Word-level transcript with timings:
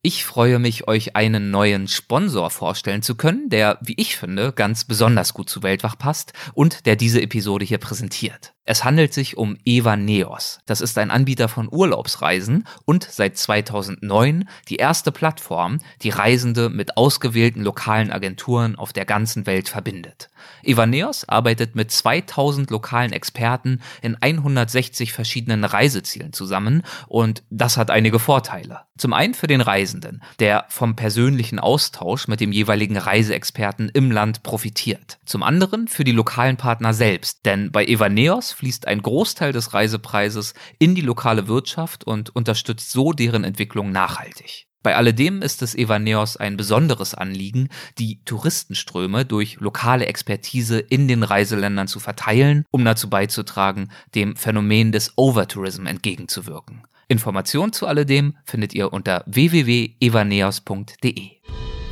Ich 0.00 0.24
freue 0.24 0.60
mich, 0.60 0.86
euch 0.86 1.16
einen 1.16 1.50
neuen 1.50 1.88
Sponsor 1.88 2.50
vorstellen 2.50 3.02
zu 3.02 3.16
können, 3.16 3.48
der, 3.48 3.78
wie 3.82 3.94
ich 3.96 4.16
finde, 4.16 4.52
ganz 4.52 4.84
besonders 4.84 5.34
gut 5.34 5.50
zu 5.50 5.64
Weltwach 5.64 5.98
passt 5.98 6.32
und 6.54 6.86
der 6.86 6.94
diese 6.94 7.20
Episode 7.20 7.64
hier 7.64 7.78
präsentiert. 7.78 8.54
Es 8.70 8.84
handelt 8.84 9.14
sich 9.14 9.38
um 9.38 9.56
Eva 9.64 9.96
Neos. 9.96 10.60
Das 10.66 10.82
ist 10.82 10.98
ein 10.98 11.10
Anbieter 11.10 11.48
von 11.48 11.70
Urlaubsreisen 11.72 12.66
und 12.84 13.02
seit 13.10 13.38
2009 13.38 14.46
die 14.68 14.76
erste 14.76 15.10
Plattform, 15.10 15.78
die 16.02 16.10
Reisende 16.10 16.68
mit 16.68 16.98
ausgewählten 16.98 17.62
lokalen 17.62 18.12
Agenturen 18.12 18.76
auf 18.76 18.92
der 18.92 19.06
ganzen 19.06 19.46
Welt 19.46 19.70
verbindet. 19.70 20.28
Eva 20.62 20.84
Neos 20.84 21.26
arbeitet 21.26 21.76
mit 21.76 21.90
2000 21.90 22.70
lokalen 22.70 23.14
Experten 23.14 23.80
in 24.02 24.16
160 24.20 25.14
verschiedenen 25.14 25.64
Reisezielen 25.64 26.34
zusammen 26.34 26.82
und 27.06 27.44
das 27.48 27.78
hat 27.78 27.90
einige 27.90 28.18
Vorteile. 28.18 28.80
Zum 28.98 29.12
einen 29.12 29.34
für 29.34 29.46
den 29.46 29.60
Reisenden, 29.60 30.22
der 30.40 30.66
vom 30.68 30.96
persönlichen 30.96 31.60
Austausch 31.60 32.26
mit 32.26 32.40
dem 32.40 32.50
jeweiligen 32.50 32.96
Reiseexperten 32.96 33.90
im 33.94 34.10
Land 34.10 34.42
profitiert. 34.42 35.18
Zum 35.24 35.44
anderen 35.44 35.86
für 35.86 36.02
die 36.02 36.12
lokalen 36.12 36.56
Partner 36.56 36.92
selbst, 36.92 37.46
denn 37.46 37.70
bei 37.70 37.86
Eva 37.86 38.08
Neos 38.08 38.57
fließt 38.58 38.88
ein 38.88 39.02
Großteil 39.02 39.52
des 39.52 39.72
Reisepreises 39.72 40.54
in 40.78 40.96
die 40.96 41.00
lokale 41.00 41.46
Wirtschaft 41.46 42.04
und 42.04 42.34
unterstützt 42.34 42.90
so 42.90 43.12
deren 43.12 43.44
Entwicklung 43.44 43.92
nachhaltig. 43.92 44.66
Bei 44.82 44.96
alledem 44.96 45.42
ist 45.42 45.62
es 45.62 45.74
Evaneos 45.74 46.36
ein 46.36 46.56
besonderes 46.56 47.14
Anliegen, 47.14 47.68
die 47.98 48.22
Touristenströme 48.24 49.24
durch 49.24 49.58
lokale 49.60 50.06
Expertise 50.06 50.78
in 50.78 51.08
den 51.08 51.22
Reiseländern 51.22 51.88
zu 51.88 52.00
verteilen, 52.00 52.64
um 52.70 52.84
dazu 52.84 53.10
beizutragen, 53.10 53.90
dem 54.14 54.36
Phänomen 54.36 54.92
des 54.92 55.12
Overtourism 55.16 55.86
entgegenzuwirken. 55.86 56.82
Informationen 57.08 57.72
zu 57.72 57.86
alledem 57.86 58.36
findet 58.44 58.74
ihr 58.74 58.92
unter 58.92 59.24
www.evaneos.de. 59.26 61.30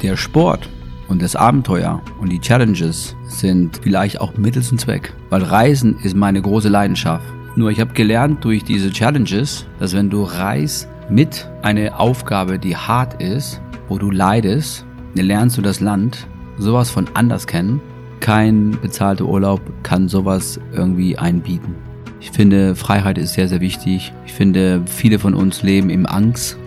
Der 0.02 0.16
Sport 0.16 0.69
und 1.09 1.23
das 1.23 1.37
Abenteuer 1.37 2.02
und 2.21 2.30
die 2.30 2.40
Challenges 2.40 3.16
sind 3.24 3.80
vielleicht 3.82 4.21
auch 4.21 4.37
Mittel 4.37 4.62
zum 4.62 4.79
Zweck, 4.79 5.12
weil 5.30 5.43
Reisen 5.43 5.99
ist 6.02 6.16
meine 6.16 6.43
große 6.43 6.68
Leidenschaft. 6.68 7.24
Nur 7.54 7.71
ich 7.71 7.80
habe 7.80 7.95
gelernt 7.95 8.45
durch 8.45 8.65
diese 8.65 8.90
Challenges, 8.90 9.66
dass 9.79 9.95
wenn 9.95 10.10
du 10.10 10.23
reist 10.23 10.88
mit 11.09 11.49
einer 11.62 11.99
Aufgabe, 11.99 12.59
die 12.59 12.77
hart 12.77 13.23
ist, 13.23 13.60
wo 13.88 13.99
du 13.99 14.10
leidest, 14.10 14.84
lernst 15.15 15.57
du 15.57 15.62
das 15.62 15.80
Land 15.80 16.27
sowas 16.59 16.90
von 16.90 17.07
anders 17.15 17.46
kennen. 17.46 17.80
Kein 18.21 18.77
bezahlter 18.82 19.27
Urlaub 19.27 19.60
kann 19.82 20.09
sowas 20.09 20.60
irgendwie 20.73 21.16
einbieten. 21.16 21.74
Ich 22.21 22.30
finde, 22.30 22.74
Freiheit 22.74 23.18
ist 23.18 23.34
sehr, 23.34 23.49
sehr 23.49 23.60
wichtig. 23.60 24.12
Ich 24.27 24.32
finde, 24.32 24.82
viele 24.87 25.18
von 25.18 25.34
uns 25.34 25.62
leben 25.62 25.90
im 25.90 26.07
Angst. 26.07 26.59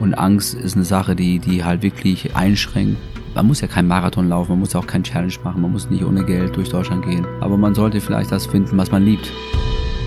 Und 0.00 0.14
Angst 0.14 0.54
ist 0.54 0.76
eine 0.76 0.84
Sache, 0.84 1.16
die, 1.16 1.38
die 1.38 1.64
halt 1.64 1.82
wirklich 1.82 2.36
einschränkt 2.36 2.98
man 3.34 3.46
muss 3.46 3.60
ja 3.60 3.68
kein 3.68 3.86
Marathon 3.86 4.28
laufen, 4.28 4.52
man 4.52 4.60
muss 4.60 4.74
auch 4.74 4.86
kein 4.86 5.04
Challenge 5.04 5.34
machen, 5.44 5.62
man 5.62 5.72
muss 5.72 5.88
nicht 5.90 6.04
ohne 6.04 6.24
Geld 6.24 6.56
durch 6.56 6.68
Deutschland 6.68 7.04
gehen. 7.04 7.26
Aber 7.40 7.56
man 7.56 7.74
sollte 7.74 8.00
vielleicht 8.00 8.32
das 8.32 8.46
finden, 8.46 8.76
was 8.76 8.90
man 8.90 9.04
liebt. 9.04 9.30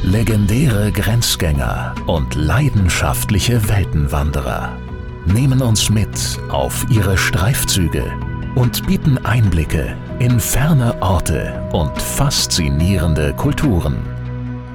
Legendäre 0.04 0.92
Grenzgänger 0.92 1.96
und 2.06 2.36
leidenschaftliche 2.36 3.68
Weltenwanderer 3.68 4.78
nehmen 5.26 5.62
uns 5.62 5.90
mit 5.90 6.40
auf 6.50 6.86
ihre 6.90 7.18
Streifzüge 7.18 8.03
und 8.53 8.86
bieten 8.86 9.18
Einblicke 9.26 9.98
in 10.20 10.40
ferne 10.40 11.02
Orte 11.02 11.68
und 11.73 12.00
faszinierende 12.00 13.34
Kulturen. 13.34 13.98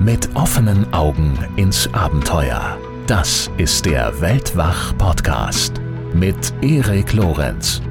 Mit 0.00 0.28
offenen 0.34 0.92
Augen 0.92 1.38
ins 1.56 1.92
Abenteuer. 1.94 2.76
Das 3.06 3.50
ist 3.56 3.86
der 3.86 4.20
Weltwach-Podcast 4.20 5.80
mit 6.14 6.52
Erik 6.62 7.12
Lorenz. 7.12 7.82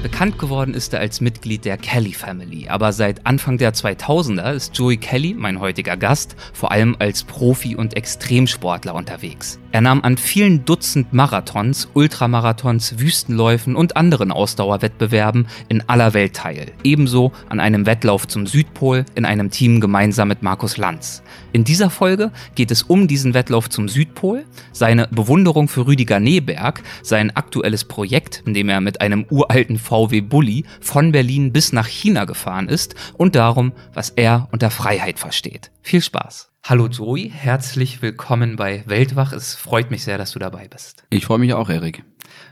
Bekannt 0.00 0.38
geworden 0.38 0.74
ist 0.74 0.94
er 0.94 1.00
als 1.00 1.20
Mitglied 1.20 1.64
der 1.64 1.76
Kelly 1.76 2.12
Family, 2.12 2.68
aber 2.68 2.92
seit 2.92 3.26
Anfang 3.26 3.58
der 3.58 3.74
2000er 3.74 4.52
ist 4.52 4.78
Joey 4.78 4.96
Kelly, 4.96 5.34
mein 5.34 5.58
heutiger 5.58 5.96
Gast, 5.96 6.36
vor 6.52 6.70
allem 6.70 6.94
als 7.00 7.24
Profi 7.24 7.74
und 7.74 7.96
Extremsportler 7.96 8.94
unterwegs. 8.94 9.58
Er 9.70 9.80
nahm 9.80 10.02
an 10.02 10.16
vielen 10.16 10.64
Dutzend 10.64 11.12
Marathons, 11.12 11.88
Ultramarathons, 11.94 13.00
Wüstenläufen 13.00 13.74
und 13.76 13.96
anderen 13.96 14.30
Ausdauerwettbewerben 14.30 15.46
in 15.68 15.86
aller 15.88 16.14
Welt 16.14 16.34
teil. 16.34 16.72
Ebenso 16.84 17.32
an 17.48 17.58
einem 17.58 17.84
Wettlauf 17.84 18.26
zum 18.28 18.46
Südpol 18.46 19.04
in 19.16 19.24
einem 19.24 19.50
Team 19.50 19.80
gemeinsam 19.80 20.28
mit 20.28 20.42
Markus 20.42 20.76
Lanz. 20.76 21.22
In 21.52 21.64
dieser 21.64 21.90
Folge 21.90 22.30
geht 22.54 22.70
es 22.70 22.82
um 22.84 23.08
diesen 23.08 23.34
Wettlauf 23.34 23.68
zum 23.68 23.88
Südpol, 23.88 24.44
seine 24.72 25.08
Bewunderung 25.08 25.68
für 25.68 25.86
Rüdiger 25.86 26.20
Neberg, 26.20 26.82
sein 27.02 27.34
aktuelles 27.34 27.84
Projekt, 27.84 28.44
in 28.46 28.54
dem 28.54 28.68
er 28.68 28.80
mit 28.80 29.00
einem 29.00 29.26
uralten 29.28 29.76
VW 29.88 30.20
Bulli 30.20 30.66
von 30.82 31.12
Berlin 31.12 31.50
bis 31.50 31.72
nach 31.72 31.86
China 31.86 32.26
gefahren 32.26 32.68
ist 32.68 32.94
und 33.14 33.34
darum, 33.34 33.72
was 33.94 34.10
er 34.10 34.46
unter 34.52 34.70
Freiheit 34.70 35.18
versteht. 35.18 35.70
Viel 35.80 36.02
Spaß! 36.02 36.50
Hallo 36.62 36.88
Joey, 36.88 37.32
herzlich 37.34 38.02
willkommen 38.02 38.56
bei 38.56 38.82
Weltwach. 38.84 39.32
Es 39.32 39.54
freut 39.54 39.90
mich 39.90 40.04
sehr, 40.04 40.18
dass 40.18 40.32
du 40.32 40.38
dabei 40.38 40.68
bist. 40.68 41.04
Ich 41.08 41.24
freue 41.24 41.38
mich 41.38 41.54
auch, 41.54 41.70
Erik. 41.70 42.04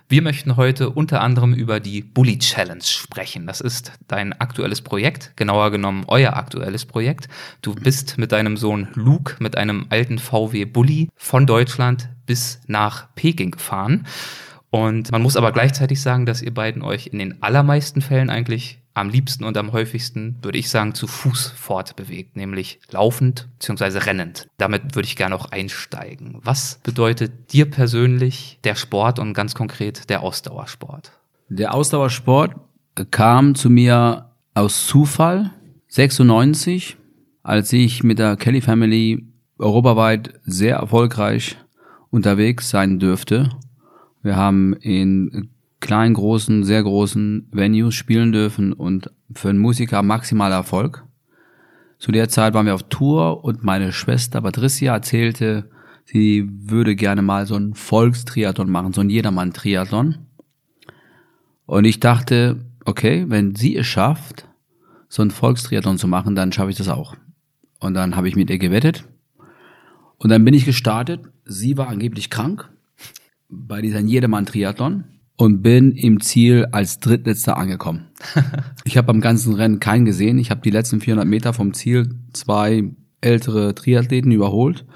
Wir 0.09 0.23
möchten 0.23 0.57
heute 0.57 0.89
unter 0.89 1.21
anderem 1.21 1.53
über 1.53 1.79
die 1.79 2.01
Bully 2.01 2.39
Challenge 2.39 2.83
sprechen. 2.83 3.47
Das 3.47 3.61
ist 3.61 3.93
dein 4.09 4.33
aktuelles 4.33 4.81
Projekt, 4.81 5.37
genauer 5.37 5.71
genommen 5.71 6.05
euer 6.07 6.35
aktuelles 6.35 6.87
Projekt. 6.87 7.29
Du 7.61 7.75
bist 7.75 8.17
mit 8.17 8.33
deinem 8.33 8.57
Sohn 8.57 8.89
Luke 8.95 9.35
mit 9.41 9.59
einem 9.59 9.85
alten 9.91 10.19
VW 10.19 10.65
Bully 10.65 11.11
von 11.15 11.47
Deutschland 11.47 12.09
bis 12.25 12.61
nach 12.67 13.15
Peking 13.15 13.51
gefahren. 13.51 14.07
Und 14.76 15.10
man 15.10 15.22
muss 15.22 15.37
aber 15.37 15.53
gleichzeitig 15.53 16.03
sagen, 16.03 16.26
dass 16.26 16.42
ihr 16.42 16.53
beiden 16.53 16.82
euch 16.82 17.06
in 17.06 17.19
den 17.19 17.42
allermeisten 17.42 18.03
Fällen 18.03 18.28
eigentlich 18.28 18.78
am 18.92 19.09
liebsten 19.09 19.44
und 19.44 19.56
am 19.56 19.72
häufigsten, 19.72 20.37
würde 20.42 20.59
ich 20.59 20.69
sagen, 20.69 20.94
zu 20.94 21.06
Fuß 21.06 21.53
fortbewegt, 21.56 22.37
nämlich 22.37 22.78
laufend 22.91 23.48
bzw. 23.59 23.98
rennend. 24.00 24.48
Damit 24.59 24.94
würde 24.94 25.06
ich 25.06 25.16
gerne 25.16 25.34
auch 25.34 25.47
einsteigen. 25.50 26.41
Was 26.42 26.81
bedeutet 26.82 27.53
dir 27.53 27.70
persönlich 27.70 28.59
der 28.64 28.75
Sport 28.75 29.19
und 29.19 29.32
ganz 29.32 29.54
konkret 29.54 30.10
der 30.10 30.22
Ausdauersport? 30.22 31.12
Der 31.48 31.72
Ausdauersport 31.72 32.54
kam 33.10 33.54
zu 33.54 33.70
mir 33.70 34.31
aus 34.53 34.87
Zufall 34.87 35.53
96, 35.88 36.98
als 37.43 37.72
ich 37.72 38.03
mit 38.03 38.19
der 38.19 38.37
Kelly 38.37 38.60
Family 38.60 39.26
europaweit 39.58 40.34
sehr 40.44 40.76
erfolgreich 40.76 41.56
unterwegs 42.10 42.69
sein 42.69 42.98
dürfte. 42.98 43.50
Wir 44.26 44.34
haben 44.34 44.72
in 44.72 45.50
kleinen, 45.78 46.14
großen, 46.14 46.64
sehr 46.64 46.82
großen 46.82 47.47
Venues 47.53 47.94
spielen 47.94 48.32
dürfen 48.32 48.72
und 48.72 49.09
für 49.32 49.50
einen 49.50 49.60
Musiker 49.60 50.03
maximaler 50.03 50.56
Erfolg. 50.56 51.04
Zu 52.00 52.10
der 52.10 52.28
Zeit 52.28 52.53
waren 52.53 52.66
wir 52.66 52.75
auf 52.75 52.88
Tour 52.88 53.44
und 53.44 53.62
meine 53.62 53.92
Schwester 53.92 54.42
Patricia 54.42 54.94
erzählte, 54.94 55.70
sie 56.04 56.50
würde 56.50 56.97
gerne 56.97 57.22
mal 57.22 57.47
so 57.47 57.54
einen 57.54 57.75
Volkstriathlon 57.75 58.69
machen, 58.69 58.92
so 58.92 59.00
einen 59.00 59.10
Jedermann-Triathlon. 59.10 60.16
Und 61.64 61.84
ich 61.84 62.00
dachte, 62.00 62.66
okay, 62.84 63.26
wenn 63.28 63.54
sie 63.54 63.76
es 63.76 63.87
schafft, 63.87 64.48
so 65.08 65.22
einen 65.22 65.31
Volkstriathlon 65.31 65.98
zu 65.98 66.08
machen, 66.08 66.34
dann 66.34 66.50
schaffe 66.50 66.70
ich 66.70 66.76
das 66.76 66.88
auch. 66.88 67.14
Und 67.78 67.94
dann 67.94 68.16
habe 68.16 68.26
ich 68.26 68.34
mit 68.34 68.50
ihr 68.50 68.58
gewettet. 68.58 69.04
Und 70.19 70.31
dann 70.31 70.44
bin 70.44 70.53
ich 70.53 70.64
gestartet. 70.64 71.20
Sie 71.44 71.76
war 71.76 71.87
angeblich 71.87 72.28
krank 72.28 72.69
bei 73.49 73.81
dieser 73.81 74.01
Jedermann-Triathlon 74.01 75.05
und 75.37 75.62
bin 75.62 75.93
im 75.93 76.21
Ziel 76.21 76.67
als 76.73 76.99
Drittletzter 76.99 77.57
angekommen. 77.57 78.07
ich 78.84 78.97
habe 78.97 79.11
am 79.11 79.21
ganzen 79.21 79.55
Rennen 79.55 79.81
keinen 79.81 80.05
gesehen. 80.05 80.39
Ich 80.39 80.51
habe 80.51 80.62
die 80.62 80.71
letzten 80.71 81.01
400 81.01 81.27
Meter 81.27 81.53
vom 81.53 81.75
Ziel 81.75 82.15
zwei 82.33 82.91
ältere 83.21 83.75
Triathleten 83.75 84.32
überholt, 84.32 84.87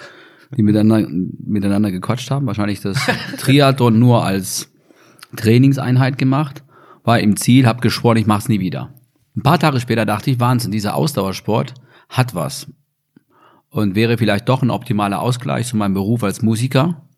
die 0.56 0.62
miteinander, 0.62 1.08
miteinander 1.44 1.90
gequatscht 1.90 2.30
haben. 2.30 2.46
Wahrscheinlich 2.46 2.80
das 2.80 2.98
Triathlon 3.38 3.98
nur 3.98 4.24
als 4.24 4.72
Trainingseinheit 5.36 6.18
gemacht. 6.18 6.64
War 7.04 7.20
im 7.20 7.36
Ziel, 7.36 7.66
habe 7.66 7.80
geschworen, 7.80 8.18
ich 8.18 8.26
mach's 8.26 8.48
nie 8.48 8.60
wieder. 8.60 8.94
Ein 9.36 9.42
paar 9.42 9.58
Tage 9.58 9.80
später 9.80 10.04
dachte 10.04 10.30
ich, 10.30 10.40
Wahnsinn, 10.40 10.72
dieser 10.72 10.94
Ausdauersport 10.94 11.74
hat 12.08 12.34
was. 12.34 12.66
Und 13.70 13.94
wäre 13.94 14.18
vielleicht 14.18 14.48
doch 14.48 14.62
ein 14.62 14.70
optimaler 14.70 15.20
Ausgleich 15.20 15.66
zu 15.66 15.76
meinem 15.76 15.94
Beruf 15.94 16.24
als 16.24 16.42
Musiker. 16.42 17.08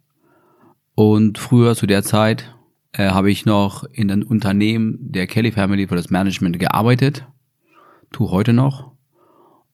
Und 0.95 1.39
früher 1.39 1.75
zu 1.75 1.87
der 1.87 2.03
Zeit 2.03 2.55
äh, 2.93 3.11
habe 3.11 3.31
ich 3.31 3.47
noch 3.47 3.85
in 3.85 4.11
einem 4.11 4.27
Unternehmen 4.27 4.99
der 5.01 5.27
Kelly 5.27 5.53
Family 5.53 5.89
für 5.89 5.97
das 5.97 6.11
Management 6.11 6.59
gearbeitet, 6.59 7.27
tu 8.11 8.31
heute 8.31 8.53
noch. 8.53 8.93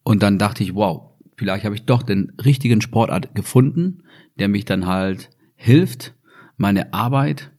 Und 0.03 0.23
dann 0.23 0.37
dachte 0.37 0.63
ich, 0.63 0.75
wow, 0.75 1.11
vielleicht 1.35 1.65
habe 1.65 1.75
ich 1.75 1.85
doch 1.85 2.03
den 2.03 2.31
richtigen 2.43 2.81
Sportart 2.81 3.35
gefunden, 3.35 4.03
der 4.39 4.47
mich 4.47 4.65
dann 4.65 4.87
halt 4.87 5.29
hilft, 5.55 6.15
meine 6.55 6.93
Arbeit 6.93 7.51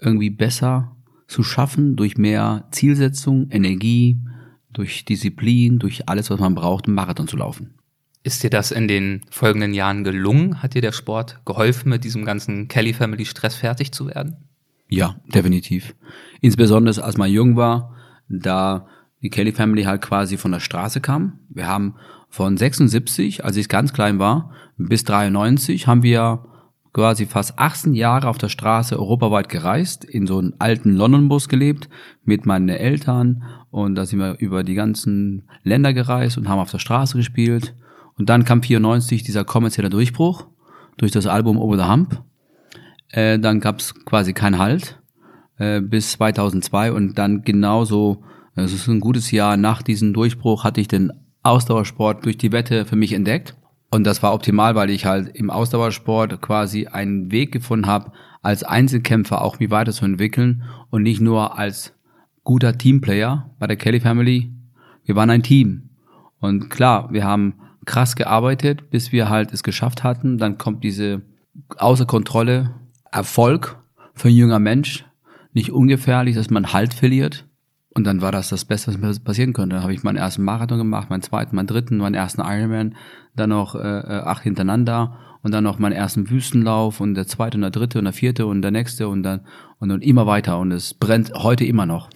irgendwie 0.00 0.30
besser 0.30 0.96
zu 1.28 1.42
schaffen 1.42 1.96
durch 1.96 2.16
mehr 2.16 2.68
Zielsetzung, 2.70 3.50
Energie, 3.50 4.18
durch 4.72 5.04
Disziplin, 5.04 5.78
durch 5.78 6.08
alles, 6.08 6.30
was 6.30 6.38
man 6.38 6.54
braucht, 6.54 6.86
um 6.86 6.94
Marathon 6.94 7.28
zu 7.28 7.36
laufen. 7.36 7.75
Ist 8.26 8.42
dir 8.42 8.50
das 8.50 8.72
in 8.72 8.88
den 8.88 9.20
folgenden 9.30 9.72
Jahren 9.72 10.02
gelungen? 10.02 10.60
Hat 10.60 10.74
dir 10.74 10.82
der 10.82 10.90
Sport 10.90 11.38
geholfen, 11.44 11.90
mit 11.90 12.02
diesem 12.02 12.24
ganzen 12.24 12.66
Kelly 12.66 12.92
Family 12.92 13.24
Stress 13.24 13.54
fertig 13.54 13.92
zu 13.92 14.08
werden? 14.08 14.48
Ja, 14.88 15.14
definitiv. 15.32 15.94
Insbesondere 16.40 17.04
als 17.04 17.16
man 17.16 17.30
jung 17.30 17.54
war, 17.54 17.94
da 18.28 18.88
die 19.22 19.30
Kelly 19.30 19.52
Family 19.52 19.84
halt 19.84 20.02
quasi 20.02 20.38
von 20.38 20.50
der 20.50 20.58
Straße 20.58 21.00
kam. 21.00 21.38
Wir 21.50 21.68
haben 21.68 21.94
von 22.28 22.56
76, 22.56 23.44
als 23.44 23.56
ich 23.56 23.68
ganz 23.68 23.92
klein 23.92 24.18
war, 24.18 24.50
bis 24.76 25.04
93 25.04 25.86
haben 25.86 26.02
wir 26.02 26.46
quasi 26.92 27.26
fast 27.26 27.60
18 27.60 27.94
Jahre 27.94 28.26
auf 28.26 28.38
der 28.38 28.48
Straße 28.48 28.98
europaweit 28.98 29.48
gereist, 29.48 30.04
in 30.04 30.26
so 30.26 30.38
einem 30.38 30.54
alten 30.58 30.96
London-Bus 30.96 31.48
gelebt, 31.48 31.88
mit 32.24 32.44
meinen 32.44 32.70
Eltern 32.70 33.44
und 33.70 33.94
da 33.94 34.04
sind 34.04 34.18
wir 34.18 34.36
über 34.40 34.64
die 34.64 34.74
ganzen 34.74 35.48
Länder 35.62 35.92
gereist 35.92 36.36
und 36.38 36.48
haben 36.48 36.58
auf 36.58 36.72
der 36.72 36.80
Straße 36.80 37.16
gespielt 37.16 37.76
und 38.18 38.28
dann 38.28 38.44
kam 38.44 38.62
94 38.62 39.22
dieser 39.22 39.44
kommerzielle 39.44 39.90
Durchbruch 39.90 40.46
durch 40.96 41.12
das 41.12 41.26
Album 41.26 41.58
Over 41.58 41.76
the 41.76 41.88
Hump. 41.88 42.22
Äh, 43.10 43.38
dann 43.38 43.60
gab 43.60 43.80
es 43.80 43.94
quasi 44.04 44.32
keinen 44.32 44.58
Halt 44.58 45.00
äh, 45.58 45.80
bis 45.80 46.12
2002 46.12 46.92
und 46.92 47.18
dann 47.18 47.42
genauso, 47.42 48.22
es 48.54 48.72
ist 48.72 48.88
ein 48.88 49.00
gutes 49.00 49.30
Jahr 49.30 49.56
nach 49.56 49.82
diesem 49.82 50.14
Durchbruch, 50.14 50.64
hatte 50.64 50.80
ich 50.80 50.88
den 50.88 51.12
Ausdauersport 51.42 52.24
durch 52.24 52.38
die 52.38 52.52
Wette 52.52 52.86
für 52.86 52.96
mich 52.96 53.12
entdeckt. 53.12 53.54
Und 53.90 54.04
das 54.04 54.22
war 54.22 54.34
optimal, 54.34 54.74
weil 54.74 54.90
ich 54.90 55.06
halt 55.06 55.28
im 55.36 55.50
Ausdauersport 55.50 56.40
quasi 56.42 56.86
einen 56.86 57.30
Weg 57.30 57.52
gefunden 57.52 57.86
habe, 57.86 58.12
als 58.42 58.64
Einzelkämpfer 58.64 59.42
auch 59.42 59.58
mich 59.60 59.70
weiterzuentwickeln 59.70 60.64
und 60.90 61.02
nicht 61.02 61.20
nur 61.20 61.56
als 61.58 61.94
guter 62.42 62.76
Teamplayer 62.76 63.50
bei 63.58 63.66
der 63.66 63.76
Kelly 63.76 64.00
Family. 64.00 64.52
Wir 65.04 65.14
waren 65.16 65.30
ein 65.30 65.42
Team. 65.42 65.90
Und 66.40 66.68
klar, 66.68 67.12
wir 67.12 67.24
haben 67.24 67.54
krass 67.86 68.16
gearbeitet, 68.16 68.90
bis 68.90 69.12
wir 69.12 69.28
halt 69.28 69.52
es 69.52 69.62
geschafft 69.62 70.04
hatten. 70.04 70.38
Dann 70.38 70.58
kommt 70.58 70.84
diese 70.84 71.22
außer 71.78 72.04
Kontrolle 72.06 72.74
Erfolg 73.10 73.78
für 74.14 74.28
ein 74.28 74.34
junger 74.34 74.58
Mensch. 74.58 75.04
Nicht 75.52 75.72
ungefährlich, 75.72 76.36
dass 76.36 76.50
man 76.50 76.72
Halt 76.72 76.92
verliert. 76.92 77.46
Und 77.94 78.04
dann 78.04 78.20
war 78.20 78.30
das 78.30 78.50
das 78.50 78.66
Beste, 78.66 78.88
was 78.88 78.98
mir 78.98 79.24
passieren 79.24 79.54
könnte. 79.54 79.76
Dann 79.76 79.82
habe 79.82 79.94
ich 79.94 80.02
meinen 80.02 80.18
ersten 80.18 80.44
Marathon 80.44 80.76
gemacht, 80.76 81.08
meinen 81.08 81.22
zweiten, 81.22 81.56
meinen 81.56 81.66
dritten, 81.66 81.96
meinen 81.96 82.14
ersten 82.14 82.42
Ironman, 82.42 82.94
dann 83.34 83.48
noch 83.48 83.74
äh, 83.74 83.78
äh, 83.78 84.20
acht 84.22 84.42
hintereinander 84.42 85.16
und 85.40 85.52
dann 85.52 85.64
noch 85.64 85.78
meinen 85.78 85.92
ersten 85.92 86.28
Wüstenlauf 86.28 87.00
und 87.00 87.14
der 87.14 87.26
zweite 87.26 87.56
und 87.56 87.62
der 87.62 87.70
dritte 87.70 87.98
und 87.98 88.04
der 88.04 88.12
vierte 88.12 88.44
und 88.46 88.60
der 88.60 88.70
nächste 88.70 89.08
und 89.08 89.22
dann 89.22 89.46
und 89.78 89.88
dann 89.88 90.02
immer 90.02 90.26
weiter 90.26 90.58
und 90.58 90.72
es 90.72 90.92
brennt 90.92 91.32
heute 91.34 91.64
immer 91.64 91.86
noch. 91.86 92.10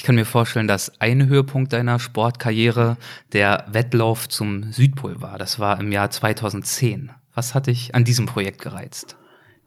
Ich 0.00 0.04
kann 0.04 0.14
mir 0.14 0.24
vorstellen, 0.24 0.66
dass 0.66 0.98
ein 0.98 1.28
Höhepunkt 1.28 1.74
deiner 1.74 1.98
Sportkarriere 1.98 2.96
der 3.34 3.66
Wettlauf 3.70 4.30
zum 4.30 4.72
Südpol 4.72 5.20
war. 5.20 5.36
Das 5.36 5.58
war 5.58 5.78
im 5.78 5.92
Jahr 5.92 6.08
2010. 6.08 7.10
Was 7.34 7.54
hat 7.54 7.66
dich 7.66 7.94
an 7.94 8.04
diesem 8.04 8.24
Projekt 8.24 8.62
gereizt? 8.62 9.18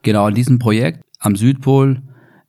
Genau, 0.01 0.25
an 0.25 0.33
diesem 0.33 0.57
Projekt 0.57 1.01
am 1.19 1.35
Südpol, 1.35 2.01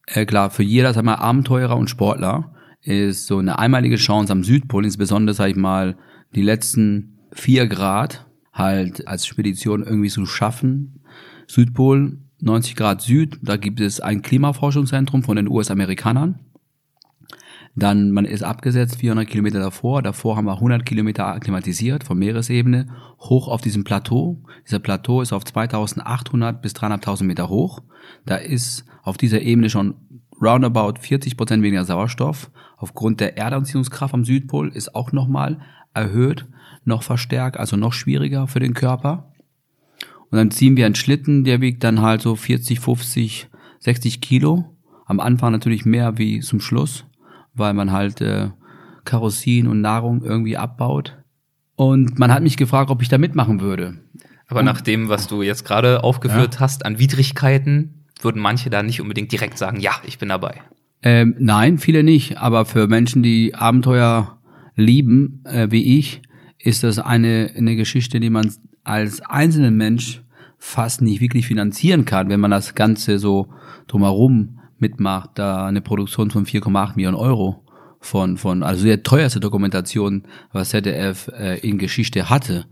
äh, 0.07 0.25
klar, 0.25 0.49
für 0.49 0.63
jeder, 0.63 0.95
sag 0.95 1.05
mal, 1.05 1.17
Abenteurer 1.17 1.77
und 1.77 1.91
Sportler 1.91 2.55
ist 2.81 3.27
so 3.27 3.37
eine 3.37 3.59
einmalige 3.59 3.97
Chance 3.97 4.33
am 4.33 4.45
Südpol, 4.45 4.87
insbesondere, 4.87 5.35
sag 5.35 5.51
ich 5.51 5.57
mal, 5.57 5.99
die 6.35 6.43
letzten 6.43 7.19
vier 7.33 7.67
Grad 7.67 8.25
halt 8.55 9.07
als 9.07 9.27
Spedition 9.27 9.83
irgendwie 9.83 10.09
zu 10.09 10.25
schaffen. 10.25 11.03
Südpol, 11.47 12.17
90 12.41 12.77
Grad 12.77 13.03
Süd, 13.03 13.39
da 13.43 13.59
gibt 13.59 13.81
es 13.81 14.01
ein 14.01 14.23
Klimaforschungszentrum 14.23 15.23
von 15.23 15.37
den 15.37 15.49
US-Amerikanern. 15.49 16.41
Dann, 17.77 18.13
man 18.13 18.25
ist 18.25 18.45
abgesetzt 18.45 18.97
400 19.01 19.27
Kilometer 19.27 19.59
davor. 19.59 20.01
Davor 20.03 20.37
haben 20.37 20.47
wir 20.47 20.55
100 20.55 20.87
Kilometer 20.87 21.27
akklimatisiert 21.27 22.05
von 22.05 22.19
Meeresebene 22.19 22.87
hoch 23.19 23.49
auf 23.49 23.63
diesem 23.63 23.83
Plateau. 23.83 24.41
Dieser 24.65 24.79
Plateau 24.79 25.21
ist 25.23 25.33
auf 25.33 25.45
2800 25.45 26.63
bis 26.63 26.73
3.500 26.75 27.25
Meter 27.25 27.49
hoch. 27.49 27.83
Da 28.27 28.37
ist 28.37 28.85
auf 29.03 29.17
dieser 29.17 29.43
Ebene 29.43 29.71
schon 29.71 29.95
roundabout 30.41 31.01
40 31.01 31.37
Prozent 31.37 31.63
weniger 31.65 31.85
Sauerstoff. 31.85 32.51
Aufgrund 32.77 33.21
der 33.21 33.39
Erdanziehungskraft 33.39 34.15
am 34.15 34.25
Südpol 34.25 34.69
ist 34.69 34.95
auch 34.95 35.11
nochmal 35.11 35.59
erhöht, 35.95 36.47
noch 36.85 37.03
verstärkt, 37.03 37.57
also 37.57 37.77
noch 37.77 37.93
schwieriger 37.93 38.47
für 38.47 38.61
den 38.61 38.75
Körper. 38.75 39.33
Und 40.31 40.39
dann 40.39 40.51
ziehen 40.51 40.77
wir 40.77 40.87
einen 40.87 40.95
Schlitten, 40.95 41.45
der 41.45 41.61
wiegt 41.61 41.83
dann 41.83 42.03
halt 42.03 42.23
so 42.23 42.37
40, 42.37 42.79
50, 42.79 43.49
60 43.81 44.21
Kilo. 44.21 44.77
Am 45.07 45.19
Anfang 45.19 45.53
natürlich 45.53 45.85
mehr 45.85 46.19
wie 46.19 46.41
zum 46.41 46.61
Schluss 46.61 47.05
weil 47.55 47.75
man 47.75 47.93
halt 47.93 48.21
äh, 48.21 48.51
Karosserien 49.05 49.67
und 49.67 49.81
Nahrung 49.81 50.23
irgendwie 50.23 50.57
abbaut. 50.57 51.17
Und 51.77 52.19
man 52.19 52.33
hat 52.33 52.43
mich 52.43 52.57
gefragt, 52.57 52.91
ob 52.91 53.03
ich 53.03 53.09
da 53.09 53.19
mitmachen 53.19 53.61
würde. 53.61 53.99
Aber 54.49 54.61
und, 54.61 54.67
nach 54.67 54.81
dem, 54.81 55.09
was 55.09 55.27
du 55.27 55.43
jetzt 55.43 55.65
gerade 55.65 56.05
aufgeführt 56.05 56.55
ja. 56.55 56.61
hast 56.61 56.85
an 56.85 56.99
Widrigkeiten, 56.99 58.05
würden 58.21 58.41
manche 58.41 58.71
da 58.71 58.83
nicht 58.83 59.01
unbedingt 59.01 59.33
direkt 59.33 59.59
sagen, 59.59 59.81
ja, 59.81 59.93
ich 60.07 60.19
bin 60.19 60.29
dabei. 60.29 60.61
Ähm, 61.03 61.35
nein, 61.39 61.79
viele 61.79 62.03
nicht. 62.03 62.39
Aber 62.39 62.65
für 62.65 62.87
Menschen, 62.87 63.23
die 63.23 63.55
Abenteuer 63.55 64.39
lieben, 64.77 65.43
äh, 65.45 65.69
wie 65.71 65.99
ich, 65.99 66.23
ist 66.59 66.83
das 66.83 66.99
eine, 66.99 67.51
eine 67.57 67.77
Geschichte, 67.77 68.21
die 68.21 68.31
man 68.31 68.53
als 68.85 69.21
einzelner 69.21 69.71
Mensch 69.71 70.23
fast 70.59 71.03
nicht 71.03 71.21
wirklich 71.21 71.47
finanzieren 71.47 72.05
kann, 72.05 72.31
wenn 72.31 72.41
man 72.41 72.51
das 72.51 72.75
Ganze 72.75 73.19
so 73.19 73.49
drumherum 73.87 74.61
mitmacht, 74.79 75.31
da 75.35 75.67
eine 75.67 75.81
Produktion 75.81 76.31
von 76.31 76.47
4,8 76.47 76.97
Millionen 76.97 77.17
Euro 77.17 77.65
von, 78.05 78.37
von, 78.37 78.63
also 78.63 78.85
der 78.85 79.03
teuerste 79.03 79.41
Dokumentation, 79.41 80.25
was 80.53 80.71
ZDF 80.71 81.29
äh, 81.29 81.59
in 81.61 81.79
Geschichte 81.79 82.29
hatte. 82.29 82.67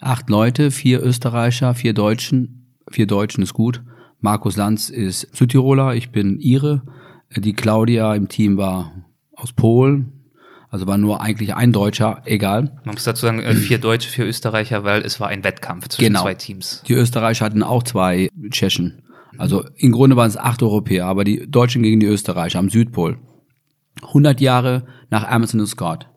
Acht 0.00 0.28
Leute, 0.28 0.70
vier 0.70 1.02
Österreicher, 1.02 1.74
vier 1.74 1.94
Deutschen, 1.94 2.66
vier 2.90 3.06
Deutschen 3.06 3.42
ist 3.42 3.54
gut. 3.54 3.82
Markus 4.20 4.56
Lanz 4.56 4.90
ist 4.90 5.34
Südtiroler, 5.34 5.94
ich 5.94 6.10
bin 6.10 6.40
Ire. 6.40 6.82
Die 7.34 7.54
Claudia 7.54 8.14
im 8.14 8.28
Team 8.28 8.56
war 8.56 8.92
aus 9.34 9.52
Polen, 9.52 10.12
also 10.68 10.86
war 10.86 10.98
nur 10.98 11.20
eigentlich 11.20 11.54
ein 11.54 11.72
Deutscher, 11.72 12.22
egal. 12.24 12.80
Man 12.84 12.94
muss 12.94 13.04
dazu 13.04 13.26
sagen, 13.26 13.40
äh, 13.40 13.54
vier 13.54 13.78
Deutsche, 13.78 14.10
vier 14.10 14.26
Österreicher, 14.26 14.84
weil 14.84 15.02
es 15.02 15.20
war 15.20 15.28
ein 15.28 15.44
Wettkampf 15.44 15.88
zwischen 15.88 16.08
genau. 16.08 16.22
zwei 16.22 16.34
Teams. 16.34 16.82
Die 16.88 16.94
Österreicher 16.94 17.44
hatten 17.44 17.62
auch 17.62 17.82
zwei 17.82 18.28
Tschechen. 18.50 19.02
Also 19.38 19.64
im 19.76 19.92
Grunde 19.92 20.16
waren 20.16 20.28
es 20.28 20.36
acht 20.36 20.62
Europäer, 20.62 21.06
aber 21.06 21.24
die 21.24 21.50
Deutschen 21.50 21.82
gegen 21.82 22.00
die 22.00 22.06
Österreicher 22.06 22.58
am 22.58 22.70
Südpol. 22.70 23.18
100 24.02 24.40
Jahre 24.40 24.86
nach 25.10 25.30
Emerson 25.30 25.60
und 25.60 25.66
Scott. 25.66 26.08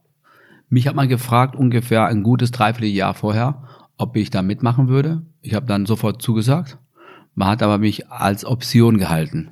Mich 0.70 0.88
hat 0.88 0.96
man 0.96 1.10
gefragt, 1.10 1.56
ungefähr 1.56 2.06
ein 2.06 2.24
gutes 2.24 2.52
Dreivierteljahr 2.52 3.14
vorher, 3.14 3.64
ob 3.98 4.16
ich 4.16 4.30
da 4.30 4.42
mitmachen 4.42 4.88
würde. 4.88 5.24
Ich 5.42 5.54
habe 5.54 5.66
dann 5.66 5.86
sofort 5.86 6.22
zugesagt. 6.22 6.78
Man 7.36 7.48
hat 7.48 7.64
aber 7.64 7.78
mich 7.78 8.10
als 8.10 8.46
Option 8.46 8.98
gehalten. 8.98 9.52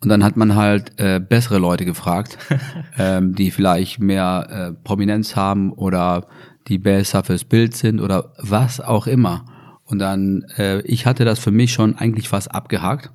Und 0.00 0.10
dann 0.10 0.24
hat 0.24 0.36
man 0.36 0.54
halt 0.54 0.98
äh, 0.98 1.20
bessere 1.20 1.58
Leute 1.58 1.84
gefragt, 1.84 2.38
ähm, 2.98 3.34
die 3.34 3.50
vielleicht 3.50 3.98
mehr 3.98 4.46
äh, 4.48 4.72
Prominenz 4.84 5.36
haben 5.36 5.72
oder 5.72 6.26
die 6.68 6.78
besser 6.78 7.24
fürs 7.24 7.44
Bild 7.44 7.74
sind 7.74 8.00
oder 8.00 8.32
was 8.38 8.80
auch 8.80 9.06
immer. 9.06 9.44
Und 9.86 10.00
dann, 10.00 10.44
äh, 10.58 10.80
ich 10.82 11.06
hatte 11.06 11.24
das 11.24 11.38
für 11.38 11.50
mich 11.50 11.72
schon 11.72 11.96
eigentlich 11.96 12.28
fast 12.28 12.52
abgehakt. 12.52 13.10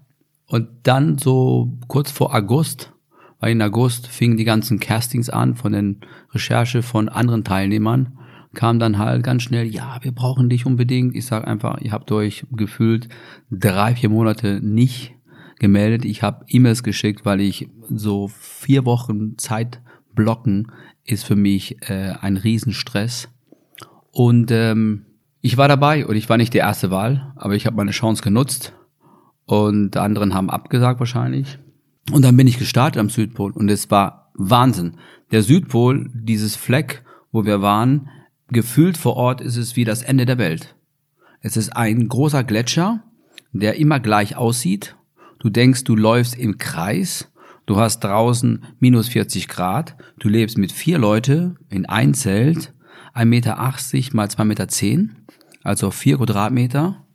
Und 0.48 0.68
dann 0.84 1.18
so 1.18 1.78
kurz 1.88 2.12
vor 2.12 2.34
August, 2.34 2.92
weil 3.40 3.52
in 3.52 3.62
August 3.62 4.08
fingen 4.08 4.38
die 4.38 4.44
ganzen 4.44 4.80
Castings 4.80 5.30
an 5.30 5.56
von 5.56 5.74
den 5.74 6.02
Recherche 6.34 6.82
von 6.82 7.10
anderen 7.10 7.44
Teilnehmern, 7.44 8.18
kam 8.54 8.80
dann 8.80 8.98
halt 8.98 9.24
ganz 9.24 9.44
schnell, 9.44 9.66
ja, 9.66 10.00
wir 10.02 10.12
brauchen 10.12 10.50
dich 10.50 10.66
unbedingt. 10.66 11.16
Ich 11.16 11.26
sag 11.26 11.48
einfach, 11.48 11.80
ihr 11.82 11.92
habt 11.92 12.12
euch 12.12 12.46
gefühlt 12.52 13.08
drei, 13.50 13.96
vier 13.96 14.10
Monate 14.10 14.60
nicht 14.62 15.14
gemeldet. 15.60 16.06
Ich 16.06 16.24
habe 16.24 16.46
E-Mails 16.48 16.84
geschickt, 16.84 17.26
weil 17.26 17.40
ich 17.40 17.70
so 17.90 18.28
vier 18.28 18.86
Wochen 18.86 19.38
Zeit 19.38 19.80
blocken 20.14 20.72
ist 21.06 21.24
für 21.24 21.36
mich 21.36 21.90
äh, 21.90 22.14
ein 22.20 22.38
Riesenstress. 22.38 23.30
Und 24.12 24.52
ähm, 24.52 25.06
ich 25.42 25.58
war 25.58 25.68
dabei 25.68 26.06
und 26.06 26.16
ich 26.16 26.30
war 26.30 26.38
nicht 26.38 26.54
die 26.54 26.60
erste 26.60 26.92
Wahl, 26.92 27.34
aber 27.36 27.56
ich 27.56 27.66
habe 27.66 27.76
meine 27.76 27.92
Chance 27.92 28.24
genutzt 28.24 28.74
und 29.46 29.98
anderen 29.98 30.34
haben 30.34 30.50
abgesagt 30.50 31.00
wahrscheinlich. 31.00 31.60
Und 32.12 32.24
dann 32.24 32.38
bin 32.38 32.48
ich 32.48 32.60
gestartet 32.60 33.00
am 33.00 33.10
Südpol 33.10 33.52
und 33.52 33.70
es 33.70 33.92
war 33.92 34.32
Wahnsinn. 34.34 34.98
Der 35.32 35.44
Südpol, 35.44 36.10
dieses 36.14 36.56
Fleck, 36.56 37.04
wo 37.32 37.46
wir 37.46 37.62
waren, 37.62 38.10
gefühlt 38.50 38.98
vor 38.98 39.16
Ort 39.16 39.42
ist 39.42 39.58
es 39.58 39.76
wie 39.76 39.84
das 39.84 40.02
Ende 40.02 40.26
der 40.26 40.38
Welt. 40.38 40.76
Es 41.42 41.58
ist 41.58 41.76
ein 41.76 42.08
großer 42.08 42.44
Gletscher, 42.44 43.04
der 43.52 43.78
immer 43.78 44.00
gleich 44.00 44.36
aussieht. 44.36 44.96
Du 45.40 45.50
denkst, 45.50 45.84
du 45.84 45.96
läufst 45.96 46.38
im 46.38 46.58
Kreis. 46.58 47.32
Du 47.66 47.78
hast 47.78 48.02
draußen 48.02 48.64
minus 48.80 49.08
40 49.10 49.48
Grad. 49.48 49.96
Du 50.20 50.30
lebst 50.30 50.58
mit 50.58 50.72
vier 50.72 50.98
Leute 50.98 51.56
in 51.70 51.86
ein 51.86 52.14
Zelt, 52.14 52.74
1,80 53.14 53.26
Meter 53.26 53.56
mal 54.14 54.28
2,10 54.28 54.46
Meter 54.46 54.68
also 55.64 55.92
vier 55.92 56.18
Quadratmeter. 56.18 57.06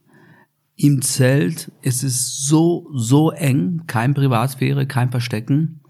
Im 0.76 1.02
Zelt 1.02 1.72
ist 1.82 2.02
es 2.02 2.46
so, 2.46 2.88
so 2.94 3.30
eng, 3.30 3.84
kein 3.86 4.14
Privatsphäre, 4.14 4.86
kein 4.86 5.10
Verstecken. 5.10 5.80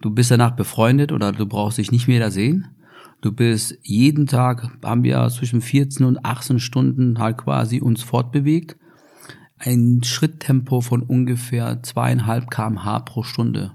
Du 0.00 0.10
bist 0.10 0.30
danach 0.30 0.52
befreundet 0.52 1.12
oder 1.12 1.32
du 1.32 1.46
brauchst 1.46 1.78
dich 1.78 1.90
nicht 1.90 2.08
mehr 2.08 2.20
da 2.20 2.30
sehen. 2.30 2.68
Du 3.20 3.32
bist 3.32 3.76
jeden 3.82 4.26
Tag, 4.26 4.70
haben 4.84 5.02
wir 5.02 5.28
zwischen 5.30 5.60
14 5.60 6.06
und 6.06 6.24
18 6.24 6.60
Stunden 6.60 7.18
halt 7.18 7.38
quasi 7.38 7.80
uns 7.80 8.02
fortbewegt. 8.02 8.76
Ein 9.58 10.02
Schritttempo 10.04 10.82
von 10.82 11.02
ungefähr 11.02 11.82
zweieinhalb 11.82 12.48
kmh 12.48 13.00
pro 13.00 13.24
Stunde. 13.24 13.72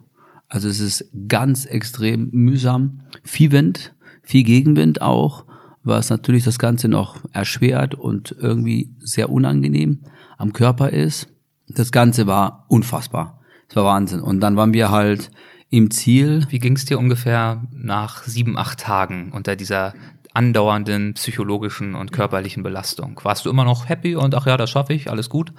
Also 0.48 0.70
es 0.70 0.80
ist 0.80 1.10
ganz 1.28 1.66
extrem 1.66 2.30
mühsam. 2.32 3.02
Viel 3.24 3.52
Wind, 3.52 3.94
viel 4.22 4.44
Gegenwind 4.44 5.02
auch, 5.02 5.46
was 5.84 6.10
natürlich 6.10 6.44
das 6.44 6.60
Ganze 6.60 6.88
noch 6.88 7.18
erschwert 7.32 7.96
und 7.96 8.36
irgendwie 8.40 8.96
sehr 9.00 9.30
unangenehm 9.30 10.00
am 10.38 10.54
Körper 10.54 10.90
ist. 10.90 11.28
Das 11.68 11.92
Ganze 11.92 12.28
war 12.28 12.66
unfassbar. 12.68 13.40
Es 13.70 13.76
war 13.76 13.86
Wahnsinn. 13.86 14.22
Und 14.22 14.40
dann 14.40 14.56
waren 14.56 14.74
wir 14.74 14.92
halt 14.92 15.32
im 15.70 15.92
Ziel. 15.92 16.46
Wie 16.50 16.60
ging 16.60 16.76
es 16.76 16.86
dir 16.86 17.00
ungefähr 17.00 17.64
nach 17.72 18.24
sieben, 18.24 18.58
acht 18.58 18.80
Tagen 18.80 19.32
unter 19.34 19.56
dieser 19.56 19.94
andauernden 20.34 21.14
psychologischen 21.14 21.96
und 21.96 22.12
körperlichen 22.12 22.64
Belastung? 22.64 23.20
Warst 23.24 23.46
du 23.46 23.50
immer 23.50 23.66
noch 23.66 23.90
happy 23.90 24.16
und 24.16 24.36
ach 24.36 24.46
ja, 24.46 24.58
das 24.58 24.70
schaffe 24.70 24.94
ich, 24.94 25.10
alles 25.10 25.30
gut? 25.30 25.54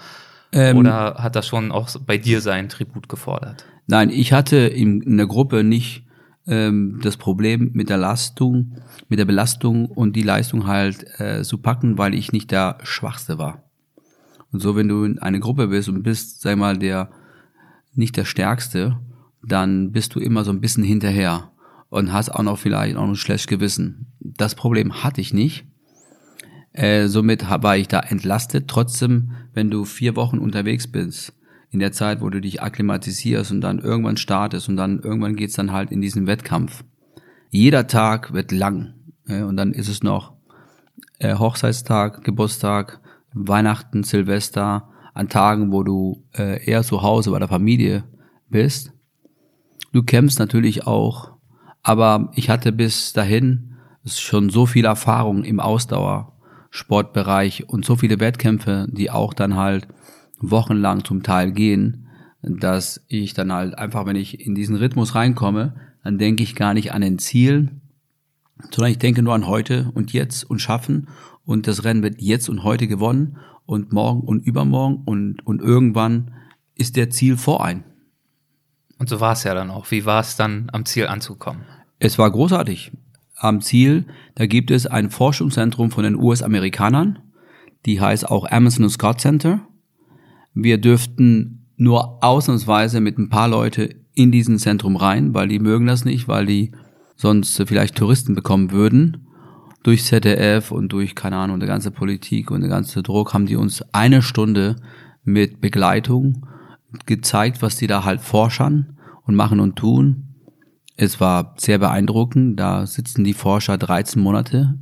Ähm, 0.53 0.77
Oder 0.77 1.17
hat 1.19 1.37
das 1.37 1.47
schon 1.47 1.73
auch 1.73 1.89
bei 2.07 2.17
dir 2.17 2.41
seinen 2.41 2.69
Tribut 2.69 3.09
gefordert? 3.09 3.65
Nein, 3.87 4.11
ich 4.11 4.33
hatte 4.33 4.57
in, 4.57 5.01
in 5.01 5.17
der 5.17 5.27
Gruppe 5.27 5.65
nicht 5.65 6.04
ähm, 6.47 7.01
das 7.03 7.17
Problem 7.17 7.71
mit 7.73 7.89
der 7.89 7.97
Lastung, 7.97 8.77
mit 9.09 9.19
der 9.19 9.25
Belastung 9.25 9.87
und 9.87 10.15
die 10.17 10.23
Leistung 10.23 10.67
halt 10.67 11.21
äh, 11.21 11.43
zu 11.43 11.59
packen, 11.59 11.99
weil 11.99 12.15
ich 12.15 12.33
nicht 12.33 12.51
der 12.51 12.79
Schwachste 12.83 13.39
war. 13.39 13.63
Und 14.53 14.61
so, 14.61 14.77
wenn 14.77 14.89
du 14.89 15.05
in 15.05 15.19
eine 15.19 15.41
Gruppe 15.41 15.69
bist 15.69 15.89
und 15.89 16.03
bist, 16.03 16.41
sag 16.41 16.57
mal, 16.57 16.79
der 16.79 17.11
nicht 17.95 18.17
der 18.17 18.25
Stärkste, 18.25 18.99
dann 19.43 19.93
bist 19.93 20.15
du 20.15 20.21
immer 20.21 20.45
so 20.45 20.51
ein 20.51 20.61
bisschen 20.61 20.85
hinterher 20.85 21.51
und 21.89 22.13
hast 22.13 22.31
auch 22.31 22.43
noch 22.43 22.59
vielleicht 22.59 22.97
auch 22.97 23.07
ein 23.07 23.17
schlechtes 23.17 23.47
Gewissen. 23.47 24.07
Das 24.21 24.55
Problem 24.55 25.05
hatte 25.05 25.21
ich 25.21 25.33
nicht. 25.33 25.67
Äh, 26.73 27.07
somit 27.07 27.49
war 27.49 27.77
ich 27.77 27.89
da 27.89 28.01
entlastet. 28.01 28.69
Trotzdem, 28.69 29.33
wenn 29.53 29.71
du 29.71 29.85
vier 29.85 30.17
Wochen 30.17 30.39
unterwegs 30.39 30.91
bist, 30.91 31.33
in 31.75 31.81
der 31.81 31.93
Zeit, 31.93 32.21
wo 32.21 32.31
du 32.31 32.41
dich 32.41 32.63
akklimatisierst 32.63 33.51
und 33.51 33.61
dann 33.61 33.81
irgendwann 33.81 34.17
startest 34.17 34.69
und 34.69 34.77
dann 34.77 35.01
irgendwann 35.01 35.35
geht's 35.37 35.57
dann 35.57 35.73
halt 35.73 35.91
in 35.91 36.01
diesen 36.01 36.27
Wettkampf. 36.27 36.85
Jeder 37.51 37.89
Tag 37.89 38.33
wird 38.33 38.53
lang. 38.53 38.95
Äh, 39.27 39.43
und 39.43 39.57
dann 39.57 39.73
ist 39.73 39.89
es 39.89 40.03
noch 40.03 40.35
äh, 41.19 41.35
Hochzeitstag, 41.35 42.25
Geburtstag, 42.25 43.01
Weihnachten, 43.33 44.05
Silvester, 44.05 44.89
an 45.15 45.29
Tagen, 45.29 45.73
wo 45.73 45.83
du 45.83 46.23
äh, 46.37 46.65
eher 46.65 46.85
zu 46.85 47.03
Hause 47.03 47.33
bei 47.33 47.41
der 47.41 47.49
Familie 47.49 48.05
bist. 48.49 48.93
Du 49.93 50.03
kämpfst 50.03 50.39
natürlich 50.39 50.87
auch, 50.87 51.33
aber 51.83 52.31
ich 52.35 52.49
hatte 52.51 52.73
bis 52.73 53.13
dahin 53.13 53.75
schon 54.07 54.51
so 54.51 54.67
viel 54.67 54.85
Erfahrung 54.85 55.45
im 55.45 55.61
Ausdauersportbereich 55.61 57.69
und 57.69 57.85
so 57.85 57.97
viele 57.97 58.21
Wettkämpfe, 58.21 58.87
die 58.91 59.11
auch 59.11 59.35
dann 59.35 59.57
halt 59.57 59.89
wochenlang 60.39 61.05
zum 61.05 61.23
Teil 61.23 61.53
gehen, 61.53 62.09
dass 62.43 63.05
ich 63.09 63.35
dann 63.35 63.53
halt 63.53 63.79
einfach, 63.79 64.07
wenn 64.07 64.17
ich 64.17 64.45
in 64.47 64.55
diesen 64.55 64.77
Rhythmus 64.77 65.15
reinkomme, 65.15 65.75
dann 66.03 66.19
denke 66.19 66.43
ich 66.43 66.55
gar 66.55 66.75
nicht 66.75 66.93
an 66.93 67.01
den 67.01 67.19
Ziel, 67.19 67.71
sondern 68.71 68.93
ich 68.93 68.99
denke 68.99 69.23
nur 69.23 69.35
an 69.35 69.47
heute 69.47 69.91
und 69.95 70.13
jetzt 70.13 70.45
und 70.45 70.61
schaffen 70.61 71.09
und 71.45 71.67
das 71.67 71.85
Rennen 71.85 72.03
wird 72.03 72.21
jetzt 72.21 72.49
und 72.49 72.63
heute 72.63 72.87
gewonnen 72.87 73.39
und 73.67 73.93
morgen 73.93 74.21
und 74.21 74.47
übermorgen 74.47 75.03
und, 75.05 75.47
und 75.47 75.61
irgendwann 75.61 76.33
ist 76.75 76.97
der 76.97 77.11
Ziel 77.11 77.37
vor 77.37 77.65
ein. 77.65 77.85
Und 78.99 79.09
so 79.09 79.21
war 79.21 79.33
es 79.33 79.45
ja 79.45 79.55
dann 79.55 79.71
auch. 79.71 79.91
Wie 79.91 80.05
war 80.05 80.21
es 80.21 80.37
dann, 80.37 80.69
am 80.73 80.85
Ziel 80.85 81.07
anzukommen? 81.07 81.63
Es 81.99 82.19
war 82.19 82.31
großartig. 82.31 82.93
Am 83.37 83.61
Ziel, 83.61 84.07
da 84.35 84.47
gibt 84.47 84.71
es 84.71 84.87
ein 84.87 85.11
Forschungszentrum 85.11 85.91
von 85.91 86.05
den 86.05 86.15
US-Amerikanern, 86.15 87.19
die 87.87 88.01
heißt 88.01 88.29
auch 88.31 88.51
Amazon 88.51 88.89
Scott 88.89 89.21
Center. 89.21 89.67
Wir 90.55 90.79
dürften 90.79 91.67
nur 91.77 92.23
ausnahmsweise 92.25 93.01
mit 93.01 93.19
ein 93.19 93.29
paar 93.29 93.49
Leute 93.49 93.91
in 94.15 94.31
diesen 94.31 94.59
Zentrum 94.59 94.97
rein, 94.97 95.35
weil 95.35 95.49
die 95.49 95.59
mögen 95.59 95.87
das 95.87 96.05
nicht, 96.05 96.29
weil 96.29 96.47
die 96.47 96.71
sonst 97.17 97.63
vielleicht 97.67 97.97
Touristen 97.97 98.35
bekommen 98.35 98.71
würden. 98.71 99.27
Durch 99.83 100.05
ZDF 100.05 100.71
und 100.71 100.93
durch, 100.93 101.15
keine 101.15 101.37
Ahnung, 101.37 101.61
der 101.61 101.69
ganze 101.69 101.91
Politik 101.91 102.51
und 102.51 102.63
der 102.63 102.71
ganze 102.71 103.03
Druck 103.03 103.35
haben 103.35 103.47
die 103.47 103.57
uns 103.57 103.83
eine 103.93 104.23
Stunde 104.23 104.77
mit 105.25 105.61
Begleitung 105.61 106.47
gezeigt, 107.07 107.61
was 107.61 107.77
die 107.77 107.87
da 107.87 108.05
halt 108.05 108.21
forschern 108.21 108.97
und 109.25 109.35
machen 109.35 109.61
und 109.61 109.77
tun. 109.77 110.35
Es 110.97 111.21
war 111.21 111.55
sehr 111.59 111.79
beeindruckend. 111.79 112.59
Da 112.59 112.87
sitzen 112.87 113.25
die 113.25 113.35
Forscher 113.35 113.77
13 113.77 114.23
Monate. 114.23 114.79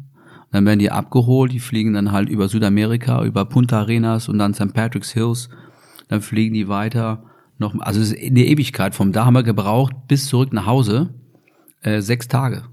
Dann 0.51 0.67
werden 0.67 0.79
die 0.79 0.91
abgeholt. 0.91 1.53
Die 1.53 1.61
fliegen 1.61 1.95
dann 1.95 2.13
halt 2.13 2.29
über 2.29 2.49
Südamerika, 2.49 3.25
über 3.25 3.47
Punta 3.47 3.81
Arenas 3.81 4.29
und 4.29 4.39
dann 4.39 4.55
St. 4.55 4.75
Patrick's 4.75 5.13
Hills. 5.13 5.49
Dann 6.13 6.21
fliegen 6.21 6.53
die 6.53 6.69
weiter 6.69 7.25
noch, 7.57 7.75
also 7.81 7.99
es 7.99 8.13
ist 8.13 8.23
eine 8.23 8.45
Ewigkeit. 8.45 8.95
Vom 8.95 9.13
da 9.13 9.25
haben 9.25 9.33
wir 9.33 9.43
gebraucht 9.43 9.95
bis 10.09 10.27
zurück 10.27 10.53
nach 10.53 10.67
Hause 10.67 11.15
äh, 11.81 12.03
sechs 12.03 12.29
Tage. 12.29 12.65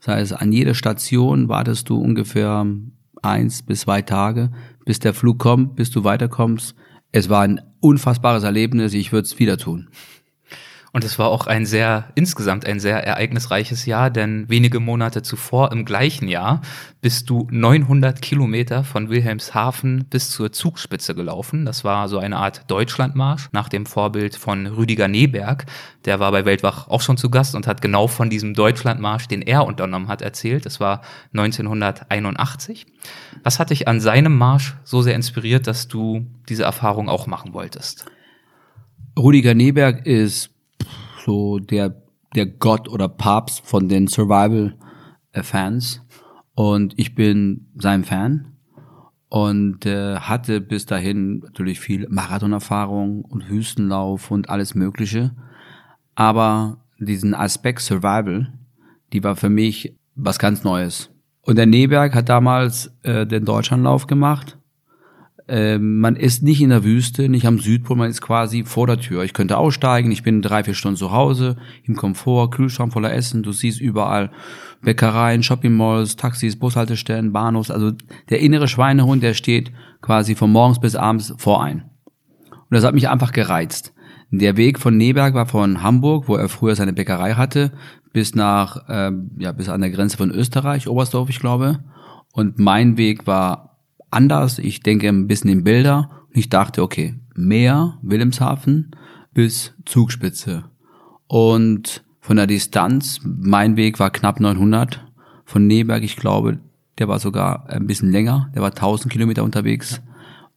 Das 0.00 0.08
heißt, 0.08 0.32
an 0.32 0.50
jeder 0.50 0.74
Station 0.74 1.48
wartest 1.48 1.88
du 1.88 1.98
ungefähr 1.98 2.66
eins 3.22 3.62
bis 3.62 3.82
zwei 3.82 4.02
Tage, 4.02 4.50
bis 4.84 4.98
der 4.98 5.14
Flug 5.14 5.38
kommt, 5.38 5.76
bis 5.76 5.92
du 5.92 6.02
weiterkommst. 6.02 6.74
Es 7.12 7.28
war 7.28 7.42
ein 7.42 7.60
unfassbares 7.78 8.42
Erlebnis. 8.42 8.92
Ich 8.92 9.12
würde 9.12 9.26
es 9.26 9.38
wieder 9.38 9.56
tun. 9.56 9.88
Und 10.94 11.02
es 11.02 11.18
war 11.18 11.26
auch 11.26 11.48
ein 11.48 11.66
sehr, 11.66 12.04
insgesamt 12.14 12.64
ein 12.66 12.78
sehr 12.78 13.04
ereignisreiches 13.04 13.84
Jahr, 13.84 14.10
denn 14.10 14.48
wenige 14.48 14.78
Monate 14.78 15.22
zuvor 15.22 15.72
im 15.72 15.84
gleichen 15.84 16.28
Jahr 16.28 16.62
bist 17.00 17.28
du 17.28 17.48
900 17.50 18.22
Kilometer 18.22 18.84
von 18.84 19.10
Wilhelmshaven 19.10 20.04
bis 20.04 20.30
zur 20.30 20.52
Zugspitze 20.52 21.16
gelaufen. 21.16 21.64
Das 21.64 21.82
war 21.82 22.08
so 22.08 22.18
eine 22.20 22.36
Art 22.36 22.70
Deutschlandmarsch 22.70 23.48
nach 23.50 23.68
dem 23.68 23.86
Vorbild 23.86 24.36
von 24.36 24.68
Rüdiger 24.68 25.08
Neberg. 25.08 25.66
Der 26.04 26.20
war 26.20 26.30
bei 26.30 26.44
Weltwach 26.44 26.86
auch 26.86 27.00
schon 27.00 27.16
zu 27.16 27.28
Gast 27.28 27.56
und 27.56 27.66
hat 27.66 27.82
genau 27.82 28.06
von 28.06 28.30
diesem 28.30 28.54
Deutschlandmarsch, 28.54 29.26
den 29.26 29.42
er 29.42 29.66
unternommen 29.66 30.06
hat, 30.06 30.22
erzählt. 30.22 30.64
Das 30.64 30.78
war 30.78 31.00
1981. 31.32 32.86
Was 33.42 33.58
hat 33.58 33.70
dich 33.70 33.88
an 33.88 33.98
seinem 33.98 34.38
Marsch 34.38 34.76
so 34.84 35.02
sehr 35.02 35.16
inspiriert, 35.16 35.66
dass 35.66 35.88
du 35.88 36.24
diese 36.48 36.62
Erfahrung 36.62 37.08
auch 37.08 37.26
machen 37.26 37.52
wolltest? 37.52 38.06
Rüdiger 39.18 39.54
Neberg 39.54 40.06
ist 40.06 40.53
so 41.24 41.58
der, 41.58 42.02
der 42.34 42.46
Gott 42.46 42.88
oder 42.88 43.08
Papst 43.08 43.64
von 43.66 43.88
den 43.88 44.06
Survival-Fans. 44.08 46.02
Und 46.54 46.94
ich 46.96 47.14
bin 47.14 47.68
sein 47.76 48.04
Fan 48.04 48.52
und 49.28 49.86
äh, 49.86 50.16
hatte 50.16 50.60
bis 50.60 50.86
dahin 50.86 51.40
natürlich 51.40 51.80
viel 51.80 52.06
Marathonerfahrung 52.08 53.24
und 53.24 53.48
Wüstenlauf 53.48 54.30
und 54.30 54.48
alles 54.48 54.74
Mögliche. 54.74 55.34
Aber 56.14 56.78
diesen 56.98 57.34
Aspekt 57.34 57.80
Survival, 57.80 58.52
die 59.12 59.24
war 59.24 59.34
für 59.34 59.50
mich 59.50 59.96
was 60.14 60.38
ganz 60.38 60.62
Neues. 60.62 61.10
Und 61.42 61.56
der 61.56 61.66
Neberg 61.66 62.14
hat 62.14 62.28
damals 62.28 62.94
äh, 63.02 63.26
den 63.26 63.44
Deutschlandlauf 63.44 64.06
gemacht 64.06 64.56
ähm, 65.46 65.98
man 65.98 66.16
ist 66.16 66.42
nicht 66.42 66.62
in 66.62 66.70
der 66.70 66.84
Wüste, 66.84 67.28
nicht 67.28 67.46
am 67.46 67.58
Südpol, 67.58 67.96
man 67.96 68.10
ist 68.10 68.22
quasi 68.22 68.64
vor 68.64 68.86
der 68.86 68.98
Tür. 68.98 69.24
Ich 69.24 69.34
könnte 69.34 69.58
aussteigen, 69.58 70.10
ich 70.10 70.22
bin 70.22 70.40
drei, 70.40 70.64
vier 70.64 70.74
Stunden 70.74 70.96
zu 70.96 71.12
Hause, 71.12 71.56
im 71.84 71.96
Komfort, 71.96 72.50
Kühlschrank 72.50 72.92
voller 72.92 73.12
Essen, 73.12 73.42
du 73.42 73.52
siehst 73.52 73.80
überall 73.80 74.30
Bäckereien, 74.80 75.42
Shoppingmalls, 75.42 76.16
Taxis, 76.16 76.58
Bushaltestellen, 76.58 77.32
Bahnhofs. 77.32 77.70
Also 77.70 77.92
der 78.30 78.40
innere 78.40 78.68
Schweinehund, 78.68 79.22
der 79.22 79.34
steht 79.34 79.72
quasi 80.00 80.34
von 80.34 80.50
morgens 80.50 80.80
bis 80.80 80.96
abends 80.96 81.34
vor 81.36 81.62
ein. 81.62 81.84
Und 82.50 82.70
das 82.70 82.84
hat 82.84 82.94
mich 82.94 83.08
einfach 83.08 83.32
gereizt. 83.32 83.92
Der 84.30 84.56
Weg 84.56 84.78
von 84.78 84.96
Neberg 84.96 85.34
war 85.34 85.46
von 85.46 85.82
Hamburg, 85.82 86.28
wo 86.28 86.36
er 86.36 86.48
früher 86.48 86.74
seine 86.74 86.92
Bäckerei 86.92 87.34
hatte, 87.34 87.72
bis 88.12 88.34
nach, 88.34 88.88
äh, 88.88 89.12
ja, 89.38 89.52
bis 89.52 89.68
an 89.68 89.80
der 89.80 89.90
Grenze 89.90 90.16
von 90.16 90.30
Österreich, 90.30 90.88
Oberstdorf, 90.88 91.28
ich 91.28 91.40
glaube. 91.40 91.80
Und 92.32 92.58
mein 92.58 92.96
Weg 92.96 93.26
war 93.26 93.73
anders. 94.14 94.58
Ich 94.58 94.80
denke 94.80 95.08
ein 95.08 95.26
bisschen 95.26 95.50
in 95.50 95.64
Bilder. 95.64 96.10
Und 96.28 96.36
ich 96.36 96.48
dachte, 96.48 96.82
okay, 96.82 97.14
Meer, 97.34 97.98
Wilhelmshaven 98.02 98.92
bis 99.32 99.74
Zugspitze. 99.84 100.64
Und 101.26 102.04
von 102.20 102.36
der 102.36 102.46
Distanz, 102.46 103.20
mein 103.22 103.76
Weg 103.76 103.98
war 103.98 104.10
knapp 104.10 104.40
900. 104.40 105.04
Von 105.44 105.66
Neberg, 105.66 106.02
ich 106.02 106.16
glaube, 106.16 106.58
der 106.98 107.08
war 107.08 107.18
sogar 107.18 107.68
ein 107.68 107.86
bisschen 107.86 108.10
länger. 108.10 108.50
Der 108.54 108.62
war 108.62 108.70
1000 108.70 109.12
Kilometer 109.12 109.44
unterwegs. 109.44 110.00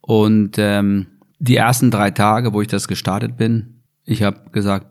Und 0.02 0.58
ähm, 0.58 1.08
die 1.40 1.58
ersten 1.58 1.92
drei 1.92 2.12
Tage, 2.12 2.54
wo 2.54 2.62
ich 2.62 2.68
das 2.68 2.88
gestartet 2.88 3.38
bin, 3.38 3.82
ich 4.06 4.24
habe 4.24 4.50
gesagt 4.52 4.88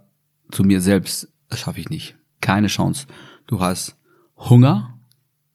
zu 0.51 0.65
mir 0.65 0.81
selbst, 0.81 1.33
das 1.49 1.61
schaffe 1.61 1.81
ich 1.81 1.89
nicht. 1.89 2.17
Keine 2.41 2.67
Chance. 2.67 3.07
Du 3.47 3.61
hast 3.61 3.97
Hunger, 4.37 4.99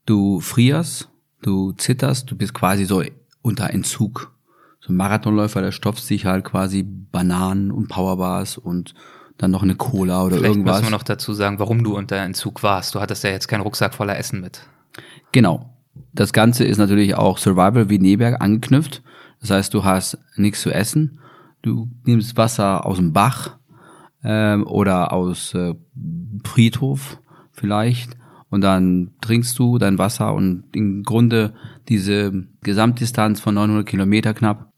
du 0.06 0.39
frierst, 0.39 1.11
du 1.41 1.71
zitterst, 1.74 2.29
du 2.29 2.36
bist 2.36 2.53
quasi 2.53 2.86
so 2.86 3.03
unter 3.41 3.69
Entzug. 3.69 4.31
So 4.79 4.91
ein 4.93 4.95
Marathonläufer, 4.95 5.62
der 5.62 5.71
stopft 5.71 6.03
sich 6.03 6.25
halt 6.25 6.43
quasi 6.43 6.83
Bananen 6.83 7.71
und 7.71 7.88
Powerbars 7.88 8.57
und 8.57 8.93
dann 9.38 9.51
noch 9.51 9.63
eine 9.63 9.75
Cola 9.75 10.24
oder 10.24 10.38
Vielleicht 10.38 10.55
irgendwas. 10.55 10.77
müssen 10.81 10.91
wir 10.91 10.98
noch 10.98 11.03
dazu 11.03 11.33
sagen, 11.33 11.60
warum 11.60 11.83
du 11.83 11.95
unter 11.95 12.17
Entzug 12.17 12.63
warst. 12.63 12.95
Du 12.95 13.00
hattest 13.00 13.24
ja 13.24 13.31
jetzt 13.31 13.48
keinen 13.48 13.62
Rucksack 13.62 13.93
voller 13.93 14.17
Essen 14.17 14.41
mit. 14.41 14.62
Genau. 15.31 15.74
Das 16.13 16.33
Ganze 16.33 16.63
ist 16.63 16.77
natürlich 16.77 17.15
auch 17.15 17.38
Survival 17.38 17.89
wie 17.89 18.00
Neberg 18.00 18.41
angeknüpft. 18.41 19.01
Das 19.39 19.50
heißt, 19.50 19.74
du 19.74 19.83
hast 19.83 20.17
nichts 20.36 20.62
zu 20.62 20.71
essen. 20.71 21.19
Du 21.62 21.89
nimmst 22.05 22.38
Wasser 22.38 22.86
aus 22.86 22.98
dem 22.98 23.13
Bach 23.13 23.57
ähm, 24.24 24.65
oder 24.65 25.13
aus 25.13 25.53
äh, 25.53 25.75
Friedhof 26.43 27.19
vielleicht 27.51 28.17
und 28.51 28.62
dann 28.62 29.12
trinkst 29.22 29.58
du 29.58 29.79
dein 29.79 29.98
Wasser 29.98 30.34
und 30.34 30.65
im 30.74 31.03
Grunde 31.03 31.53
diese 31.88 32.46
Gesamtdistanz 32.62 33.39
von 33.39 33.55
900 33.55 33.88
Kilometer 33.88 34.34
knapp. 34.34 34.72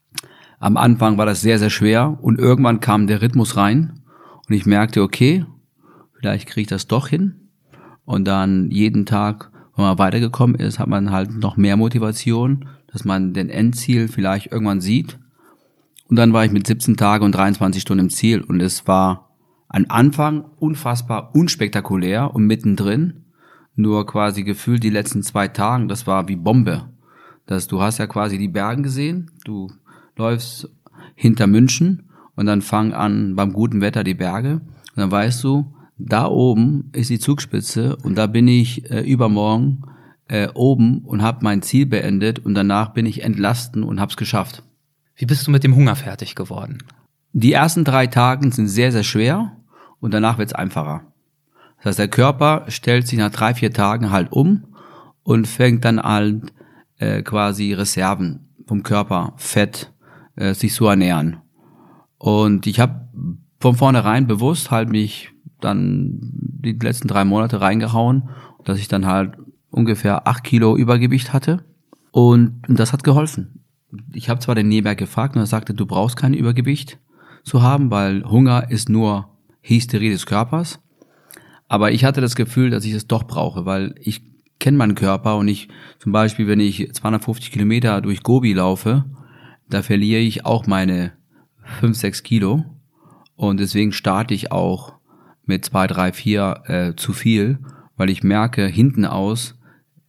Am 0.60 0.76
Anfang 0.78 1.18
war 1.18 1.26
das 1.26 1.42
sehr, 1.42 1.58
sehr 1.58 1.70
schwer 1.70 2.16
und 2.22 2.38
irgendwann 2.38 2.80
kam 2.80 3.08
der 3.08 3.20
Rhythmus 3.20 3.56
rein 3.56 4.00
und 4.48 4.54
ich 4.54 4.64
merkte, 4.64 5.02
okay, 5.02 5.44
vielleicht 6.16 6.46
kriege 6.46 6.62
ich 6.62 6.68
das 6.68 6.86
doch 6.86 7.08
hin. 7.08 7.50
Und 8.04 8.26
dann 8.26 8.70
jeden 8.70 9.06
Tag, 9.06 9.50
wenn 9.76 9.84
man 9.84 9.98
weitergekommen 9.98 10.54
ist, 10.56 10.78
hat 10.78 10.88
man 10.88 11.10
halt 11.10 11.34
noch 11.34 11.56
mehr 11.56 11.76
Motivation, 11.76 12.68
dass 12.92 13.04
man 13.04 13.34
den 13.34 13.50
Endziel 13.50 14.06
vielleicht 14.06 14.52
irgendwann 14.52 14.80
sieht. 14.80 15.18
Und 16.08 16.16
dann 16.16 16.32
war 16.32 16.44
ich 16.44 16.52
mit 16.52 16.66
17 16.66 16.96
Tagen 16.96 17.24
und 17.24 17.34
23 17.34 17.82
Stunden 17.82 18.04
im 18.04 18.10
Ziel 18.10 18.40
und 18.40 18.60
es 18.60 18.86
war 18.86 19.30
am 19.68 19.86
Anfang 19.88 20.44
unfassbar 20.60 21.34
unspektakulär 21.34 22.32
und 22.32 22.46
mittendrin 22.46 23.23
nur 23.76 24.06
quasi 24.06 24.44
gefühlt 24.44 24.82
die 24.82 24.90
letzten 24.90 25.22
zwei 25.22 25.48
Tagen, 25.48 25.88
das 25.88 26.06
war 26.06 26.28
wie 26.28 26.36
Bombe. 26.36 26.88
Das, 27.46 27.66
du 27.66 27.80
hast 27.80 27.98
ja 27.98 28.06
quasi 28.06 28.38
die 28.38 28.48
Bergen 28.48 28.82
gesehen, 28.82 29.30
du 29.44 29.70
läufst 30.16 30.70
hinter 31.14 31.46
München 31.46 32.04
und 32.36 32.46
dann 32.46 32.62
fang 32.62 32.92
an 32.92 33.36
beim 33.36 33.52
guten 33.52 33.80
Wetter 33.80 34.04
die 34.04 34.14
Berge 34.14 34.54
und 34.54 34.96
dann 34.96 35.10
weißt 35.10 35.42
du, 35.44 35.74
da 35.98 36.26
oben 36.26 36.90
ist 36.92 37.10
die 37.10 37.18
Zugspitze 37.18 37.96
und 37.96 38.16
da 38.16 38.26
bin 38.26 38.48
ich 38.48 38.90
äh, 38.90 39.00
übermorgen 39.00 39.82
äh, 40.28 40.48
oben 40.54 41.00
und 41.00 41.22
habe 41.22 41.38
mein 41.42 41.62
Ziel 41.62 41.86
beendet 41.86 42.38
und 42.38 42.54
danach 42.54 42.90
bin 42.92 43.06
ich 43.06 43.22
entlasten 43.22 43.82
und 43.82 44.00
hab's 44.00 44.16
geschafft. 44.16 44.62
Wie 45.16 45.26
bist 45.26 45.46
du 45.46 45.50
mit 45.50 45.62
dem 45.62 45.76
Hunger 45.76 45.96
fertig 45.96 46.34
geworden? 46.34 46.78
Die 47.32 47.52
ersten 47.52 47.84
drei 47.84 48.06
Tagen 48.06 48.50
sind 48.52 48.68
sehr, 48.68 48.90
sehr 48.90 49.02
schwer 49.04 49.56
und 50.00 50.14
danach 50.14 50.38
wird's 50.38 50.52
einfacher. 50.52 51.02
Das 51.84 51.90
heißt, 51.90 51.98
der 51.98 52.08
Körper 52.08 52.64
stellt 52.68 53.06
sich 53.06 53.18
nach 53.18 53.30
drei, 53.30 53.52
vier 53.52 53.70
Tagen 53.70 54.10
halt 54.10 54.32
um 54.32 54.64
und 55.22 55.46
fängt 55.46 55.84
dann 55.84 56.00
halt 56.00 56.50
äh, 56.96 57.20
quasi 57.20 57.74
Reserven 57.74 58.48
vom 58.66 58.82
Körper, 58.82 59.34
Fett, 59.36 59.92
äh, 60.36 60.54
sich 60.54 60.72
zu 60.72 60.86
ernähren. 60.86 61.36
Und 62.16 62.66
ich 62.66 62.80
habe 62.80 63.06
von 63.60 63.74
vornherein 63.74 64.26
bewusst 64.26 64.70
halt 64.70 64.88
mich 64.88 65.30
dann 65.60 66.20
die 66.22 66.72
letzten 66.72 67.06
drei 67.06 67.26
Monate 67.26 67.60
reingehauen, 67.60 68.30
dass 68.64 68.78
ich 68.78 68.88
dann 68.88 69.04
halt 69.04 69.34
ungefähr 69.68 70.26
acht 70.26 70.42
Kilo 70.42 70.78
Übergewicht 70.78 71.34
hatte. 71.34 71.64
Und 72.12 72.62
das 72.66 72.94
hat 72.94 73.04
geholfen. 73.04 73.62
Ich 74.14 74.30
habe 74.30 74.40
zwar 74.40 74.54
den 74.54 74.68
Neberg 74.68 74.96
gefragt 74.96 75.36
und 75.36 75.42
er 75.42 75.46
sagte, 75.46 75.74
du 75.74 75.84
brauchst 75.84 76.16
kein 76.16 76.32
Übergewicht 76.32 76.98
zu 77.42 77.60
haben, 77.60 77.90
weil 77.90 78.24
Hunger 78.24 78.70
ist 78.70 78.88
nur 78.88 79.28
Hysterie 79.60 80.10
des 80.10 80.24
Körpers. 80.24 80.80
Aber 81.74 81.90
ich 81.90 82.04
hatte 82.04 82.20
das 82.20 82.36
Gefühl, 82.36 82.70
dass 82.70 82.84
ich 82.84 82.92
es 82.92 83.08
doch 83.08 83.24
brauche, 83.24 83.66
weil 83.66 83.96
ich 83.98 84.22
kenne 84.60 84.78
meinen 84.78 84.94
Körper 84.94 85.36
und 85.36 85.48
ich, 85.48 85.66
zum 85.98 86.12
Beispiel, 86.12 86.46
wenn 86.46 86.60
ich 86.60 86.94
250 86.94 87.50
Kilometer 87.50 88.00
durch 88.00 88.22
Gobi 88.22 88.52
laufe, 88.52 89.04
da 89.68 89.82
verliere 89.82 90.20
ich 90.20 90.46
auch 90.46 90.68
meine 90.68 91.14
5, 91.80 91.96
6 91.96 92.22
Kilo. 92.22 92.64
Und 93.34 93.58
deswegen 93.58 93.90
starte 93.90 94.34
ich 94.34 94.52
auch 94.52 94.94
mit 95.46 95.64
2, 95.64 95.88
3, 95.88 96.12
4 96.12 96.62
äh, 96.66 96.94
zu 96.94 97.12
viel, 97.12 97.58
weil 97.96 98.08
ich 98.08 98.22
merke, 98.22 98.68
hinten 98.68 99.04
aus 99.04 99.58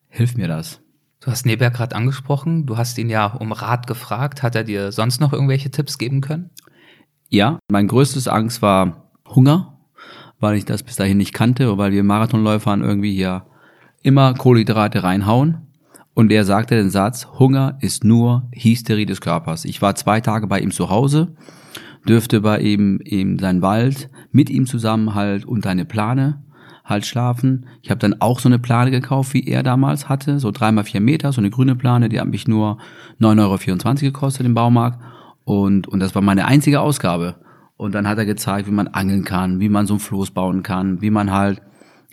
hilft 0.08 0.38
mir 0.38 0.48
das. 0.48 0.82
Du 1.20 1.32
hast 1.32 1.48
Neberg 1.48 1.74
gerade 1.74 1.96
angesprochen. 1.96 2.68
Du 2.68 2.78
hast 2.78 3.00
ihn 3.00 3.10
ja 3.10 3.26
um 3.26 3.52
Rat 3.52 3.88
gefragt. 3.88 4.44
Hat 4.44 4.54
er 4.54 4.66
dir 4.66 4.92
sonst 4.92 5.20
noch 5.20 5.34
irgendwelche 5.34 5.72
Tipps 5.72 5.98
geben 5.98 6.22
können? 6.22 6.52
Ja, 7.28 7.58
mein 7.72 7.88
größtes 7.88 8.28
Angst 8.28 8.62
war 8.62 9.10
Hunger, 9.28 9.75
weil 10.46 10.58
ich 10.58 10.66
das 10.66 10.84
bis 10.84 10.96
dahin 10.96 11.18
nicht 11.18 11.34
kannte, 11.34 11.76
weil 11.80 11.92
wir 11.92 12.04
Marathonläufern 12.04 12.84
irgendwie 12.84 13.16
hier 13.16 13.48
immer 14.04 14.36
Kohlenhydrate 14.36 15.02
reinhauen. 15.02 15.58
Und 16.14 16.32
er 16.32 16.46
sagte 16.46 16.76
den 16.76 16.92
Satz, 16.92 17.28
Hunger 17.40 17.80
ist 17.82 18.04
nur 18.04 18.48
Hysterie 18.54 19.08
des 19.08 19.22
Körpers. 19.22 19.66
Ich 19.66 19.82
war 19.82 19.96
zwei 19.96 20.22
Tage 20.22 20.46
bei 20.46 20.60
ihm 20.60 20.70
zu 20.70 20.92
Hause, 20.92 21.34
dürfte 22.08 22.42
bei 22.42 22.60
ihm 22.60 23.00
in 23.04 23.40
seinen 23.40 23.64
Wald 23.64 24.12
mit 24.32 24.52
ihm 24.52 24.68
zusammen 24.68 25.16
halt 25.16 25.46
unter 25.46 25.72
eine 25.72 25.84
Plane 25.84 26.44
halt 26.84 27.08
schlafen. 27.08 27.66
Ich 27.82 27.90
habe 27.90 28.00
dann 28.00 28.22
auch 28.22 28.40
so 28.40 28.48
eine 28.48 28.60
Plane 28.60 28.92
gekauft, 28.92 29.34
wie 29.34 29.48
er 29.48 29.64
damals 29.64 30.10
hatte, 30.10 30.40
so 30.40 30.52
dreimal 30.52 30.84
vier 30.84 31.02
Meter, 31.02 31.34
so 31.34 31.42
eine 31.42 31.50
grüne 31.50 31.76
Plane, 31.76 32.08
die 32.08 32.20
hat 32.20 32.28
mich 32.28 32.48
nur 32.48 32.78
9,24 33.20 33.86
Euro 33.88 33.98
gekostet 33.98 34.46
im 34.46 34.54
Baumarkt. 34.54 35.02
Und, 35.44 35.88
und 35.88 36.00
das 36.02 36.14
war 36.14 36.22
meine 36.22 36.46
einzige 36.46 36.82
Ausgabe. 36.82 37.36
Und 37.78 37.94
dann 37.94 38.08
hat 38.08 38.18
er 38.18 38.26
gezeigt, 38.26 38.68
wie 38.68 38.74
man 38.74 38.88
angeln 38.88 39.24
kann, 39.24 39.60
wie 39.60 39.70
man 39.70 39.86
so 39.86 39.96
ein 39.96 40.00
Floß 40.00 40.32
bauen 40.32 40.64
kann, 40.64 41.02
wie 41.02 41.10
man 41.10 41.32
halt 41.32 41.62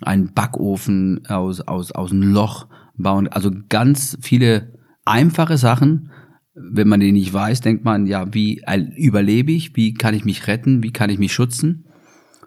einen 0.01 0.33
Backofen 0.33 1.27
aus, 1.29 1.61
aus, 1.61 1.93
aus 1.93 2.11
einem 2.11 2.33
Loch 2.33 2.67
bauen. 2.97 3.29
Also 3.29 3.51
ganz 3.69 4.19
viele 4.21 4.73
einfache 5.05 5.57
Sachen. 5.57 6.11
Wenn 6.55 6.89
man 6.89 7.01
die 7.01 7.13
nicht 7.13 7.33
weiß, 7.33 7.61
denkt 7.61 7.85
man, 7.85 8.07
ja, 8.07 8.35
wie 8.35 8.63
überlebe 8.97 9.53
ich? 9.53 9.77
Wie 9.77 9.95
kann 9.95 10.15
ich 10.15 10.25
mich 10.25 10.47
retten? 10.49 10.83
Wie 10.83 10.93
kann 10.93 11.11
ich 11.11 11.19
mich 11.19 11.33
schützen? 11.33 11.87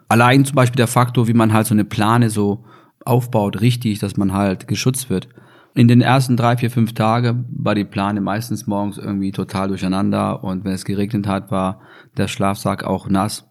Allein 0.08 0.44
zum 0.44 0.54
Beispiel 0.54 0.76
der 0.76 0.86
Faktor, 0.86 1.26
wie 1.26 1.34
man 1.34 1.52
halt 1.52 1.66
so 1.66 1.74
eine 1.74 1.84
Plane 1.84 2.30
so 2.30 2.64
aufbaut, 3.04 3.60
richtig, 3.60 3.98
dass 3.98 4.16
man 4.16 4.32
halt 4.32 4.68
geschützt 4.68 5.10
wird. 5.10 5.28
In 5.76 5.88
den 5.88 6.00
ersten 6.00 6.38
drei, 6.38 6.56
vier, 6.56 6.70
fünf 6.70 6.94
Tagen 6.94 7.44
war 7.50 7.74
die 7.74 7.84
Plane 7.84 8.22
meistens 8.22 8.66
morgens 8.66 8.96
irgendwie 8.96 9.30
total 9.30 9.68
durcheinander 9.68 10.42
und 10.42 10.64
wenn 10.64 10.72
es 10.72 10.86
geregnet 10.86 11.26
hat, 11.26 11.50
war 11.50 11.82
der 12.16 12.28
Schlafsack 12.28 12.84
auch 12.84 13.10
nass. 13.10 13.46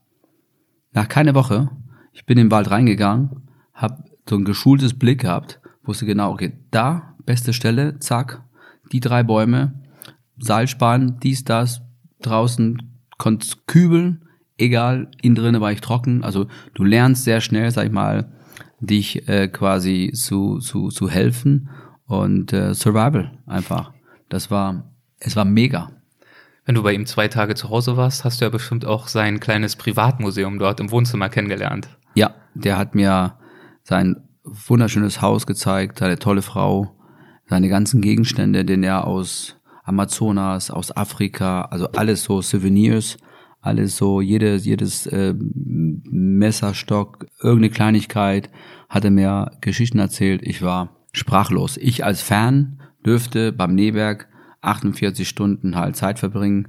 Nach 0.92 1.08
keine 1.08 1.36
Woche, 1.36 1.70
ich 2.14 2.26
bin 2.26 2.40
in 2.40 2.48
den 2.48 2.52
Wald 2.52 2.72
reingegangen, 2.72 3.44
hab 3.76 4.10
so 4.28 4.38
ein 4.38 4.44
geschultes 4.44 4.98
Blick 4.98 5.22
gehabt, 5.22 5.62
wusste 5.84 6.08
genau, 6.08 6.32
okay, 6.32 6.54
da, 6.72 7.14
beste 7.28 7.54
Stelle, 7.54 8.00
zack, 8.00 8.42
die 8.92 9.02
drei 9.02 9.22
Bäume, 9.22 9.84
Seilspan, 10.40 11.20
dies, 11.22 11.44
das, 11.44 11.84
draußen 12.24 12.82
konnte 13.20 13.48
kübeln, 13.68 14.26
egal, 14.58 15.12
innen 15.22 15.36
drinne 15.36 15.62
war 15.62 15.72
ich 15.72 15.82
trocken. 15.82 16.24
Also 16.24 16.48
du 16.74 16.86
lernst 16.86 17.24
sehr 17.24 17.40
schnell, 17.40 17.70
sag 17.70 17.86
ich 17.86 17.92
mal, 17.92 18.32
dich 18.80 19.30
äh, 19.30 19.48
quasi 19.48 20.12
zu, 20.16 20.58
zu, 20.58 20.90
zu 20.90 21.08
helfen 21.08 21.70
und 22.08 22.54
äh, 22.54 22.74
Survival 22.74 23.38
einfach. 23.46 23.94
Das 24.30 24.52
war, 24.52 24.92
es 25.20 25.36
war 25.36 25.46
mega. 25.46 25.92
Wenn 26.66 26.76
du 26.76 26.84
bei 26.84 26.94
ihm 26.94 27.06
zwei 27.06 27.28
Tage 27.28 27.56
zu 27.56 27.70
Hause 27.70 27.96
warst, 27.96 28.24
hast 28.24 28.42
du 28.42 28.46
ja 28.46 28.50
bestimmt 28.50 28.86
auch 28.86 29.08
sein 29.08 29.40
kleines 29.40 29.76
Privatmuseum 29.76 30.58
dort 30.58 30.80
im 30.80 30.90
Wohnzimmer 30.92 31.30
kennengelernt. 31.30 31.90
Ja, 32.16 32.34
der 32.56 32.78
hat 32.78 32.96
mir 32.96 33.38
sein 33.84 34.28
wunderschönes 34.44 35.22
Haus 35.22 35.46
gezeigt, 35.46 36.00
seine 36.00 36.18
tolle 36.18 36.42
Frau, 36.42 36.96
seine 37.48 37.70
ganzen 37.70 38.02
Gegenstände, 38.02 38.66
den 38.66 38.84
er 38.84 39.06
aus 39.06 39.58
Amazonas, 39.84 40.72
aus 40.72 40.96
Afrika, 40.96 41.64
also 41.64 41.88
alles 41.92 42.24
so 42.24 42.42
Souvenirs, 42.42 43.18
alles 43.62 43.98
so, 43.98 44.22
jedes, 44.22 44.66
jedes 44.66 45.08
äh, 45.08 45.34
Messerstock, 45.38 47.28
irgendeine 47.42 47.70
Kleinigkeit, 47.72 48.50
hat 48.90 49.06
er 49.06 49.12
mir 49.12 49.52
Geschichten 49.62 50.00
erzählt. 50.00 50.42
Ich 50.44 50.62
war 50.62 50.95
sprachlos. 51.18 51.78
Ich 51.78 52.06
als 52.06 52.22
Fan 52.22 52.80
dürfte 53.06 53.52
beim 53.52 53.76
Neberg 53.76 54.28
48 54.62 55.28
Stunden 55.28 55.76
halt 55.76 55.96
Zeit 55.96 56.20
verbringen 56.20 56.68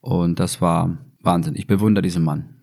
und 0.00 0.38
das 0.38 0.60
war 0.60 0.98
Wahnsinn. 1.22 1.54
Ich 1.56 1.66
bewundere 1.66 2.02
diesen 2.02 2.24
Mann. 2.24 2.56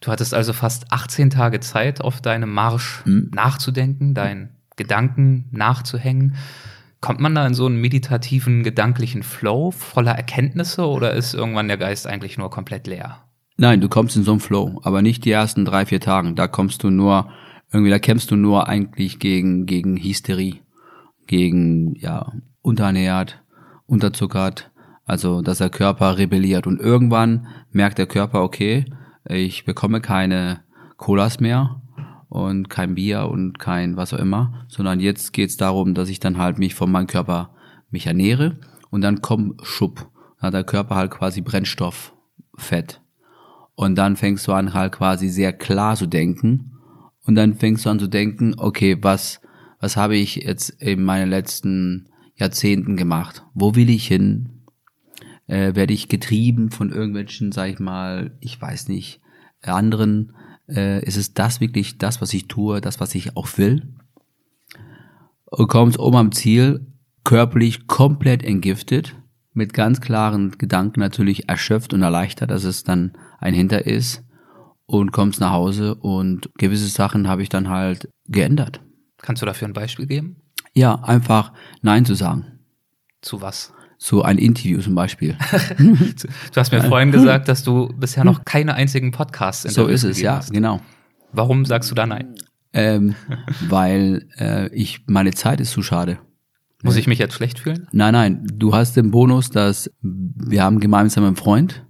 Du 0.00 0.10
hattest 0.10 0.32
also 0.32 0.52
fast 0.52 0.92
18 0.92 1.30
Tage 1.30 1.60
Zeit, 1.60 2.00
auf 2.00 2.20
deinem 2.20 2.52
Marsch 2.52 3.02
mhm. 3.04 3.30
nachzudenken, 3.34 4.14
deinen 4.14 4.50
Gedanken 4.76 5.46
nachzuhängen. 5.50 6.36
Kommt 7.00 7.20
man 7.20 7.34
da 7.34 7.46
in 7.46 7.54
so 7.54 7.66
einen 7.66 7.80
meditativen, 7.80 8.62
gedanklichen 8.62 9.22
Flow 9.22 9.70
voller 9.70 10.12
Erkenntnisse 10.12 10.86
oder 10.86 11.12
ist 11.12 11.34
irgendwann 11.34 11.68
der 11.68 11.76
Geist 11.76 12.06
eigentlich 12.06 12.38
nur 12.38 12.50
komplett 12.50 12.86
leer? 12.86 13.24
Nein, 13.56 13.82
du 13.82 13.88
kommst 13.90 14.16
in 14.16 14.22
so 14.22 14.30
einen 14.32 14.40
Flow, 14.40 14.80
aber 14.84 15.02
nicht 15.02 15.24
die 15.26 15.30
ersten 15.30 15.66
drei, 15.66 15.84
vier 15.84 16.00
Tagen. 16.00 16.34
Da 16.34 16.46
kommst 16.48 16.82
du 16.82 16.88
nur, 16.88 17.30
irgendwie, 17.70 17.90
da 17.90 17.98
kämpfst 17.98 18.30
du 18.30 18.36
nur 18.36 18.68
eigentlich 18.68 19.18
gegen, 19.18 19.66
gegen 19.66 19.98
Hysterie, 19.98 20.60
gegen, 21.30 21.94
ja, 21.94 22.32
unterernährt, 22.60 23.40
unterzuckert, 23.86 24.72
also, 25.04 25.42
dass 25.42 25.58
der 25.58 25.70
Körper 25.70 26.18
rebelliert. 26.18 26.66
Und 26.66 26.80
irgendwann 26.80 27.46
merkt 27.70 27.98
der 27.98 28.08
Körper, 28.08 28.42
okay, 28.42 28.84
ich 29.28 29.64
bekomme 29.64 30.00
keine 30.00 30.64
Colas 30.96 31.38
mehr 31.38 31.82
und 32.28 32.68
kein 32.68 32.96
Bier 32.96 33.28
und 33.28 33.60
kein 33.60 33.96
was 33.96 34.12
auch 34.12 34.18
immer, 34.18 34.64
sondern 34.66 34.98
jetzt 34.98 35.32
geht's 35.32 35.56
darum, 35.56 35.94
dass 35.94 36.08
ich 36.08 36.18
dann 36.18 36.36
halt 36.36 36.58
mich 36.58 36.74
von 36.74 36.90
meinem 36.90 37.06
Körper 37.06 37.50
mich 37.90 38.08
ernähre 38.08 38.58
und 38.90 39.02
dann 39.02 39.22
kommt 39.22 39.64
Schub. 39.64 40.10
Dann 40.40 40.48
hat 40.48 40.54
der 40.54 40.64
Körper 40.64 40.96
halt 40.96 41.12
quasi 41.12 41.42
Brennstoff, 41.42 42.12
Fett. 42.56 43.00
Und 43.76 43.94
dann 43.94 44.16
fängst 44.16 44.48
du 44.48 44.52
an, 44.52 44.74
halt 44.74 44.92
quasi 44.92 45.28
sehr 45.28 45.52
klar 45.52 45.94
zu 45.94 46.06
denken. 46.06 46.72
Und 47.24 47.36
dann 47.36 47.54
fängst 47.54 47.86
du 47.86 47.90
an 47.90 48.00
zu 48.00 48.08
denken, 48.08 48.54
okay, 48.58 48.98
was, 49.00 49.39
was 49.80 49.96
habe 49.96 50.16
ich 50.16 50.36
jetzt 50.36 50.70
in 50.70 51.02
meinen 51.02 51.30
letzten 51.30 52.10
Jahrzehnten 52.36 52.96
gemacht? 52.96 53.44
Wo 53.54 53.74
will 53.74 53.90
ich 53.90 54.06
hin? 54.06 54.60
Äh, 55.46 55.74
werde 55.74 55.94
ich 55.94 56.08
getrieben 56.08 56.70
von 56.70 56.92
irgendwelchen, 56.92 57.50
sag 57.50 57.70
ich 57.70 57.80
mal, 57.80 58.36
ich 58.40 58.60
weiß 58.60 58.88
nicht, 58.88 59.20
anderen? 59.62 60.34
Äh, 60.68 61.04
ist 61.04 61.16
es 61.16 61.34
das 61.34 61.60
wirklich 61.60 61.98
das, 61.98 62.20
was 62.20 62.32
ich 62.34 62.46
tue, 62.46 62.80
das, 62.80 63.00
was 63.00 63.14
ich 63.14 63.36
auch 63.36 63.48
will? 63.56 63.94
Und 65.46 65.68
kommst 65.68 65.98
oben 65.98 66.16
am 66.16 66.32
Ziel 66.32 66.86
körperlich 67.24 67.86
komplett 67.86 68.44
entgiftet, 68.44 69.16
mit 69.52 69.72
ganz 69.74 70.00
klaren 70.00 70.52
Gedanken 70.52 71.00
natürlich 71.00 71.48
erschöpft 71.48 71.92
und 71.92 72.02
erleichtert, 72.02 72.50
dass 72.50 72.64
es 72.64 72.84
dann 72.84 73.12
ein 73.40 73.54
Hinter 73.54 73.86
ist 73.86 74.24
und 74.86 75.10
kommst 75.10 75.40
nach 75.40 75.50
Hause 75.50 75.96
und 75.96 76.50
gewisse 76.56 76.86
Sachen 76.86 77.28
habe 77.28 77.42
ich 77.42 77.48
dann 77.48 77.68
halt 77.68 78.08
geändert. 78.28 78.80
Kannst 79.22 79.42
du 79.42 79.46
dafür 79.46 79.68
ein 79.68 79.72
Beispiel 79.74 80.06
geben? 80.06 80.36
Ja, 80.74 80.94
einfach 81.02 81.52
Nein 81.82 82.04
zu 82.04 82.14
sagen. 82.14 82.46
Zu 83.20 83.40
was? 83.40 83.72
So 83.98 84.22
ein 84.22 84.38
Interview 84.38 84.80
zum 84.80 84.94
Beispiel. 84.94 85.36
du 85.78 86.56
hast 86.56 86.72
mir 86.72 86.82
vorhin 86.82 87.12
gesagt, 87.12 87.48
dass 87.48 87.62
du 87.62 87.88
bisher 87.98 88.24
noch 88.24 88.44
keine 88.44 88.74
einzigen 88.74 89.10
Podcasts 89.10 89.74
So 89.74 89.86
ist 89.88 90.04
es, 90.04 90.20
ja, 90.20 90.36
hast. 90.36 90.52
genau. 90.52 90.80
Warum 91.32 91.66
sagst 91.66 91.90
du 91.90 91.94
da 91.94 92.06
Nein? 92.06 92.34
Ähm, 92.72 93.14
weil 93.68 94.26
äh, 94.38 94.68
ich 94.74 95.02
meine 95.06 95.32
Zeit 95.32 95.60
ist 95.60 95.72
zu 95.72 95.82
schade. 95.82 96.18
Muss 96.82 96.96
ich 96.96 97.06
mich 97.06 97.18
jetzt 97.18 97.34
schlecht 97.34 97.58
fühlen? 97.58 97.88
Nein, 97.92 98.12
nein. 98.12 98.46
Du 98.54 98.74
hast 98.74 98.96
den 98.96 99.10
Bonus, 99.10 99.50
dass 99.50 99.90
wir 100.00 100.62
haben 100.62 100.80
gemeinsam 100.80 101.24
einen 101.24 101.36
Freund 101.36 101.84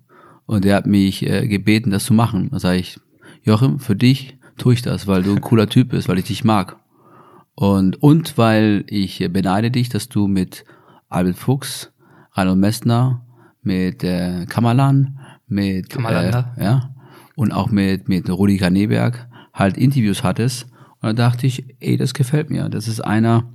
und 0.46 0.64
der 0.64 0.74
hat 0.74 0.86
mich 0.86 1.24
äh, 1.24 1.46
gebeten, 1.46 1.90
das 1.90 2.04
zu 2.04 2.14
machen. 2.14 2.48
Da 2.50 2.58
sage 2.58 2.78
ich, 2.78 2.98
Joachim, 3.44 3.78
für 3.78 3.94
dich 3.94 4.36
tue 4.58 4.74
ich 4.74 4.82
das, 4.82 5.06
weil 5.06 5.22
du 5.22 5.32
ein 5.32 5.40
cooler 5.40 5.68
Typ 5.68 5.90
bist, 5.90 6.08
weil 6.08 6.18
ich 6.18 6.24
dich 6.24 6.42
mag. 6.42 6.79
Und, 7.54 8.02
und 8.02 8.38
weil 8.38 8.84
ich 8.86 9.26
beneide 9.32 9.70
dich, 9.70 9.88
dass 9.88 10.08
du 10.08 10.26
mit 10.26 10.64
Albert 11.08 11.36
Fuchs, 11.36 11.92
Reinhold 12.32 12.58
Messner, 12.58 13.26
mit 13.62 14.02
äh, 14.04 14.46
Kamalan, 14.46 15.18
mit 15.46 15.94
äh, 15.96 16.30
ja, 16.30 16.94
und 17.36 17.52
auch 17.52 17.70
mit, 17.70 18.08
mit 18.08 18.30
Rudi 18.30 18.56
Kaneberg 18.56 19.28
halt 19.52 19.76
Interviews 19.76 20.22
hattest. 20.22 20.66
Und 21.02 21.08
da 21.08 21.12
dachte 21.12 21.46
ich, 21.46 21.64
ey, 21.80 21.96
das 21.96 22.14
gefällt 22.14 22.50
mir. 22.50 22.68
Das 22.68 22.88
ist 22.88 23.00
einer, 23.00 23.52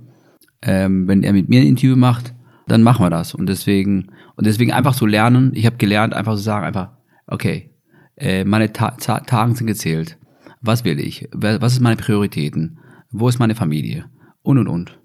ähm, 0.62 1.08
wenn 1.08 1.22
er 1.22 1.32
mit 1.32 1.48
mir 1.48 1.60
ein 1.60 1.66
Interview 1.66 1.96
macht, 1.96 2.34
dann 2.66 2.82
machen 2.82 3.04
wir 3.04 3.10
das. 3.10 3.34
Und 3.34 3.48
deswegen, 3.48 4.08
und 4.36 4.46
deswegen 4.46 4.72
einfach 4.72 4.94
so 4.94 5.06
lernen. 5.06 5.52
Ich 5.54 5.66
habe 5.66 5.76
gelernt, 5.76 6.14
einfach 6.14 6.32
zu 6.32 6.38
so 6.38 6.44
sagen, 6.44 6.66
einfach, 6.66 6.90
okay, 7.26 7.70
äh, 8.16 8.44
meine 8.44 8.72
Ta 8.72 8.92
Ta 8.92 9.20
Tagen 9.20 9.54
sind 9.54 9.66
gezählt. 9.66 10.18
Was 10.60 10.84
will 10.84 10.98
ich? 10.98 11.28
Was 11.32 11.74
ist 11.74 11.80
meine 11.80 11.96
Prioritäten? 11.96 12.78
Wo 13.10 13.28
ist 13.28 13.38
meine 13.38 13.54
Familie? 13.54 14.06
Und 14.42 14.58
und 14.58 14.68
und. 14.68 14.98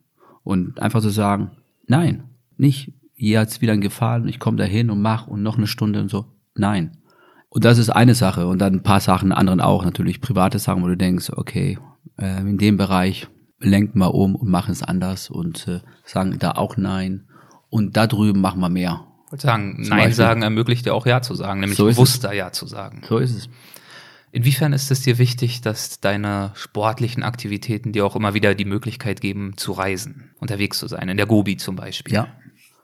Und 0.44 0.82
einfach 0.82 1.02
zu 1.02 1.10
so 1.10 1.16
sagen, 1.16 1.52
nein, 1.88 2.24
nicht, 2.58 2.94
jetzt 3.16 3.62
wieder 3.62 3.74
ein 3.74 3.82
Gefallen, 3.82 4.28
ich 4.28 4.40
komme 4.40 4.58
da 4.58 4.64
hin 4.64 4.90
und 4.90 5.02
mach 5.02 5.28
und 5.28 5.44
noch 5.44 5.58
eine 5.58 5.68
Stunde 5.68 6.02
und 6.02 6.10
so. 6.10 6.26
Nein. 6.56 6.98
Und 7.50 7.66
das 7.66 7.78
ist 7.78 7.90
eine 7.90 8.16
Sache. 8.16 8.48
Und 8.48 8.60
dann 8.60 8.76
ein 8.76 8.84
paar 8.84 9.02
Sachen, 9.02 9.32
anderen 9.32 9.62
auch, 9.62 9.84
natürlich 9.84 10.22
private 10.22 10.58
Sachen, 10.58 10.84
wo 10.84 10.88
du 10.88 10.98
denkst, 10.98 11.32
okay, 11.36 11.78
äh, 12.18 12.40
in 12.40 12.58
dem 12.58 12.78
Bereich 12.78 13.28
lenken 13.60 14.00
wir 14.00 14.14
um 14.14 14.36
und 14.36 14.50
machen 14.50 14.72
es 14.72 14.84
anders 14.84 15.30
und 15.30 15.68
äh, 15.68 15.82
sagen 16.06 16.38
da 16.40 16.52
auch 16.52 16.78
Nein. 16.78 17.28
Und 17.70 17.98
da 17.98 18.08
drüben 18.08 18.42
machen 18.42 18.60
wir 18.60 18.70
mehr. 18.70 19.06
Ich 19.26 19.32
wollte 19.32 19.48
sagen, 19.48 19.76
Zum 19.76 19.90
Nein 19.90 20.00
Beispiel. 20.00 20.14
sagen 20.16 20.42
ermöglicht 20.42 20.86
dir 20.86 20.94
auch 20.94 21.06
Ja 21.06 21.22
zu 21.22 21.36
sagen, 21.36 21.62
nämlich 21.62 21.78
so 21.78 21.86
bewusster 21.86 22.34
Ja 22.34 22.52
zu 22.52 22.66
sagen. 22.68 23.02
So 23.08 23.18
ist 23.18 23.36
es. 23.36 23.50
Inwiefern 24.32 24.72
ist 24.72 24.90
es 24.92 25.02
dir 25.02 25.18
wichtig, 25.18 25.62
dass 25.62 26.00
deine 26.00 26.52
sportlichen 26.56 27.24
Aktivitäten 27.24 27.92
dir 27.92 28.06
auch 28.06 28.16
immer 28.16 28.34
wieder 28.34 28.56
die 28.56 28.66
Möglichkeit 28.66 29.20
geben, 29.20 29.58
zu 29.58 29.74
reisen, 29.74 30.32
unterwegs 30.40 30.80
zu 30.80 30.88
sein, 30.88 31.10
in 31.10 31.18
der 31.18 31.26
Gobi 31.26 31.58
zum 31.58 31.76
Beispiel? 31.76 32.14
Ja, 32.14 32.28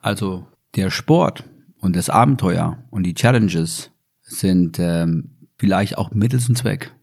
also 0.02 0.46
der 0.76 0.90
Sport 0.90 1.44
und 1.80 1.96
das 1.96 2.10
Abenteuer 2.10 2.84
und 2.90 3.04
die 3.04 3.14
Challenges 3.14 3.90
sind 4.20 4.78
ähm, 4.78 5.48
vielleicht 5.56 5.96
auch 5.96 6.10
Mittel 6.12 6.38
zum 6.38 6.54
Zweck. 6.54 6.94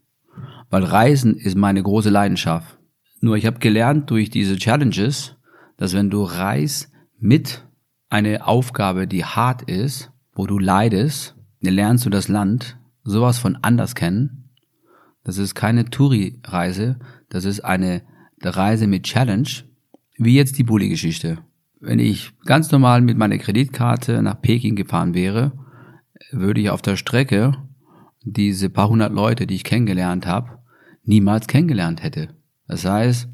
Weil 0.70 0.84
Reisen 0.84 1.36
ist 1.36 1.56
meine 1.56 1.82
große 1.82 2.10
Leidenschaft. 2.10 2.78
Nur 3.20 3.36
ich 3.36 3.46
habe 3.46 3.58
gelernt 3.58 4.10
durch 4.10 4.30
diese 4.30 4.56
Challenges, 4.56 5.36
dass 5.76 5.94
wenn 5.94 6.10
du 6.10 6.22
reist 6.22 6.92
mit 7.18 7.64
eine 8.08 8.46
Aufgabe, 8.46 9.08
die 9.08 9.24
hart 9.24 9.62
ist, 9.62 10.12
wo 10.32 10.46
du 10.46 10.58
leidest, 10.58 11.34
lernst 11.60 12.06
du 12.06 12.10
das 12.10 12.28
Land 12.28 12.78
sowas 13.10 13.38
von 13.38 13.56
anders 13.56 13.94
kennen. 13.94 14.50
Das 15.24 15.38
ist 15.38 15.54
keine 15.54 15.86
Touri-Reise, 15.86 16.98
das 17.28 17.44
ist 17.44 17.60
eine 17.60 18.02
Reise 18.42 18.86
mit 18.86 19.04
Challenge, 19.04 19.48
wie 20.16 20.36
jetzt 20.36 20.58
die 20.58 20.64
Bulli-Geschichte. 20.64 21.38
Wenn 21.80 21.98
ich 21.98 22.32
ganz 22.44 22.70
normal 22.70 23.00
mit 23.00 23.18
meiner 23.18 23.38
Kreditkarte 23.38 24.22
nach 24.22 24.40
Peking 24.40 24.76
gefahren 24.76 25.14
wäre, 25.14 25.52
würde 26.30 26.60
ich 26.60 26.70
auf 26.70 26.82
der 26.82 26.96
Strecke 26.96 27.56
diese 28.22 28.70
paar 28.70 28.88
hundert 28.88 29.12
Leute, 29.12 29.46
die 29.46 29.54
ich 29.54 29.64
kennengelernt 29.64 30.26
habe, 30.26 30.58
niemals 31.04 31.46
kennengelernt 31.46 32.02
hätte. 32.02 32.28
Das 32.66 32.84
heißt, 32.84 33.28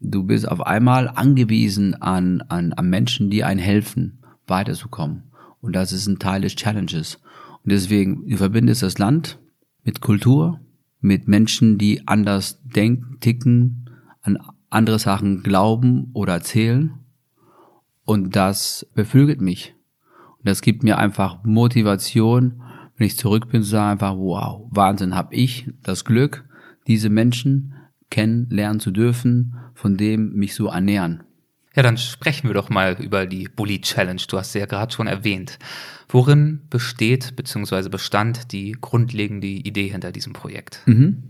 du 0.00 0.24
bist 0.24 0.48
auf 0.48 0.66
einmal 0.66 1.08
angewiesen 1.08 1.94
an, 2.00 2.42
an, 2.48 2.72
an 2.72 2.88
Menschen, 2.88 3.30
die 3.30 3.44
einen 3.44 3.60
helfen, 3.60 4.20
weiterzukommen. 4.46 5.24
Und 5.60 5.74
das 5.74 5.92
ist 5.92 6.06
ein 6.06 6.18
Teil 6.18 6.42
des 6.42 6.56
Challenges. 6.56 7.18
Und 7.64 7.72
deswegen, 7.72 8.28
du 8.28 8.36
verbindest 8.36 8.82
das 8.82 8.98
Land 8.98 9.38
mit 9.82 10.00
Kultur, 10.00 10.60
mit 11.00 11.28
Menschen, 11.28 11.78
die 11.78 12.06
anders 12.06 12.60
denken, 12.62 13.18
ticken, 13.20 13.90
an 14.22 14.38
andere 14.70 14.98
Sachen 14.98 15.42
glauben 15.42 16.10
oder 16.12 16.34
erzählen. 16.34 16.94
Und 18.04 18.36
das 18.36 18.86
beflügelt 18.94 19.40
mich. 19.40 19.74
Und 20.38 20.48
das 20.48 20.60
gibt 20.60 20.82
mir 20.82 20.98
einfach 20.98 21.42
Motivation, 21.44 22.62
wenn 22.96 23.06
ich 23.06 23.16
zurück 23.16 23.48
bin, 23.50 23.62
zu 23.62 23.70
sagen 23.70 23.92
einfach, 23.92 24.16
wow, 24.16 24.68
Wahnsinn, 24.70 25.14
habe 25.14 25.34
ich 25.34 25.70
das 25.82 26.04
Glück, 26.04 26.44
diese 26.86 27.08
Menschen 27.08 27.74
kennenlernen 28.10 28.80
zu 28.80 28.90
dürfen, 28.90 29.56
von 29.74 29.96
dem 29.96 30.34
mich 30.34 30.54
so 30.54 30.66
ernähren. 30.66 31.22
Ja, 31.74 31.82
dann 31.82 31.96
sprechen 31.96 32.48
wir 32.48 32.54
doch 32.54 32.70
mal 32.70 32.96
über 33.00 33.26
die 33.26 33.48
Bully 33.48 33.80
Challenge. 33.80 34.22
Du 34.28 34.38
hast 34.38 34.52
sie 34.52 34.60
ja 34.60 34.66
gerade 34.66 34.92
schon 34.92 35.08
erwähnt. 35.08 35.58
Worin 36.14 36.60
besteht 36.70 37.34
bzw. 37.34 37.88
bestand 37.88 38.52
die 38.52 38.76
grundlegende 38.80 39.48
Idee 39.48 39.88
hinter 39.88 40.12
diesem 40.12 40.32
Projekt? 40.32 40.80
Mhm. 40.86 41.24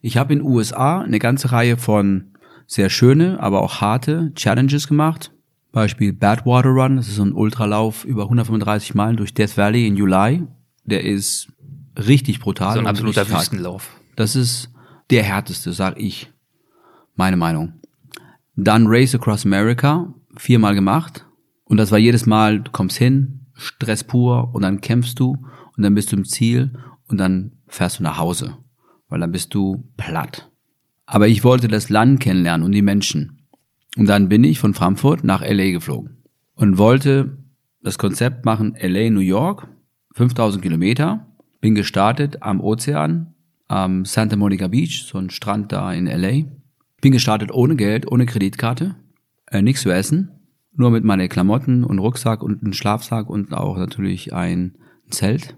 Ich 0.00 0.16
habe 0.16 0.32
in 0.32 0.38
den 0.38 0.48
USA 0.48 1.00
eine 1.00 1.18
ganze 1.18 1.50
Reihe 1.50 1.76
von 1.76 2.30
sehr 2.68 2.88
schöne, 2.88 3.40
aber 3.40 3.62
auch 3.62 3.80
harte 3.80 4.32
Challenges 4.36 4.86
gemacht. 4.86 5.32
Beispiel 5.72 6.12
Badwater 6.12 6.68
Run, 6.68 6.98
das 6.98 7.08
ist 7.08 7.16
so 7.16 7.24
ein 7.24 7.32
Ultralauf 7.32 8.04
über 8.04 8.22
135 8.22 8.94
Meilen 8.94 9.16
durch 9.16 9.34
Death 9.34 9.56
Valley 9.56 9.88
in 9.88 9.96
Juli. 9.96 10.46
Der 10.84 11.02
ist 11.02 11.48
richtig 11.96 12.38
brutal. 12.38 12.74
So 12.74 12.78
ein 12.78 12.86
absoluter 12.86 13.28
Wüstenlauf. 13.28 13.90
Das 14.14 14.36
ist 14.36 14.70
der 15.10 15.24
härteste, 15.24 15.72
sag 15.72 15.98
ich. 15.98 16.30
Meine 17.16 17.36
Meinung. 17.36 17.72
Dann 18.54 18.86
Race 18.86 19.16
Across 19.16 19.46
America, 19.46 20.14
viermal 20.36 20.76
gemacht. 20.76 21.26
Und 21.64 21.78
das 21.78 21.90
war 21.90 21.98
jedes 21.98 22.24
Mal, 22.24 22.60
du 22.60 22.70
kommst 22.70 22.98
hin, 22.98 23.41
Stress 23.54 24.04
pur, 24.04 24.54
und 24.54 24.62
dann 24.62 24.80
kämpfst 24.80 25.18
du, 25.18 25.36
und 25.76 25.82
dann 25.82 25.94
bist 25.94 26.12
du 26.12 26.16
im 26.16 26.24
Ziel, 26.24 26.72
und 27.08 27.18
dann 27.18 27.52
fährst 27.68 27.98
du 27.98 28.02
nach 28.02 28.18
Hause. 28.18 28.56
Weil 29.08 29.20
dann 29.20 29.32
bist 29.32 29.54
du 29.54 29.88
platt. 29.96 30.50
Aber 31.06 31.28
ich 31.28 31.44
wollte 31.44 31.68
das 31.68 31.90
Land 31.90 32.20
kennenlernen 32.20 32.64
und 32.64 32.72
die 32.72 32.82
Menschen. 32.82 33.42
Und 33.96 34.08
dann 34.08 34.28
bin 34.28 34.44
ich 34.44 34.58
von 34.58 34.74
Frankfurt 34.74 35.24
nach 35.24 35.42
LA 35.42 35.72
geflogen. 35.72 36.22
Und 36.54 36.78
wollte 36.78 37.38
das 37.82 37.98
Konzept 37.98 38.44
machen, 38.44 38.76
LA, 38.80 39.10
New 39.10 39.20
York, 39.20 39.68
5000 40.14 40.62
Kilometer. 40.62 41.26
Bin 41.60 41.74
gestartet 41.74 42.42
am 42.42 42.60
Ozean, 42.60 43.34
am 43.68 44.04
Santa 44.04 44.36
Monica 44.36 44.68
Beach, 44.68 45.04
so 45.06 45.18
ein 45.18 45.30
Strand 45.30 45.72
da 45.72 45.92
in 45.92 46.06
LA. 46.06 46.44
Bin 47.00 47.12
gestartet 47.12 47.52
ohne 47.52 47.76
Geld, 47.76 48.10
ohne 48.10 48.26
Kreditkarte, 48.26 48.94
äh, 49.46 49.62
nichts 49.62 49.82
zu 49.82 49.90
essen, 49.90 50.30
nur 50.74 50.90
mit 50.90 51.04
meinen 51.04 51.28
Klamotten 51.28 51.84
und 51.84 51.98
Rucksack 51.98 52.42
und 52.42 52.62
einem 52.62 52.72
Schlafsack 52.72 53.28
und 53.28 53.52
auch 53.52 53.76
natürlich 53.76 54.32
ein 54.32 54.76
Zelt. 55.10 55.56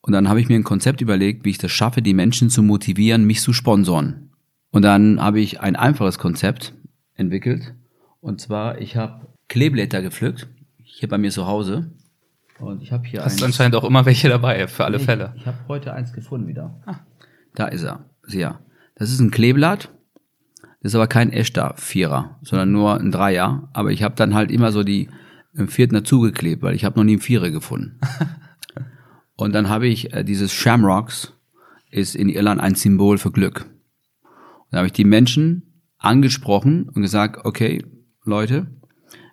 Und 0.00 0.12
dann 0.12 0.28
habe 0.28 0.40
ich 0.40 0.48
mir 0.48 0.56
ein 0.56 0.64
Konzept 0.64 1.00
überlegt, 1.00 1.44
wie 1.44 1.50
ich 1.50 1.58
das 1.58 1.72
schaffe, 1.72 2.02
die 2.02 2.14
Menschen 2.14 2.50
zu 2.50 2.62
motivieren, 2.62 3.24
mich 3.24 3.40
zu 3.40 3.52
sponsoren. 3.52 4.30
Und 4.70 4.82
dann 4.82 5.20
habe 5.20 5.40
ich 5.40 5.60
ein 5.60 5.76
einfaches 5.76 6.18
Konzept 6.18 6.74
entwickelt. 7.14 7.74
Und 8.20 8.40
zwar, 8.40 8.80
ich 8.80 8.96
habe 8.96 9.28
Kleeblätter 9.48 10.02
gepflückt, 10.02 10.48
hier 10.82 11.08
bei 11.08 11.18
mir 11.18 11.30
zu 11.30 11.46
Hause. 11.46 11.92
Und 12.58 12.82
ich 12.82 12.92
habe 12.92 13.06
hier 13.06 13.24
Hast 13.24 13.34
eins. 13.34 13.42
anscheinend 13.42 13.76
auch 13.76 13.84
immer 13.84 14.04
welche 14.06 14.28
dabei, 14.28 14.66
für 14.68 14.84
alle 14.84 14.98
ich, 14.98 15.04
Fälle. 15.04 15.34
Ich 15.36 15.46
habe 15.46 15.58
heute 15.68 15.92
eins 15.92 16.12
gefunden 16.12 16.48
wieder. 16.48 16.80
Ah. 16.86 16.96
Da 17.54 17.66
ist 17.66 17.82
er. 17.82 18.04
Ja. 18.28 18.60
Das 18.96 19.10
ist 19.10 19.20
ein 19.20 19.30
Kleeblatt. 19.30 19.90
Das 20.84 20.92
ist 20.92 20.96
aber 20.96 21.06
kein 21.06 21.32
echter 21.32 21.72
Vierer, 21.78 22.38
sondern 22.42 22.70
nur 22.70 23.00
ein 23.00 23.10
Dreier. 23.10 23.70
Aber 23.72 23.90
ich 23.90 24.02
habe 24.02 24.16
dann 24.16 24.34
halt 24.34 24.50
immer 24.50 24.70
so 24.70 24.82
die 24.82 25.08
im 25.54 25.68
vierten 25.68 25.94
dazugeklebt, 25.94 26.62
weil 26.62 26.74
ich 26.74 26.84
habe 26.84 26.98
noch 26.98 27.04
nie 27.04 27.12
einen 27.12 27.22
Vierer 27.22 27.50
gefunden. 27.50 27.98
Und 29.34 29.54
dann 29.54 29.70
habe 29.70 29.86
ich 29.86 30.12
äh, 30.12 30.24
dieses 30.24 30.52
Shamrocks 30.52 31.32
ist 31.90 32.14
in 32.14 32.28
Irland 32.28 32.60
ein 32.60 32.74
Symbol 32.74 33.16
für 33.16 33.30
Glück. 33.30 33.64
Und 33.64 34.72
da 34.72 34.78
habe 34.78 34.88
ich 34.88 34.92
die 34.92 35.06
Menschen 35.06 35.80
angesprochen 35.96 36.90
und 36.90 37.00
gesagt, 37.00 37.46
okay, 37.46 37.82
Leute, 38.22 38.66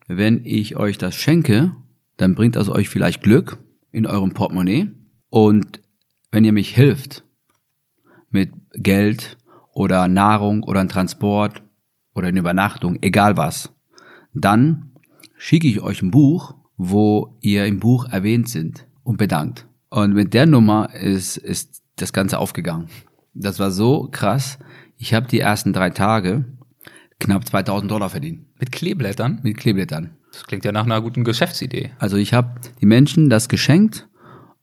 wenn 0.07 0.45
ich 0.45 0.77
euch 0.77 0.97
das 0.97 1.15
schenke, 1.15 1.75
dann 2.15 2.33
bringt 2.33 2.55
das 2.55 2.69
euch 2.69 2.87
vielleicht 2.87 3.23
Glück 3.23 3.57
in 3.91 4.05
eurem 4.05 4.31
Portemonnaie. 4.31 4.89
Und 5.29 5.81
wenn 6.31 6.45
ihr 6.45 6.53
mich 6.53 6.73
hilft 6.73 7.25
mit 8.29 8.53
Geld 8.71 9.37
oder 9.73 10.07
Nahrung 10.07 10.63
oder 10.63 10.81
ein 10.81 10.89
Transport 10.89 11.62
oder 12.13 12.27
eine 12.27 12.39
Übernachtung, 12.39 12.97
egal 13.01 13.38
was, 13.38 13.73
dann 14.34 14.91
schicke 15.38 15.67
ich 15.67 15.81
euch 15.81 16.01
ein 16.01 16.12
Buch, 16.12 16.55
wo 16.77 17.38
ihr 17.41 17.65
im 17.65 17.79
Buch 17.79 18.05
erwähnt 18.10 18.49
sind 18.49 18.88
und 19.03 19.17
bedankt. 19.17 19.67
Und 19.89 20.13
mit 20.13 20.34
der 20.34 20.45
Nummer 20.45 20.93
ist, 20.93 21.38
ist 21.38 21.84
das 21.97 22.13
Ganze 22.13 22.39
aufgegangen. 22.39 22.88
Das 23.34 23.60
war 23.60 23.71
so 23.71 24.07
krass. 24.12 24.57
Ich 24.97 25.13
habe 25.13 25.27
die 25.27 25.39
ersten 25.39 25.73
drei 25.73 25.89
Tage 25.89 26.45
knapp 27.19 27.47
2000 27.47 27.89
Dollar 27.89 28.10
verdient. 28.10 28.45
Mit 28.60 28.71
Kleeblättern? 28.71 29.39
Mit 29.43 29.57
Kleeblättern. 29.57 30.12
Das 30.31 30.45
klingt 30.45 30.65
ja 30.65 30.71
nach 30.71 30.86
einer 30.86 31.01
guten 31.01 31.23
Geschäftsidee. 31.23 31.91
Also 31.99 32.17
ich 32.17 32.34
habe 32.34 32.60
die 32.79 32.86
Menschen 32.86 33.29
das 33.29 33.49
geschenkt 33.49 34.07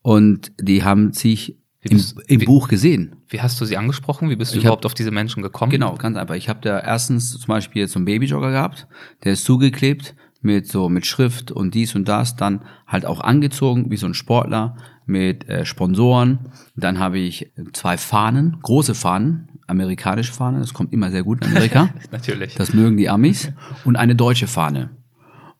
und 0.02 0.52
die 0.60 0.82
haben 0.82 1.12
sich 1.12 1.58
im, 1.82 2.02
im 2.26 2.40
wie, 2.40 2.44
Buch 2.44 2.68
gesehen. 2.68 3.16
Wie 3.28 3.40
hast 3.40 3.60
du 3.60 3.64
sie 3.64 3.76
angesprochen? 3.76 4.30
Wie 4.30 4.36
bist 4.36 4.52
du 4.52 4.58
Ich 4.58 4.64
überhaupt 4.64 4.84
hab- 4.84 4.90
auf 4.90 4.94
diese 4.94 5.10
Menschen 5.10 5.42
gekommen? 5.42 5.70
Genau, 5.70 5.94
ganz 5.94 6.16
einfach. 6.16 6.34
Ich 6.34 6.48
habe 6.48 6.60
da 6.60 6.80
erstens 6.80 7.30
zum 7.38 7.46
Beispiel 7.46 7.86
so 7.86 7.98
einen 7.98 8.04
Babyjogger 8.06 8.50
gehabt, 8.50 8.88
der 9.24 9.32
ist 9.34 9.44
zugeklebt 9.44 10.14
mit 10.40 10.66
so 10.68 10.88
mit 10.88 11.06
Schrift 11.06 11.50
und 11.50 11.74
dies 11.74 11.94
und 11.94 12.08
das, 12.08 12.36
dann 12.36 12.62
halt 12.86 13.04
auch 13.06 13.20
angezogen 13.20 13.90
wie 13.90 13.96
so 13.96 14.06
ein 14.06 14.14
Sportler 14.14 14.76
mit 15.06 15.48
äh, 15.48 15.64
Sponsoren. 15.64 16.50
Dann 16.76 16.98
habe 16.98 17.18
ich 17.18 17.52
zwei 17.72 17.96
Fahnen, 17.96 18.58
große 18.62 18.94
Fahnen, 18.94 19.48
amerikanische 19.66 20.32
Fahnen, 20.32 20.60
das 20.60 20.74
kommt 20.74 20.92
immer 20.92 21.10
sehr 21.10 21.22
gut 21.24 21.44
in 21.44 21.50
Amerika. 21.50 21.90
Natürlich. 22.12 22.54
Das 22.54 22.72
mögen 22.72 22.96
die 22.96 23.08
Amis. 23.08 23.50
Und 23.84 23.96
eine 23.96 24.14
deutsche 24.16 24.46
Fahne. 24.46 24.90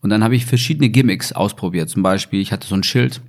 Und 0.00 0.10
dann 0.10 0.22
habe 0.22 0.36
ich 0.36 0.46
verschiedene 0.46 0.88
Gimmicks 0.90 1.32
ausprobiert. 1.32 1.88
Zum 1.90 2.02
Beispiel, 2.02 2.40
ich 2.40 2.52
hatte 2.52 2.66
so 2.68 2.74
ein 2.76 2.84
Schild 2.84 3.20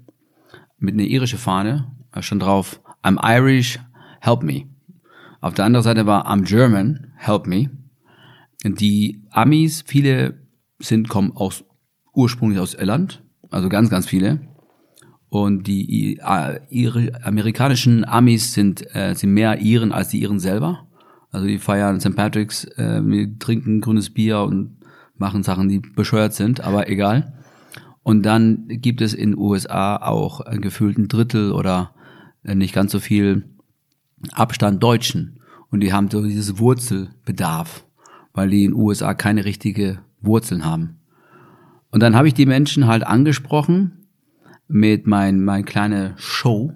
mit 0.78 0.93
einer 0.93 1.04
irischen 1.04 1.39
Fahne, 1.39 1.91
stand 2.19 2.43
drauf, 2.43 2.82
I'm 3.04 3.17
Irish, 3.22 3.80
help 4.22 4.43
me. 4.43 4.65
Auf 5.41 5.54
der 5.54 5.65
anderen 5.65 5.84
Seite 5.84 6.06
war 6.06 6.30
I'm 6.30 6.43
German, 6.43 7.13
help 7.15 7.48
me. 7.48 7.69
Die 8.63 9.22
Amis, 9.30 9.84
viele 9.86 10.39
sind, 10.80 11.08
kommen 11.08 11.32
aus, 11.36 11.63
ursprünglich 12.13 12.60
aus 12.60 12.74
Irland, 12.74 13.24
also 13.50 13.69
ganz, 13.69 13.89
ganz 13.89 14.08
viele. 14.08 14.41
Und 15.30 15.67
die 15.67 16.17
äh, 16.17 16.60
ihre 16.69 17.24
amerikanischen 17.24 18.04
Amis 18.04 18.54
sind, 18.54 18.95
äh, 18.95 19.13
sind 19.13 19.34
mehr 19.34 19.60
Iren 19.62 19.91
als 19.91 20.10
die 20.10 20.22
Iren 20.22 20.39
selber. 20.39 20.88
Also 21.32 21.45
die 21.45 21.60
feiern 21.60 22.00
St. 22.00 22.15
Patrick's, 22.15 22.65
äh, 22.65 23.02
wir 23.06 23.38
trinken 23.38 23.80
grünes 23.80 24.10
Bier 24.10 24.41
und 24.41 24.78
machen 25.17 25.43
Sachen, 25.43 25.69
die 25.69 25.80
bescheuert 25.80 26.34
sind, 26.34 26.62
aber 26.62 26.89
egal. 26.89 27.34
Und 28.02 28.24
dann 28.24 28.65
gibt 28.67 29.02
es 29.02 29.13
in 29.13 29.38
USA 29.38 29.98
auch 29.98 30.41
einen 30.41 30.62
gefühlten 30.62 31.08
Drittel 31.08 31.52
oder 31.52 31.93
äh, 31.93 31.98
nicht 32.43 32.73
ganz 32.73 32.91
so 32.91 32.99
viel 32.99 33.43
Abstand 34.32 34.82
Deutschen. 34.82 35.39
Und 35.71 35.82
die 35.82 35.93
haben 35.93 36.10
so 36.10 36.23
dieses 36.23 36.58
Wurzelbedarf, 36.58 37.86
weil 38.34 38.49
die 38.49 38.65
in 38.65 38.71
den 38.71 38.80
USA 38.80 39.13
keine 39.13 39.45
richtige 39.45 39.99
Wurzeln 40.21 40.65
haben. 40.65 40.99
Und 41.91 42.02
dann 42.02 42.15
habe 42.15 42.28
ich 42.28 42.34
die 42.34 42.45
Menschen 42.45 42.88
halt 42.88 43.06
angesprochen 43.06 44.06
mit 44.67 45.08
mein, 45.08 45.43
mein 45.43 45.65
kleine 45.65 46.13
Show 46.17 46.73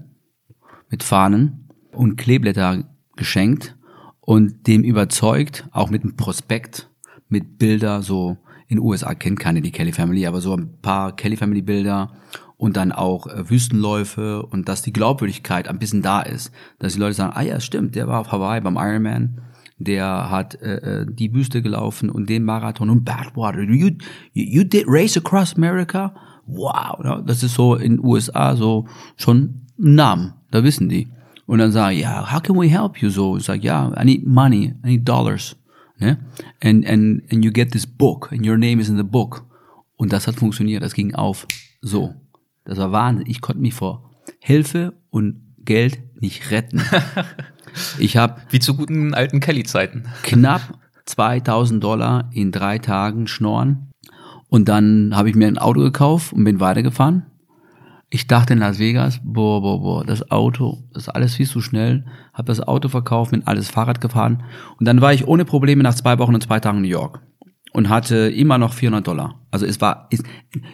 mit 0.89 1.03
Fahnen 1.03 1.69
und 1.91 2.17
Kleeblätter 2.17 2.83
geschenkt 3.15 3.75
und 4.19 4.67
dem 4.67 4.83
überzeugt, 4.83 5.67
auch 5.71 5.89
mit 5.89 6.03
einem 6.03 6.15
Prospekt, 6.15 6.89
mit 7.29 7.57
Bilder, 7.57 8.01
so 8.01 8.37
in 8.67 8.77
den 8.77 8.85
USA 8.85 9.13
kennt 9.13 9.39
keine 9.39 9.61
die 9.61 9.71
Kelly 9.71 9.91
Family, 9.91 10.25
aber 10.25 10.41
so 10.41 10.55
ein 10.55 10.79
paar 10.81 11.15
Kelly 11.15 11.35
Family 11.35 11.61
Bilder 11.61 12.11
und 12.63 12.77
dann 12.77 12.93
auch 12.93 13.27
äh, 13.27 13.49
Wüstenläufe 13.49 14.41
und 14.45 14.69
dass 14.69 14.81
die 14.81 14.93
Glaubwürdigkeit 14.93 15.67
ein 15.67 15.79
bisschen 15.79 16.01
da 16.01 16.21
ist, 16.21 16.49
dass 16.79 16.93
die 16.93 16.99
Leute 16.99 17.15
sagen, 17.15 17.33
ah 17.35 17.41
ja, 17.41 17.59
stimmt, 17.59 17.93
der 17.93 18.07
war 18.07 18.21
auf 18.21 18.31
Hawaii 18.31 18.61
beim 18.61 18.77
Ironman, 18.77 19.41
der 19.79 20.29
hat 20.29 20.55
äh, 20.61 21.01
äh, 21.01 21.05
die 21.05 21.33
Wüste 21.33 21.61
gelaufen 21.61 22.09
und 22.09 22.29
den 22.29 22.45
Marathon 22.45 22.89
und 22.89 23.03
Badwater. 23.03 23.63
You, 23.63 23.73
you, 23.73 23.91
you 24.31 24.63
did 24.63 24.85
race 24.87 25.17
across 25.17 25.53
America? 25.57 26.15
Wow, 26.45 27.03
ja, 27.03 27.21
das 27.21 27.43
ist 27.43 27.55
so 27.55 27.75
in 27.75 27.99
USA 28.01 28.55
so 28.55 28.87
schon 29.17 29.67
ein 29.77 29.95
Namen, 29.95 30.33
da 30.49 30.63
wissen 30.63 30.87
die. 30.87 31.09
Und 31.45 31.59
dann 31.59 31.73
sagen, 31.73 31.97
ja, 31.97 32.31
how 32.33 32.41
can 32.41 32.55
we 32.55 32.69
help 32.69 33.01
you? 33.01 33.09
So, 33.09 33.35
ich 33.35 33.43
sag, 33.43 33.61
ja, 33.61 33.91
I 34.01 34.05
need 34.05 34.25
money, 34.25 34.73
I 34.85 34.87
need 34.87 35.05
dollars. 35.05 35.57
Ne? 35.99 36.17
And, 36.61 36.87
and, 36.87 37.23
and 37.29 37.43
you 37.43 37.51
get 37.51 37.73
this 37.73 37.85
book, 37.85 38.31
and 38.31 38.47
your 38.47 38.57
name 38.57 38.79
is 38.79 38.87
in 38.87 38.95
the 38.95 39.03
book. 39.03 39.43
Und 39.97 40.13
das 40.13 40.27
hat 40.27 40.35
funktioniert, 40.35 40.81
das 40.81 40.93
ging 40.93 41.13
auf. 41.13 41.45
So. 41.81 42.13
Das 42.65 42.77
war 42.77 42.91
Wahnsinn. 42.91 43.27
Ich 43.27 43.41
konnte 43.41 43.61
mich 43.61 43.73
vor 43.73 44.09
Hilfe 44.39 44.93
und 45.09 45.41
Geld 45.59 45.99
nicht 46.19 46.51
retten. 46.51 46.81
Ich 47.97 48.17
habe 48.17 48.39
Wie 48.51 48.59
zu 48.59 48.75
guten 48.75 49.15
alten 49.15 49.39
Kelly-Zeiten. 49.39 50.03
knapp 50.21 50.61
2000 51.05 51.83
Dollar 51.83 52.29
in 52.31 52.51
drei 52.51 52.77
Tagen 52.77 53.25
schnorren. 53.25 53.89
Und 54.47 54.69
dann 54.69 55.15
habe 55.15 55.29
ich 55.29 55.35
mir 55.35 55.47
ein 55.47 55.57
Auto 55.57 55.79
gekauft 55.81 56.33
und 56.33 56.43
bin 56.43 56.59
weitergefahren. 56.59 57.25
Ich 58.11 58.27
dachte 58.27 58.53
in 58.53 58.59
Las 58.59 58.77
Vegas, 58.77 59.19
boah, 59.23 59.59
boah, 59.59 59.81
boah, 59.81 60.05
das 60.05 60.29
Auto, 60.29 60.83
das 60.93 61.03
ist 61.03 61.09
alles 61.09 61.33
viel 61.33 61.47
zu 61.47 61.61
schnell. 61.61 62.05
Habe 62.31 62.45
das 62.45 62.61
Auto 62.61 62.89
verkauft, 62.89 63.31
bin 63.31 63.47
alles 63.47 63.71
Fahrrad 63.71 64.01
gefahren. 64.01 64.43
Und 64.77 64.87
dann 64.87 65.01
war 65.01 65.11
ich 65.13 65.27
ohne 65.27 65.45
Probleme 65.45 65.81
nach 65.81 65.95
zwei 65.95 66.19
Wochen 66.19 66.35
und 66.35 66.43
zwei 66.43 66.59
Tagen 66.59 66.77
in 66.77 66.83
New 66.83 66.89
York. 66.89 67.21
Und 67.73 67.89
hatte 67.89 68.29
immer 68.29 68.59
noch 68.59 68.73
400 68.73 69.07
Dollar. 69.07 69.41
Also 69.49 69.65
es 69.65 69.81
war, 69.81 70.07
ich, 70.11 70.21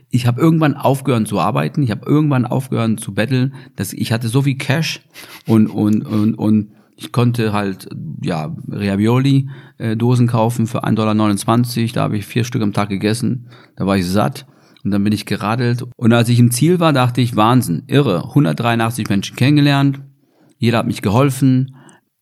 ich 0.09 0.27
habe 0.27 0.41
irgendwann 0.41 0.75
aufgehört 0.75 1.27
zu 1.27 1.39
arbeiten. 1.39 1.81
Ich 1.81 1.91
habe 1.91 2.05
irgendwann 2.05 2.45
aufgehört 2.45 2.99
zu 2.99 3.13
betteln. 3.13 3.55
Dass 3.77 3.93
ich 3.93 4.11
hatte 4.11 4.27
so 4.27 4.41
viel 4.41 4.57
Cash 4.57 5.01
und, 5.47 5.67
und, 5.67 6.05
und, 6.05 6.35
und 6.35 6.71
ich 6.97 7.13
konnte 7.13 7.53
halt, 7.53 7.87
ja, 8.21 8.53
Ravioli-Dosen 8.67 10.27
kaufen 10.27 10.67
für 10.67 10.83
1,29 10.83 11.75
Dollar. 11.75 11.93
Da 11.93 12.01
habe 12.01 12.17
ich 12.17 12.25
vier 12.25 12.43
Stück 12.43 12.61
am 12.61 12.73
Tag 12.73 12.89
gegessen. 12.89 13.47
Da 13.77 13.87
war 13.87 13.95
ich 13.95 14.05
satt. 14.05 14.45
Und 14.83 14.91
dann 14.91 15.03
bin 15.03 15.13
ich 15.13 15.25
geradelt. 15.25 15.85
Und 15.95 16.11
als 16.11 16.27
ich 16.27 16.39
im 16.39 16.51
Ziel 16.51 16.81
war, 16.81 16.91
dachte 16.91 17.21
ich, 17.21 17.37
Wahnsinn, 17.37 17.83
irre. 17.87 18.25
183 18.25 19.07
Menschen 19.07 19.37
kennengelernt. 19.37 20.01
Jeder 20.57 20.79
hat 20.79 20.87
mich 20.87 21.01
geholfen. 21.01 21.75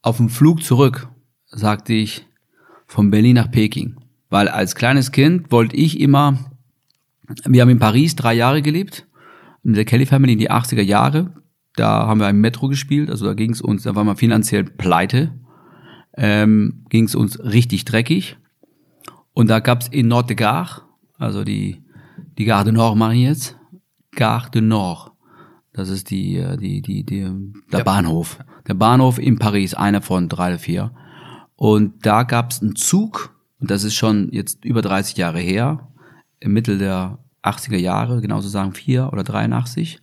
Auf 0.03 0.17
dem 0.17 0.29
Flug 0.29 0.63
zurück 0.63 1.09
sagte 1.47 1.93
ich 1.93 2.27
von 2.85 3.09
Berlin 3.09 3.35
nach 3.35 3.49
Peking. 3.49 3.95
Weil 4.29 4.47
als 4.49 4.75
kleines 4.75 5.11
Kind 5.11 5.51
wollte 5.51 5.75
ich 5.75 5.99
immer, 5.99 6.37
wir 7.45 7.61
haben 7.61 7.69
in 7.69 7.79
Paris 7.79 8.15
drei 8.15 8.33
Jahre 8.33 8.61
gelebt, 8.61 9.07
mit 9.63 9.77
der 9.77 9.85
Kelly 9.85 10.05
Family 10.05 10.33
in 10.33 10.39
die 10.39 10.51
80er 10.51 10.81
Jahre. 10.81 11.33
Da 11.75 12.07
haben 12.07 12.19
wir 12.19 12.29
im 12.29 12.41
Metro 12.41 12.67
gespielt, 12.67 13.09
also 13.09 13.25
da 13.25 13.33
ging 13.33 13.51
es 13.51 13.61
uns, 13.61 13.83
da 13.83 13.95
waren 13.95 14.07
wir 14.07 14.15
finanziell 14.15 14.63
pleite, 14.63 15.33
ähm, 16.15 16.85
ging 16.89 17.05
es 17.05 17.15
uns 17.15 17.39
richtig 17.39 17.85
dreckig. 17.85 18.37
Und 19.33 19.49
da 19.49 19.59
gab 19.59 19.81
es 19.81 19.87
in 19.89 20.07
Nord 20.07 20.29
de 20.29 20.35
Gare, 20.35 20.81
also 21.17 21.43
die, 21.43 21.83
die 22.37 22.45
Gare 22.45 22.63
de 22.65 22.73
Nord 22.73 22.97
mache 22.97 23.13
ich 23.15 23.21
jetzt, 23.21 23.57
Gare 24.11 24.49
de 24.49 24.61
Nord. 24.61 25.11
Das 25.73 25.89
ist 25.89 26.09
die, 26.09 26.37
äh, 26.37 26.57
die, 26.57 26.81
die, 26.81 27.03
die, 27.03 27.21
der 27.71 27.79
Ja. 27.79 27.83
Bahnhof. 27.83 28.39
Der 28.67 28.73
Bahnhof 28.73 29.19
in 29.19 29.37
Paris, 29.37 29.75
einer 29.75 30.01
von 30.01 30.27
drei 30.27 30.49
oder 30.49 30.59
vier. 30.59 30.91
Und 31.55 32.03
da 32.05 32.23
gab 32.23 32.49
es 32.51 32.63
einen 32.63 32.75
Zug, 32.75 33.36
und 33.59 33.71
das 33.71 33.83
ist 33.83 33.95
schon 33.95 34.29
jetzt 34.31 34.63
über 34.65 34.81
30 34.81 35.17
Jahre 35.17 35.39
her, 35.39 35.87
im 36.39 36.53
Mittel 36.53 36.77
der 36.77 37.19
80er 37.43 37.77
Jahre, 37.77 38.21
genauso 38.21 38.49
sagen 38.49 38.73
vier 38.73 39.09
oder 39.11 39.23
83. 39.23 39.99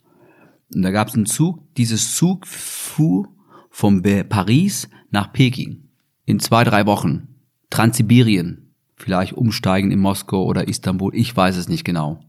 Und 0.74 0.82
da 0.82 0.90
gab 0.90 1.08
es 1.08 1.14
einen 1.14 1.26
Zug, 1.26 1.60
dieses 1.76 2.16
Zug 2.16 2.46
fuhr 2.46 3.28
von 3.70 4.02
Paris 4.28 4.88
nach 5.10 5.32
Peking 5.32 5.88
in 6.24 6.40
zwei, 6.40 6.64
drei 6.64 6.86
Wochen. 6.86 7.28
Transsibirien, 7.70 8.74
vielleicht 8.96 9.32
umsteigen 9.32 9.90
in 9.90 9.98
Moskau 9.98 10.44
oder 10.44 10.68
Istanbul, 10.68 11.14
ich 11.14 11.36
weiß 11.36 11.56
es 11.56 11.68
nicht 11.68 11.84
genau. 11.84 12.20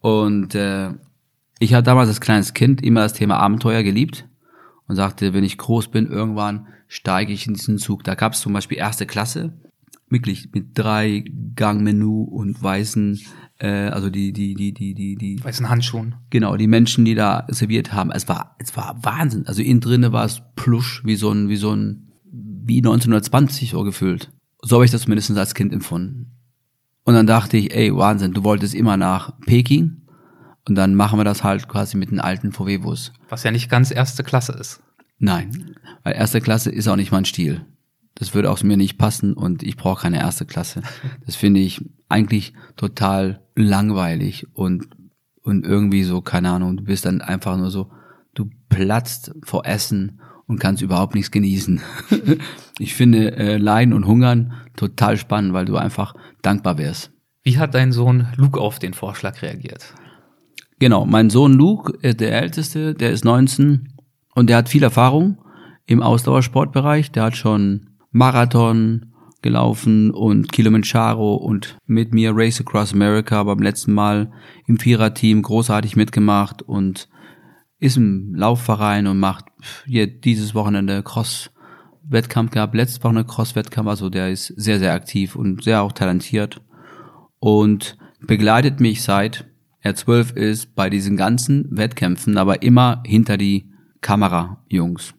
Und 0.00 0.54
äh, 0.54 0.90
ich 1.58 1.74
habe 1.74 1.82
damals 1.82 2.08
als 2.08 2.20
kleines 2.20 2.54
Kind 2.54 2.82
immer 2.82 3.00
das 3.02 3.12
Thema 3.12 3.38
Abenteuer 3.38 3.82
geliebt 3.82 4.28
und 4.88 4.96
sagte, 4.96 5.32
wenn 5.34 5.44
ich 5.44 5.58
groß 5.58 5.88
bin, 5.88 6.06
irgendwann 6.06 6.68
steige 6.88 7.32
ich 7.32 7.46
in 7.46 7.54
diesen 7.54 7.78
Zug. 7.78 8.04
Da 8.04 8.14
gab 8.14 8.32
es 8.32 8.40
zum 8.40 8.52
Beispiel 8.52 8.78
erste 8.78 9.06
Klasse, 9.06 9.52
wirklich 10.08 10.50
mit 10.52 10.78
drei 10.78 11.24
Gangmenü 11.54 12.24
und 12.24 12.62
weißen, 12.62 13.20
äh, 13.58 13.88
also 13.88 14.10
die, 14.10 14.32
die, 14.32 14.54
die, 14.54 14.72
die, 14.72 14.94
die, 14.94 15.16
die, 15.16 15.44
Weißen 15.44 15.68
Handschuhen. 15.68 16.16
genau, 16.30 16.56
die 16.56 16.68
Menschen, 16.68 17.04
die 17.04 17.14
da 17.14 17.46
serviert 17.48 17.92
haben. 17.92 18.10
Es 18.10 18.28
war, 18.28 18.56
es 18.58 18.76
war 18.76 18.98
Wahnsinn. 19.02 19.46
Also 19.46 19.62
innen 19.62 19.80
drinne 19.80 20.12
war 20.12 20.24
es 20.24 20.42
plusch, 20.54 21.02
wie 21.04 21.16
so 21.16 21.30
ein, 21.30 21.48
wie 21.48 21.56
so 21.56 21.74
ein, 21.74 22.12
wie 22.24 22.78
1920 22.78 23.70
so 23.70 23.82
gefühlt. 23.82 24.32
So 24.62 24.76
habe 24.76 24.84
ich 24.84 24.90
das 24.90 25.02
zumindest 25.02 25.36
als 25.36 25.54
Kind 25.54 25.72
empfunden. 25.72 26.32
Und 27.04 27.14
dann 27.14 27.26
dachte 27.26 27.56
ich, 27.56 27.74
ey, 27.74 27.94
Wahnsinn, 27.94 28.32
du 28.32 28.42
wolltest 28.42 28.74
immer 28.74 28.96
nach 28.96 29.38
Peking. 29.40 30.02
Und 30.68 30.74
dann 30.74 30.96
machen 30.96 31.18
wir 31.20 31.24
das 31.24 31.44
halt 31.44 31.68
quasi 31.68 31.96
mit 31.96 32.10
einem 32.10 32.20
alten 32.20 32.50
VW-Bus. 32.50 33.12
Was 33.28 33.44
ja 33.44 33.52
nicht 33.52 33.70
ganz 33.70 33.92
erste 33.92 34.24
Klasse 34.24 34.52
ist. 34.52 34.82
Nein, 35.18 35.76
weil 36.02 36.14
erste 36.14 36.40
Klasse 36.40 36.70
ist 36.70 36.88
auch 36.88 36.96
nicht 36.96 37.12
mein 37.12 37.24
Stil. 37.24 37.64
Das 38.16 38.34
würde 38.34 38.50
auch 38.50 38.62
mir 38.62 38.76
nicht 38.76 38.98
passen 38.98 39.34
und 39.34 39.62
ich 39.62 39.76
brauche 39.76 40.02
keine 40.02 40.18
erste 40.18 40.46
Klasse. 40.46 40.82
Das 41.24 41.36
finde 41.36 41.60
ich 41.60 41.84
eigentlich 42.08 42.54
total 42.76 43.42
langweilig 43.54 44.46
und, 44.54 44.88
und 45.42 45.64
irgendwie 45.64 46.02
so, 46.02 46.20
keine 46.20 46.50
Ahnung, 46.50 46.76
du 46.76 46.84
bist 46.84 47.04
dann 47.04 47.20
einfach 47.20 47.56
nur 47.56 47.70
so, 47.70 47.90
du 48.34 48.50
platzt 48.68 49.32
vor 49.44 49.66
Essen 49.66 50.20
und 50.46 50.60
kannst 50.60 50.82
überhaupt 50.82 51.14
nichts 51.14 51.30
genießen. 51.30 51.80
ich 52.78 52.94
finde 52.94 53.36
äh, 53.36 53.56
Leiden 53.56 53.92
und 53.92 54.06
Hungern 54.06 54.54
total 54.76 55.16
spannend, 55.16 55.52
weil 55.52 55.64
du 55.64 55.76
einfach 55.76 56.14
dankbar 56.42 56.78
wärst. 56.78 57.10
Wie 57.42 57.58
hat 57.58 57.74
dein 57.74 57.92
Sohn 57.92 58.28
Luke 58.36 58.60
auf 58.60 58.78
den 58.78 58.94
Vorschlag 58.94 59.42
reagiert? 59.42 59.94
Genau, 60.78 61.06
mein 61.06 61.30
Sohn 61.30 61.54
Luke, 61.54 61.98
äh, 62.02 62.14
der 62.14 62.40
älteste, 62.40 62.94
der 62.94 63.10
ist 63.10 63.24
19 63.24 63.92
und 64.34 64.48
der 64.48 64.58
hat 64.58 64.68
viel 64.68 64.82
Erfahrung 64.82 65.38
im 65.86 66.02
Ausdauersportbereich. 66.02 67.12
Der 67.12 67.24
hat 67.24 67.36
schon 67.36 67.95
Marathon 68.16 69.12
gelaufen 69.42 70.10
und 70.10 70.50
Kilimanjaro 70.50 71.34
und 71.34 71.76
mit 71.86 72.14
mir 72.14 72.32
Race 72.34 72.60
Across 72.60 72.94
America 72.94 73.42
beim 73.44 73.58
letzten 73.58 73.92
Mal 73.92 74.32
im 74.66 74.78
Viererteam 74.78 75.42
großartig 75.42 75.96
mitgemacht 75.96 76.62
und 76.62 77.08
ist 77.78 77.98
im 77.98 78.34
Laufverein 78.34 79.06
und 79.06 79.20
macht 79.20 79.44
hier 79.84 80.06
dieses 80.06 80.54
Wochenende 80.54 81.02
Cross-Wettkampf 81.02 82.52
gehabt, 82.52 82.74
letztes 82.74 83.04
Wochenende 83.04 83.30
Cross-Wettkampf, 83.30 83.88
also 83.88 84.08
der 84.08 84.30
ist 84.30 84.46
sehr, 84.46 84.78
sehr 84.78 84.94
aktiv 84.94 85.36
und 85.36 85.62
sehr 85.62 85.82
auch 85.82 85.92
talentiert 85.92 86.62
und 87.38 87.98
begleitet 88.26 88.80
mich 88.80 89.02
seit 89.02 89.46
er 89.80 89.94
zwölf 89.94 90.32
ist 90.32 90.74
bei 90.74 90.88
diesen 90.88 91.18
ganzen 91.18 91.68
Wettkämpfen, 91.70 92.38
aber 92.38 92.62
immer 92.62 93.02
hinter 93.04 93.36
die 93.36 93.70
Kamera, 94.00 94.64
Jungs, 94.68 95.14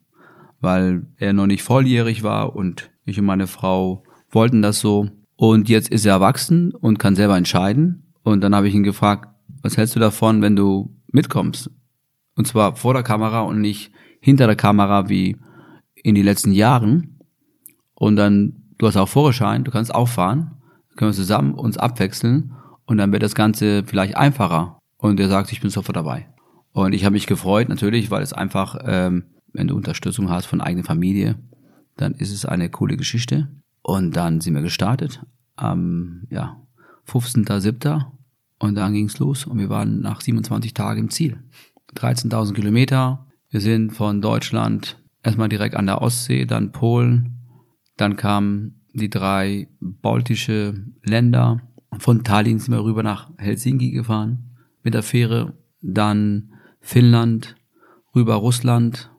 weil 0.59 1.05
er 1.17 1.33
noch 1.33 1.47
nicht 1.47 1.63
volljährig 1.63 2.23
war 2.23 2.55
und 2.55 2.89
ich 3.05 3.19
und 3.19 3.25
meine 3.25 3.47
Frau 3.47 4.03
wollten 4.29 4.61
das 4.61 4.79
so. 4.79 5.09
Und 5.35 5.69
jetzt 5.69 5.89
ist 5.89 6.05
er 6.05 6.13
erwachsen 6.13 6.71
und 6.71 6.97
kann 6.97 7.15
selber 7.15 7.37
entscheiden. 7.37 8.11
Und 8.23 8.41
dann 8.41 8.55
habe 8.55 8.67
ich 8.67 8.75
ihn 8.75 8.83
gefragt, 8.83 9.29
was 9.61 9.77
hältst 9.77 9.95
du 9.95 9.99
davon, 9.99 10.41
wenn 10.41 10.55
du 10.55 10.95
mitkommst? 11.11 11.69
Und 12.35 12.47
zwar 12.47 12.75
vor 12.75 12.93
der 12.93 13.03
Kamera 13.03 13.41
und 13.41 13.61
nicht 13.61 13.91
hinter 14.19 14.47
der 14.47 14.55
Kamera 14.55 15.09
wie 15.09 15.37
in 15.95 16.15
den 16.15 16.25
letzten 16.25 16.51
Jahren. 16.51 17.19
Und 17.93 18.15
dann, 18.15 18.73
du 18.77 18.87
hast 18.87 18.97
auch 18.97 19.09
Vorschein, 19.09 19.63
du 19.63 19.71
kannst 19.71 19.93
auch 19.93 20.07
fahren, 20.07 20.57
können 20.95 21.11
wir 21.11 21.15
zusammen 21.15 21.53
uns 21.53 21.77
abwechseln 21.77 22.53
und 22.85 22.97
dann 22.97 23.11
wird 23.11 23.23
das 23.23 23.35
Ganze 23.35 23.83
vielleicht 23.85 24.17
einfacher. 24.17 24.79
Und 24.97 25.19
er 25.19 25.29
sagt, 25.29 25.51
ich 25.51 25.61
bin 25.61 25.69
sofort 25.69 25.95
dabei. 25.95 26.27
Und 26.71 26.93
ich 26.93 27.05
habe 27.05 27.13
mich 27.13 27.27
gefreut, 27.27 27.69
natürlich, 27.69 28.11
weil 28.11 28.23
es 28.23 28.33
einfach, 28.33 28.77
ähm, 28.85 29.25
wenn 29.53 29.67
du 29.67 29.75
Unterstützung 29.75 30.29
hast 30.29 30.45
von 30.45 30.61
eigener 30.61 30.83
Familie, 30.83 31.35
dann 31.95 32.13
ist 32.13 32.31
es 32.31 32.45
eine 32.45 32.69
coole 32.69 32.97
Geschichte. 32.97 33.49
Und 33.81 34.15
dann 34.15 34.41
sind 34.41 34.53
wir 34.53 34.61
gestartet 34.61 35.25
am 35.55 36.27
ja, 36.29 36.61
15.07. 37.07 38.05
Und 38.59 38.75
dann 38.75 38.93
ging's 38.93 39.19
los 39.19 39.45
und 39.45 39.59
wir 39.59 39.69
waren 39.69 40.01
nach 40.01 40.21
27 40.21 40.73
Tagen 40.73 41.01
im 41.01 41.09
Ziel. 41.09 41.39
13.000 41.95 42.53
Kilometer. 42.53 43.27
Wir 43.49 43.61
sind 43.61 43.91
von 43.91 44.21
Deutschland 44.21 45.01
erstmal 45.23 45.49
direkt 45.49 45.75
an 45.75 45.85
der 45.85 46.01
Ostsee, 46.01 46.45
dann 46.45 46.71
Polen, 46.71 47.39
dann 47.97 48.15
kamen 48.15 48.81
die 48.93 49.09
drei 49.09 49.67
baltische 49.79 50.85
Länder. 51.03 51.61
Von 51.99 52.23
Tallinn 52.23 52.59
sind 52.59 52.73
wir 52.73 52.83
rüber 52.83 53.03
nach 53.03 53.31
Helsinki 53.37 53.91
gefahren 53.91 54.57
mit 54.83 54.93
der 54.93 55.03
Fähre, 55.03 55.53
dann 55.81 56.53
Finnland, 56.79 57.55
rüber 58.15 58.35
Russland, 58.35 59.11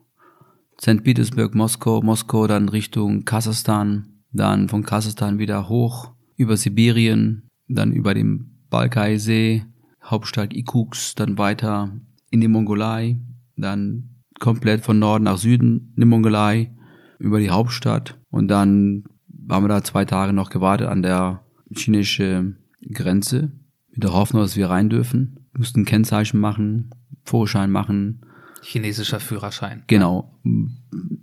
St. 0.81 1.03
Petersburg, 1.03 1.55
Moskau, 1.55 2.01
Moskau 2.01 2.47
dann 2.47 2.69
Richtung 2.69 3.25
Kasachstan, 3.25 4.21
dann 4.31 4.69
von 4.69 4.83
Kasachstan 4.83 5.39
wieder 5.39 5.67
hoch 5.67 6.11
über 6.37 6.55
Sibirien, 6.55 7.49
dann 7.67 7.91
über 7.91 8.13
den 8.13 8.63
Balkaisee, 8.69 9.65
Hauptstadt 10.03 10.53
Ikuks, 10.53 11.15
dann 11.15 11.37
weiter 11.37 11.91
in 12.29 12.39
die 12.39 12.47
Mongolei, 12.47 13.19
dann 13.57 14.21
komplett 14.39 14.85
von 14.85 14.99
Norden 14.99 15.25
nach 15.25 15.37
Süden 15.37 15.91
in 15.95 16.01
die 16.01 16.07
Mongolei, 16.07 16.71
über 17.17 17.39
die 17.39 17.49
Hauptstadt 17.49 18.17
und 18.29 18.47
dann 18.47 19.03
haben 19.49 19.65
wir 19.65 19.69
da 19.69 19.83
zwei 19.83 20.05
Tage 20.05 20.31
noch 20.31 20.49
gewartet 20.49 20.87
an 20.87 21.01
der 21.01 21.43
chinesischen 21.75 22.57
Grenze 22.91 23.51
mit 23.91 24.03
der 24.03 24.13
Hoffnung, 24.13 24.41
dass 24.41 24.55
wir 24.55 24.69
rein 24.69 24.89
dürfen. 24.89 25.47
Mussten 25.57 25.85
Kennzeichen 25.85 26.39
machen, 26.39 26.91
Vorschein 27.23 27.71
machen. 27.71 28.21
Chinesischer 28.61 29.19
Führerschein. 29.19 29.83
Genau. 29.87 30.39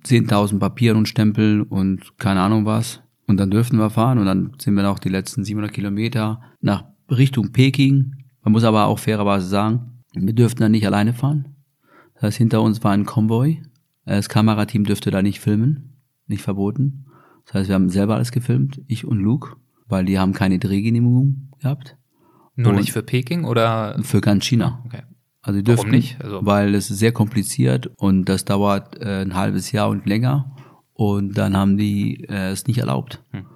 10.000 0.05 0.59
Papieren 0.59 0.99
und 0.99 1.09
Stempel 1.09 1.63
und 1.63 2.19
keine 2.19 2.41
Ahnung 2.41 2.65
was. 2.65 3.01
Und 3.27 3.39
dann 3.39 3.51
dürften 3.51 3.79
wir 3.79 3.91
fahren 3.91 4.19
und 4.19 4.27
dann 4.27 4.53
sind 4.59 4.75
wir 4.75 4.83
noch 4.83 4.99
die 4.99 5.09
letzten 5.09 5.45
700 5.45 5.73
Kilometer 5.73 6.41
nach 6.61 6.85
Richtung 7.11 7.53
Peking. 7.53 8.15
Man 8.43 8.53
muss 8.53 8.65
aber 8.65 8.87
auch 8.87 8.99
fairerweise 9.01 9.47
sagen, 9.49 10.03
wir 10.15 10.33
dürften 10.33 10.61
da 10.63 10.69
nicht 10.69 10.87
alleine 10.87 11.13
fahren. 11.13 11.57
Das 12.15 12.23
heißt, 12.23 12.39
hinter 12.39 12.63
uns 12.63 12.83
war 12.85 12.93
ein 12.93 13.05
Konvoi. 13.05 13.63
Das 14.05 14.29
Kamerateam 14.29 14.85
dürfte 14.85 15.11
da 15.11 15.21
nicht 15.23 15.41
filmen, 15.41 15.97
nicht 16.29 16.43
verboten. 16.43 17.07
Das 17.45 17.55
heißt, 17.55 17.69
wir 17.69 17.75
haben 17.75 17.91
selber 17.91 18.15
alles 18.15 18.31
gefilmt, 18.31 18.81
ich 18.87 19.05
und 19.05 19.19
Luke, 19.19 19.57
weil 19.89 20.05
die 20.05 20.19
haben 20.19 20.33
keine 20.33 20.59
Drehgenehmigung 20.61 21.51
gehabt. 21.61 21.97
Nur 22.55 22.71
Und- 22.71 22.77
nicht 22.79 22.93
für 22.93 23.03
Peking 23.03 23.45
oder? 23.45 23.99
Für 24.03 24.21
ganz 24.21 24.45
China. 24.45 24.83
Okay. 24.87 25.03
Also 25.47 25.61
die 25.61 25.67
Warum 25.69 25.77
dürften 25.77 25.91
nicht? 25.91 26.23
Also- 26.23 26.45
weil 26.45 26.75
es 26.75 26.91
ist 26.91 26.99
sehr 26.99 27.13
kompliziert 27.13 27.91
und 27.97 28.25
das 28.25 28.45
dauert 28.45 29.01
äh, 29.01 29.23
ein 29.23 29.35
halbes 29.37 29.71
Jahr 29.71 29.89
und 29.89 30.05
länger 30.05 30.51
und 30.93 31.39
dann 31.39 31.57
haben 31.57 31.77
die 31.77 32.25
äh, 32.29 32.51
es 32.51 32.67
nicht 32.67 32.79
erlaubt. 32.79 33.23
Hm. 33.31 33.47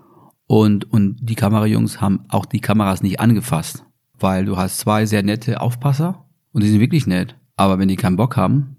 Und 0.46 0.92
und 0.92 1.16
die 1.20 1.34
Kamerajungs 1.34 2.00
haben 2.00 2.24
auch 2.28 2.46
die 2.46 2.60
Kameras 2.60 3.02
nicht 3.02 3.18
angefasst, 3.18 3.84
weil 4.18 4.44
du 4.44 4.56
hast 4.56 4.78
zwei 4.78 5.04
sehr 5.04 5.24
nette 5.24 5.60
Aufpasser 5.60 6.26
und 6.52 6.62
die 6.62 6.68
sind 6.68 6.80
wirklich 6.80 7.08
nett, 7.08 7.34
aber 7.56 7.80
wenn 7.80 7.88
die 7.88 7.96
keinen 7.96 8.16
Bock 8.16 8.36
haben, 8.36 8.76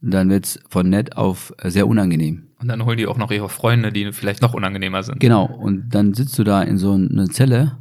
dann 0.00 0.28
wird's 0.28 0.58
von 0.68 0.88
nett 0.88 1.16
auf 1.16 1.52
sehr 1.62 1.86
unangenehm. 1.86 2.48
Und 2.58 2.66
dann 2.66 2.84
holen 2.84 2.98
die 2.98 3.06
auch 3.06 3.16
noch 3.16 3.30
ihre 3.30 3.48
Freunde, 3.48 3.92
die 3.92 4.12
vielleicht 4.12 4.42
noch 4.42 4.54
unangenehmer 4.54 5.04
sind. 5.04 5.20
Genau, 5.20 5.46
und 5.46 5.90
dann 5.94 6.14
sitzt 6.14 6.36
du 6.38 6.44
da 6.44 6.62
in 6.62 6.78
so 6.78 6.94
einer 6.94 7.26
Zelle 7.26 7.78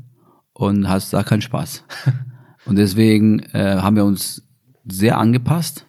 und 0.53 0.87
hast 0.87 1.11
da 1.11 1.23
keinen 1.23 1.41
Spaß. 1.41 1.85
und 2.65 2.77
deswegen 2.77 3.39
äh, 3.53 3.77
haben 3.81 3.95
wir 3.95 4.05
uns 4.05 4.45
sehr 4.89 5.17
angepasst 5.17 5.87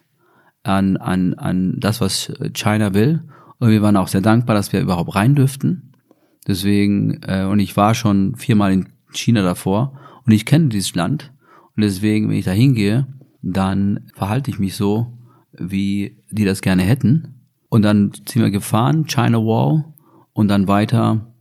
an, 0.63 0.97
an, 0.97 1.33
an 1.35 1.79
das, 1.79 2.01
was 2.01 2.31
China 2.53 2.93
will. 2.93 3.23
Und 3.59 3.69
wir 3.69 3.81
waren 3.81 3.97
auch 3.97 4.07
sehr 4.07 4.21
dankbar, 4.21 4.55
dass 4.55 4.73
wir 4.73 4.81
überhaupt 4.81 5.15
rein 5.15 5.35
dürften. 5.35 5.93
Deswegen, 6.47 7.21
äh, 7.23 7.45
und 7.45 7.59
ich 7.59 7.77
war 7.77 7.93
schon 7.93 8.35
viermal 8.35 8.73
in 8.73 8.89
China 9.11 9.43
davor 9.43 9.99
und 10.25 10.31
ich 10.31 10.45
kenne 10.45 10.69
dieses 10.69 10.95
Land. 10.95 11.31
Und 11.75 11.83
deswegen, 11.83 12.29
wenn 12.29 12.37
ich 12.37 12.45
da 12.45 12.51
hingehe, 12.51 13.07
dann 13.41 14.11
verhalte 14.13 14.51
ich 14.51 14.59
mich 14.59 14.75
so, 14.75 15.17
wie 15.53 16.17
die 16.29 16.45
das 16.45 16.61
gerne 16.61 16.83
hätten. 16.83 17.45
Und 17.69 17.83
dann 17.83 18.11
sind 18.27 18.41
wir 18.41 18.51
gefahren, 18.51 19.05
China 19.05 19.39
Wall, 19.39 19.85
und 20.33 20.47
dann 20.47 20.67
weiter 20.67 21.33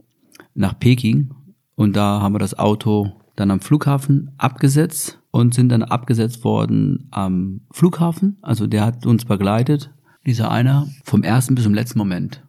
nach 0.54 0.78
Peking. 0.78 1.34
Und 1.74 1.96
da 1.96 2.20
haben 2.20 2.34
wir 2.34 2.38
das 2.38 2.58
Auto 2.58 3.12
dann 3.36 3.50
am 3.50 3.60
Flughafen 3.60 4.32
abgesetzt 4.36 5.19
und 5.30 5.54
sind 5.54 5.68
dann 5.70 5.82
abgesetzt 5.82 6.44
worden 6.44 7.08
am 7.10 7.62
Flughafen. 7.70 8.38
Also 8.42 8.66
der 8.66 8.84
hat 8.84 9.06
uns 9.06 9.24
begleitet, 9.24 9.90
dieser 10.26 10.50
einer, 10.50 10.88
vom 11.04 11.22
ersten 11.22 11.54
bis 11.54 11.64
zum 11.64 11.74
letzten 11.74 11.98
Moment. 11.98 12.44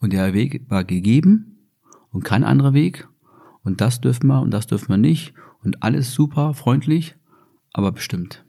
Und 0.00 0.12
der 0.12 0.34
Weg 0.34 0.64
war 0.68 0.84
gegeben 0.84 1.70
und 2.10 2.24
kein 2.24 2.44
anderer 2.44 2.74
Weg. 2.74 3.08
Und 3.62 3.80
das 3.80 4.00
dürfen 4.00 4.26
wir 4.28 4.40
und 4.40 4.52
das 4.52 4.66
dürfen 4.66 4.88
wir 4.90 4.98
nicht. 4.98 5.34
Und 5.64 5.82
alles 5.82 6.12
super, 6.12 6.54
freundlich, 6.54 7.16
aber 7.72 7.90
bestimmt. 7.92 8.44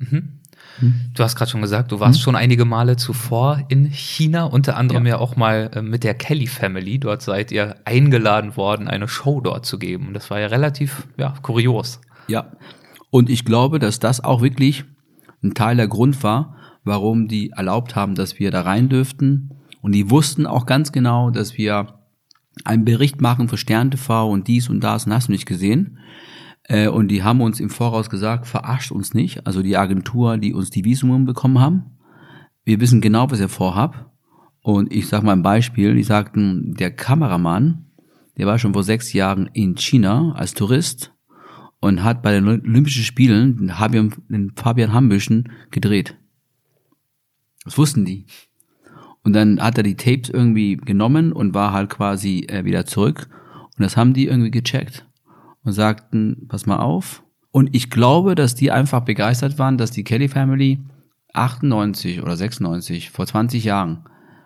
Du 1.14 1.24
hast 1.24 1.36
gerade 1.36 1.50
schon 1.50 1.62
gesagt, 1.62 1.92
du 1.92 1.96
Hm? 1.96 2.02
warst 2.02 2.22
schon 2.22 2.36
einige 2.36 2.66
Male 2.66 2.98
zuvor 2.98 3.64
in 3.70 3.86
China, 3.86 4.44
unter 4.46 4.78
anderem 4.78 5.06
ja, 5.06 5.18
auch 5.18 5.36
mal 5.36 5.72
äh, 5.74 5.82
mit 5.82 6.04
der 6.04 6.14
Kelly 6.14 6.48
Family. 6.48 7.00
Dort 7.00 7.22
seid 7.22 7.52
ihr 7.52 7.78
eingeladen 7.86 8.56
worden, 8.58 8.88
eine 8.88 9.08
Show 9.08 9.42
dort 9.42 9.66
zu 9.66 9.80
geben. 9.80 10.08
Und 10.08 10.14
das 10.14 10.30
war 10.30 10.40
ja 10.40 10.48
relativ 10.48 11.08
ja, 11.18 11.34
kurios. 11.42 12.00
Ja. 12.28 12.52
Und 13.10 13.30
ich 13.30 13.46
glaube, 13.46 13.80
dass 13.80 14.00
das 14.00 14.24
auch 14.24 14.42
wirklich 14.42 14.86
ein 15.44 15.54
Teil 15.54 15.78
der 15.78 15.88
Grund 15.88 16.24
war, 16.24 16.56
warum 16.84 17.28
die 17.28 17.52
erlaubt 17.52 17.96
haben, 17.96 18.16
dass 18.16 18.40
wir 18.40 18.52
da 18.52 18.62
rein 18.62 18.90
dürften. 18.90 19.52
Und 19.82 19.94
die 19.94 20.10
wussten 20.10 20.46
auch 20.46 20.66
ganz 20.66 20.92
genau, 20.92 21.30
dass 21.30 21.58
wir 21.58 22.00
einen 22.66 22.86
Bericht 22.86 23.22
machen 23.22 23.50
für 23.50 23.58
Stern 23.58 23.92
TV 23.92 24.30
und 24.30 24.48
dies 24.48 24.70
und 24.70 24.82
das 24.82 25.06
und 25.06 25.14
hast 25.14 25.28
du 25.28 25.32
nicht 25.32 25.46
gesehen. 25.46 26.00
Äh, 26.64 26.88
Und 26.88 27.10
die 27.10 27.24
haben 27.24 27.42
uns 27.42 27.60
im 27.60 27.70
Voraus 27.70 28.10
gesagt, 28.10 28.48
verarscht 28.48 28.92
uns 28.92 29.14
nicht. 29.14 29.46
Also 29.48 29.62
die 29.62 29.78
Agentur, 29.78 30.38
die 30.38 30.54
uns 30.54 30.70
die 30.70 30.84
Visum 30.84 31.26
bekommen 31.26 31.60
haben. 31.60 31.98
Wir 32.64 32.82
wissen 32.82 33.00
genau, 33.00 33.30
was 33.32 33.40
ihr 33.40 33.50
vorhabt. 33.50 34.06
Und 34.62 34.92
ich 34.92 35.08
sag 35.08 35.24
mal 35.24 35.34
ein 35.34 35.44
Beispiel. 35.44 35.96
Die 35.96 36.04
sagten, 36.04 36.74
der 36.74 36.92
Kameramann, 36.92 37.86
der 38.38 38.48
war 38.48 38.60
schon 38.60 38.74
vor 38.74 38.84
sechs 38.84 39.14
Jahren 39.14 39.50
in 39.54 39.78
China 39.78 40.34
als 40.36 40.54
Tourist 40.54 41.14
und 41.80 42.04
hat 42.04 42.22
bei 42.22 42.32
den 42.32 42.48
Olympischen 42.48 43.04
Spielen 43.04 43.58
den 43.58 43.70
Fabian, 43.70 44.14
den 44.30 44.94
Hambüchen 44.94 45.52
gedreht. 45.72 46.18
Das 47.64 47.78
wussten 47.78 48.06
die. 48.06 48.26
Und 49.24 49.34
dann 49.34 49.62
hat 49.62 49.78
er 49.78 49.84
die 49.84 49.98
Tapes 49.98 50.30
irgendwie 50.30 50.78
genommen 50.78 51.34
und 51.34 51.54
war 51.54 51.74
halt 51.74 51.90
quasi 51.90 52.46
äh, 52.48 52.64
wieder 52.64 52.86
zurück. 52.86 53.28
Und 53.78 53.84
das 53.84 53.98
haben 53.98 54.14
die 54.14 54.28
irgendwie 54.28 54.52
gecheckt 54.52 55.06
und 55.64 55.74
sagten, 55.74 56.46
pass 56.48 56.66
mal 56.66 56.78
auf. 56.78 57.24
Und 57.52 57.76
ich 57.76 57.90
glaube, 57.90 58.36
dass 58.36 58.56
die 58.56 58.72
einfach 58.72 59.02
begeistert 59.02 59.60
waren, 59.60 59.78
dass 59.78 59.92
die 59.92 60.04
Kelly 60.04 60.30
Family 60.30 60.80
98 61.34 62.22
oder 62.22 62.38
96, 62.38 63.10
vor 63.12 63.26
20 63.26 63.64
Jahren, 63.64 64.06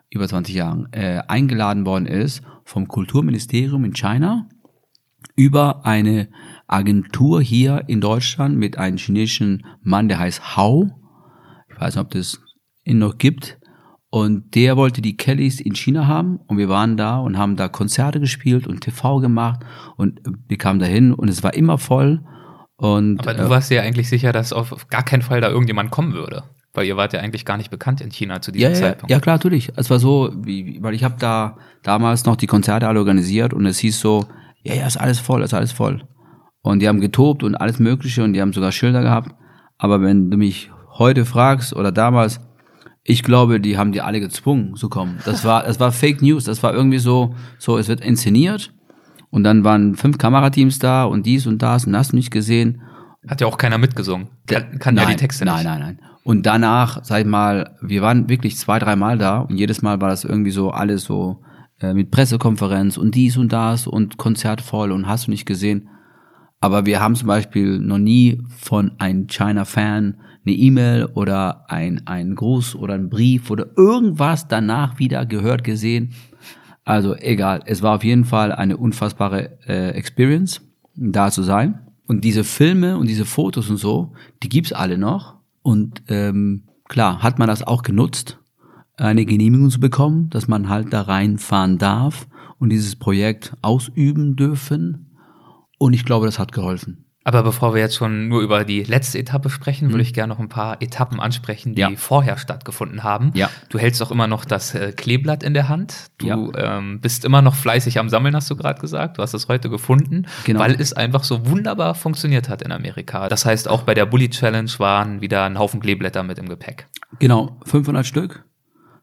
über 0.10 0.28
20 0.28 0.56
Jahren, 0.56 0.88
äh, 0.92 1.22
eingeladen 1.28 1.86
worden 1.86 2.08
ist 2.08 2.42
vom 2.66 2.88
Kulturministerium 2.88 3.86
in 3.86 3.94
China 3.94 4.48
über 5.36 5.86
eine 5.86 6.30
Agentur 6.68 7.42
hier 7.42 7.84
in 7.88 8.02
Deutschland 8.02 8.58
mit 8.58 8.78
einem 8.78 8.98
chinesischen 8.98 9.66
Mann, 9.82 10.08
der 10.08 10.20
heißt 10.20 10.56
Hao. 10.56 10.90
Ich 11.70 11.80
weiß 11.80 11.96
nicht, 11.96 12.04
ob 12.04 12.12
das 12.12 12.40
ihn 12.84 13.00
noch 13.00 13.18
gibt. 13.18 13.60
Und 14.10 14.56
der 14.56 14.76
wollte 14.76 15.02
die 15.02 15.16
Kellys 15.16 15.62
in 15.62 15.74
China 15.74 16.06
haben 16.06 16.38
und 16.48 16.58
wir 16.58 16.68
waren 16.68 16.98
da 16.98 17.20
und 17.20 17.38
haben 17.38 17.56
da 17.56 17.70
Konzerte 17.70 18.20
gespielt 18.20 18.68
und 18.68 18.82
TV 18.82 19.20
gemacht 19.20 19.62
und 19.96 20.20
wir 20.50 20.58
kamen 20.58 20.80
dahin 20.80 21.14
und 21.14 21.30
es 21.30 21.44
war 21.44 21.54
immer 21.54 21.78
voll. 21.78 22.22
Und, 22.76 23.22
Aber 23.22 23.34
du 23.34 23.44
äh, 23.44 23.50
warst 23.50 23.72
ja 23.72 23.82
eigentlich 23.84 24.10
sicher, 24.10 24.34
dass 24.34 24.52
auf 24.52 24.88
gar 24.90 25.04
keinen 25.04 25.22
Fall 25.22 25.40
da 25.40 25.50
irgendjemand 25.50 25.92
kommen 25.92 26.14
würde. 26.14 26.44
Weil 26.74 26.88
ihr 26.88 26.98
wart 26.98 27.14
ja 27.14 27.20
eigentlich 27.20 27.46
gar 27.46 27.56
nicht 27.56 27.70
bekannt 27.70 28.02
in 28.02 28.12
China 28.12 28.42
zu 28.42 28.52
diesem 28.52 28.72
ja, 28.72 28.78
Zeitpunkt. 28.78 29.12
Ja, 29.12 29.20
klar, 29.20 29.36
natürlich. 29.36 29.72
Es 29.76 29.90
war 29.90 30.00
so, 30.00 30.34
wie, 30.36 30.82
weil 30.82 30.94
ich 30.94 31.04
habe 31.04 31.16
da 31.20 31.58
damals 31.84 32.26
noch 32.26 32.36
die 32.36 32.48
Konzerte 32.48 32.88
alle 32.88 33.00
organisiert 33.00 33.54
und 33.54 33.66
es 33.66 33.80
hieß 33.80 34.00
so, 34.00 34.26
ja, 34.64 34.76
ja, 34.76 34.88
ist 34.88 34.98
alles 34.98 35.20
voll, 35.20 35.44
ist 35.44 35.54
alles 35.54 35.72
voll. 35.72 36.04
Und 36.62 36.80
die 36.80 36.88
haben 36.88 37.02
getobt 37.02 37.44
und 37.44 37.56
alles 37.56 37.80
Mögliche 37.80 38.24
und 38.24 38.34
die 38.34 38.42
haben 38.42 38.54
sogar 38.54 38.72
Schilder 38.72 39.02
gehabt. 39.02 39.36
Aber 39.78 40.02
wenn 40.02 40.30
du 40.30 40.38
mich 40.38 40.72
heute 40.98 41.26
fragst 41.26 41.76
oder 41.76 41.92
damals, 41.92 42.40
ich 43.04 43.24
glaube, 43.24 43.60
die 43.60 43.78
haben 43.78 43.92
die 43.92 44.02
alle 44.02 44.20
gezwungen 44.20 44.76
zu 44.76 44.90
kommen. 44.90 45.18
Das 45.26 45.44
war, 45.44 45.64
das 45.64 45.80
war 45.80 45.92
Fake 45.92 46.22
News. 46.22 46.44
Das 46.44 46.62
war 46.62 46.74
irgendwie 46.74 47.00
so, 47.00 47.34
so, 47.58 47.78
es 47.78 47.88
wird 47.88 48.02
inszeniert. 48.02 48.74
Und 49.32 49.44
dann 49.44 49.64
waren 49.64 49.96
fünf 49.96 50.18
Kamerateams 50.18 50.78
da 50.78 51.06
und 51.06 51.26
dies 51.26 51.48
und 51.48 51.62
das 51.62 51.88
und 51.88 51.96
hast 51.96 52.12
du 52.12 52.18
nicht 52.18 52.32
gesehen. 52.32 52.84
Hat 53.28 53.42
ja 53.42 53.48
auch 53.48 53.58
keiner 53.58 53.78
mitgesungen. 53.78 54.28
Kann, 54.46 54.78
kann 54.78 54.96
nein, 54.96 55.06
ja 55.06 55.12
die 55.12 55.18
Texte 55.18 55.46
nicht. 55.46 55.54
Nein, 55.54 55.66
nein, 55.66 55.80
nein. 55.80 56.00
Und 56.24 56.46
danach, 56.46 57.04
sag 57.04 57.22
ich 57.22 57.26
mal, 57.26 57.78
wir 57.82 58.02
waren 58.02 58.30
wirklich 58.30 58.58
zwei, 58.58 58.78
dreimal 58.78 59.18
da 59.18 59.40
und 59.40 59.58
jedes 59.58 59.82
Mal 59.82 60.00
war 60.02 60.10
das 60.10 60.24
irgendwie 60.24 60.52
so 60.52 60.70
alles 60.70 61.04
so 61.04 61.42
äh, 61.82 61.94
mit 61.94 62.12
Pressekonferenz 62.12 62.98
und 62.98 63.16
dies 63.16 63.38
und 63.38 63.52
das 63.52 63.88
und 63.88 64.18
Konzert 64.18 64.62
voll 64.62 64.92
und 64.92 65.08
hast 65.08 65.28
du 65.28 65.32
nicht 65.32 65.46
gesehen. 65.46 65.90
Aber 66.60 66.86
wir 66.86 67.00
haben 67.00 67.16
zum 67.16 67.28
Beispiel 67.28 67.80
noch 67.80 67.98
nie 67.98 68.42
von 68.58 68.92
einem 69.00 69.28
China-Fan 69.28 70.18
eine 70.46 70.56
E-Mail 70.56 71.06
oder 71.14 71.66
ein, 71.70 72.06
ein 72.06 72.36
Gruß 72.36 72.76
oder 72.76 72.94
ein 72.94 73.10
Brief 73.10 73.50
oder 73.50 73.68
irgendwas 73.76 74.48
danach 74.48 75.00
wieder 75.00 75.26
gehört, 75.26 75.64
gesehen. 75.64 76.12
Also 76.84 77.16
egal, 77.16 77.62
es 77.66 77.82
war 77.82 77.96
auf 77.96 78.04
jeden 78.04 78.26
Fall 78.26 78.52
eine 78.52 78.78
unfassbare 78.78 79.58
äh, 79.68 79.90
Experience, 79.92 80.62
da 80.96 81.32
zu 81.32 81.44
sein. 81.44 81.80
Und 82.08 82.24
diese 82.24 82.44
Filme 82.44 82.98
und 82.98 83.08
diese 83.08 83.26
Fotos 83.26 83.70
und 83.70 83.78
so, 83.78 84.14
die 84.44 84.50
gibt's 84.50 84.74
alle 84.74 84.98
noch. 84.98 85.36
Und 85.62 86.04
ähm, 86.10 86.64
klar, 86.88 87.24
hat 87.24 87.40
man 87.40 87.48
das 87.48 87.64
auch 87.64 87.84
genutzt, 87.84 88.41
eine 89.02 89.26
Genehmigung 89.26 89.70
zu 89.70 89.80
bekommen, 89.80 90.30
dass 90.30 90.48
man 90.48 90.70
halt 90.70 90.94
da 90.94 91.02
reinfahren 91.02 91.78
darf 91.78 92.28
und 92.60 92.70
dieses 92.70 92.96
Projekt 92.96 93.54
ausüben 93.62 94.36
dürfen. 94.36 95.18
Und 95.78 95.94
ich 95.94 96.06
glaube, 96.06 96.28
das 96.28 96.38
hat 96.38 96.52
geholfen. 96.52 97.06
Aber 97.24 97.44
bevor 97.44 97.76
wir 97.76 97.82
jetzt 97.82 97.96
schon 97.96 98.30
nur 98.30 98.42
über 98.42 98.64
die 98.66 98.84
letzte 98.84 99.20
Etappe 99.20 99.52
sprechen, 99.52 99.88
mhm. 99.88 99.92
würde 99.92 100.02
ich 100.02 100.14
gerne 100.14 100.34
noch 100.34 100.40
ein 100.40 100.50
paar 100.50 100.82
Etappen 100.82 101.20
ansprechen, 101.20 101.76
die 101.76 101.82
ja. 101.82 101.92
vorher 101.96 102.38
stattgefunden 102.38 103.04
haben. 103.04 103.32
Ja. 103.36 103.50
Du 103.70 103.78
hältst 103.78 104.02
doch 104.02 104.10
immer 104.10 104.26
noch 104.26 104.44
das 104.44 104.74
äh, 104.74 104.92
Kleeblatt 104.92 105.44
in 105.44 105.54
der 105.54 105.70
Hand. 105.70 106.08
Du 106.18 106.28
ja. 106.28 106.78
ähm, 106.78 107.00
bist 107.00 107.24
immer 107.24 107.44
noch 107.44 107.54
fleißig 107.54 108.00
am 108.00 108.10
Sammeln, 108.10 108.36
hast 108.36 108.50
du 108.50 108.56
gerade 108.56 108.82
gesagt. 108.82 109.20
Du 109.20 109.22
hast 109.22 109.36
es 109.36 109.48
heute 109.48 109.70
gefunden, 109.70 110.26
genau. 110.46 110.62
weil 110.62 110.80
es 110.80 110.94
einfach 110.94 111.24
so 111.24 111.46
wunderbar 111.48 111.94
funktioniert 111.94 112.50
hat 112.50 112.64
in 112.64 112.72
Amerika. 112.72 113.30
Das 113.30 113.46
heißt, 113.46 113.68
auch 113.68 113.84
bei 113.84 113.94
der 113.94 114.08
Bully 114.08 114.30
Challenge 114.30 114.72
waren 114.80 115.22
wieder 115.22 115.44
ein 115.44 115.60
Haufen 115.60 115.80
Kleeblätter 115.80 116.24
mit 116.24 116.40
im 116.40 116.50
Gepäck. 116.50 116.88
Genau, 117.20 117.58
500 117.66 118.06
Stück 118.06 118.46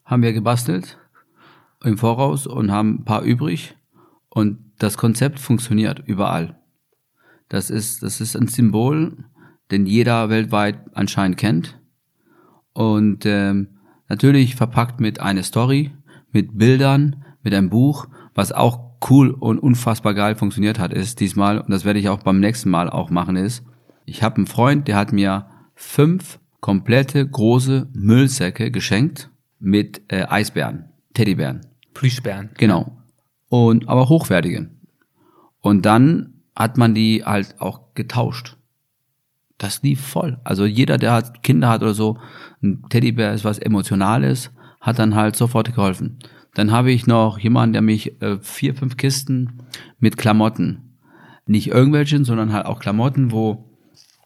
haben 0.08 0.22
wir 0.22 0.32
gebastelt 0.32 0.98
im 1.84 1.98
Voraus 1.98 2.46
und 2.46 2.72
haben 2.72 3.00
ein 3.00 3.04
paar 3.04 3.22
übrig. 3.22 3.76
Und 4.30 4.58
das 4.78 4.96
Konzept 4.96 5.38
funktioniert 5.38 6.02
überall. 6.06 6.58
Das 7.48 7.70
ist, 7.70 8.02
das 8.02 8.20
ist 8.20 8.34
ein 8.34 8.48
Symbol, 8.48 9.24
den 9.70 9.86
jeder 9.86 10.30
weltweit 10.30 10.80
anscheinend 10.94 11.36
kennt. 11.36 11.78
Und 12.72 13.26
ähm, 13.26 13.78
natürlich 14.08 14.56
verpackt 14.56 14.98
mit 14.98 15.20
einer 15.20 15.42
Story, 15.42 15.92
mit 16.32 16.56
Bildern, 16.56 17.24
mit 17.42 17.52
einem 17.52 17.70
Buch, 17.70 18.06
was 18.34 18.50
auch 18.50 18.80
cool 19.10 19.30
und 19.30 19.58
unfassbar 19.58 20.14
geil 20.14 20.36
funktioniert 20.36 20.78
hat, 20.78 20.92
ist 20.92 21.20
diesmal, 21.20 21.58
und 21.58 21.70
das 21.70 21.84
werde 21.84 21.98
ich 21.98 22.08
auch 22.08 22.22
beim 22.22 22.40
nächsten 22.40 22.70
Mal 22.70 22.88
auch 22.88 23.10
machen, 23.10 23.36
ist, 23.36 23.62
ich 24.06 24.22
habe 24.22 24.36
einen 24.36 24.46
Freund, 24.46 24.88
der 24.88 24.96
hat 24.96 25.12
mir 25.12 25.46
fünf 25.74 26.40
komplette 26.60 27.26
große 27.26 27.88
Müllsäcke 27.92 28.70
geschenkt 28.70 29.30
mit 29.58 30.02
äh, 30.08 30.24
Eisbären, 30.24 30.90
Teddybären. 31.14 31.60
Plüschbären. 31.94 32.50
Genau. 32.56 32.96
Und 33.48 33.88
aber 33.88 34.08
hochwertigen. 34.08 34.80
Und 35.60 35.84
dann 35.84 36.34
hat 36.54 36.76
man 36.76 36.94
die 36.94 37.24
halt 37.24 37.60
auch 37.60 37.94
getauscht. 37.94 38.56
Das 39.58 39.82
lief 39.82 40.00
voll. 40.00 40.38
Also 40.44 40.66
jeder, 40.66 40.98
der 40.98 41.12
hat 41.12 41.42
Kinder 41.42 41.68
hat 41.68 41.82
oder 41.82 41.94
so, 41.94 42.18
ein 42.62 42.82
Teddybär 42.88 43.32
ist 43.32 43.44
was 43.44 43.58
Emotionales, 43.58 44.50
hat 44.80 44.98
dann 44.98 45.14
halt 45.14 45.34
sofort 45.34 45.74
geholfen. 45.74 46.18
Dann 46.54 46.70
habe 46.70 46.92
ich 46.92 47.06
noch 47.06 47.38
jemanden, 47.38 47.72
der 47.72 47.82
mich 47.82 48.20
äh, 48.22 48.38
vier, 48.40 48.74
fünf 48.74 48.96
Kisten 48.96 49.62
mit 49.98 50.16
Klamotten, 50.16 50.96
nicht 51.46 51.68
irgendwelchen, 51.68 52.24
sondern 52.24 52.52
halt 52.52 52.66
auch 52.66 52.78
Klamotten, 52.78 53.32
wo 53.32 53.64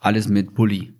alles 0.00 0.28
mit 0.28 0.54
Bulli. 0.54 0.92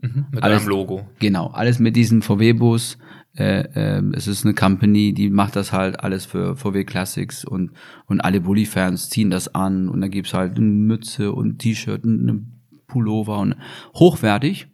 Mhm, 0.00 0.26
mit 0.30 0.42
alles, 0.42 0.62
einem 0.62 0.70
Logo. 0.70 1.08
Genau, 1.18 1.48
alles 1.48 1.78
mit 1.78 1.96
diesem 1.96 2.22
VW-Bus, 2.22 2.98
äh, 3.36 3.62
äh, 3.62 4.02
es 4.14 4.26
ist 4.26 4.44
eine 4.44 4.54
Company, 4.54 5.14
die 5.14 5.30
macht 5.30 5.56
das 5.56 5.72
halt 5.72 6.00
alles 6.00 6.26
für 6.26 6.56
VW 6.56 6.84
Classics 6.84 7.44
und, 7.44 7.72
und 8.06 8.20
alle 8.20 8.40
Bully-Fans 8.40 9.08
ziehen 9.08 9.30
das 9.30 9.54
an 9.54 9.88
und 9.88 10.00
da 10.00 10.08
gibt's 10.08 10.34
halt 10.34 10.56
eine 10.56 10.66
Mütze 10.66 11.32
und 11.32 11.58
T-Shirt 11.58 12.04
und 12.04 12.28
eine 12.28 12.44
Pullover 12.86 13.38
und 13.38 13.56
hochwertig. 13.94 14.68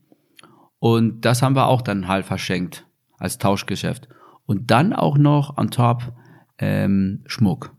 Und 0.80 1.24
das 1.24 1.42
haben 1.42 1.56
wir 1.56 1.66
auch 1.66 1.82
dann 1.82 2.08
halt 2.08 2.26
verschenkt 2.26 2.86
als 3.18 3.38
Tauschgeschäft. 3.38 4.08
Und 4.46 4.70
dann 4.70 4.92
auch 4.92 5.18
noch 5.18 5.56
on 5.56 5.70
top 5.70 6.12
ähm, 6.58 7.22
Schmuck. 7.26 7.74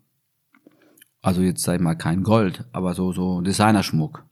Also 1.21 1.41
jetzt 1.41 1.63
sag 1.63 1.75
ich 1.75 1.81
mal 1.81 1.95
kein 1.95 2.23
Gold, 2.23 2.65
aber 2.71 2.93
so, 2.93 3.11
so 3.11 3.41
Designerschmuck. 3.41 4.23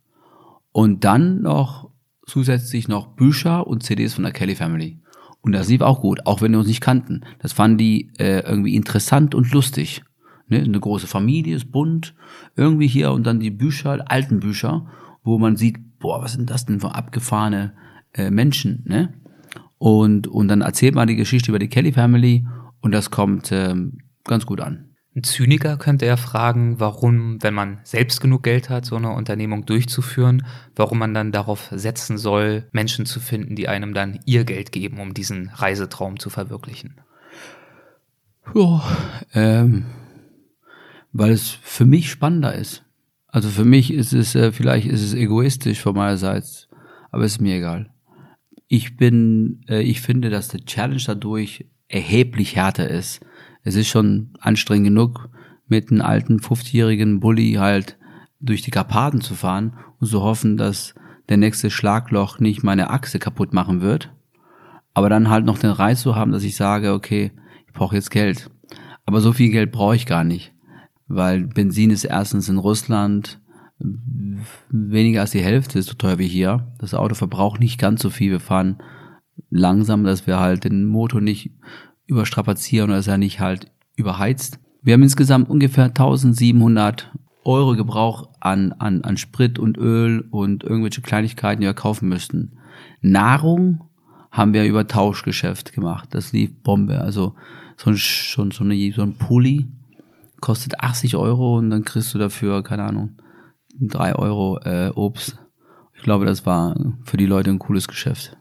Und 0.72 1.04
dann 1.04 1.42
noch 1.42 1.90
zusätzlich 2.26 2.88
noch 2.88 3.08
Bücher 3.08 3.68
und 3.68 3.84
CDs 3.84 4.14
von 4.14 4.24
der 4.24 4.34
Kelly 4.34 4.56
Family. 4.56 5.00
Und 5.48 5.54
das 5.54 5.70
lief 5.70 5.80
auch 5.80 6.02
gut, 6.02 6.26
auch 6.26 6.42
wenn 6.42 6.52
wir 6.52 6.60
uns 6.60 6.68
nicht 6.68 6.82
kannten. 6.82 7.22
Das 7.40 7.54
fanden 7.54 7.78
die 7.78 8.12
äh, 8.20 8.42
irgendwie 8.42 8.76
interessant 8.76 9.34
und 9.34 9.50
lustig. 9.54 10.04
Ne? 10.50 10.58
Eine 10.60 10.78
große 10.78 11.08
Familie, 11.08 11.56
ist 11.56 11.72
bunt, 11.72 12.16
irgendwie 12.58 12.88
hier 12.88 13.14
und 13.14 13.26
dann 13.26 13.40
die 13.40 13.50
Bücher, 13.50 14.12
alten 14.12 14.42
Bücher, 14.42 14.88
wo 15.24 15.38
man 15.40 15.56
sieht, 15.56 15.78
boah, 16.00 16.22
was 16.22 16.34
sind 16.34 16.50
das 16.50 16.66
denn 16.66 16.82
für 16.82 16.94
abgefahrene 16.94 17.72
äh, 18.14 18.30
Menschen, 18.30 18.84
ne? 18.84 19.14
Und, 19.78 20.28
und 20.28 20.50
dann 20.50 20.60
erzählt 20.60 20.96
man 20.96 21.08
die 21.08 21.16
Geschichte 21.16 21.50
über 21.50 21.60
die 21.60 21.70
Kelly 21.70 21.94
Family 21.94 22.46
und 22.82 22.92
das 22.92 23.10
kommt 23.10 23.50
ähm, 23.54 24.00
ganz 24.26 24.46
gut 24.46 24.60
an. 24.60 24.87
Ein 25.18 25.24
Zyniker 25.24 25.78
könnte 25.78 26.06
ja 26.06 26.16
fragen, 26.16 26.80
warum, 26.80 27.42
wenn 27.42 27.56
man 27.56 27.80
selbst 27.82 28.22
genug 28.22 28.44
Geld 28.44 28.70
hat, 28.70 28.86
so 28.86 28.98
eine 28.98 29.10
Unternehmung 29.10 29.66
durchzuführen, 29.66 30.46
warum 30.76 31.00
man 31.00 31.16
dann 31.16 31.32
darauf 31.32 31.70
setzen 31.72 32.20
soll, 32.20 32.68
Menschen 32.72 33.08
zu 33.08 33.20
finden, 33.20 33.56
die 33.56 33.68
einem 33.68 33.96
dann 33.96 34.20
ihr 34.26 34.44
Geld 34.44 34.72
geben, 34.72 35.00
um 35.00 35.16
diesen 35.16 35.50
Reisetraum 35.50 36.20
zu 36.20 36.30
verwirklichen. 36.30 37.02
Ja, 38.54 38.84
ähm, 39.34 39.88
weil 41.14 41.32
es 41.32 41.50
für 41.50 41.86
mich 41.86 42.12
spannender 42.12 42.54
ist. 42.54 42.84
Also 43.26 43.50
für 43.50 43.66
mich 43.66 43.92
ist 43.92 44.14
es, 44.14 44.36
äh, 44.36 44.52
vielleicht 44.52 44.86
ist 44.86 45.02
es 45.02 45.16
egoistisch 45.16 45.82
von 45.82 45.96
meinerseits, 45.96 46.68
aber 47.10 47.26
ist 47.26 47.42
mir 47.42 47.56
egal. 47.56 47.90
Ich 48.68 48.98
bin, 48.98 49.66
äh, 49.68 49.82
ich 49.82 50.00
finde, 50.00 50.30
dass 50.30 50.50
der 50.50 50.64
Challenge 50.64 51.02
dadurch 51.04 51.66
erheblich 51.88 52.56
härter 52.56 52.88
ist 52.88 53.22
es 53.68 53.76
ist 53.76 53.90
schon 53.90 54.30
anstrengend 54.40 54.88
genug, 54.88 55.30
mit 55.68 55.92
einem 55.92 56.02
alten 56.02 56.40
50-jährigen 56.40 57.20
Bulli 57.20 57.56
halt 57.60 57.98
durch 58.40 58.62
die 58.62 58.72
Karpaten 58.72 59.20
zu 59.20 59.36
fahren 59.36 59.74
und 60.00 60.08
zu 60.08 60.22
hoffen, 60.22 60.56
dass 60.56 60.96
der 61.28 61.36
nächste 61.36 61.70
Schlagloch 61.70 62.40
nicht 62.40 62.64
meine 62.64 62.92
Achse 62.92 63.20
kaputt 63.20 63.54
machen 63.54 63.82
wird. 63.82 64.14
Aber 64.94 65.10
dann 65.10 65.30
halt 65.30 65.44
noch 65.44 65.58
den 65.58 65.72
Reiz 65.72 66.02
zu 66.02 66.16
haben, 66.16 66.32
dass 66.32 66.44
ich 66.44 66.56
sage, 66.56 66.94
okay, 66.94 67.34
ich 67.66 67.74
brauche 67.74 67.96
jetzt 67.96 68.10
Geld. 68.10 68.50
Aber 69.06 69.20
so 69.20 69.34
viel 69.34 69.52
Geld 69.52 69.74
brauche 69.74 69.98
ich 69.98 70.06
gar 70.06 70.24
nicht, 70.24 70.54
weil 71.10 71.44
Benzin 71.44 71.92
ist 71.92 72.06
erstens 72.06 72.48
in 72.48 72.60
Russland 72.60 73.42
weniger 74.70 75.22
als 75.22 75.32
die 75.32 75.44
Hälfte 75.44 75.78
ist 75.78 75.88
so 75.88 75.94
teuer 75.94 76.20
wie 76.20 76.28
hier. 76.28 76.72
Das 76.80 76.94
Auto 76.94 77.16
verbraucht 77.16 77.60
nicht 77.60 77.78
ganz 77.78 78.02
so 78.02 78.10
viel. 78.10 78.32
Wir 78.32 78.40
fahren 78.40 78.78
langsam, 79.50 80.06
dass 80.06 80.26
wir 80.26 80.40
halt 80.40 80.64
den 80.64 80.86
Motor 80.86 81.20
nicht 81.20 81.52
überstrapazieren 82.08 82.90
oder 82.90 82.98
dass 82.98 83.08
er 83.08 83.18
nicht 83.18 83.40
halt 83.40 83.72
überheizt. 83.96 84.60
Wir 84.82 84.94
haben 84.94 85.04
insgesamt 85.04 85.50
ungefähr 85.50 85.86
1700 85.86 87.12
Euro 87.44 87.76
Gebrauch 87.76 88.30
an, 88.40 88.74
an, 88.74 89.04
an 89.04 89.18
Sprit 89.18 89.60
und 89.60 89.78
Öl 89.78 90.26
und 90.32 90.64
irgendwelche 90.64 91.02
Kleinigkeiten, 91.02 91.62
die 91.62 91.68
wir 91.68 91.74
kaufen 91.74 92.10
müssten. 92.10 92.58
Nahrung 93.02 93.82
haben 94.32 94.54
wir 94.54 94.66
über 94.66 94.88
Tauschgeschäft 94.88 95.74
gemacht. 95.74 96.10
Das 96.12 96.34
lief 96.34 96.54
Bombe. 96.62 97.00
Also 97.00 97.36
so 97.78 97.90
ein, 97.90 97.98
schon 97.98 98.52
so, 98.52 98.64
eine, 98.64 98.92
so 98.92 99.02
ein 99.02 99.16
Pulli 99.16 99.68
kostet 100.42 100.80
80 100.82 101.16
Euro 101.16 101.58
und 101.58 101.70
dann 101.70 101.86
kriegst 101.86 102.14
du 102.14 102.20
dafür, 102.20 102.64
keine 102.64 102.84
Ahnung, 102.84 103.18
drei 103.80 104.16
Euro 104.16 104.60
äh, 104.64 104.92
Obst. 104.94 105.40
Ich 105.96 106.04
glaube, 106.04 106.26
das 106.26 106.46
war 106.46 106.76
für 107.04 107.18
die 107.18 107.26
Leute 107.26 107.50
ein 107.50 107.60
cooles 107.60 107.88
Geschäft. 107.88 108.38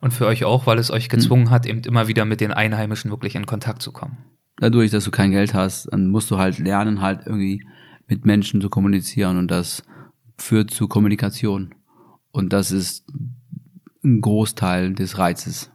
Und 0.00 0.12
für 0.12 0.26
euch 0.26 0.44
auch, 0.44 0.66
weil 0.66 0.78
es 0.78 0.90
euch 0.90 1.08
gezwungen 1.08 1.50
hat, 1.50 1.66
eben 1.66 1.80
immer 1.80 2.08
wieder 2.08 2.24
mit 2.24 2.40
den 2.40 2.52
Einheimischen 2.52 3.10
wirklich 3.10 3.34
in 3.34 3.46
Kontakt 3.46 3.82
zu 3.82 3.92
kommen. 3.92 4.18
Dadurch, 4.56 4.90
dass 4.90 5.04
du 5.04 5.10
kein 5.10 5.30
Geld 5.30 5.54
hast, 5.54 5.86
dann 5.92 6.08
musst 6.08 6.30
du 6.30 6.38
halt 6.38 6.58
lernen, 6.58 7.00
halt 7.00 7.20
irgendwie 7.26 7.64
mit 8.06 8.24
Menschen 8.24 8.60
zu 8.60 8.68
kommunizieren 8.68 9.38
und 9.38 9.48
das 9.50 9.82
führt 10.38 10.70
zu 10.70 10.88
Kommunikation. 10.88 11.74
Und 12.30 12.52
das 12.52 12.72
ist 12.72 13.06
ein 14.04 14.20
Großteil 14.20 14.94
des 14.94 15.18
Reizes. 15.18 15.70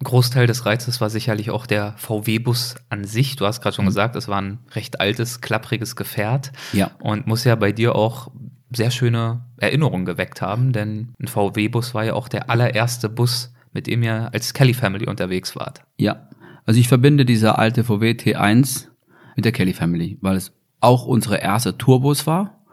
Ein 0.00 0.04
Großteil 0.04 0.46
des 0.46 0.64
Reizes 0.64 1.00
war 1.00 1.10
sicherlich 1.10 1.50
auch 1.50 1.66
der 1.66 1.94
VW-Bus 1.96 2.76
an 2.88 3.04
sich. 3.04 3.36
Du 3.36 3.46
hast 3.46 3.60
gerade 3.60 3.74
schon 3.74 3.84
mhm. 3.84 3.88
gesagt, 3.88 4.16
es 4.16 4.28
war 4.28 4.40
ein 4.40 4.58
recht 4.72 5.00
altes, 5.00 5.40
klappriges 5.40 5.96
Gefährt. 5.96 6.52
Ja. 6.72 6.92
Und 7.00 7.26
muss 7.26 7.44
ja 7.44 7.56
bei 7.56 7.72
dir 7.72 7.96
auch 7.96 8.30
sehr 8.70 8.90
schöne 8.90 9.44
Erinnerungen 9.56 10.04
geweckt 10.04 10.42
haben, 10.42 10.72
denn 10.72 11.14
ein 11.20 11.28
VW-Bus 11.28 11.94
war 11.94 12.04
ja 12.04 12.14
auch 12.14 12.28
der 12.28 12.50
allererste 12.50 13.08
Bus, 13.08 13.52
mit 13.72 13.86
dem 13.86 14.02
ihr 14.02 14.30
als 14.32 14.54
Kelly 14.54 14.74
Family 14.74 15.06
unterwegs 15.06 15.56
wart. 15.56 15.82
Ja. 15.96 16.28
Also 16.66 16.80
ich 16.80 16.88
verbinde 16.88 17.24
dieser 17.24 17.58
alte 17.58 17.84
VW 17.84 18.10
T1 18.10 18.88
mit 19.36 19.44
der 19.44 19.52
Kelly 19.52 19.72
Family, 19.72 20.18
weil 20.20 20.36
es 20.36 20.52
auch 20.80 21.06
unsere 21.06 21.38
erste 21.38 21.78
Tourbus 21.78 22.26
war. 22.26 22.64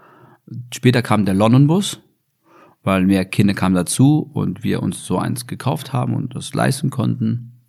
Später 0.74 1.02
kam 1.02 1.26
der 1.26 1.34
London-Bus, 1.34 2.02
weil 2.84 3.06
mehr 3.06 3.26
Kinder 3.26 3.54
kamen 3.54 3.76
dazu 3.76 4.30
und 4.34 4.64
wir 4.64 4.84
uns 4.84 5.06
so 5.06 5.18
eins 5.18 5.48
gekauft 5.48 5.94
haben 5.94 6.14
und 6.14 6.36
das 6.36 6.54
leisten 6.54 6.90
konnten. 6.90 7.62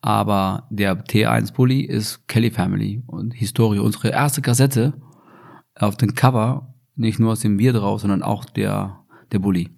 Aber 0.00 0.66
der 0.70 1.04
T1 1.04 1.52
Bully 1.54 1.80
ist 1.80 2.26
Kelly 2.28 2.50
Family 2.50 3.02
und 3.06 3.32
Historie. 3.32 3.78
Unsere 3.78 4.08
erste 4.08 4.42
Kassette 4.42 4.92
auf 5.76 5.96
dem 5.96 6.14
Cover, 6.14 6.71
nicht 6.96 7.18
nur 7.18 7.32
aus 7.32 7.40
dem 7.40 7.56
Bier 7.56 7.72
drauf, 7.72 8.00
sondern 8.00 8.22
auch 8.22 8.44
der, 8.44 9.00
der 9.32 9.38
Bully. 9.38 9.70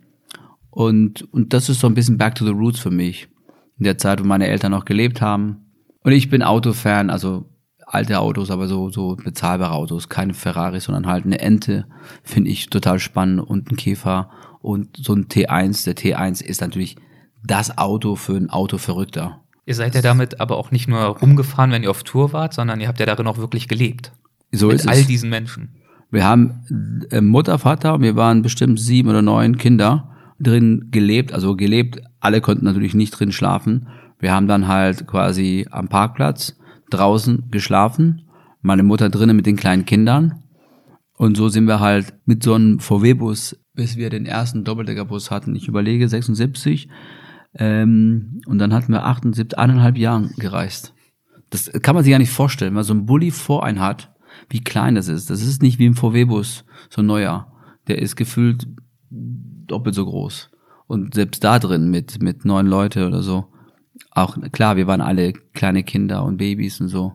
Und, 0.70 1.22
und 1.32 1.52
das 1.52 1.68
ist 1.68 1.80
so 1.80 1.86
ein 1.86 1.94
bisschen 1.94 2.18
back 2.18 2.34
to 2.34 2.44
the 2.44 2.52
roots 2.52 2.80
für 2.80 2.90
mich. 2.90 3.28
In 3.78 3.84
der 3.84 3.98
Zeit, 3.98 4.20
wo 4.20 4.24
meine 4.24 4.48
Eltern 4.48 4.72
noch 4.72 4.84
gelebt 4.84 5.20
haben. 5.20 5.66
Und 6.02 6.12
ich 6.12 6.28
bin 6.30 6.42
Autofan, 6.42 7.10
also 7.10 7.48
alte 7.86 8.18
Autos, 8.18 8.50
aber 8.50 8.66
so, 8.66 8.90
so 8.90 9.16
bezahlbare 9.16 9.72
Autos, 9.72 10.08
keine 10.08 10.34
Ferrari, 10.34 10.80
sondern 10.80 11.06
halt 11.06 11.24
eine 11.24 11.38
Ente, 11.38 11.86
finde 12.22 12.50
ich 12.50 12.70
total 12.70 12.98
spannend 12.98 13.40
und 13.40 13.70
ein 13.70 13.76
Käfer 13.76 14.30
und 14.60 14.96
so 14.96 15.14
ein 15.14 15.26
T1. 15.26 15.84
Der 15.84 15.96
T1 15.96 16.42
ist 16.42 16.60
natürlich 16.60 16.96
das 17.44 17.76
Auto 17.78 18.16
für 18.16 18.36
ein 18.36 18.50
Autoverrückter. 18.50 19.40
Ihr 19.66 19.74
seid 19.74 19.94
ja 19.94 20.02
damit 20.02 20.40
aber 20.40 20.56
auch 20.56 20.70
nicht 20.70 20.88
nur 20.88 21.00
rumgefahren, 21.00 21.70
wenn 21.70 21.82
ihr 21.82 21.90
auf 21.90 22.02
Tour 22.02 22.32
wart, 22.32 22.52
sondern 22.52 22.80
ihr 22.80 22.88
habt 22.88 23.00
ja 23.00 23.06
darin 23.06 23.26
auch 23.26 23.38
wirklich 23.38 23.68
gelebt. 23.68 24.12
So 24.52 24.68
Mit 24.68 24.86
all 24.86 24.98
es. 24.98 25.06
diesen 25.06 25.30
Menschen. 25.30 25.74
Wir 26.14 26.24
haben 26.24 27.06
äh, 27.10 27.20
Mutter, 27.20 27.58
Vater, 27.58 28.00
wir 28.00 28.14
waren 28.14 28.42
bestimmt 28.42 28.78
sieben 28.78 29.08
oder 29.08 29.20
neun 29.20 29.58
Kinder 29.58 30.10
drin 30.38 30.88
gelebt, 30.92 31.32
also 31.32 31.56
gelebt. 31.56 32.00
Alle 32.20 32.40
konnten 32.40 32.64
natürlich 32.64 32.94
nicht 32.94 33.10
drin 33.10 33.32
schlafen. 33.32 33.88
Wir 34.20 34.32
haben 34.32 34.46
dann 34.46 34.68
halt 34.68 35.08
quasi 35.08 35.66
am 35.72 35.88
Parkplatz 35.88 36.56
draußen 36.90 37.50
geschlafen, 37.50 38.28
meine 38.62 38.84
Mutter 38.84 39.10
drinnen 39.10 39.34
mit 39.34 39.46
den 39.46 39.56
kleinen 39.56 39.86
Kindern. 39.86 40.44
Und 41.16 41.36
so 41.36 41.48
sind 41.48 41.66
wir 41.66 41.80
halt 41.80 42.14
mit 42.26 42.44
so 42.44 42.54
einem 42.54 42.78
VW-Bus, 42.78 43.56
bis 43.74 43.96
wir 43.96 44.08
den 44.08 44.24
ersten 44.24 44.62
Doppeldeckerbus 44.62 45.32
hatten. 45.32 45.56
Ich 45.56 45.66
überlege, 45.66 46.08
76. 46.08 46.88
Ähm, 47.56 48.40
und 48.46 48.58
dann 48.60 48.72
hatten 48.72 48.92
wir 48.92 49.04
78, 49.04 49.58
eineinhalb 49.58 49.98
Jahren 49.98 50.32
gereist. 50.36 50.94
Das 51.50 51.72
kann 51.82 51.96
man 51.96 52.04
sich 52.04 52.12
ja 52.12 52.18
nicht 52.18 52.30
vorstellen, 52.30 52.72
man 52.72 52.84
so 52.84 52.94
ein 52.94 53.04
Bulli 53.04 53.32
vor 53.32 53.64
einen 53.64 53.80
hat, 53.80 54.13
wie 54.49 54.62
klein 54.62 54.95
das 54.95 55.09
ist. 55.09 55.30
Das 55.30 55.42
ist 55.42 55.62
nicht 55.62 55.78
wie 55.78 55.86
ein 55.86 55.95
VW-Bus, 55.95 56.64
so 56.90 57.03
ein 57.03 57.07
neuer. 57.07 57.53
Der 57.88 58.01
ist 58.01 58.16
gefühlt 58.16 58.66
doppelt 59.11 59.95
so 59.95 60.05
groß. 60.05 60.51
Und 60.86 61.14
selbst 61.14 61.42
da 61.45 61.59
drin 61.59 61.90
mit, 61.90 62.22
mit 62.22 62.45
neun 62.45 62.66
Leute 62.66 63.07
oder 63.07 63.22
so, 63.22 63.47
auch 64.11 64.36
klar, 64.53 64.76
wir 64.76 64.86
waren 64.86 65.01
alle 65.01 65.32
kleine 65.32 65.82
Kinder 65.82 66.24
und 66.24 66.36
Babys 66.36 66.80
und 66.80 66.88
so. 66.88 67.14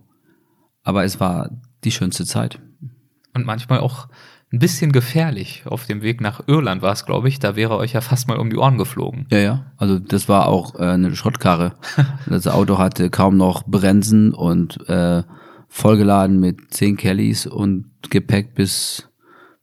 Aber 0.84 1.04
es 1.04 1.20
war 1.20 1.50
die 1.84 1.92
schönste 1.92 2.26
Zeit. 2.26 2.60
Und 3.34 3.46
manchmal 3.46 3.80
auch 3.80 4.08
ein 4.52 4.60
bisschen 4.60 4.92
gefährlich. 4.92 5.64
Auf 5.66 5.86
dem 5.86 6.02
Weg 6.02 6.22
nach 6.22 6.42
Irland 6.48 6.82
war 6.82 6.94
es, 6.94 7.06
glaube 7.06 7.28
ich. 7.28 7.40
Da 7.40 7.56
wäre 7.56 7.78
euch 7.78 7.94
ja 7.94 8.02
fast 8.02 8.28
mal 8.28 8.38
um 8.38 8.50
die 8.50 8.58
Ohren 8.58 8.78
geflogen. 8.78 9.28
Ja, 9.30 9.38
ja. 9.38 9.66
Also 9.78 10.00
das 10.00 10.28
war 10.28 10.48
auch 10.48 10.76
äh, 10.76 10.84
eine 10.84 11.16
Schrottkarre. 11.16 11.74
das 12.26 12.48
Auto 12.48 12.78
hatte 12.80 13.10
kaum 13.10 13.38
noch 13.38 13.64
Bremsen 13.66 14.34
und 14.34 14.90
äh, 14.90 15.24
vollgeladen 15.70 16.40
mit 16.40 16.74
zehn 16.74 16.98
Kellys 16.98 17.46
und 17.46 17.86
Gepäck 18.10 18.56
bis, 18.56 19.08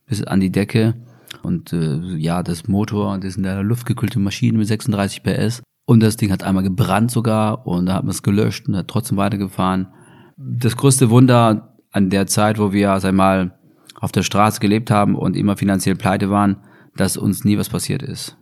bis 0.06 0.22
an 0.22 0.40
die 0.40 0.52
Decke. 0.52 0.94
Und 1.42 1.72
äh, 1.72 1.98
ja, 2.16 2.42
das 2.42 2.68
Motor, 2.68 3.18
das 3.18 3.36
ist 3.36 3.38
eine 3.38 3.62
luftgekühlte 3.62 4.18
Maschine 4.18 4.56
mit 4.58 4.68
36 4.68 5.22
PS. 5.22 5.62
Und 5.84 6.02
das 6.02 6.16
Ding 6.16 6.32
hat 6.32 6.42
einmal 6.42 6.64
gebrannt 6.64 7.10
sogar 7.10 7.66
und 7.66 7.86
da 7.86 7.94
hat 7.94 8.04
man 8.04 8.10
es 8.10 8.22
gelöscht 8.22 8.66
und 8.66 8.76
hat 8.76 8.88
trotzdem 8.88 9.18
weitergefahren. 9.18 9.88
Das 10.36 10.76
größte 10.76 11.10
Wunder 11.10 11.76
an 11.92 12.10
der 12.10 12.26
Zeit, 12.26 12.58
wo 12.58 12.72
wir, 12.72 12.98
sag 13.00 13.14
mal, 13.14 13.58
auf 14.00 14.12
der 14.12 14.22
Straße 14.22 14.60
gelebt 14.60 14.90
haben 14.90 15.14
und 15.14 15.36
immer 15.36 15.56
finanziell 15.56 15.96
pleite 15.96 16.30
waren, 16.30 16.56
dass 16.96 17.16
uns 17.16 17.44
nie 17.44 17.58
was 17.58 17.68
passiert 17.68 18.02
ist. 18.02 18.36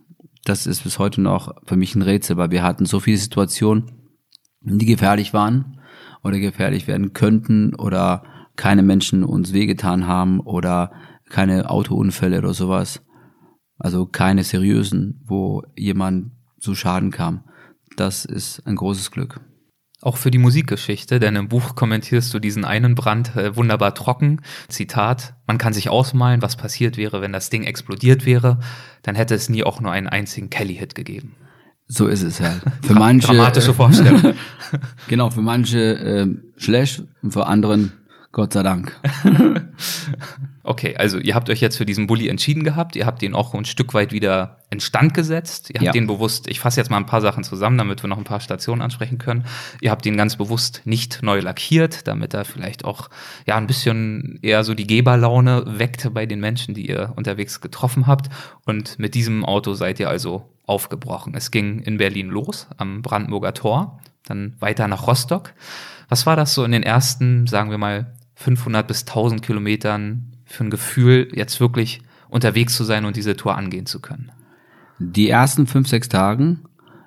Das 0.45 0.67
ist 0.67 0.85
bis 0.85 0.99
heute 0.99 1.21
noch 1.21 1.55
für 1.65 1.77
mich 1.77 1.95
ein 1.95 2.03
Rätsel, 2.03 2.37
weil 2.37 2.51
wir 2.51 2.62
hatten 2.62 2.87
so 2.87 3.01
viele 3.01 3.17
Situationen, 3.17 3.93
die 4.61 4.87
gefährlich 4.87 5.33
waren 5.33 5.74
oder 6.25 6.39
gefährlich 6.39 6.89
werden 6.89 7.12
könnten 7.12 7.75
oder 7.75 8.25
keine 8.57 8.83
Menschen 8.83 9.22
uns 9.25 9.53
wehgetan 9.53 10.07
haben 10.07 10.41
oder 10.41 10.93
keine 11.29 11.70
Autounfälle 11.70 12.39
oder 12.39 12.55
sowas. 12.55 13.03
Also 13.79 14.07
keine 14.07 14.45
seriösen, 14.45 15.22
wo 15.27 15.62
jemand 15.77 16.33
zu 16.59 16.75
Schaden 16.75 17.11
kam. 17.11 17.45
Das 17.97 18.25
ist 18.25 18.66
ein 18.66 18.77
großes 18.77 19.11
Glück. 19.11 19.41
Auch 20.01 20.16
für 20.16 20.31
die 20.31 20.39
Musikgeschichte, 20.39 21.18
denn 21.18 21.35
im 21.35 21.49
Buch 21.49 21.77
kommentierst 21.77 22.33
du 22.35 22.39
diesen 22.39 22.64
einen 22.64 22.95
Brand 22.95 23.37
äh, 23.37 23.57
wunderbar 23.57 23.95
trocken. 23.95 24.43
Zitat, 24.68 25.35
man 25.47 25.57
kann 25.57 25.72
sich 25.72 25.89
ausmalen, 25.89 26.43
was 26.43 26.57
passiert 26.57 26.97
wäre, 26.99 27.22
wenn 27.22 27.33
das 27.33 27.49
Ding 27.49 27.64
explodiert 27.64 28.27
wäre. 28.27 28.61
Dann 29.03 29.14
hätte 29.14 29.35
es 29.35 29.49
nie 29.49 29.64
auch 29.64 29.81
nur 29.81 29.93
einen 29.93 30.09
einzigen 30.09 30.51
Kelly-Hit 30.51 30.95
gegeben. 30.95 31.37
So 31.87 32.07
ist 32.07 32.22
es 32.22 32.41
halt. 32.41 32.62
Für 32.82 32.95
manche 32.95 33.28
Dramatische 33.28 33.74
Vorstellung. 33.74 34.35
genau, 35.09 35.30
für 35.30 35.43
manche 35.43 35.78
äh, 35.78 36.26
schlecht 36.57 37.03
und 37.22 37.32
für 37.32 37.47
anderen 37.47 37.93
Gott 38.32 38.53
sei 38.53 38.62
Dank. 38.62 38.93
Okay, 40.66 40.97
also 40.97 41.18
ihr 41.18 41.35
habt 41.35 41.51
euch 41.51 41.61
jetzt 41.61 41.76
für 41.76 41.85
diesen 41.85 42.07
Bulli 42.07 42.26
entschieden 42.26 42.64
gehabt, 42.64 42.97
ihr 42.97 43.05
habt 43.05 43.20
den 43.20 43.35
auch 43.35 43.53
ein 43.53 43.66
Stück 43.66 43.93
weit 43.93 44.12
wieder 44.12 44.61
in 44.70 44.80
Stand 44.80 45.12
gesetzt, 45.12 45.68
ihr 45.68 45.74
habt 45.74 45.85
Ja. 45.85 45.93
den 45.93 46.07
bewusst, 46.07 46.49
ich 46.49 46.59
fasse 46.59 46.80
jetzt 46.80 46.89
mal 46.89 46.97
ein 46.97 47.05
paar 47.05 47.20
Sachen 47.20 47.45
zusammen, 47.45 47.76
damit 47.76 48.03
wir 48.03 48.09
noch 48.09 48.16
ein 48.16 48.24
paar 48.24 48.41
Stationen 48.41 48.80
ansprechen 48.80 49.18
können. 49.18 49.45
Ihr 49.82 49.91
habt 49.91 50.07
den 50.07 50.16
ganz 50.16 50.37
bewusst 50.37 50.80
nicht 50.87 51.22
neu 51.22 51.41
lackiert, 51.41 52.09
damit 52.09 52.32
er 52.32 52.47
vielleicht 52.47 52.87
auch 52.87 53.11
ja 53.47 53.57
ein 53.57 53.66
bisschen 53.66 54.39
eher 54.41 54.64
so 54.64 54.72
die 54.72 54.87
Geberlaune 54.87 55.64
weckt 55.66 56.14
bei 56.14 56.24
den 56.24 56.41
Menschen, 56.41 56.72
die 56.74 56.89
ihr 56.89 57.12
unterwegs 57.14 57.61
getroffen 57.61 58.07
habt. 58.07 58.30
Und 58.64 58.99
mit 58.99 59.14
diesem 59.14 59.45
Auto 59.45 59.74
seid 59.74 60.01
ihr 60.01 60.09
also 60.09 60.53
aufgebrochen. 60.67 61.35
Es 61.35 61.51
ging 61.51 61.81
in 61.81 61.99
Berlin 61.99 62.29
los, 62.29 62.69
am 62.77 63.03
Brandenburger 63.03 63.55
Tor, 63.55 64.01
dann 64.25 64.55
weiter 64.61 64.89
nach 64.89 65.07
Rostock. 65.07 65.55
Was 66.09 66.27
war 66.27 66.37
das 66.37 66.55
so 66.55 66.65
in 66.65 66.73
den 66.73 66.83
ersten, 66.83 67.47
sagen 67.47 67.71
wir 67.71 67.79
mal, 67.79 68.15
500 68.37 68.87
bis 68.87 69.03
1000 69.03 69.43
Kilometern 69.43 70.33
für 70.45 70.65
ein 70.65 70.71
Gefühl, 70.71 71.31
jetzt 71.35 71.61
wirklich 71.61 72.01
unterwegs 72.29 72.77
zu 72.77 72.85
sein 72.85 73.05
und 73.05 73.17
diese 73.17 73.37
Tour 73.37 73.57
angehen 73.57 73.87
zu 73.87 74.01
können? 74.01 74.33
Die 74.99 75.29
ersten 75.29 75.67
fünf, 75.67 75.89
sechs 75.89 76.09
Tagen, 76.09 76.65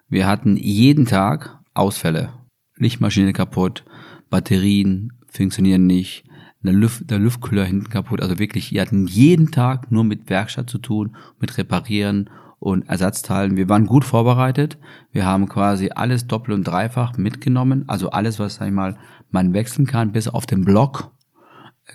wir 0.09 0.27
hatten 0.27 0.57
jeden 0.57 1.05
Tag 1.05 1.57
Ausfälle. 1.73 2.33
Lichtmaschine 2.75 3.33
kaputt, 3.33 3.83
Batterien 4.29 5.13
funktionieren 5.27 5.85
nicht, 5.85 6.23
der, 6.61 6.73
Luft, 6.73 7.09
der 7.09 7.19
Luftkühler 7.19 7.65
hinten 7.65 7.89
kaputt. 7.89 8.21
Also 8.21 8.39
wirklich, 8.39 8.71
wir 8.71 8.81
hatten 8.81 9.07
jeden 9.07 9.51
Tag 9.51 9.91
nur 9.91 10.03
mit 10.03 10.29
Werkstatt 10.29 10.69
zu 10.69 10.77
tun, 10.77 11.15
mit 11.39 11.57
Reparieren 11.57 12.29
und 12.59 12.89
Ersatzteilen. 12.89 13.55
Wir 13.55 13.69
waren 13.69 13.85
gut 13.85 14.03
vorbereitet. 14.03 14.77
Wir 15.11 15.25
haben 15.25 15.47
quasi 15.47 15.91
alles 15.93 16.27
doppelt 16.27 16.57
und 16.57 16.63
dreifach 16.63 17.17
mitgenommen. 17.17 17.83
Also 17.87 18.09
alles, 18.09 18.39
was, 18.39 18.55
sag 18.55 18.67
ich 18.67 18.73
mal, 18.73 18.97
man 19.29 19.53
wechseln 19.53 19.85
kann, 19.85 20.11
bis 20.11 20.27
auf 20.27 20.45
den 20.45 20.65
Block. 20.65 21.11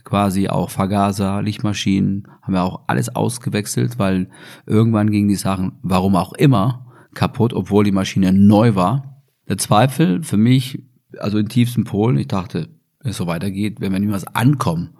quasi 0.04 0.48
auch 0.48 0.70
Vergaser, 0.70 1.42
Lichtmaschinen, 1.42 2.26
haben 2.40 2.54
wir 2.54 2.62
auch 2.62 2.84
alles 2.86 3.14
ausgewechselt, 3.14 3.98
weil 3.98 4.30
irgendwann 4.66 5.10
gingen 5.10 5.28
die 5.28 5.34
Sachen, 5.34 5.72
warum 5.82 6.16
auch 6.16 6.32
immer, 6.32 6.86
kaputt, 7.14 7.52
obwohl 7.52 7.84
die 7.84 7.92
Maschine 7.92 8.32
neu 8.32 8.74
war. 8.74 9.22
Der 9.48 9.58
Zweifel 9.58 10.22
für 10.22 10.38
mich, 10.38 10.82
also 11.18 11.36
in 11.36 11.48
tiefsten 11.48 11.84
Polen, 11.84 12.16
ich 12.16 12.28
dachte, 12.28 12.70
wenn 13.00 13.10
es 13.10 13.18
so 13.18 13.26
weitergeht, 13.26 13.80
wenn 13.80 13.92
wir 13.92 14.00
niemals 14.00 14.26
ankommen. 14.26 14.96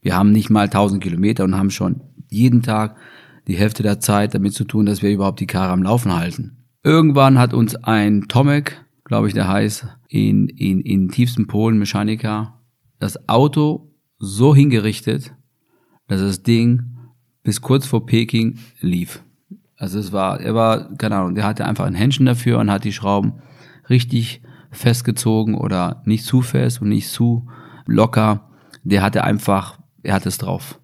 Wir 0.00 0.16
haben 0.16 0.30
nicht 0.30 0.50
mal 0.50 0.66
1000 0.66 1.02
Kilometer 1.02 1.42
und 1.42 1.56
haben 1.56 1.70
schon 1.70 2.02
jeden 2.30 2.62
Tag 2.62 2.96
die 3.46 3.56
Hälfte 3.56 3.82
der 3.82 4.00
Zeit 4.00 4.34
damit 4.34 4.54
zu 4.54 4.64
tun, 4.64 4.86
dass 4.86 5.02
wir 5.02 5.10
überhaupt 5.10 5.40
die 5.40 5.46
Karre 5.46 5.72
am 5.72 5.82
Laufen 5.82 6.14
halten. 6.14 6.64
Irgendwann 6.82 7.38
hat 7.38 7.54
uns 7.54 7.74
ein 7.76 8.28
Tomek, 8.28 8.84
glaube 9.04 9.28
ich, 9.28 9.34
der 9.34 9.48
heißt, 9.48 9.86
in, 10.08 10.48
in, 10.48 10.80
in 10.80 11.08
tiefsten 11.08 11.46
Polen 11.46 11.78
Mechaniker, 11.78 12.60
das 12.98 13.28
Auto 13.28 13.92
so 14.18 14.54
hingerichtet, 14.54 15.34
dass 16.08 16.20
das 16.20 16.42
Ding 16.42 16.96
bis 17.42 17.60
kurz 17.60 17.86
vor 17.86 18.06
Peking 18.06 18.58
lief. 18.80 19.22
Also 19.76 19.98
es 19.98 20.12
war, 20.12 20.40
er 20.40 20.54
war, 20.54 20.94
keine 20.96 21.16
Ahnung, 21.16 21.34
der 21.34 21.44
hatte 21.44 21.66
einfach 21.66 21.84
ein 21.84 21.94
Händchen 21.94 22.26
dafür 22.26 22.58
und 22.58 22.70
hat 22.70 22.84
die 22.84 22.92
Schrauben 22.92 23.34
richtig 23.90 24.42
festgezogen 24.70 25.54
oder 25.54 26.02
nicht 26.04 26.24
zu 26.24 26.42
fest 26.42 26.80
und 26.80 26.88
nicht 26.88 27.08
zu 27.08 27.48
locker. 27.86 28.50
Der 28.84 29.02
hatte 29.02 29.24
einfach, 29.24 29.78
er 30.02 30.14
hatte 30.14 30.28
es 30.28 30.38
drauf. 30.38 30.80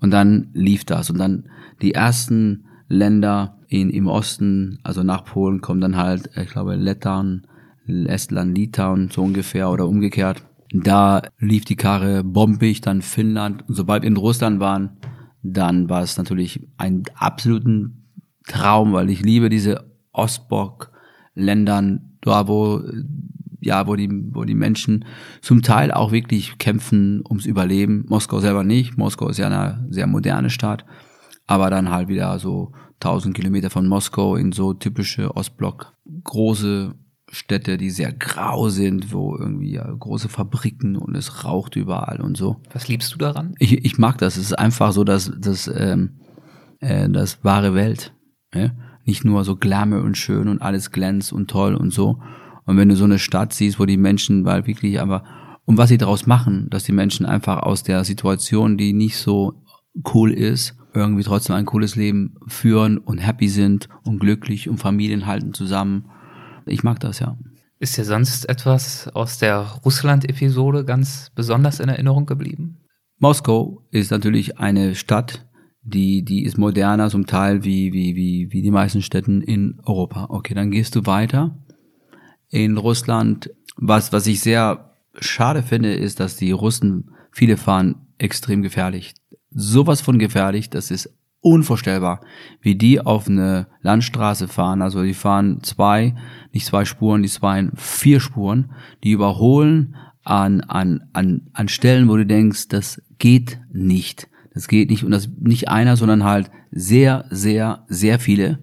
Und 0.00 0.10
dann 0.10 0.50
lief 0.52 0.84
das. 0.84 1.10
Und 1.10 1.18
dann 1.18 1.48
die 1.82 1.94
ersten 1.94 2.64
Länder 2.88 3.58
in, 3.68 3.90
im 3.90 4.06
Osten, 4.06 4.78
also 4.82 5.02
nach 5.02 5.24
Polen, 5.24 5.60
kommen 5.60 5.80
dann 5.80 5.96
halt, 5.96 6.30
ich 6.36 6.50
glaube, 6.50 6.76
Lettland, 6.76 7.46
Estland, 7.86 8.56
Litauen, 8.56 9.10
so 9.10 9.22
ungefähr 9.22 9.70
oder 9.70 9.88
umgekehrt. 9.88 10.42
Da 10.72 11.22
lief 11.38 11.64
die 11.64 11.76
Karre 11.76 12.24
bombig, 12.24 12.80
dann 12.80 13.02
Finnland. 13.02 13.68
Und 13.68 13.74
sobald 13.74 14.02
wir 14.02 14.08
in 14.08 14.16
Russland 14.16 14.60
waren, 14.60 14.96
dann 15.42 15.88
war 15.88 16.02
es 16.02 16.16
natürlich 16.16 16.68
ein 16.76 17.02
absoluten 17.14 18.06
Traum, 18.46 18.92
weil 18.92 19.10
ich 19.10 19.22
liebe 19.22 19.48
diese 19.48 19.90
Ostblock-Ländern, 20.12 22.18
da 22.20 22.48
wo, 22.48 22.82
ja, 23.60 23.86
wo 23.86 23.96
die, 23.96 24.08
wo 24.32 24.44
die 24.44 24.54
Menschen 24.54 25.04
zum 25.40 25.62
Teil 25.62 25.90
auch 25.90 26.12
wirklich 26.12 26.58
kämpfen 26.58 27.22
ums 27.28 27.46
Überleben. 27.46 28.04
Moskau 28.08 28.40
selber 28.40 28.64
nicht. 28.64 28.96
Moskau 28.96 29.28
ist 29.28 29.38
ja 29.38 29.46
eine 29.46 29.86
sehr 29.90 30.06
moderne 30.06 30.50
Stadt. 30.50 30.84
Aber 31.46 31.70
dann 31.70 31.90
halt 31.90 32.08
wieder 32.08 32.38
so 32.38 32.72
1000 33.00 33.34
Kilometer 33.34 33.70
von 33.70 33.88
Moskau 33.88 34.36
in 34.36 34.52
so 34.52 34.74
typische 34.74 35.36
Ostblock, 35.36 35.92
große 36.24 36.94
Städte, 37.30 37.78
die 37.78 37.90
sehr 37.90 38.12
grau 38.12 38.68
sind, 38.68 39.12
wo 39.12 39.36
irgendwie 39.36 39.72
ja, 39.72 39.90
große 39.90 40.28
Fabriken 40.28 40.96
und 40.96 41.16
es 41.16 41.44
raucht 41.44 41.76
überall 41.76 42.20
und 42.20 42.36
so. 42.36 42.60
Was 42.72 42.88
liebst 42.88 43.14
du 43.14 43.18
daran? 43.18 43.54
Ich, 43.58 43.84
ich 43.84 43.98
mag 43.98 44.18
das. 44.18 44.36
Es 44.36 44.44
ist 44.44 44.58
einfach 44.58 44.92
so, 44.92 45.02
dass 45.02 45.32
das, 45.38 45.66
ähm, 45.74 46.20
äh, 46.80 47.08
das 47.08 47.42
wahre 47.42 47.74
Welt. 47.74 48.14
Ja? 48.54 48.72
Nicht 49.04 49.24
nur 49.24 49.44
so 49.44 49.56
Glamour 49.56 50.02
und 50.02 50.18
schön 50.18 50.46
und 50.46 50.60
alles 50.60 50.90
glänzt 50.90 51.32
und 51.32 51.50
toll 51.50 51.74
und 51.74 51.90
so. 51.90 52.20
Und 52.66 52.76
wenn 52.76 52.90
du 52.90 52.96
so 52.96 53.04
eine 53.04 53.18
Stadt 53.18 53.54
siehst, 53.54 53.80
wo 53.80 53.86
die 53.86 53.96
Menschen 53.96 54.44
weil 54.44 54.66
wirklich 54.66 55.00
aber 55.00 55.24
und 55.64 55.78
was 55.78 55.88
sie 55.88 55.98
daraus 55.98 56.26
machen, 56.26 56.68
dass 56.70 56.84
die 56.84 56.92
Menschen 56.92 57.24
einfach 57.24 57.62
aus 57.62 57.82
der 57.82 58.04
Situation, 58.04 58.76
die 58.76 58.92
nicht 58.92 59.16
so 59.16 59.62
cool 60.12 60.32
ist, 60.32 60.76
irgendwie 60.94 61.22
trotzdem 61.22 61.56
ein 61.56 61.66
cooles 61.66 61.96
Leben 61.96 62.34
führen 62.46 62.98
und 62.98 63.18
happy 63.18 63.48
sind 63.48 63.88
und 64.04 64.18
glücklich 64.18 64.68
und 64.68 64.78
Familien 64.78 65.26
halten 65.26 65.54
zusammen. 65.54 66.10
Ich 66.66 66.82
mag 66.82 67.00
das 67.00 67.20
ja. 67.20 67.36
Ist 67.78 67.96
dir 67.96 68.04
sonst 68.04 68.48
etwas 68.48 69.08
aus 69.08 69.38
der 69.38 69.60
Russland-Episode 69.84 70.84
ganz 70.84 71.30
besonders 71.34 71.80
in 71.80 71.88
Erinnerung 71.88 72.26
geblieben? 72.26 72.78
Moskau 73.18 73.82
ist 73.90 74.10
natürlich 74.10 74.58
eine 74.58 74.94
Stadt, 74.94 75.46
die, 75.82 76.24
die 76.24 76.44
ist 76.44 76.58
moderner 76.58 77.10
zum 77.10 77.26
Teil 77.26 77.64
wie, 77.64 77.92
wie, 77.92 78.14
wie, 78.14 78.52
wie 78.52 78.62
die 78.62 78.70
meisten 78.70 79.02
Städten 79.02 79.42
in 79.42 79.80
Europa. 79.84 80.26
Okay, 80.28 80.54
dann 80.54 80.70
gehst 80.70 80.94
du 80.94 81.06
weiter. 81.06 81.58
In 82.50 82.76
Russland, 82.76 83.50
was, 83.76 84.12
was 84.12 84.26
ich 84.26 84.40
sehr 84.40 84.96
schade 85.18 85.62
finde, 85.62 85.94
ist, 85.94 86.20
dass 86.20 86.36
die 86.36 86.52
Russen, 86.52 87.10
viele 87.32 87.56
fahren 87.56 88.06
extrem 88.18 88.62
gefährlich 88.62 89.14
sowas 89.54 90.00
von 90.00 90.18
gefährlich, 90.18 90.70
das 90.70 90.90
ist 90.90 91.12
unvorstellbar, 91.40 92.20
wie 92.60 92.76
die 92.76 93.00
auf 93.00 93.28
eine 93.28 93.66
Landstraße 93.82 94.48
fahren. 94.48 94.80
Also 94.80 95.02
die 95.02 95.14
fahren 95.14 95.62
zwei, 95.62 96.14
nicht 96.52 96.66
zwei 96.66 96.84
Spuren, 96.84 97.22
die 97.22 97.28
fahren 97.28 97.72
vier 97.74 98.20
Spuren, 98.20 98.72
die 99.02 99.10
überholen 99.10 99.96
an, 100.24 100.60
an, 100.60 101.08
an, 101.12 101.48
an 101.52 101.68
Stellen, 101.68 102.08
wo 102.08 102.16
du 102.16 102.24
denkst, 102.24 102.68
das 102.68 103.02
geht 103.18 103.58
nicht. 103.72 104.28
Das 104.54 104.68
geht 104.68 104.90
nicht. 104.90 105.04
Und 105.04 105.10
das 105.10 105.28
nicht 105.40 105.68
einer, 105.68 105.96
sondern 105.96 106.24
halt 106.24 106.50
sehr, 106.70 107.24
sehr, 107.30 107.84
sehr 107.88 108.20
viele. 108.20 108.60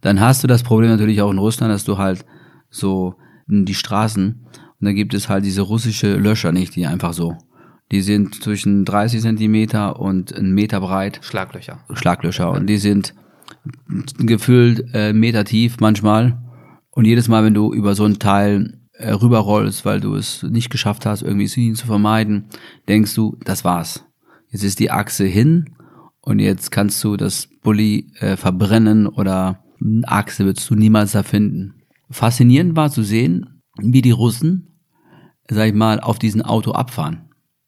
Dann 0.00 0.20
hast 0.20 0.44
du 0.44 0.46
das 0.46 0.62
Problem 0.62 0.90
natürlich 0.90 1.22
auch 1.22 1.30
in 1.32 1.38
Russland, 1.38 1.72
dass 1.72 1.84
du 1.84 1.98
halt 1.98 2.24
so 2.70 3.16
die 3.48 3.74
Straßen 3.74 4.46
und 4.78 4.84
dann 4.84 4.94
gibt 4.94 5.14
es 5.14 5.28
halt 5.28 5.44
diese 5.44 5.62
russische 5.62 6.16
Löscher 6.16 6.52
nicht, 6.52 6.76
die 6.76 6.86
einfach 6.86 7.14
so 7.14 7.36
die 7.92 8.00
sind 8.00 8.42
zwischen 8.42 8.84
30 8.84 9.20
Zentimeter 9.20 10.00
und 10.00 10.34
einen 10.34 10.52
Meter 10.52 10.80
breit. 10.80 11.20
Schlaglöcher. 11.22 11.78
Schlaglöcher. 11.92 12.50
Und 12.50 12.66
die 12.66 12.78
sind 12.78 13.14
gefühlt 14.18 14.88
äh, 14.92 15.12
Meter 15.12 15.44
tief 15.44 15.76
manchmal. 15.80 16.38
Und 16.90 17.04
jedes 17.04 17.28
Mal, 17.28 17.44
wenn 17.44 17.54
du 17.54 17.72
über 17.72 17.94
so 17.94 18.04
ein 18.04 18.18
Teil 18.18 18.80
äh, 18.92 19.12
rüberrollst, 19.12 19.84
weil 19.84 20.00
du 20.00 20.14
es 20.14 20.42
nicht 20.42 20.70
geschafft 20.70 21.06
hast, 21.06 21.22
irgendwie 21.22 21.48
ihn 21.60 21.74
zu 21.74 21.86
vermeiden, 21.86 22.46
denkst 22.88 23.14
du, 23.14 23.36
das 23.44 23.64
war's. 23.64 24.04
Jetzt 24.48 24.64
ist 24.64 24.78
die 24.80 24.90
Achse 24.90 25.24
hin 25.24 25.76
und 26.20 26.38
jetzt 26.38 26.70
kannst 26.70 27.02
du 27.04 27.16
das 27.16 27.48
Bulli 27.62 28.12
äh, 28.20 28.36
verbrennen 28.36 29.06
oder 29.06 29.62
eine 29.80 30.08
Achse 30.08 30.44
würdest 30.44 30.68
du 30.70 30.74
niemals 30.74 31.14
erfinden. 31.14 31.74
Faszinierend 32.10 32.76
war 32.76 32.90
zu 32.90 33.02
sehen, 33.02 33.62
wie 33.78 34.02
die 34.02 34.12
Russen, 34.12 34.80
sag 35.48 35.68
ich 35.68 35.74
mal, 35.74 36.00
auf 36.00 36.18
diesen 36.18 36.42
Auto 36.42 36.72
abfahren. 36.72 37.25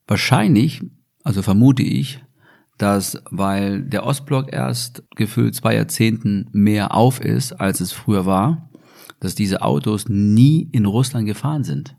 Wahrscheinlich, 0.08 0.82
also 1.22 1.42
vermute 1.42 1.82
ich, 1.82 2.24
dass 2.78 3.22
weil 3.30 3.82
der 3.82 4.06
Ostblock 4.06 4.52
erst 4.52 5.02
gefühlt 5.14 5.54
zwei 5.54 5.74
Jahrzehnten 5.74 6.48
mehr 6.52 6.94
auf 6.94 7.20
ist, 7.20 7.52
als 7.52 7.80
es 7.80 7.92
früher 7.92 8.24
war, 8.24 8.70
dass 9.20 9.34
diese 9.34 9.62
Autos 9.62 10.08
nie 10.08 10.68
in 10.72 10.86
Russland 10.86 11.26
gefahren 11.26 11.62
sind. 11.62 11.94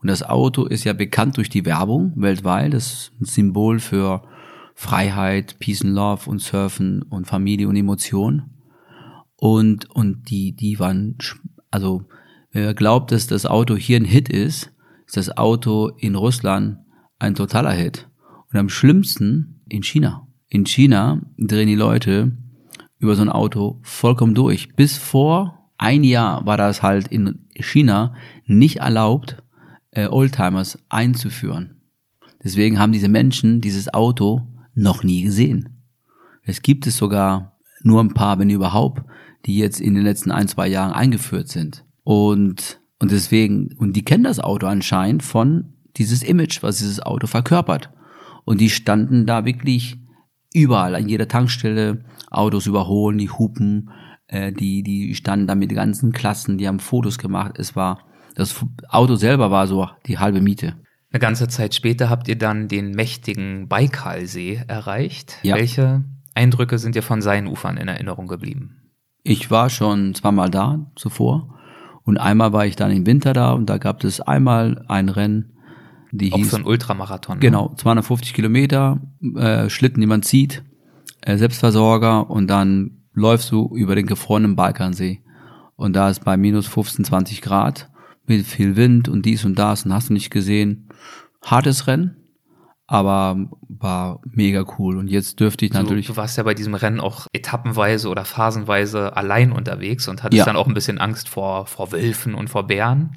Und 0.00 0.08
das 0.08 0.22
Auto 0.22 0.66
ist 0.66 0.84
ja 0.84 0.92
bekannt 0.92 1.38
durch 1.38 1.48
die 1.48 1.64
Werbung 1.64 2.12
weltweit. 2.16 2.74
Das 2.74 2.92
ist 2.92 3.12
ein 3.20 3.24
Symbol 3.24 3.80
für 3.80 4.22
Freiheit, 4.74 5.58
Peace 5.58 5.82
and 5.82 5.94
Love 5.94 6.28
und 6.28 6.40
Surfen 6.40 7.02
und 7.02 7.26
Familie 7.26 7.66
und 7.66 7.76
Emotion. 7.76 8.50
Und, 9.36 9.90
und 9.90 10.30
die, 10.30 10.52
die 10.52 10.78
waren, 10.78 11.16
also, 11.70 12.04
wer 12.52 12.74
glaubt, 12.74 13.10
dass 13.10 13.26
das 13.26 13.46
Auto 13.46 13.76
hier 13.76 13.98
ein 13.98 14.04
Hit 14.04 14.28
ist, 14.28 14.70
ist 15.06 15.16
das 15.16 15.36
Auto 15.36 15.88
in 15.96 16.14
Russland 16.14 16.78
ein 17.18 17.34
totaler 17.34 17.72
Hit. 17.72 18.08
Und 18.50 18.58
am 18.58 18.68
schlimmsten 18.68 19.60
in 19.68 19.82
China. 19.82 20.26
In 20.48 20.64
China 20.64 21.20
drehen 21.36 21.68
die 21.68 21.74
Leute 21.74 22.32
über 22.98 23.14
so 23.14 23.22
ein 23.22 23.28
Auto 23.28 23.78
vollkommen 23.82 24.34
durch. 24.34 24.74
Bis 24.74 24.96
vor 24.96 25.70
ein 25.76 26.02
Jahr 26.04 26.44
war 26.46 26.56
das 26.56 26.82
halt 26.82 27.08
in 27.08 27.46
China 27.54 28.14
nicht 28.46 28.78
erlaubt, 28.78 29.42
äh, 29.90 30.06
Oldtimers 30.06 30.78
einzuführen. 30.88 31.80
Deswegen 32.42 32.78
haben 32.78 32.92
diese 32.92 33.08
Menschen 33.08 33.60
dieses 33.60 33.92
Auto 33.92 34.42
noch 34.74 35.02
nie 35.02 35.22
gesehen. 35.22 35.80
Es 36.42 36.62
gibt 36.62 36.86
es 36.86 36.96
sogar 36.96 37.58
nur 37.82 38.00
ein 38.00 38.14
paar, 38.14 38.38
wenn 38.38 38.50
überhaupt, 38.50 39.02
die 39.44 39.58
jetzt 39.58 39.80
in 39.80 39.94
den 39.94 40.04
letzten 40.04 40.30
ein, 40.30 40.48
zwei 40.48 40.68
Jahren 40.68 40.92
eingeführt 40.92 41.48
sind. 41.48 41.84
Und, 42.04 42.80
und 42.98 43.10
deswegen, 43.10 43.74
und 43.76 43.94
die 43.94 44.04
kennen 44.04 44.24
das 44.24 44.40
Auto 44.40 44.66
anscheinend 44.66 45.22
von 45.22 45.74
dieses 45.98 46.22
Image, 46.22 46.62
was 46.62 46.78
dieses 46.78 47.00
Auto 47.00 47.26
verkörpert. 47.26 47.90
Und 48.44 48.60
die 48.60 48.70
standen 48.70 49.26
da 49.26 49.44
wirklich 49.44 49.98
überall, 50.54 50.94
an 50.94 51.08
jeder 51.08 51.28
Tankstelle, 51.28 52.04
Autos 52.30 52.66
überholen, 52.66 53.18
die 53.18 53.30
hupen, 53.30 53.90
äh, 54.28 54.52
die, 54.52 54.82
die 54.82 55.14
standen 55.14 55.46
da 55.46 55.54
mit 55.54 55.74
ganzen 55.74 56.12
Klassen, 56.12 56.58
die 56.58 56.68
haben 56.68 56.80
Fotos 56.80 57.18
gemacht. 57.18 57.58
Es 57.58 57.76
war, 57.76 58.06
das 58.34 58.64
Auto 58.88 59.16
selber 59.16 59.50
war 59.50 59.66
so 59.66 59.88
die 60.06 60.18
halbe 60.18 60.40
Miete. 60.40 60.76
Eine 61.10 61.20
ganze 61.20 61.48
Zeit 61.48 61.74
später 61.74 62.10
habt 62.10 62.28
ihr 62.28 62.36
dann 62.36 62.68
den 62.68 62.90
mächtigen 62.90 63.66
Baikalsee 63.68 64.62
erreicht. 64.68 65.38
Ja. 65.42 65.56
Welche 65.56 66.04
Eindrücke 66.34 66.78
sind 66.78 66.94
dir 66.94 67.02
von 67.02 67.22
seinen 67.22 67.46
Ufern 67.46 67.78
in 67.78 67.88
Erinnerung 67.88 68.26
geblieben? 68.26 68.92
Ich 69.22 69.50
war 69.50 69.70
schon 69.70 70.14
zweimal 70.14 70.50
da 70.50 70.90
zuvor 70.96 71.58
und 72.02 72.18
einmal 72.18 72.52
war 72.52 72.66
ich 72.66 72.76
dann 72.76 72.90
im 72.90 73.06
Winter 73.06 73.32
da 73.32 73.52
und 73.52 73.68
da 73.68 73.78
gab 73.78 74.04
es 74.04 74.20
einmal 74.20 74.84
ein 74.88 75.08
Rennen, 75.08 75.57
die 76.10 76.32
Auch 76.32 76.36
hieß, 76.38 76.50
so 76.50 76.56
ein 76.56 76.64
Ultramarathon. 76.64 77.36
ne? 77.36 77.40
Genau, 77.40 77.74
250 77.76 78.34
Kilometer, 78.34 79.00
äh, 79.36 79.68
Schlitten, 79.68 80.00
die 80.00 80.06
man 80.06 80.22
zieht, 80.22 80.62
äh, 81.22 81.36
Selbstversorger 81.36 82.30
und 82.30 82.46
dann 82.48 83.02
läufst 83.12 83.50
du 83.50 83.74
über 83.74 83.94
den 83.94 84.06
gefrorenen 84.06 84.56
Balkansee. 84.56 85.22
Und 85.76 85.94
da 85.94 86.08
ist 86.10 86.24
bei 86.24 86.36
minus 86.36 86.66
15, 86.66 87.04
20 87.04 87.42
Grad 87.42 87.88
mit 88.26 88.46
viel 88.46 88.76
Wind 88.76 89.08
und 89.08 89.24
dies 89.26 89.44
und 89.44 89.58
das 89.58 89.84
und 89.84 89.92
hast 89.92 90.08
du 90.08 90.12
nicht 90.12 90.30
gesehen. 90.30 90.88
Hartes 91.42 91.86
Rennen, 91.86 92.16
aber 92.86 93.48
war 93.68 94.20
mega 94.24 94.64
cool. 94.78 94.96
Und 94.96 95.08
jetzt 95.08 95.40
dürfte 95.40 95.64
ich 95.66 95.72
natürlich. 95.72 96.06
Du, 96.06 96.12
du 96.12 96.16
warst 96.16 96.36
ja 96.36 96.42
bei 96.42 96.54
diesem 96.54 96.74
Rennen 96.74 97.00
auch 97.00 97.26
etappenweise 97.32 98.08
oder 98.08 98.24
phasenweise 98.24 99.16
allein 99.16 99.52
unterwegs 99.52 100.08
und 100.08 100.22
hattest 100.22 100.38
Ja. 100.38 100.44
dann 100.46 100.56
auch 100.56 100.66
ein 100.66 100.74
bisschen 100.74 100.98
Angst 100.98 101.28
vor, 101.28 101.66
vor 101.66 101.92
Wölfen 101.92 102.34
und 102.34 102.48
vor 102.50 102.66
Bären. 102.66 103.12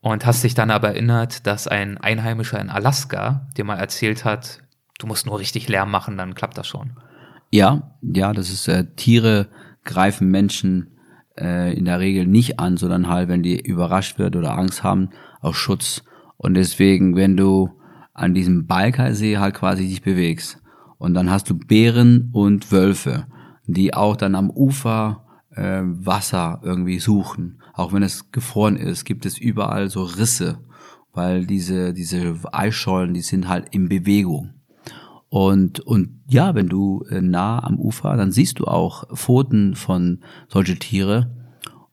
Und 0.00 0.24
hast 0.24 0.44
dich 0.44 0.54
dann 0.54 0.70
aber 0.70 0.88
erinnert, 0.88 1.46
dass 1.46 1.66
ein 1.66 1.98
Einheimischer 1.98 2.60
in 2.60 2.70
Alaska 2.70 3.48
dir 3.56 3.64
mal 3.64 3.76
erzählt 3.76 4.24
hat, 4.24 4.60
du 4.98 5.06
musst 5.06 5.26
nur 5.26 5.38
richtig 5.38 5.68
Lärm 5.68 5.90
machen, 5.90 6.16
dann 6.16 6.34
klappt 6.34 6.56
das 6.56 6.68
schon. 6.68 6.92
Ja, 7.50 7.94
ja, 8.02 8.32
das 8.32 8.50
ist 8.50 8.68
äh, 8.68 8.84
Tiere 8.96 9.48
greifen 9.84 10.30
Menschen 10.30 10.98
äh, 11.38 11.74
in 11.76 11.86
der 11.86 11.98
Regel 11.98 12.26
nicht 12.26 12.60
an, 12.60 12.76
sondern 12.76 13.08
halt, 13.08 13.28
wenn 13.28 13.42
die 13.42 13.58
überrascht 13.58 14.18
wird 14.18 14.36
oder 14.36 14.56
Angst 14.56 14.82
haben, 14.82 15.10
aus 15.40 15.56
Schutz. 15.56 16.04
Und 16.36 16.54
deswegen, 16.54 17.16
wenn 17.16 17.36
du 17.36 17.70
an 18.12 18.34
diesem 18.34 18.66
Balkersee 18.66 19.38
halt 19.38 19.54
quasi 19.54 19.88
dich 19.88 20.02
bewegst 20.02 20.60
und 20.98 21.14
dann 21.14 21.30
hast 21.30 21.48
du 21.48 21.54
Bären 21.54 22.30
und 22.32 22.70
Wölfe, 22.70 23.26
die 23.66 23.94
auch 23.94 24.16
dann 24.16 24.34
am 24.34 24.50
Ufer 24.50 25.24
äh, 25.50 25.80
Wasser 25.82 26.60
irgendwie 26.62 26.98
suchen. 26.98 27.62
Auch 27.78 27.92
wenn 27.92 28.02
es 28.02 28.32
gefroren 28.32 28.76
ist, 28.76 29.04
gibt 29.04 29.24
es 29.24 29.38
überall 29.38 29.88
so 29.88 30.02
Risse, 30.02 30.58
weil 31.12 31.46
diese, 31.46 31.94
diese 31.94 32.34
Eisschollen, 32.50 33.14
die 33.14 33.20
sind 33.20 33.46
halt 33.46 33.68
in 33.70 33.88
Bewegung. 33.88 34.54
Und, 35.28 35.78
und 35.78 36.20
ja, 36.28 36.56
wenn 36.56 36.68
du 36.68 37.04
äh, 37.08 37.20
nah 37.20 37.62
am 37.62 37.78
Ufer, 37.78 38.16
dann 38.16 38.32
siehst 38.32 38.58
du 38.58 38.64
auch 38.64 39.04
Pfoten 39.16 39.76
von 39.76 40.24
solche 40.48 40.76
Tiere. 40.76 41.30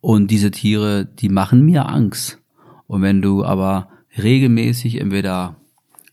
Und 0.01 0.31
diese 0.31 0.49
Tiere, 0.49 1.05
die 1.05 1.29
machen 1.29 1.63
mir 1.63 1.87
Angst. 1.87 2.41
Und 2.87 3.03
wenn 3.03 3.21
du 3.21 3.45
aber 3.45 3.89
regelmäßig 4.17 4.99
entweder 4.99 5.57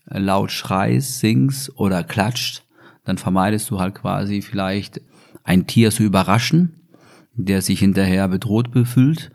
laut 0.05 0.51
schreist, 0.51 1.17
singst 1.17 1.75
oder 1.79 2.03
klatscht, 2.03 2.63
dann 3.05 3.17
vermeidest 3.17 3.71
du 3.71 3.79
halt 3.79 3.95
quasi 3.95 4.43
vielleicht 4.43 5.01
ein 5.43 5.65
Tier 5.65 5.89
zu 5.89 6.03
überraschen, 6.03 6.75
der 7.33 7.63
sich 7.63 7.79
hinterher 7.79 8.27
bedroht 8.27 8.69
befühlt. 8.69 9.31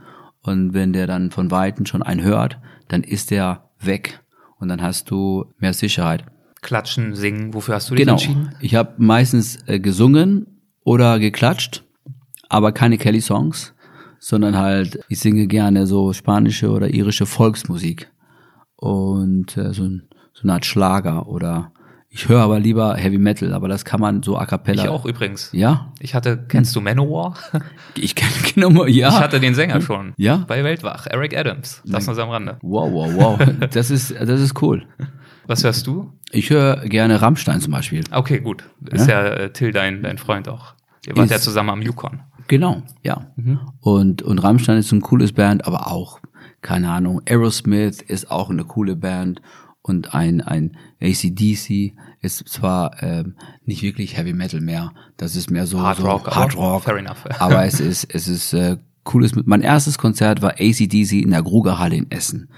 Und 0.48 0.74
wenn 0.74 0.92
der 0.92 1.06
dann 1.06 1.30
von 1.30 1.50
Weitem 1.50 1.86
schon 1.86 2.02
einen 2.02 2.22
hört, 2.22 2.58
dann 2.88 3.02
ist 3.02 3.30
der 3.30 3.68
weg. 3.80 4.20
Und 4.58 4.68
dann 4.68 4.82
hast 4.82 5.10
du 5.10 5.44
mehr 5.58 5.72
Sicherheit. 5.72 6.24
Klatschen, 6.62 7.14
singen, 7.14 7.54
wofür 7.54 7.76
hast 7.76 7.90
du 7.90 7.94
dich 7.94 8.04
Genau. 8.04 8.14
entschieden? 8.14 8.54
Ich 8.60 8.74
habe 8.74 8.94
meistens 8.98 9.58
äh, 9.66 9.78
gesungen 9.78 10.60
oder 10.82 11.18
geklatscht, 11.20 11.84
aber 12.48 12.72
keine 12.72 12.98
Kelly-Songs, 12.98 13.74
sondern 14.18 14.56
halt, 14.56 14.98
ich 15.08 15.20
singe 15.20 15.46
gerne 15.46 15.86
so 15.86 16.12
spanische 16.12 16.70
oder 16.70 16.88
irische 16.92 17.26
Volksmusik 17.26 18.10
und 18.74 19.56
äh, 19.56 19.72
so, 19.72 19.84
ein, 19.84 20.08
so 20.32 20.42
eine 20.42 20.54
Art 20.54 20.66
Schlager 20.66 21.28
oder 21.28 21.72
ich 22.10 22.28
höre 22.28 22.40
aber 22.40 22.58
lieber 22.58 22.94
Heavy 22.96 23.18
Metal, 23.18 23.52
aber 23.52 23.68
das 23.68 23.84
kann 23.84 24.00
man 24.00 24.22
so 24.22 24.38
a 24.38 24.46
cappella. 24.46 24.82
Ich 24.84 24.88
auch 24.88 25.04
übrigens. 25.04 25.50
Ja, 25.52 25.92
Ich 26.00 26.14
hatte, 26.14 26.44
kennst 26.48 26.74
du 26.74 26.80
Manowar? 26.80 27.34
ich 27.96 28.14
kenne 28.14 28.32
genau, 28.54 28.86
ja. 28.86 29.08
Ich 29.08 29.20
hatte 29.20 29.40
den 29.40 29.54
Sänger 29.54 29.80
schon. 29.80 30.14
Ja? 30.16 30.44
Bei 30.48 30.64
Weltwach, 30.64 31.06
Eric 31.10 31.36
Adams. 31.36 31.82
Das 31.84 32.06
nur 32.06 32.14
so 32.14 32.22
am 32.22 32.30
Rande. 32.30 32.56
wow, 32.62 32.90
wow, 32.92 33.38
wow. 33.38 33.48
Das 33.70 33.90
ist, 33.90 34.12
das 34.18 34.40
ist 34.40 34.60
cool. 34.62 34.84
Was 35.46 35.64
hörst 35.64 35.86
du? 35.86 36.12
Ich 36.30 36.50
höre 36.50 36.76
gerne 36.88 37.20
Rammstein 37.22 37.60
zum 37.60 37.72
Beispiel. 37.72 38.04
Okay, 38.10 38.40
gut. 38.40 38.64
Ist 38.90 39.08
ja, 39.08 39.22
äh, 39.26 39.52
Till 39.52 39.72
dein, 39.72 40.02
dein 40.02 40.18
Freund 40.18 40.48
auch. 40.48 40.74
Ihr 41.06 41.16
wart 41.16 41.26
Ist- 41.26 41.30
ja 41.32 41.38
zusammen 41.38 41.70
am 41.70 41.82
Yukon. 41.82 42.20
Genau, 42.48 42.82
ja. 43.02 43.26
Und, 43.80 44.22
und 44.22 44.38
Rammstein 44.38 44.78
ist 44.78 44.88
so 44.88 44.96
ein 44.96 45.02
cooles 45.02 45.32
Band, 45.32 45.66
aber 45.66 45.88
auch, 45.92 46.18
keine 46.62 46.90
Ahnung, 46.90 47.20
Aerosmith 47.28 48.00
ist 48.00 48.30
auch 48.30 48.48
eine 48.48 48.64
coole 48.64 48.96
Band 48.96 49.42
und 49.88 50.14
ein, 50.14 50.40
ein 50.40 50.76
ACDC 51.00 51.94
ist 52.20 52.48
zwar 52.48 53.02
ähm, 53.02 53.34
nicht 53.64 53.82
wirklich 53.82 54.16
Heavy 54.16 54.32
Metal 54.32 54.60
mehr, 54.60 54.92
das 55.16 55.36
ist 55.36 55.50
mehr 55.50 55.66
so 55.66 55.80
Hard 55.80 55.98
so 55.98 56.06
Rock, 56.06 56.34
Hard 56.34 56.56
Rock, 56.56 56.82
fair 56.82 56.96
enough. 56.96 57.24
aber 57.38 57.64
es 57.64 57.80
ist, 57.80 58.04
es 58.12 58.28
ist 58.28 58.52
äh, 58.52 58.78
cooles, 59.04 59.32
mein 59.34 59.62
erstes 59.62 59.98
Konzert 59.98 60.42
war 60.42 60.52
ACDC 60.58 61.12
in 61.12 61.30
der 61.30 61.42
Grugerhalle 61.42 61.96
in 61.96 62.10
Essen. 62.10 62.50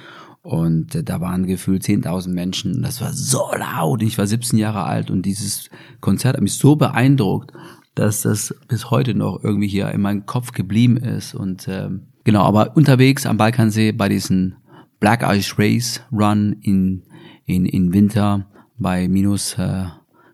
Und 0.43 0.95
äh, 0.95 1.05
da 1.05 1.21
waren 1.21 1.47
gefühlt 1.47 1.83
10.000 1.83 2.31
Menschen. 2.31 2.77
Und 2.77 2.83
Das 2.83 3.01
war 3.01 3.13
so 3.13 3.51
laut. 3.57 4.03
Ich 4.03 4.19
war 4.19 4.27
17 4.27 4.59
Jahre 4.59 4.85
alt 4.85 5.11
und 5.11 5.23
dieses 5.23 5.71
Konzert 6.01 6.37
hat 6.37 6.43
mich 6.43 6.55
so 6.55 6.77
beeindruckt, 6.77 7.53
dass 7.95 8.23
das 8.23 8.55
bis 8.67 8.91
heute 8.91 9.15
noch 9.15 9.45
irgendwie 9.45 9.69
hier 9.69 9.91
in 9.91 10.01
meinem 10.01 10.27
Kopf 10.27 10.53
geblieben 10.53 10.97
ist. 10.97 11.35
Und 11.35 11.69
ähm, 11.69 12.09
genau, 12.25 12.43
aber 12.45 12.77
unterwegs 12.77 13.27
am 13.27 13.37
Balkansee 13.37 13.93
bei 13.93 14.09
diesen 14.09 14.57
Black 14.99 15.23
Ice 15.23 15.55
Race 15.59 16.01
Run 16.13 16.57
in, 16.63 17.03
in, 17.47 17.67
in 17.67 17.93
Winter 17.93 18.47
bei 18.79 19.09
minus 19.09 19.55
äh, 19.59 19.85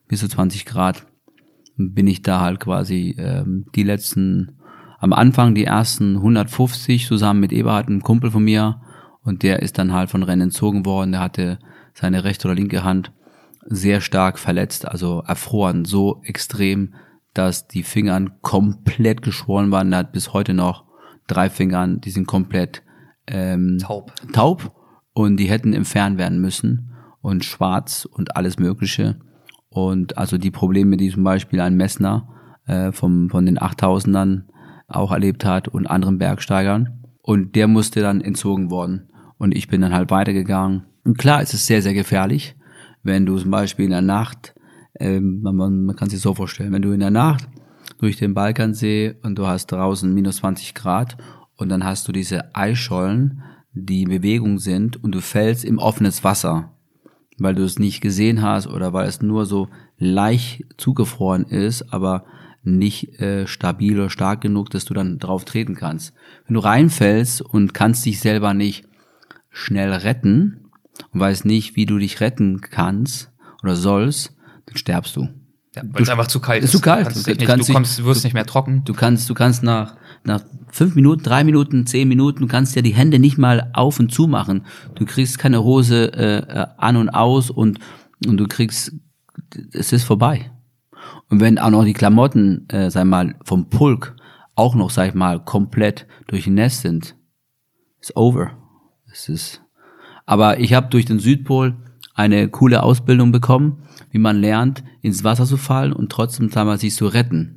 bis 0.09 0.21
zu 0.21 0.29
20 0.29 0.65
Grad 0.65 1.07
bin 1.77 2.07
ich 2.07 2.23
da 2.23 2.41
halt 2.41 2.61
quasi 2.61 3.15
ähm, 3.19 3.67
die 3.75 3.83
letzten, 3.83 4.59
am 4.99 5.13
Anfang 5.13 5.55
die 5.55 5.65
ersten 5.65 6.17
150 6.17 7.07
zusammen 7.07 7.41
mit 7.41 7.53
Eberhard, 7.53 7.89
einem 7.89 8.03
Kumpel 8.03 8.31
von 8.31 8.45
mir, 8.45 8.81
und 9.23 9.43
der 9.43 9.61
ist 9.61 9.77
dann 9.79 9.93
halt 9.93 10.09
von 10.09 10.23
Rennen 10.23 10.43
entzogen 10.43 10.87
worden. 10.87 11.11
Der 11.13 11.21
hatte 11.21 11.59
seine 11.95 12.23
rechte 12.23 12.47
oder 12.47 12.55
linke 12.55 12.85
Hand 12.85 13.11
sehr 13.67 14.01
stark 14.01 14.39
verletzt, 14.39 14.87
also 14.87 15.23
erfroren, 15.27 15.85
so 15.85 16.21
extrem, 16.23 16.95
dass 17.35 17.67
die 17.67 17.83
Fingern 17.83 18.41
komplett 18.41 19.23
geschwollen 19.23 19.73
waren. 19.73 19.93
Er 19.93 19.99
hat 19.99 20.13
bis 20.13 20.33
heute 20.33 20.55
noch 20.55 20.85
drei 21.27 21.51
Fingern, 21.51 22.01
die 22.01 22.11
sind 22.11 22.29
komplett 22.29 22.83
ähm, 23.27 23.79
Taub. 23.81 24.13
taub 24.33 24.73
und 25.13 25.39
die 25.39 25.51
hätten 25.51 25.73
entfernt 25.73 26.19
werden 26.19 26.41
müssen 26.41 26.93
und 27.27 27.45
schwarz 27.45 28.05
und 28.05 28.37
alles 28.37 28.57
Mögliche. 28.57 29.16
Und 29.68 30.16
also 30.16 30.39
die 30.39 30.53
Probleme, 30.53 30.97
die 30.97 31.11
zum 31.11 31.24
Beispiel 31.24 31.61
ein 31.61 31.77
Messner 31.77 32.29
äh, 32.66 32.93
vom, 32.93 33.31
von 33.31 33.45
den 33.45 33.59
8000ern 33.59 34.43
auch 34.87 35.11
erlebt 35.11 35.45
hat 35.45 35.66
und 35.66 35.89
anderen 35.89 36.18
Bergsteigern. 36.18 37.03
Und 37.22 37.57
der 37.57 37.66
musste 37.66 38.01
dann 38.01 38.20
entzogen 38.20 38.70
worden. 38.70 39.09
Und 39.39 39.57
ich 39.57 39.66
bin 39.66 39.81
dann 39.81 39.93
halt 39.93 40.12
weitergegangen. 40.12 40.85
Und 41.03 41.18
klar, 41.18 41.43
es 41.43 41.53
ist 41.53 41.66
sehr, 41.66 41.83
sehr 41.83 41.95
gefährlich, 41.95 42.55
wenn 43.03 43.27
du 43.27 43.37
zum 43.37 43.51
Beispiel 43.51 43.87
in 43.87 43.91
der 43.91 44.03
Nacht, 44.03 44.55
ähm, 45.01 45.43
man, 45.43 45.57
man, 45.57 45.97
kann 45.97 46.09
sich 46.09 46.20
so 46.20 46.33
vorstellen, 46.33 46.72
wenn 46.72 46.83
du 46.83 46.93
in 46.93 47.01
der 47.01 47.11
Nacht 47.11 47.49
durch 47.99 48.18
den 48.18 48.35
Balkansee 48.35 49.16
und 49.24 49.37
du 49.37 49.49
hast 49.49 49.66
draußen 49.72 50.14
minus 50.14 50.37
20 50.37 50.74
Grad 50.74 51.16
und 51.57 51.70
dann 51.70 51.83
hast 51.83 52.07
du 52.07 52.12
diese 52.12 52.55
Eisschollen, 52.55 53.43
die 53.72 54.03
in 54.03 54.11
Bewegung 54.11 54.61
sind 54.61 55.03
und 55.03 55.12
du 55.12 55.20
fällst 55.20 55.64
im 55.64 55.79
offenes 55.79 56.22
Wasser, 56.22 56.76
weil 57.39 57.55
du 57.55 57.64
es 57.64 57.78
nicht 57.78 58.01
gesehen 58.01 58.43
hast 58.43 58.66
oder 58.66 58.93
weil 58.93 59.09
es 59.09 59.22
nur 59.22 59.47
so 59.47 59.68
leicht 59.99 60.64
zugefroren 60.76 61.45
ist, 61.45 61.93
aber 61.93 62.24
nicht 62.62 63.20
äh, 63.20 63.47
stabil 63.47 63.99
oder 63.99 64.11
stark 64.11 64.41
genug, 64.41 64.70
dass 64.70 64.84
du 64.84 64.95
dann 64.95 65.18
drauf 65.18 65.45
treten 65.45 65.74
kannst. 65.74 66.12
Wenn 66.47 66.55
du 66.55 66.61
reinfällst 66.61 67.41
und 67.41 67.74
kannst 67.74 68.05
dich 68.05 68.18
selber 68.20 68.55
nicht 68.55 68.84
schnell 69.51 69.93
retten 69.93 70.70
und 71.12 71.20
weißt 71.20 71.45
nicht, 71.45 71.76
wie 71.76 71.87
du 71.87 71.99
dich 71.99 72.20
retten 72.20 72.61
kannst 72.61 73.30
oder 73.62 73.76
sollst, 73.76 74.34
dann 74.66 74.76
sterbst 74.76 75.16
du. 75.16 75.28
Ja, 75.76 75.82
weil 75.93 76.03
es 76.03 76.09
einfach 76.09 76.26
zu 76.26 76.41
kalt 76.41 76.64
ist 76.64 76.70
ist. 76.70 76.80
zu 76.80 76.80
kalt. 76.80 77.07
Du, 77.07 77.12
kannst 77.12 77.26
Du 77.26 77.30
dich 77.30 77.39
nicht, 77.39 77.47
kannst 77.47 77.68
du, 77.68 77.72
kommst, 77.72 77.99
du 77.99 78.05
wirst 78.05 78.24
nicht 78.24 78.34
mehr 78.34 78.47
trocken. 78.47 78.82
Du 78.84 78.95
kannst, 78.95 79.28
du 79.30 79.34
kannst 79.34 79.62
nach, 79.62 79.97
nach 80.27 80.43
fünf 80.68 80.95
Minuten, 80.95 81.22
drei 81.22 81.45
Minuten, 81.45 81.87
zehn 81.87 82.09
Minuten, 82.09 82.41
du 82.41 82.47
kannst 82.47 82.77
ja 82.77 82.83
die 82.83 82.95
Hände 82.95 83.18
nicht 83.18 83.39
mal 83.39 83.70
auf 83.72 83.99
und 83.99 84.12
zu 84.12 84.27
machen. 84.27 84.66
Du 84.95 85.05
kriegst 85.05 85.39
keine 85.39 85.62
Hose 85.62 86.12
äh, 86.12 86.39
äh, 86.39 86.66
an 86.77 86.97
und 86.97 87.09
aus 87.11 87.51
und, 87.51 87.79
und 88.27 88.37
du 88.37 88.47
kriegst, 88.47 88.93
es 89.72 89.93
ist 89.93 90.05
vorbei. 90.05 90.51
Und 91.29 91.41
wenn 91.41 91.59
auch 91.59 91.70
noch 91.70 91.85
die 91.85 91.93
Klamotten, 91.93 92.68
äh, 92.68 92.91
sag 92.91 93.07
mal, 93.07 93.37
vom 93.45 93.68
Pulk 93.68 94.16
auch 94.55 94.74
noch, 94.74 94.91
sag 94.91 95.09
ich 95.09 95.14
mal, 95.14 95.45
komplett 95.45 96.07
durchnässt 96.27 96.83
sind, 96.83 97.16
ist 98.01 98.16
over. 98.16 98.53
Es 99.11 99.29
ist. 99.29 99.62
Aber 100.24 100.59
ich 100.59 100.74
habe 100.74 100.89
durch 100.89 101.05
den 101.05 101.18
Südpol 101.18 101.77
eine 102.14 102.49
coole 102.49 102.83
Ausbildung 102.83 103.33
bekommen, 103.33 103.83
wie 104.11 104.18
man 104.18 104.41
lernt, 104.41 104.83
ins 105.03 105.24
Wasser 105.24 105.45
zu 105.45 105.57
fallen 105.57 105.93
und 105.93 106.11
trotzdem 106.11 106.49
sag 106.49 106.64
mal, 106.64 106.79
sich 106.79 106.95
zu 106.95 107.07
retten. 107.07 107.56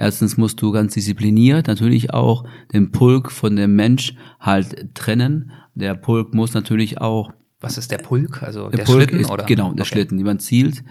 Erstens 0.00 0.38
musst 0.38 0.62
du 0.62 0.72
ganz 0.72 0.94
diszipliniert 0.94 1.66
natürlich 1.66 2.14
auch 2.14 2.44
den 2.72 2.90
Pulk 2.90 3.30
von 3.30 3.54
dem 3.54 3.76
Mensch 3.76 4.14
halt 4.40 4.94
trennen. 4.94 5.50
Der 5.74 5.94
Pulk 5.94 6.32
muss 6.32 6.54
natürlich 6.54 7.02
auch 7.02 7.30
Was 7.60 7.76
ist 7.76 7.90
der 7.90 7.98
Pulk? 7.98 8.42
Also 8.42 8.70
der, 8.70 8.78
der 8.78 8.84
Pulk 8.84 9.02
Schlitten 9.02 9.20
ist, 9.20 9.30
oder? 9.30 9.44
Genau, 9.44 9.74
der 9.74 9.82
Okay. 9.82 9.84
Schlitten, 9.84 10.16
den 10.16 10.24
man 10.24 10.38
zielt, 10.38 10.82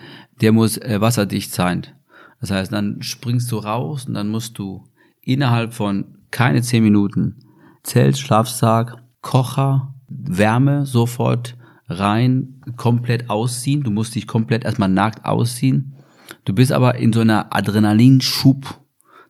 der 0.42 0.52
muss 0.52 0.78
äh, 0.78 1.02
wasserdicht 1.02 1.52
sein. 1.52 1.88
Das 2.40 2.52
heißt, 2.52 2.72
dann 2.72 3.02
springst 3.02 3.52
du 3.52 3.58
raus 3.58 4.06
und 4.06 4.14
dann 4.14 4.30
musst 4.30 4.60
du 4.60 4.84
innerhalb 5.22 5.74
von 5.74 6.06
keine 6.30 6.62
zehn 6.62 6.84
Minuten 6.84 7.38
Zelt, 7.82 8.16
Schlafsack, 8.16 8.98
Kocher, 9.22 9.96
Wärme 10.08 10.86
sofort 10.86 11.58
rein, 11.88 12.62
komplett 12.76 13.32
ausziehen. 13.32 13.82
Du 13.82 13.90
musst 13.90 14.14
dich 14.14 14.28
komplett 14.28 14.66
erstmal 14.66 14.90
nackt 14.90 15.26
ausziehen. 15.26 15.96
Du 16.46 16.54
bist 16.54 16.72
aber 16.72 16.96
in 16.96 17.12
so 17.12 17.22
einer 17.22 17.56
Adrenalinschub, 17.56 18.79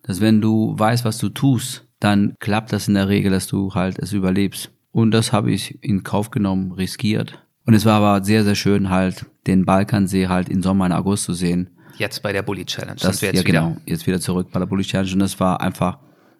dass 0.10 0.22
wenn 0.22 0.41
du 0.41 0.74
weißt, 0.76 1.05
was 1.05 1.20
du 1.20 1.30
tust, 1.30 1.86
dann 1.99 2.34
klappt 2.39 2.74
das 2.74 2.88
in 2.88 2.95
der 2.95 3.10
Regel, 3.10 3.30
dass 3.30 3.45
du 3.45 3.76
halt 3.76 3.99
es 3.99 4.12
überlebst. 4.12 4.72
Und 4.89 5.12
das 5.12 5.32
habe 5.32 5.51
ich 5.51 5.84
in 5.84 6.01
Kauf 6.01 6.32
genommen, 6.32 6.72
riskiert. 6.72 7.45
Und 7.68 7.76
es 7.76 7.86
war 7.86 8.01
aber 8.01 8.26
sehr, 8.26 8.43
sehr 8.43 8.55
schön 8.55 8.89
halt, 8.89 9.28
den 9.45 9.66
Balkansee 9.66 10.28
halt 10.28 10.49
im 10.49 10.64
Sommer 10.64 10.86
und 10.86 10.93
August 10.93 11.26
zu 11.26 11.34
sehen. 11.34 11.70
Jetzt 11.99 12.24
bei 12.24 12.34
der 12.34 12.41
Bully 12.41 12.66
Challenge. 12.66 12.95
Das, 12.99 13.20
sind 13.20 13.22
wir 13.22 13.30
ja, 13.30 13.36
jetzt 13.36 13.47
wieder. 13.47 13.60
genau. 13.60 13.78
Jetzt 13.86 14.07
wieder 14.07 14.20
zurück 14.20 14.47
bei 14.51 14.57
der 14.57 14.66
Bully 14.66 14.82
Challenge. 14.82 15.14
Und 15.14 15.20
das 15.20 15.39
war 15.39 15.62
einfach 15.62 15.99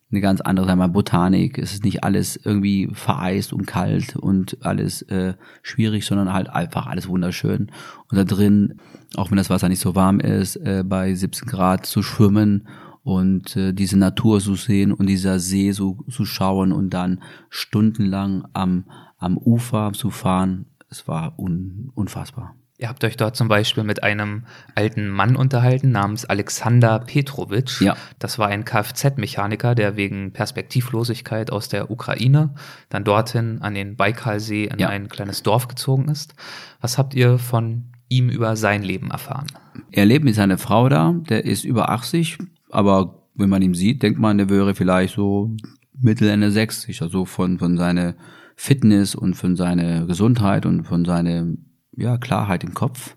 eine 0.10 0.22
ganz 0.22 0.42
andere, 0.42 0.66
sagen 0.66 0.80
wir 0.80 0.88
mal, 0.88 0.92
Botanik. 0.92 1.60
Es 1.60 1.74
ist 1.74 1.84
nicht 1.84 2.04
alles 2.04 2.38
irgendwie 2.44 2.90
vereist 2.92 3.54
und 3.54 3.68
kalt 3.68 4.16
und 4.16 4.66
alles 4.66 5.04
äh, 5.04 5.36
schwierig, 5.62 6.08
sondern 6.08 6.34
halt 6.34 6.50
einfach 6.50 6.88
alles 6.88 7.08
wunderschön. 7.08 7.72
Und 8.10 8.18
da 8.18 8.24
drin, 8.24 8.80
auch 9.16 9.30
wenn 9.30 9.38
das 9.38 9.52
Wasser 9.52 9.70
nicht 9.70 9.80
so 9.80 9.94
warm 9.94 10.20
ist, 10.20 10.56
äh, 10.56 10.84
bei 10.84 11.14
17 11.14 11.48
Grad 11.48 11.86
zu 11.86 12.02
schwimmen 12.02 12.68
und 13.04 13.56
äh, 13.56 13.74
diese 13.74 13.98
Natur 13.98 14.40
zu 14.40 14.56
sehen 14.56 14.92
und 14.94 15.08
dieser 15.08 15.40
See 15.40 15.72
so 15.72 16.04
zu 16.10 16.26
schauen 16.26 16.72
und 16.72 16.90
dann 16.92 17.22
stundenlang 17.50 18.48
am, 18.54 18.86
am 19.18 19.38
Ufer 19.38 19.92
zu 19.94 20.10
fahren, 20.10 20.66
es 20.90 21.08
war 21.08 21.38
un, 21.38 21.92
unfassbar. 21.96 22.56
Ihr 22.82 22.88
habt 22.88 23.04
euch 23.04 23.18
dort 23.18 23.36
zum 23.36 23.50
Beispiel 23.50 23.84
mit 23.84 24.04
einem 24.04 24.44
alten 24.74 25.10
Mann 25.10 25.36
unterhalten 25.36 25.92
namens 25.92 26.24
Alexander 26.24 27.00
Petrovic. 27.00 27.82
Ja. 27.82 27.98
Das 28.20 28.40
war 28.40 28.48
ein 28.48 28.64
Kfz-Mechaniker, 28.64 29.76
der 29.76 29.98
wegen 29.98 30.32
Perspektivlosigkeit 30.32 31.52
aus 31.52 31.68
der 31.68 31.92
Ukraine 31.92 32.54
dann 32.88 33.04
dorthin 33.04 33.62
an 33.62 33.76
den 33.76 33.98
Baikalsee 33.98 34.64
in 34.66 34.80
Ja. 34.80 34.88
ein 34.88 35.10
kleines 35.10 35.44
Dorf 35.44 35.68
gezogen 35.68 36.08
ist. 36.08 36.36
Was 36.80 36.98
habt 36.98 37.14
ihr 37.16 37.38
von 37.38 37.84
ihm 38.08 38.30
über 38.30 38.56
sein 38.56 38.82
Leben 38.82 39.12
erfahren? 39.12 39.48
Er 39.92 40.06
lebt 40.06 40.24
mit 40.24 40.36
seiner 40.36 40.58
Frau 40.58 40.88
da, 40.88 41.14
der 41.30 41.44
ist 41.44 41.66
über 41.66 41.90
80, 41.90 42.38
aber 42.70 43.28
wenn 43.36 43.50
man 43.50 43.62
ihn 43.62 43.74
sieht, 43.74 44.04
denkt 44.04 44.20
man, 44.20 44.38
der 44.38 44.50
wäre 44.50 44.76
vielleicht 44.76 45.16
so 45.16 45.56
Mittelende 46.00 46.52
60, 46.52 47.02
also 47.02 47.26
von, 47.26 47.60
von 47.60 47.78
seiner 47.78 48.16
Fitness 48.56 49.16
und 49.16 49.36
von 49.36 49.56
seiner 49.56 50.06
Gesundheit 50.06 50.66
und 50.66 50.84
von 50.84 51.06
seiner 51.06 51.48
ja, 51.96 52.18
Klarheit 52.18 52.64
im 52.64 52.74
Kopf. 52.74 53.16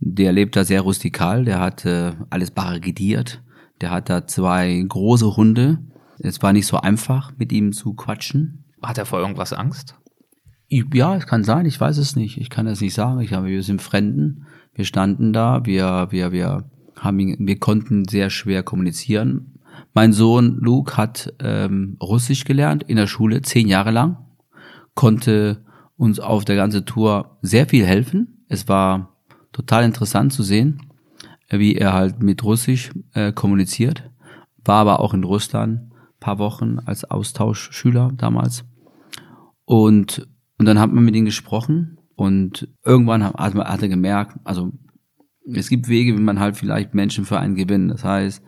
Der 0.00 0.32
lebt 0.32 0.56
da 0.56 0.64
sehr 0.64 0.82
rustikal, 0.82 1.44
der 1.44 1.60
hat 1.60 1.84
äh, 1.84 2.12
alles 2.30 2.50
barrikadiert, 2.50 3.42
der 3.80 3.90
hat 3.90 4.10
da 4.10 4.26
zwei 4.26 4.84
große 4.86 5.36
Hunde. 5.36 5.78
Es 6.18 6.42
war 6.42 6.52
nicht 6.52 6.66
so 6.66 6.76
einfach, 6.78 7.32
mit 7.36 7.52
ihm 7.52 7.72
zu 7.72 7.94
quatschen. 7.94 8.64
Hat 8.82 8.98
er 8.98 9.06
vor 9.06 9.20
irgendwas 9.20 9.52
Angst? 9.52 9.96
Ja, 10.68 11.16
es 11.16 11.26
kann 11.26 11.44
sein, 11.44 11.66
ich 11.66 11.80
weiß 11.80 11.98
es 11.98 12.16
nicht. 12.16 12.38
Ich 12.38 12.50
kann 12.50 12.66
das 12.66 12.80
nicht 12.80 12.94
sagen. 12.94 13.20
Ich 13.20 13.32
habe, 13.32 13.46
wir 13.46 13.62
sind 13.62 13.82
Fremden. 13.82 14.46
Wir 14.74 14.84
standen 14.84 15.32
da, 15.32 15.64
wir, 15.64 16.08
wir, 16.10 16.32
wir 16.32 16.64
haben 16.96 17.18
ihn, 17.18 17.36
wir 17.38 17.58
konnten 17.58 18.06
sehr 18.06 18.30
schwer 18.30 18.62
kommunizieren. 18.62 19.58
Mein 19.92 20.12
Sohn 20.12 20.58
Luke 20.60 20.96
hat 20.96 21.32
ähm, 21.40 21.96
Russisch 22.00 22.44
gelernt 22.44 22.84
in 22.84 22.96
der 22.96 23.06
Schule, 23.06 23.42
zehn 23.42 23.68
Jahre 23.68 23.90
lang, 23.90 24.18
konnte 24.94 25.64
uns 25.96 26.20
auf 26.20 26.44
der 26.44 26.56
ganzen 26.56 26.86
Tour 26.86 27.38
sehr 27.42 27.66
viel 27.66 27.84
helfen. 27.84 28.44
Es 28.48 28.68
war 28.68 29.16
total 29.52 29.84
interessant 29.84 30.32
zu 30.32 30.42
sehen, 30.42 30.82
wie 31.50 31.76
er 31.76 31.92
halt 31.92 32.22
mit 32.22 32.42
Russisch 32.42 32.90
äh, 33.12 33.32
kommuniziert. 33.32 34.10
War 34.64 34.80
aber 34.80 35.00
auch 35.00 35.14
in 35.14 35.24
Russland 35.24 35.92
paar 36.24 36.38
Wochen 36.38 36.78
als 36.86 37.04
Austauschschüler 37.04 38.12
damals. 38.16 38.64
Und, 39.66 40.26
und 40.58 40.66
dann 40.66 40.78
hat 40.78 40.90
man 40.90 41.04
mit 41.04 41.14
ihm 41.14 41.26
gesprochen 41.26 41.98
und 42.16 42.68
irgendwann 42.82 43.22
hat, 43.24 43.54
hat 43.54 43.82
er 43.82 43.88
gemerkt, 43.88 44.38
also 44.42 44.72
es 45.52 45.68
gibt 45.68 45.88
Wege, 45.88 46.16
wie 46.16 46.22
man 46.22 46.40
halt 46.40 46.56
vielleicht 46.56 46.94
Menschen 46.94 47.24
für 47.24 47.38
einen 47.38 47.54
gewinnt. 47.54 47.90
Das 47.90 48.04
heißt, 48.04 48.42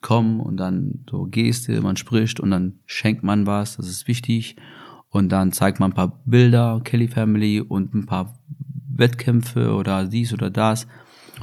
komm 0.00 0.40
und 0.40 0.56
dann 0.58 1.04
so 1.10 1.24
Geste, 1.24 1.80
man 1.80 1.96
spricht 1.96 2.40
und 2.40 2.50
dann 2.50 2.80
schenkt 2.86 3.22
man 3.22 3.46
was, 3.46 3.76
das 3.76 3.88
ist 3.88 4.08
wichtig. 4.08 4.56
Und 5.08 5.30
dann 5.30 5.52
zeigt 5.52 5.78
man 5.78 5.90
ein 5.90 5.94
paar 5.94 6.22
Bilder, 6.24 6.80
Kelly 6.84 7.08
Family 7.08 7.60
und 7.60 7.94
ein 7.94 8.06
paar 8.06 8.38
Wettkämpfe 8.94 9.74
oder 9.74 10.06
dies 10.06 10.32
oder 10.32 10.50
das. 10.50 10.86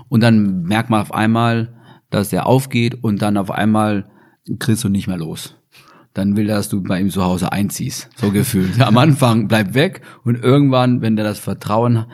Und 0.08 0.22
dann 0.22 0.64
merkt 0.64 0.90
man 0.90 1.02
auf 1.02 1.14
einmal, 1.14 1.76
dass 2.10 2.30
der 2.30 2.48
aufgeht 2.48 3.04
und 3.04 3.22
dann 3.22 3.38
auf 3.38 3.52
einmal 3.52 4.10
kriegst 4.58 4.84
du 4.84 4.90
nicht 4.90 5.08
mehr 5.08 5.18
los. 5.18 5.56
Dann 6.14 6.36
will 6.36 6.50
er, 6.50 6.56
dass 6.56 6.70
du 6.70 6.82
bei 6.82 7.00
ihm 7.00 7.12
zu 7.12 7.24
Hause 7.24 7.52
einziehst. 7.52 8.10
So 8.16 8.32
gefühlt. 8.32 8.82
Am 8.86 8.98
Anfang 8.98 9.48
bleib 9.48 9.76
weg 9.76 10.02
und 10.24 10.44
irgendwann, 10.44 11.02
wenn 11.02 11.16
der 11.16 11.26
das 11.26 11.40
Vertrauen 11.40 12.06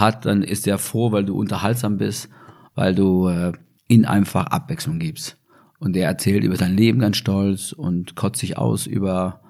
hat, 0.00 0.26
dann 0.26 0.42
ist 0.42 0.66
er 0.66 0.78
froh, 0.78 1.12
weil 1.12 1.24
du 1.24 1.36
unterhaltsam 1.36 1.98
bist, 1.98 2.28
weil 2.74 2.94
du 2.94 3.28
äh, 3.28 3.52
ihn 3.88 4.04
einfach 4.04 4.46
Abwechslung 4.46 4.98
gibst. 4.98 5.36
Und 5.78 5.96
er 5.96 6.08
erzählt 6.08 6.44
über 6.44 6.56
sein 6.56 6.76
Leben 6.76 6.98
ganz 7.00 7.16
stolz 7.16 7.72
und 7.72 8.16
kotzt 8.16 8.40
sich 8.40 8.58
aus 8.58 8.86
über 8.86 9.40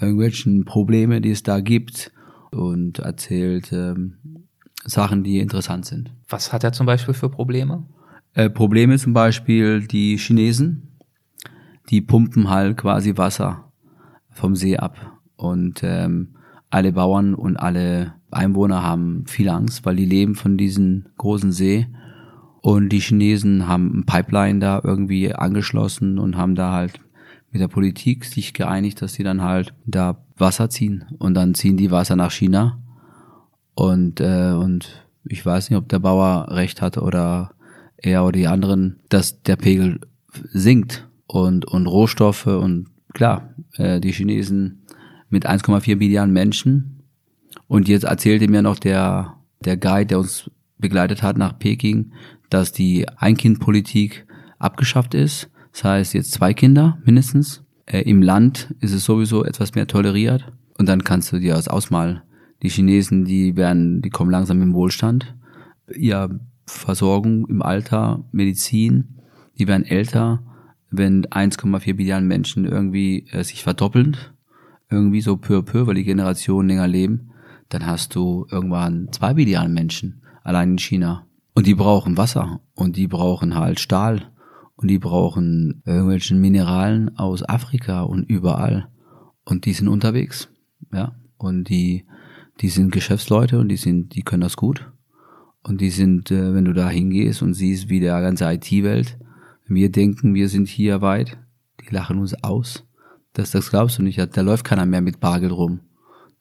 irgendwelchen 0.00 0.64
Probleme, 0.64 1.20
die 1.20 1.30
es 1.30 1.42
da 1.42 1.60
gibt 1.60 2.12
und 2.50 2.98
erzählt 2.98 3.72
ähm, 3.72 4.46
Sachen, 4.84 5.24
die 5.24 5.38
interessant 5.38 5.86
sind. 5.86 6.12
Was 6.28 6.52
hat 6.52 6.64
er 6.64 6.72
zum 6.72 6.86
Beispiel 6.86 7.14
für 7.14 7.28
Probleme? 7.28 7.86
Äh, 8.34 8.50
Probleme 8.50 8.98
zum 8.98 9.12
Beispiel 9.12 9.86
die 9.86 10.16
Chinesen, 10.18 10.98
die 11.90 12.00
pumpen 12.00 12.50
halt 12.50 12.76
quasi 12.76 13.16
Wasser 13.16 13.72
vom 14.30 14.54
See 14.56 14.76
ab 14.76 15.18
und 15.36 15.82
ähm, 15.82 16.34
alle 16.68 16.92
Bauern 16.92 17.34
und 17.34 17.56
alle 17.56 18.14
Einwohner 18.30 18.82
haben 18.82 19.24
viel 19.26 19.48
Angst, 19.48 19.84
weil 19.84 19.96
die 19.96 20.04
leben 20.04 20.34
von 20.34 20.56
diesem 20.56 21.06
großen 21.16 21.52
See. 21.52 21.86
Und 22.60 22.88
die 22.88 23.00
Chinesen 23.00 23.68
haben 23.68 24.00
ein 24.00 24.06
Pipeline 24.06 24.58
da 24.58 24.80
irgendwie 24.82 25.32
angeschlossen 25.32 26.18
und 26.18 26.36
haben 26.36 26.54
da 26.54 26.72
halt 26.72 27.00
mit 27.52 27.60
der 27.60 27.68
Politik 27.68 28.24
sich 28.24 28.54
geeinigt, 28.54 29.00
dass 29.00 29.14
sie 29.14 29.22
dann 29.22 29.42
halt 29.42 29.72
da 29.86 30.18
Wasser 30.36 30.68
ziehen. 30.68 31.04
Und 31.18 31.34
dann 31.34 31.54
ziehen 31.54 31.76
die 31.76 31.90
Wasser 31.90 32.16
nach 32.16 32.32
China. 32.32 32.78
Und 33.74 34.20
äh, 34.20 34.52
und 34.52 35.06
ich 35.24 35.44
weiß 35.44 35.70
nicht, 35.70 35.78
ob 35.78 35.88
der 35.88 35.98
Bauer 35.98 36.48
recht 36.50 36.82
hat 36.82 36.98
oder 36.98 37.52
er 37.96 38.24
oder 38.24 38.32
die 38.32 38.46
anderen, 38.48 39.00
dass 39.08 39.42
der 39.42 39.56
Pegel 39.56 40.00
sinkt. 40.52 41.08
Und 41.26 41.64
und 41.66 41.86
Rohstoffe 41.86 42.46
und 42.46 42.88
klar, 43.12 43.54
äh, 43.74 44.00
die 44.00 44.12
Chinesen 44.12 44.82
mit 45.28 45.48
1,4 45.48 45.96
Milliarden 45.96 46.32
Menschen 46.32 46.95
und 47.68 47.88
jetzt 47.88 48.04
erzählte 48.04 48.48
mir 48.48 48.62
noch 48.62 48.78
der 48.78 49.36
der 49.66 49.76
Guide, 49.76 50.06
der 50.06 50.18
uns 50.18 50.50
begleitet 50.78 51.22
hat 51.22 51.36
nach 51.36 51.58
Peking, 51.58 52.12
dass 52.50 52.72
die 52.72 53.08
Ein-Kind-Politik 53.08 54.26
abgeschafft 54.58 55.14
ist. 55.14 55.50
Das 55.72 55.84
heißt 55.84 56.14
jetzt 56.14 56.32
zwei 56.32 56.54
Kinder 56.54 56.98
mindestens. 57.04 57.64
Äh, 57.86 58.02
Im 58.02 58.22
Land 58.22 58.74
ist 58.80 58.92
es 58.92 59.04
sowieso 59.04 59.44
etwas 59.44 59.74
mehr 59.74 59.86
toleriert. 59.86 60.52
Und 60.78 60.88
dann 60.88 61.04
kannst 61.04 61.32
du 61.32 61.38
dir 61.38 61.54
das 61.54 61.68
ausmalen. 61.68 62.22
Die 62.62 62.68
Chinesen, 62.68 63.24
die 63.24 63.56
werden, 63.56 64.02
die 64.02 64.10
kommen 64.10 64.30
langsam 64.30 64.62
im 64.62 64.74
Wohlstand. 64.74 65.34
Ja, 65.94 66.28
Versorgung 66.66 67.46
im 67.48 67.62
Alter, 67.62 68.24
Medizin, 68.32 69.20
die 69.58 69.68
werden 69.68 69.84
älter, 69.84 70.42
wenn 70.90 71.26
1,4 71.26 71.94
Milliarden 71.94 72.28
Menschen 72.28 72.64
irgendwie 72.64 73.26
äh, 73.30 73.44
sich 73.44 73.62
verdoppeln, 73.62 74.16
irgendwie 74.90 75.20
so 75.20 75.36
peu 75.36 75.58
à 75.58 75.62
peu, 75.62 75.86
weil 75.86 75.94
die 75.94 76.04
Generationen 76.04 76.68
länger 76.68 76.88
leben, 76.88 77.30
dann 77.68 77.86
hast 77.86 78.14
du 78.14 78.46
irgendwann 78.50 79.08
zwei 79.12 79.34
Milliarden 79.34 79.74
Menschen 79.74 80.22
allein 80.42 80.72
in 80.72 80.78
China. 80.78 81.26
Und 81.54 81.66
die 81.66 81.74
brauchen 81.74 82.16
Wasser 82.16 82.60
und 82.74 82.96
die 82.96 83.06
brauchen 83.06 83.54
halt 83.54 83.80
Stahl 83.80 84.30
und 84.76 84.88
die 84.88 84.98
brauchen 84.98 85.82
irgendwelchen 85.86 86.40
Mineralen 86.40 87.16
aus 87.16 87.48
Afrika 87.48 88.02
und 88.02 88.24
überall. 88.24 88.88
Und 89.44 89.64
die 89.64 89.72
sind 89.72 89.88
unterwegs, 89.88 90.48
ja. 90.92 91.14
Und 91.38 91.64
die, 91.68 92.04
die 92.60 92.68
sind 92.68 92.92
Geschäftsleute 92.92 93.58
und 93.58 93.68
die 93.68 93.76
sind, 93.76 94.14
die 94.14 94.22
können 94.22 94.42
das 94.42 94.56
gut. 94.56 94.90
Und 95.62 95.80
die 95.80 95.90
sind, 95.90 96.30
äh, 96.30 96.54
wenn 96.54 96.64
du 96.64 96.72
da 96.72 96.88
hingehst 96.88 97.42
und 97.42 97.54
siehst, 97.54 97.88
wie 97.88 98.00
der 98.00 98.20
ganze 98.20 98.50
IT-Welt, 98.52 99.18
wir 99.66 99.90
denken, 99.90 100.34
wir 100.34 100.48
sind 100.48 100.68
hier 100.68 101.00
weit, 101.00 101.38
die 101.80 101.92
lachen 101.92 102.18
uns 102.18 102.42
aus. 102.44 102.84
Das, 103.32 103.50
das 103.50 103.70
glaubst 103.70 103.98
du 103.98 104.02
nicht. 104.02 104.18
Da 104.18 104.40
läuft 104.40 104.64
keiner 104.64 104.86
mehr 104.86 105.00
mit 105.00 105.20
Bargeld 105.20 105.52
rum. 105.52 105.80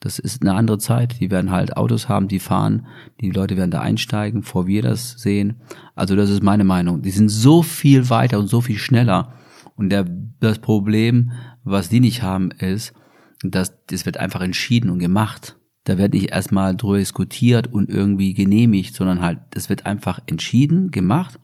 Das 0.05 0.19
ist 0.19 0.43
eine 0.43 0.53
andere 0.53 0.77
Zeit. 0.77 1.19
Die 1.19 1.31
werden 1.31 1.49
halt 1.49 1.77
Autos 1.77 2.07
haben, 2.07 2.27
die 2.27 2.37
fahren, 2.37 2.85
die 3.21 3.31
Leute 3.31 3.57
werden 3.57 3.71
da 3.71 3.81
einsteigen, 3.81 4.41
bevor 4.41 4.67
wir 4.67 4.83
das 4.83 5.13
sehen. 5.13 5.55
Also 5.95 6.15
das 6.15 6.29
ist 6.29 6.43
meine 6.43 6.63
Meinung. 6.63 7.01
Die 7.01 7.09
sind 7.09 7.29
so 7.29 7.63
viel 7.63 8.07
weiter 8.11 8.37
und 8.37 8.45
so 8.45 8.61
viel 8.61 8.77
schneller. 8.77 9.33
Und 9.75 9.89
der, 9.89 10.05
das 10.39 10.59
Problem, 10.59 11.31
was 11.63 11.89
die 11.89 12.01
nicht 12.01 12.21
haben, 12.21 12.51
ist, 12.51 12.93
dass 13.41 13.83
das 13.87 14.05
wird 14.05 14.17
einfach 14.17 14.41
entschieden 14.41 14.91
und 14.91 14.99
gemacht. 14.99 15.57
Da 15.85 15.97
wird 15.97 16.13
nicht 16.13 16.29
erstmal 16.29 16.75
drüber 16.75 16.99
diskutiert 16.99 17.73
und 17.73 17.89
irgendwie 17.89 18.35
genehmigt, 18.35 18.93
sondern 18.93 19.21
halt, 19.21 19.39
das 19.51 19.69
wird 19.69 19.87
einfach 19.87 20.19
entschieden, 20.27 20.91
gemacht. 20.91 21.39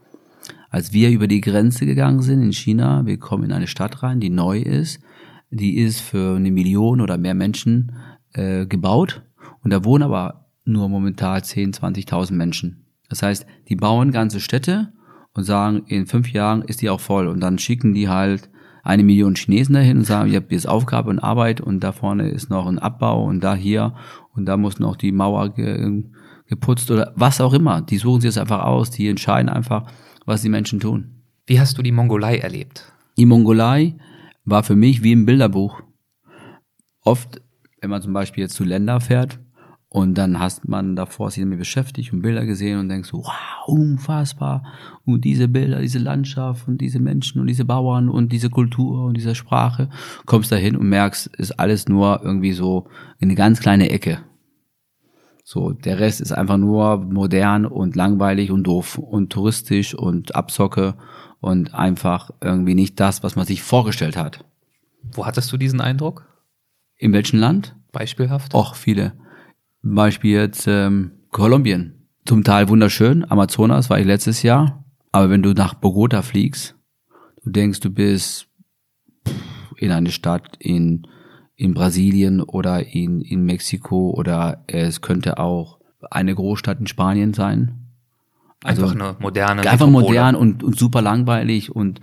Als 0.70 0.93
wir 0.93 1.09
über 1.09 1.26
die 1.26 1.41
Grenze 1.41 1.88
gegangen 1.88 2.22
sind 2.22 2.43
in 2.43 2.53
China, 2.53 3.07
wir 3.07 3.18
kommen 3.18 3.45
in 3.45 3.53
eine 3.53 3.66
Stadt 3.66 4.03
rein, 4.03 4.20
die 4.20 4.30
neu 4.30 4.59
ist, 4.59 4.99
die 5.49 5.78
ist 5.80 5.99
für 5.99 6.36
eine 6.36 6.51
Million 6.51 7.01
oder 7.01 7.18
mehr 7.18 7.34
Menschen 7.34 7.91
äh, 8.34 8.66
gebaut 8.66 9.24
und 9.64 9.72
da 9.72 9.84
wohnen 9.84 10.04
aber 10.04 10.50
nur 10.66 10.90
momentan 10.90 11.44
10, 11.44 11.74
20.000 11.74 12.34
Menschen. 12.34 12.86
Das 13.10 13.24
heißt, 13.24 13.46
die 13.68 13.76
bauen 13.76 14.12
ganze 14.12 14.40
Städte 14.40 14.94
und 15.34 15.44
sagen, 15.44 15.84
in 15.88 16.08
fünf 16.08 16.32
Jahren 16.32 16.62
ist 16.62 16.82
die 16.82 16.90
auch 16.90 17.00
voll 17.00 17.28
und 17.28 17.40
dann 17.40 17.58
schicken 17.58 17.94
die 17.94 18.10
halt 18.10 18.50
eine 18.84 19.04
Million 19.04 19.36
Chinesen 19.36 19.76
dahin 19.76 19.98
und 19.98 20.06
sagen, 20.06 20.32
ihr 20.32 20.38
habt 20.38 20.52
jetzt 20.52 20.68
Aufgabe 20.68 21.10
und 21.10 21.20
Arbeit 21.20 21.62
und 21.62 21.82
da 21.82 21.92
vorne 21.92 22.30
ist 22.30 22.50
noch 22.50 22.66
ein 22.66 22.80
Abbau 22.80 23.26
und 23.26 23.42
da 23.42 23.54
hier 23.56 23.96
und 24.34 24.46
da 24.46 24.58
muss 24.58 24.80
noch 24.80 24.96
die 24.96 25.12
Mauer 25.12 25.50
ge 25.54 26.04
geputzt 26.48 26.92
oder 26.92 27.14
was 27.16 27.40
auch 27.40 27.54
immer. 27.54 27.82
Die 27.82 27.98
suchen 27.98 28.22
sich 28.22 28.30
das 28.30 28.38
einfach 28.38 28.64
aus, 28.64 28.92
die 28.92 29.08
entscheiden 29.08 29.48
einfach, 29.48 29.90
was 30.26 30.42
die 30.42 30.50
Menschen 30.50 30.82
tun. 30.82 31.22
Wie 31.46 31.60
hast 31.60 31.78
du 31.78 31.82
die 31.82 31.94
Mongolei 31.94 32.40
erlebt? 32.40 32.92
Die 33.18 33.26
Mongolei 33.26 33.96
war 34.44 34.64
für 34.64 34.76
mich 34.76 35.02
wie 35.02 35.16
ein 35.16 35.26
Bilderbuch. 35.26 35.82
Oft, 37.04 37.42
wenn 37.82 37.90
man 37.90 38.02
zum 38.02 38.14
Beispiel 38.14 38.44
jetzt 38.44 38.56
zu 38.56 38.64
Länder 38.64 39.02
fährt 39.02 39.40
und 39.90 40.18
dann 40.18 40.40
hast 40.40 40.70
man 40.70 40.96
davor 40.96 41.32
sich 41.32 41.44
damit 41.44 41.60
beschäftigt 41.60 42.14
und 42.14 42.22
Bilder 42.22 42.46
gesehen 42.46 42.80
und 42.80 42.88
denkst 42.88 43.10
so, 43.10 43.18
wow, 43.18 43.68
unfassbar. 43.68 44.64
Und 45.04 45.26
diese 45.26 45.50
Bilder, 45.50 45.82
diese 45.82 46.00
Landschaft 46.00 46.68
und 46.68 46.80
diese 46.80 47.00
Menschen 47.00 47.42
und 47.42 47.48
diese 47.48 47.66
Bauern 47.66 48.08
und 48.08 48.32
diese 48.32 48.50
Kultur 48.50 49.04
und 49.04 49.18
diese 49.18 49.36
Sprache, 49.36 49.90
kommst 50.26 50.52
da 50.52 50.56
hin 50.56 50.78
und 50.78 50.88
merkst, 50.88 51.28
ist 51.36 51.60
alles 51.60 51.90
nur 51.90 52.22
irgendwie 52.24 52.54
so 52.54 52.88
eine 53.20 53.36
ganz 53.36 53.60
kleine 53.60 53.90
Ecke. 53.90 54.20
So, 55.44 55.72
der 55.72 56.00
Rest 56.00 56.22
ist 56.22 56.32
einfach 56.32 56.58
nur 56.58 56.98
modern 57.00 57.66
und 57.66 57.98
langweilig 57.98 58.52
und 58.52 58.64
doof 58.64 58.98
und 58.98 59.34
touristisch 59.34 59.94
und 59.96 60.36
Absocke 60.36 60.96
und 61.42 61.74
einfach 61.74 62.30
irgendwie 62.40 62.76
nicht 62.76 63.00
das, 63.00 63.24
was 63.24 63.36
man 63.36 63.46
sich 63.46 63.62
vorgestellt 63.62 64.16
hat. 64.16 64.46
Wo 65.12 65.26
hattest 65.26 65.52
du 65.52 65.58
diesen 65.58 65.82
Eindruck? 65.82 66.31
In 67.02 67.14
welchem 67.14 67.39
Land? 67.39 67.76
Beispielhaft? 67.91 68.54
Och, 68.54 68.76
viele. 68.76 69.14
Beispiel 69.82 70.34
jetzt 70.34 70.68
ähm, 70.68 71.14
Kolumbien. 71.32 72.08
Zum 72.26 72.43
Teil 72.43 72.70
wunderschön. 72.70 73.30
Amazonas 73.30 73.89
war 73.89 73.99
ich 73.99 74.06
letztes 74.06 74.43
Jahr. 74.43 74.86
Aber 75.12 75.32
wenn 75.32 75.41
du 75.41 75.54
nach 75.54 75.74
Bogota 75.74 76.22
fliegst, 76.22 76.76
du 77.43 77.49
denkst, 77.49 77.80
du 77.80 77.89
bist 77.89 78.47
in 79.78 79.91
eine 79.91 80.12
Stadt 80.12 80.56
in 80.60 81.08
in 81.56 81.74
Brasilien 81.74 82.41
oder 82.41 82.86
in, 82.88 83.22
in 83.22 83.45
Mexiko 83.45 84.12
oder 84.12 84.64
es 84.68 85.02
könnte 85.02 85.38
auch 85.38 85.80
eine 86.10 86.34
Großstadt 86.34 86.80
in 86.80 86.88
Spanien 86.88 87.34
sein. 87.34 87.88
Also 88.64 88.84
einfach 88.84 88.95
eine 88.95 89.16
moderne. 89.20 89.62
Einfach 89.62 89.88
Metropole. 89.88 90.08
modern 90.08 90.36
und, 90.36 90.64
und 90.64 90.78
super 90.78 91.02
langweilig 91.02 91.76
und 91.76 91.99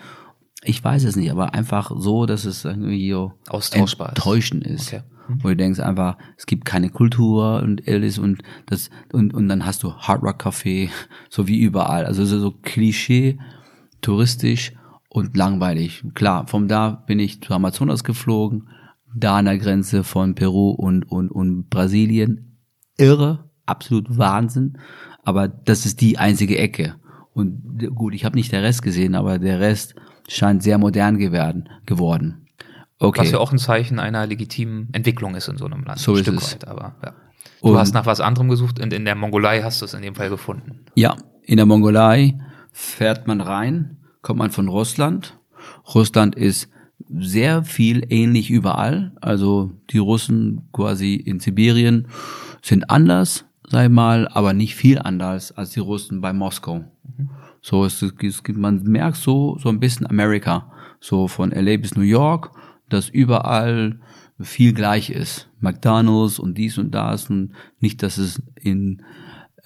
ich 0.63 0.83
weiß 0.83 1.05
es 1.05 1.17
nicht, 1.17 1.31
aber 1.31 1.55
einfach 1.55 1.93
so, 1.97 2.27
dass 2.27 2.45
es 2.45 2.65
irgendwie 2.65 3.11
so 3.11 3.33
austauschbar 3.49 4.11
enttäuschend 4.11 4.67
ist. 4.67 4.89
Okay. 4.89 5.03
Mhm. 5.29 5.45
Wo 5.45 5.49
du 5.49 5.57
denkst 5.57 5.81
einfach, 5.81 6.17
es 6.37 6.47
gibt 6.47 6.65
keine 6.65 6.91
Kultur 6.91 7.63
und 7.63 7.87
alles 7.87 8.19
und 8.19 8.43
das 8.67 8.91
und, 9.13 9.35
und 9.35 9.49
dann 9.49 9.65
hast 9.65 9.83
du 9.83 9.95
Hard 9.95 10.23
Rock 10.23 10.47
Café, 10.47 10.91
so 11.31 11.47
wie 11.47 11.61
überall. 11.61 12.07
Also 12.07 12.25
so, 12.25 12.39
so 12.39 12.51
Klischee, 12.51 13.39
touristisch 14.01 14.73
und 15.09 15.37
langweilig. 15.37 16.05
Klar, 16.15 16.47
vom 16.47 16.69
da 16.69 16.91
bin 16.91 17.19
ich 17.19 17.41
zu 17.43 17.53
Amazonas 17.55 18.05
geflogen, 18.05 18.69
da 19.15 19.39
an 19.39 19.47
der 19.47 19.59
Grenze 19.59 20.05
von 20.05 20.35
Peru 20.35 20.71
und, 20.71 21.05
und, 21.05 21.31
und 21.31 21.69
Brasilien. 21.71 22.59
Irre, 22.97 23.51
absolut 23.65 24.19
Wahnsinn. 24.19 24.79
Aber 25.25 25.49
das 25.49 25.87
ist 25.87 26.01
die 26.01 26.19
einzige 26.19 26.59
Ecke. 26.59 26.97
Und 27.33 27.89
gut, 27.95 28.15
ich 28.15 28.25
habe 28.25 28.37
nicht 28.37 28.53
der 28.53 28.63
Rest 28.63 28.83
gesehen, 28.83 29.15
aber 29.15 29.39
der 29.39 29.61
Rest 29.61 29.95
scheint 30.29 30.63
sehr 30.63 30.79
modern 30.79 31.19
geworden. 31.19 31.69
geworden. 31.87 32.47
Okay. 33.01 33.21
Was 33.21 33.31
ja 33.31 33.39
auch 33.39 33.53
ein 33.53 33.59
Zeichen 33.59 33.99
einer 33.99 34.27
legitimen 34.27 34.89
Entwicklung 34.93 35.35
ist 35.35 35.49
in 35.49 35.57
so 35.57 35.67
einem 35.67 35.85
Land. 35.85 35.99
So 35.99 36.15
ist 36.15 36.29
es. 36.29 36.55
Weit, 36.55 36.69
aber, 36.69 36.97
ja. 37.05 37.15
Du 37.63 37.71
und 37.71 37.77
hast 37.77 37.95
nach 37.95 38.07
was 38.07 38.21
anderem 38.21 38.49
gesucht 38.49 38.79
und 38.81 38.93
in 38.93 39.05
der 39.05 39.15
Mongolei 39.15 39.63
hast 39.63 39.81
du 39.81 39.85
es 39.85 39.95
in 39.95 40.03
dem 40.03 40.15
Fall 40.15 40.31
gefunden. 40.31 40.85
Ja, 40.95 41.17
in 41.43 41.57
der 41.57 41.67
Mongolei 41.67 42.39
fährt 42.73 43.27
man 43.27 43.41
rein, 43.41 43.97
kommt 44.23 44.39
man 44.39 44.51
von 44.51 44.69
Russland. 44.69 45.39
Russland 45.95 46.37
ist 46.37 46.69
sehr 47.09 47.65
viel 47.65 48.05
ähnlich 48.11 48.51
überall. 48.51 49.13
Also 49.21 49.73
die 49.91 49.99
Russen 49.99 50.69
quasi 50.73 51.15
in 51.15 51.41
Sibirien 51.41 52.09
sind 52.63 52.91
anders, 52.91 53.45
sei 53.67 53.89
mal, 53.89 54.29
aber 54.29 54.53
nicht 54.53 54.75
viel 54.75 54.99
anders 54.99 55.53
als 55.53 55.71
die 55.71 55.81
Russen 55.81 56.21
bei 56.21 56.33
Moskau. 56.33 56.85
Mhm. 57.17 57.31
So 57.61 57.85
es, 57.85 58.03
es 58.03 58.43
man 58.55 58.83
merkt 58.83 59.17
so 59.17 59.59
so 59.59 59.69
ein 59.69 59.81
bisschen 59.81 60.07
Amerika, 60.07 60.73
so 61.01 61.29
von 61.29 61.51
LA 61.51 61.77
bis 61.79 61.97
New 61.97 62.03
York, 62.03 62.51
dass 62.89 63.09
überall 63.09 64.01
viel 64.41 64.73
gleich 64.73 65.11
ist. 65.11 65.51
McDonald's 65.61 66.39
und 66.39 66.57
dies 66.57 66.79
und 66.79 66.93
das 66.93 67.29
und 67.29 67.53
nicht, 67.81 68.03
dass 68.03 68.19
es 68.19 68.43
in 68.55 69.03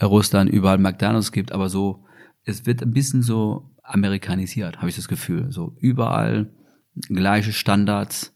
Russland 0.01 0.51
überall 0.51 0.79
McDonald's 0.79 1.33
gibt, 1.33 1.53
aber 1.53 1.69
so 1.69 2.05
es 2.45 2.67
wird 2.67 2.83
ein 2.83 2.93
bisschen 2.93 3.23
so 3.23 3.71
amerikanisiert, 3.83 4.79
habe 4.79 4.89
ich 4.89 4.97
das 4.97 5.09
Gefühl. 5.09 5.51
So 5.51 5.77
überall 5.79 6.51
gleiche 7.09 7.53
Standards. 7.53 8.35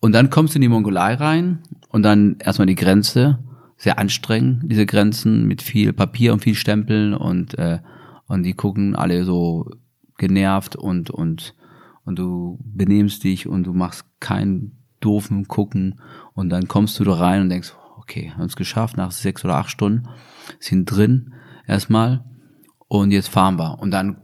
Und 0.00 0.12
dann 0.12 0.30
kommst 0.30 0.54
du 0.54 0.58
in 0.58 0.62
die 0.62 0.68
Mongolei 0.68 1.14
rein 1.14 1.60
und 1.88 2.02
dann 2.02 2.36
erstmal 2.40 2.66
die 2.66 2.74
Grenze, 2.74 3.38
sehr 3.76 3.98
anstrengend, 3.98 4.70
diese 4.70 4.86
Grenzen 4.86 5.46
mit 5.46 5.62
viel 5.62 5.92
Papier 5.92 6.32
und 6.32 6.40
viel 6.40 6.54
Stempeln 6.54 7.14
und, 7.14 7.58
äh, 7.58 7.78
und 8.32 8.44
die 8.44 8.54
gucken 8.54 8.96
alle 8.96 9.26
so 9.26 9.68
genervt 10.16 10.74
und, 10.74 11.10
und, 11.10 11.54
und 12.06 12.18
du 12.18 12.58
benehmst 12.64 13.24
dich 13.24 13.46
und 13.46 13.64
du 13.64 13.74
machst 13.74 14.06
keinen 14.20 14.78
doofen 15.00 15.48
Gucken 15.48 16.00
und 16.32 16.48
dann 16.48 16.66
kommst 16.66 16.98
du 16.98 17.04
da 17.04 17.12
rein 17.12 17.42
und 17.42 17.50
denkst, 17.50 17.74
okay, 17.98 18.32
haben 18.34 18.46
es 18.46 18.56
geschafft 18.56 18.96
nach 18.96 19.10
sechs 19.10 19.44
oder 19.44 19.56
acht 19.56 19.70
Stunden, 19.70 20.08
sind 20.60 20.86
drin 20.86 21.34
erstmal 21.66 22.24
und 22.88 23.10
jetzt 23.10 23.28
fahren 23.28 23.58
wir. 23.58 23.78
Und 23.80 23.90
dann 23.90 24.16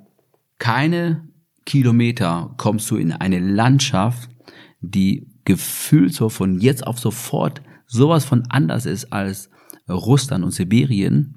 keine 0.59 1.29
Kilometer 1.67 2.55
kommst 2.57 2.91
du 2.91 2.97
in 2.97 3.13
eine 3.13 3.41
Landschaft, 3.41 4.31
die 4.81 5.29
gefühlt 5.45 6.15
so 6.15 6.31
von 6.31 6.61
jetzt 6.61 6.87
auf 6.87 6.99
sofort 6.99 7.61
sowas 7.85 8.25
von 8.25 8.45
anders 8.49 8.87
ist 8.87 9.13
als 9.13 9.51
Russland 9.87 10.45
und 10.45 10.53
Sibirien. 10.53 11.35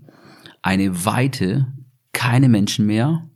Eine 0.62 1.04
Weite, 1.06 1.68
keine 2.14 2.50
Menschen 2.50 2.86
mehr. 2.86 3.28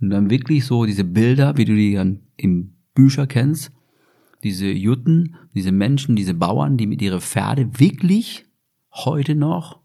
Und 0.00 0.10
dann 0.10 0.30
wirklich 0.30 0.64
so 0.64 0.84
diese 0.84 1.04
Bilder, 1.04 1.56
wie 1.56 1.64
du 1.64 1.74
die 1.74 1.94
dann 1.94 2.20
im 2.36 2.74
Bücher 2.94 3.26
kennst. 3.26 3.72
Diese 4.42 4.66
Jutten, 4.66 5.36
diese 5.54 5.70
Menschen, 5.70 6.16
diese 6.16 6.34
Bauern, 6.34 6.76
die 6.76 6.86
mit 6.86 7.00
ihrer 7.00 7.20
Pferde 7.20 7.78
wirklich 7.78 8.44
heute 8.92 9.34
noch 9.34 9.80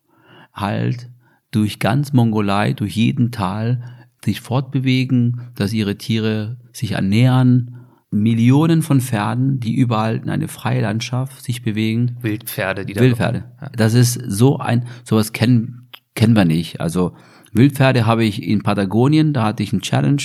halt 0.52 1.12
durch 1.52 1.80
ganz 1.80 2.14
Mongolei, 2.14 2.74
durch 2.74 2.96
jeden 2.96 3.32
Tal 3.32 4.08
sich 4.26 4.42
fortbewegen, 4.42 5.52
dass 5.56 5.74
ihre 5.74 5.98
Tiere 5.98 6.58
sich 6.74 6.94
ernähren. 6.94 7.74
Millionen 8.10 8.82
von 8.82 9.02
Pferden, 9.02 9.60
die 9.60 9.76
überall 9.76 10.16
in 10.16 10.30
eine 10.30 10.48
freie 10.48 10.82
Landschaft 10.82 11.44
sich 11.44 11.62
bewegen. 11.62 12.16
Wildpferde, 12.22 12.86
die 12.86 12.94
da 12.94 13.02
Wildpferde. 13.02 13.52
Das 13.76 13.94
ist 13.94 14.14
so 14.14 14.58
ein, 14.58 14.88
sowas 15.04 15.34
kennen, 15.34 15.90
kennen 16.16 16.36
wir 16.36 16.46
nicht. 16.46 16.80
Also 16.80 17.16
Wildpferde 17.58 18.06
habe 18.06 18.24
ich 18.24 18.44
in 18.44 18.64
Patagonien, 18.64 19.34
da 19.34 19.44
hatte 19.44 19.64
ich 19.64 19.74
einen 19.74 19.82
Challenge 19.82 20.22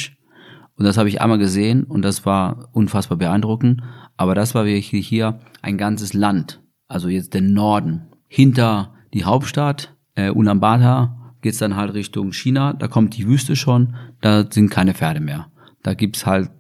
und 0.76 0.84
das 0.84 0.98
habe 0.98 1.08
ich 1.08 1.20
einmal 1.20 1.38
gesehen 1.38 1.84
und 1.84 2.02
das 2.02 2.24
war 2.24 2.68
unfassbar 2.72 3.18
beeindruckend. 3.18 3.82
Aber 4.16 4.34
das 4.34 4.54
war 4.54 4.64
wirklich 4.66 5.08
hier 5.08 5.40
ein 5.62 5.78
ganzes 5.78 6.12
Land, 6.12 6.62
also 6.86 7.08
jetzt 7.08 7.34
der 7.34 7.40
Norden. 7.40 8.02
Hinter 8.28 8.94
die 9.14 9.24
Hauptstadt, 9.24 9.96
äh, 10.14 10.30
Ulaanbaatar, 10.30 11.34
geht's 11.40 11.58
dann 11.58 11.76
halt 11.76 11.94
Richtung 11.94 12.32
China, 12.32 12.72
da 12.72 12.88
kommt 12.88 13.16
die 13.16 13.26
Wüste 13.26 13.56
schon, 13.56 13.96
da 14.20 14.46
sind 14.48 14.70
keine 14.70 14.94
Pferde 14.94 15.20
mehr. 15.20 15.48
Da 15.82 15.94
gibt's 15.94 16.24
halt 16.24 16.50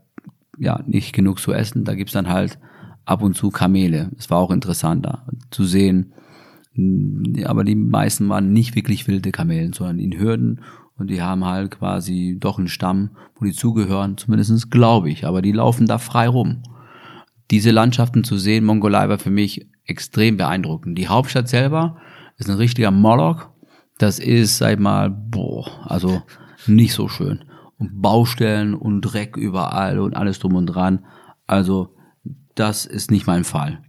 ja 0.58 0.82
nicht 0.86 1.12
genug 1.12 1.38
zu 1.38 1.52
essen, 1.52 1.84
da 1.84 1.94
gibt's 1.94 2.12
dann 2.12 2.28
halt 2.28 2.58
ab 3.04 3.22
und 3.22 3.36
zu 3.36 3.50
Kamele. 3.50 4.10
Es 4.18 4.30
war 4.30 4.38
auch 4.38 4.50
interessant 4.50 5.06
da 5.06 5.26
zu 5.50 5.64
sehen. 5.64 6.12
Aber 7.44 7.64
die 7.64 7.74
meisten 7.74 8.28
waren 8.28 8.52
nicht 8.52 8.74
wirklich 8.74 9.06
wilde 9.06 9.30
Kamelen, 9.30 9.72
sondern 9.72 9.98
in 9.98 10.18
Hürden 10.18 10.60
und 10.96 11.08
die 11.10 11.22
haben 11.22 11.44
halt 11.44 11.72
quasi 11.72 12.36
doch 12.38 12.58
einen 12.58 12.68
Stamm, 12.68 13.10
wo 13.34 13.44
die 13.44 13.52
zugehören, 13.52 14.16
zumindestens 14.16 14.70
glaube 14.70 15.10
ich, 15.10 15.26
aber 15.26 15.42
die 15.42 15.52
laufen 15.52 15.86
da 15.86 15.98
frei 15.98 16.28
rum. 16.28 16.62
Diese 17.50 17.70
Landschaften 17.70 18.24
zu 18.24 18.38
sehen, 18.38 18.64
Mongolei 18.64 19.08
war 19.08 19.18
für 19.18 19.30
mich 19.30 19.66
extrem 19.84 20.36
beeindruckend. 20.36 20.96
Die 20.96 21.08
Hauptstadt 21.08 21.48
selber 21.48 21.98
ist 22.38 22.48
ein 22.48 22.56
richtiger 22.56 22.90
Moloch, 22.90 23.48
das 23.98 24.18
ist, 24.18 24.58
sag 24.58 24.80
mal, 24.80 25.10
boah, 25.10 25.68
also 25.84 26.22
nicht 26.66 26.94
so 26.94 27.08
schön. 27.08 27.44
Und 27.78 28.00
Baustellen 28.00 28.74
und 28.74 29.00
Dreck 29.00 29.36
überall 29.36 29.98
und 29.98 30.16
alles 30.16 30.38
drum 30.38 30.54
und 30.54 30.66
dran. 30.66 31.04
Also, 31.46 31.94
das 32.54 32.86
ist 32.86 33.10
nicht 33.10 33.26
mein 33.26 33.44
Fall. 33.44 33.82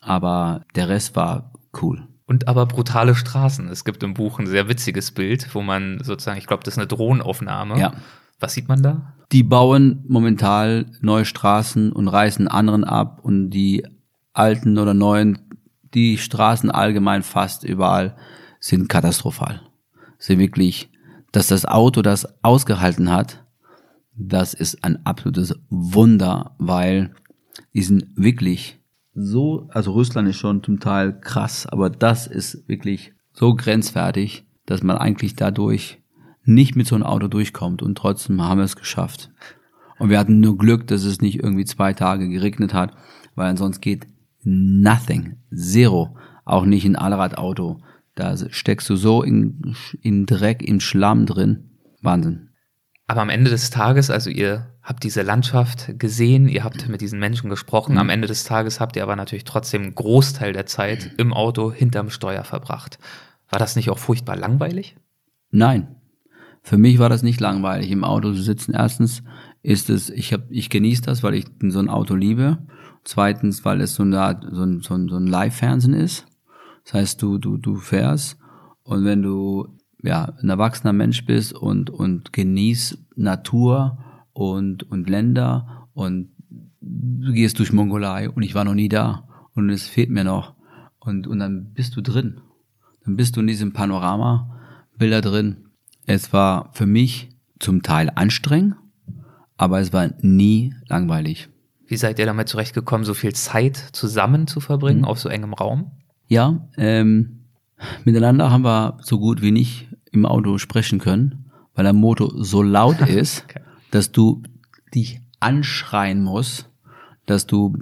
Aber 0.00 0.64
der 0.74 0.88
Rest 0.88 1.14
war 1.16 1.52
cool. 1.80 2.07
Und 2.28 2.46
aber 2.46 2.66
brutale 2.66 3.14
Straßen. 3.14 3.68
Es 3.68 3.86
gibt 3.86 4.02
im 4.02 4.12
Buch 4.12 4.38
ein 4.38 4.46
sehr 4.46 4.68
witziges 4.68 5.12
Bild, 5.12 5.54
wo 5.54 5.62
man 5.62 5.98
sozusagen, 6.04 6.36
ich 6.38 6.46
glaube, 6.46 6.62
das 6.62 6.74
ist 6.74 6.78
eine 6.78 6.86
Drohnenaufnahme. 6.86 7.80
Ja. 7.80 7.94
Was 8.38 8.52
sieht 8.52 8.68
man 8.68 8.82
da? 8.82 9.14
Die 9.32 9.42
bauen 9.42 10.04
momentan 10.06 10.96
neue 11.00 11.24
Straßen 11.24 11.90
und 11.90 12.06
reißen 12.06 12.46
anderen 12.46 12.84
ab 12.84 13.20
und 13.22 13.48
die 13.48 13.82
alten 14.34 14.76
oder 14.76 14.92
neuen, 14.92 15.38
die 15.94 16.18
Straßen 16.18 16.70
allgemein 16.70 17.22
fast 17.22 17.64
überall 17.64 18.14
sind 18.60 18.90
katastrophal. 18.90 19.62
Sind 20.18 20.38
wirklich, 20.38 20.90
dass 21.32 21.46
das 21.46 21.64
Auto 21.64 22.02
das 22.02 22.44
ausgehalten 22.44 23.10
hat, 23.10 23.42
das 24.14 24.52
ist 24.52 24.84
ein 24.84 25.04
absolutes 25.06 25.54
Wunder, 25.70 26.54
weil 26.58 27.14
die 27.72 27.82
sind 27.82 28.06
wirklich 28.16 28.78
so, 29.18 29.68
also 29.70 29.92
Russland 29.92 30.28
ist 30.28 30.36
schon 30.36 30.62
zum 30.62 30.80
Teil 30.80 31.18
krass, 31.20 31.66
aber 31.66 31.90
das 31.90 32.26
ist 32.26 32.68
wirklich 32.68 33.12
so 33.32 33.54
grenzwertig, 33.54 34.46
dass 34.66 34.82
man 34.82 34.96
eigentlich 34.96 35.34
dadurch 35.34 36.00
nicht 36.44 36.76
mit 36.76 36.86
so 36.86 36.94
einem 36.94 37.04
Auto 37.04 37.28
durchkommt 37.28 37.82
und 37.82 37.96
trotzdem 37.96 38.40
haben 38.42 38.58
wir 38.58 38.64
es 38.64 38.76
geschafft. 38.76 39.30
Und 39.98 40.10
wir 40.10 40.18
hatten 40.18 40.40
nur 40.40 40.56
Glück, 40.56 40.86
dass 40.86 41.02
es 41.04 41.20
nicht 41.20 41.42
irgendwie 41.42 41.64
zwei 41.64 41.92
Tage 41.92 42.28
geregnet 42.28 42.72
hat, 42.72 42.94
weil 43.34 43.48
ansonsten 43.48 43.80
geht 43.80 44.06
nothing, 44.44 45.36
zero, 45.52 46.16
auch 46.44 46.64
nicht 46.64 46.84
ein 46.84 46.96
Allradauto. 46.96 47.82
Da 48.14 48.36
steckst 48.36 48.88
du 48.88 48.96
so 48.96 49.22
in, 49.22 49.74
in 50.00 50.26
Dreck, 50.26 50.62
im 50.62 50.80
Schlamm 50.80 51.26
drin. 51.26 51.70
Wahnsinn. 52.00 52.50
Aber 53.08 53.22
am 53.22 53.30
Ende 53.30 53.50
des 53.50 53.70
Tages, 53.70 54.10
also 54.10 54.30
ihr 54.30 54.68
habt 54.88 55.04
diese 55.04 55.20
Landschaft 55.20 55.98
gesehen, 55.98 56.48
ihr 56.48 56.64
habt 56.64 56.88
mit 56.88 57.02
diesen 57.02 57.18
Menschen 57.18 57.50
gesprochen, 57.50 57.92
mhm. 57.92 57.98
am 57.98 58.08
Ende 58.08 58.26
des 58.26 58.44
Tages 58.44 58.80
habt 58.80 58.96
ihr 58.96 59.02
aber 59.02 59.16
natürlich 59.16 59.44
trotzdem 59.44 59.82
einen 59.82 59.94
Großteil 59.94 60.54
der 60.54 60.64
Zeit 60.64 61.12
im 61.18 61.34
Auto 61.34 61.70
hinterm 61.70 62.08
Steuer 62.08 62.42
verbracht. 62.42 62.98
War 63.50 63.58
das 63.58 63.76
nicht 63.76 63.90
auch 63.90 63.98
furchtbar 63.98 64.36
langweilig? 64.36 64.96
Nein. 65.50 65.96
Für 66.62 66.78
mich 66.78 66.98
war 66.98 67.10
das 67.10 67.22
nicht 67.22 67.38
langweilig, 67.38 67.90
im 67.90 68.02
Auto 68.02 68.32
zu 68.32 68.40
sitzen. 68.40 68.72
Erstens 68.72 69.22
ist 69.62 69.90
es, 69.90 70.08
ich 70.08 70.32
hab, 70.32 70.50
ich 70.50 70.70
genieße 70.70 71.02
das, 71.02 71.22
weil 71.22 71.34
ich 71.34 71.44
so 71.60 71.78
ein 71.78 71.90
Auto 71.90 72.14
liebe. 72.14 72.58
Zweitens, 73.04 73.66
weil 73.66 73.82
es 73.82 73.94
so, 73.94 74.02
eine, 74.02 74.40
so 74.50 74.62
ein, 74.62 74.80
so 74.80 74.94
ein, 74.94 75.08
so 75.08 75.16
ein 75.16 75.26
Live-Fernsehen 75.26 75.94
ist. 75.94 76.26
Das 76.84 76.94
heißt, 76.94 77.22
du, 77.22 77.36
du, 77.36 77.58
du 77.58 77.76
fährst 77.76 78.38
und 78.82 79.04
wenn 79.04 79.22
du 79.22 79.68
ja, 80.02 80.32
ein 80.40 80.48
erwachsener 80.48 80.92
Mensch 80.92 81.26
bist 81.26 81.52
und, 81.52 81.90
und 81.90 82.32
genießt 82.32 82.98
Natur 83.16 83.98
und, 84.38 84.88
und 84.88 85.08
Länder 85.08 85.88
und 85.94 86.30
du 86.80 87.32
gehst 87.32 87.58
durch 87.58 87.72
Mongolei 87.72 88.30
und 88.30 88.44
ich 88.44 88.54
war 88.54 88.64
noch 88.64 88.74
nie 88.74 88.88
da 88.88 89.26
und 89.54 89.68
es 89.68 89.88
fehlt 89.88 90.10
mir 90.10 90.22
noch. 90.22 90.54
Und, 91.00 91.26
und 91.26 91.40
dann 91.40 91.72
bist 91.72 91.96
du 91.96 92.02
drin. 92.02 92.40
Dann 93.04 93.16
bist 93.16 93.34
du 93.34 93.40
in 93.40 93.48
diesem 93.48 93.72
Panorama, 93.72 94.56
Bilder 94.96 95.22
drin. 95.22 95.70
Es 96.06 96.32
war 96.32 96.70
für 96.72 96.86
mich 96.86 97.30
zum 97.58 97.82
Teil 97.82 98.12
anstrengend, 98.14 98.76
aber 99.56 99.80
es 99.80 99.92
war 99.92 100.10
nie 100.20 100.72
langweilig. 100.86 101.48
Wie 101.88 101.96
seid 101.96 102.20
ihr 102.20 102.26
damit 102.26 102.48
zurechtgekommen, 102.48 103.04
so 103.04 103.14
viel 103.14 103.34
Zeit 103.34 103.76
zusammen 103.76 104.46
zu 104.46 104.60
verbringen 104.60 105.00
mhm. 105.00 105.06
auf 105.06 105.18
so 105.18 105.28
engem 105.28 105.52
Raum? 105.52 105.90
Ja, 106.28 106.68
ähm, 106.76 107.40
miteinander 108.04 108.52
haben 108.52 108.62
wir 108.62 108.98
so 109.02 109.18
gut 109.18 109.42
wie 109.42 109.50
nicht 109.50 109.88
im 110.12 110.26
Auto 110.26 110.58
sprechen 110.58 111.00
können, 111.00 111.50
weil 111.74 111.82
der 111.82 111.92
Motor 111.92 112.32
so 112.36 112.62
laut 112.62 113.00
ist, 113.08 113.42
okay. 113.48 113.62
Dass 113.90 114.12
du 114.12 114.42
dich 114.94 115.20
anschreien 115.40 116.22
musst, 116.22 116.68
dass 117.26 117.46
du 117.46 117.76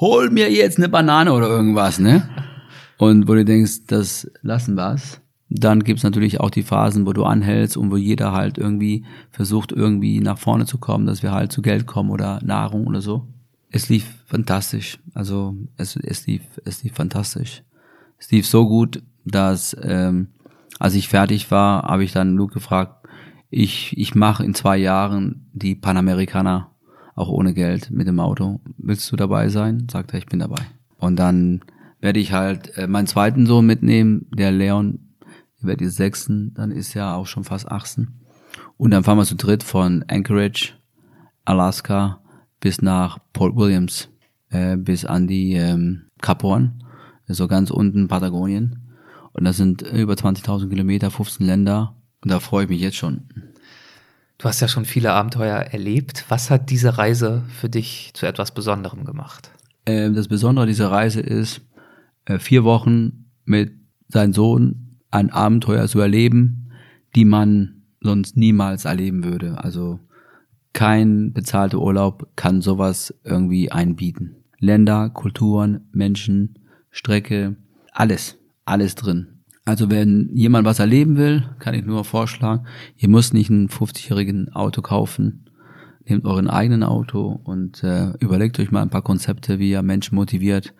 hol 0.00 0.30
mir 0.30 0.50
jetzt 0.50 0.78
eine 0.78 0.88
Banane 0.88 1.32
oder 1.32 1.48
irgendwas, 1.48 1.98
ne? 1.98 2.28
Und 2.98 3.28
wo 3.28 3.34
du 3.34 3.44
denkst, 3.44 3.86
das 3.86 4.30
lassen 4.42 4.76
wir's. 4.76 5.20
Dann 5.48 5.84
gibt's 5.84 6.02
natürlich 6.02 6.40
auch 6.40 6.50
die 6.50 6.62
Phasen, 6.62 7.06
wo 7.06 7.12
du 7.12 7.24
anhältst 7.24 7.76
und 7.76 7.90
wo 7.90 7.96
jeder 7.96 8.32
halt 8.32 8.58
irgendwie 8.58 9.04
versucht, 9.30 9.72
irgendwie 9.72 10.20
nach 10.20 10.38
vorne 10.38 10.66
zu 10.66 10.78
kommen, 10.78 11.06
dass 11.06 11.22
wir 11.22 11.32
halt 11.32 11.52
zu 11.52 11.62
Geld 11.62 11.86
kommen 11.86 12.10
oder 12.10 12.40
Nahrung 12.42 12.86
oder 12.86 13.00
so. 13.00 13.26
Es 13.70 13.88
lief 13.88 14.06
fantastisch. 14.26 14.98
Also 15.12 15.56
es, 15.76 15.96
es 15.96 16.26
lief, 16.26 16.42
es 16.64 16.82
lief 16.82 16.94
fantastisch. 16.94 17.62
Es 18.18 18.30
lief 18.30 18.46
so 18.46 18.66
gut, 18.66 19.02
dass 19.24 19.76
ähm, 19.82 20.28
als 20.78 20.94
ich 20.94 21.08
fertig 21.08 21.50
war, 21.50 21.82
habe 21.82 22.04
ich 22.04 22.12
dann 22.12 22.36
Luke 22.36 22.54
gefragt, 22.54 23.03
ich, 23.54 23.96
ich 23.96 24.14
mache 24.16 24.44
in 24.44 24.54
zwei 24.54 24.76
Jahren 24.76 25.48
die 25.52 25.76
Panamerikaner 25.76 26.72
auch 27.14 27.28
ohne 27.28 27.54
Geld 27.54 27.90
mit 27.90 28.08
dem 28.08 28.18
Auto. 28.18 28.60
Willst 28.76 29.10
du 29.12 29.16
dabei 29.16 29.48
sein? 29.48 29.86
Sagt 29.88 30.12
er, 30.12 30.18
ich 30.18 30.26
bin 30.26 30.40
dabei. 30.40 30.60
Und 30.98 31.16
dann 31.16 31.60
werde 32.00 32.18
ich 32.18 32.32
halt 32.32 32.76
äh, 32.76 32.88
meinen 32.88 33.06
zweiten 33.06 33.46
Sohn 33.46 33.64
mitnehmen, 33.64 34.26
der 34.36 34.50
Leon, 34.50 35.14
der 35.60 35.68
wird 35.68 35.80
jetzt 35.80 35.96
sechsten, 35.96 36.52
dann 36.54 36.72
ist 36.72 36.96
er 36.96 37.14
auch 37.14 37.26
schon 37.26 37.44
fast 37.44 37.70
achtsten. 37.70 38.20
Und 38.76 38.90
dann 38.90 39.04
fahren 39.04 39.18
wir 39.18 39.24
zu 39.24 39.36
dritt 39.36 39.62
von 39.62 40.04
Anchorage, 40.08 40.72
Alaska 41.44 42.20
bis 42.58 42.82
nach 42.82 43.18
Port 43.32 43.54
Williams, 43.54 44.08
äh, 44.50 44.76
bis 44.76 45.04
an 45.04 45.28
die 45.28 45.54
ähm, 45.54 46.06
Cap 46.20 46.42
Horn, 46.42 46.82
so 47.28 47.46
ganz 47.46 47.70
unten 47.70 48.08
Patagonien. 48.08 48.90
Und 49.32 49.44
das 49.44 49.56
sind 49.56 49.82
über 49.82 50.14
20.000 50.14 50.68
Kilometer, 50.68 51.10
15 51.12 51.46
Länder. 51.46 51.94
Und 52.24 52.30
da 52.30 52.40
freue 52.40 52.64
ich 52.64 52.70
mich 52.70 52.80
jetzt 52.80 52.96
schon. 52.96 53.22
Du 54.38 54.48
hast 54.48 54.60
ja 54.60 54.68
schon 54.68 54.84
viele 54.84 55.12
Abenteuer 55.12 55.56
erlebt. 55.56 56.24
Was 56.28 56.50
hat 56.50 56.70
diese 56.70 56.98
Reise 56.98 57.44
für 57.60 57.68
dich 57.68 58.10
zu 58.14 58.26
etwas 58.26 58.52
Besonderem 58.52 59.04
gemacht? 59.04 59.50
Äh, 59.84 60.10
das 60.10 60.28
Besondere 60.28 60.66
dieser 60.66 60.90
Reise 60.90 61.20
ist, 61.20 61.60
äh, 62.24 62.38
vier 62.38 62.64
Wochen 62.64 63.26
mit 63.44 63.72
seinem 64.08 64.32
Sohn 64.32 64.98
ein 65.10 65.30
Abenteuer 65.30 65.86
zu 65.86 66.00
erleben, 66.00 66.72
die 67.14 67.24
man 67.24 67.82
sonst 68.00 68.36
niemals 68.36 68.86
erleben 68.86 69.22
würde. 69.22 69.62
Also 69.62 70.00
kein 70.72 71.32
bezahlter 71.32 71.78
Urlaub 71.78 72.28
kann 72.34 72.60
sowas 72.60 73.14
irgendwie 73.22 73.70
einbieten. 73.70 74.36
Länder, 74.58 75.10
Kulturen, 75.10 75.88
Menschen, 75.92 76.58
Strecke, 76.90 77.56
alles 77.92 78.38
alles 78.64 78.94
drin. 78.94 79.33
Also 79.64 79.90
wenn 79.90 80.30
jemand 80.34 80.66
was 80.66 80.78
erleben 80.78 81.16
will, 81.16 81.44
kann 81.58 81.74
ich 81.74 81.84
nur 81.84 82.04
vorschlagen, 82.04 82.66
ihr 82.96 83.08
müsst 83.08 83.32
nicht 83.32 83.48
ein 83.48 83.68
50-jährigen 83.68 84.52
Auto 84.52 84.82
kaufen. 84.82 85.46
Nehmt 86.06 86.26
euren 86.26 86.48
eigenen 86.48 86.82
Auto 86.82 87.40
und 87.44 87.82
äh, 87.82 88.12
überlegt 88.20 88.58
euch 88.58 88.70
mal 88.70 88.82
ein 88.82 88.90
paar 88.90 89.02
Konzepte, 89.02 89.58
wie 89.58 89.70
ihr 89.70 89.80
Menschen 89.80 90.16
motiviert, 90.16 90.74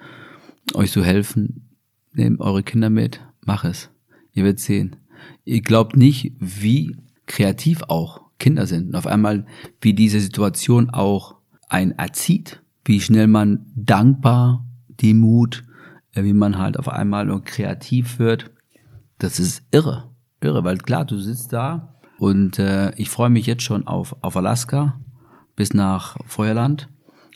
euch 0.75 0.93
zu 0.93 1.03
helfen. 1.03 1.71
Nehmt 2.13 2.41
eure 2.41 2.63
Kinder 2.63 2.91
mit, 2.91 3.21
mach 3.41 3.65
es. 3.65 3.91
Ihr 4.35 4.45
werdet 4.45 4.61
sehen. 4.61 4.97
Ihr 5.45 5.63
glaubt 5.63 5.97
nicht, 5.97 6.33
wie 6.39 6.97
kreativ 7.27 7.85
auch 7.89 8.21
Kinder 8.39 8.67
sind. 8.67 8.89
Und 8.89 8.97
auf 8.97 9.07
einmal, 9.07 9.47
wie 9.81 9.95
diese 9.95 10.21
Situation 10.21 10.91
auch 10.91 11.37
ein 11.71 11.93
erzieht, 11.93 12.61
wie 12.85 13.01
schnell 13.01 13.29
man 13.29 13.65
dankbar, 13.75 14.67
die 14.89 15.15
Mut, 15.15 15.65
wie 16.13 16.35
man 16.35 16.59
halt 16.59 16.79
auf 16.79 16.89
einmal 16.89 17.41
kreativ 17.41 18.19
wird. 18.19 18.51
Das 19.19 19.39
ist 19.39 19.63
irre, 19.71 20.11
irre, 20.41 20.65
weil 20.65 20.79
klar, 20.79 21.05
du 21.05 21.19
sitzt 21.19 21.53
da 21.53 21.95
und 22.19 22.59
äh, 22.59 22.93
ich 22.97 23.11
freue 23.11 23.31
mich 23.31 23.47
jetzt 23.47 23.63
schon 23.63 23.87
auf, 23.87 24.17
auf 24.23 24.37
Alaska 24.37 24.99
bis 25.57 25.73
nach 25.73 26.17
Feuerland, 26.27 26.89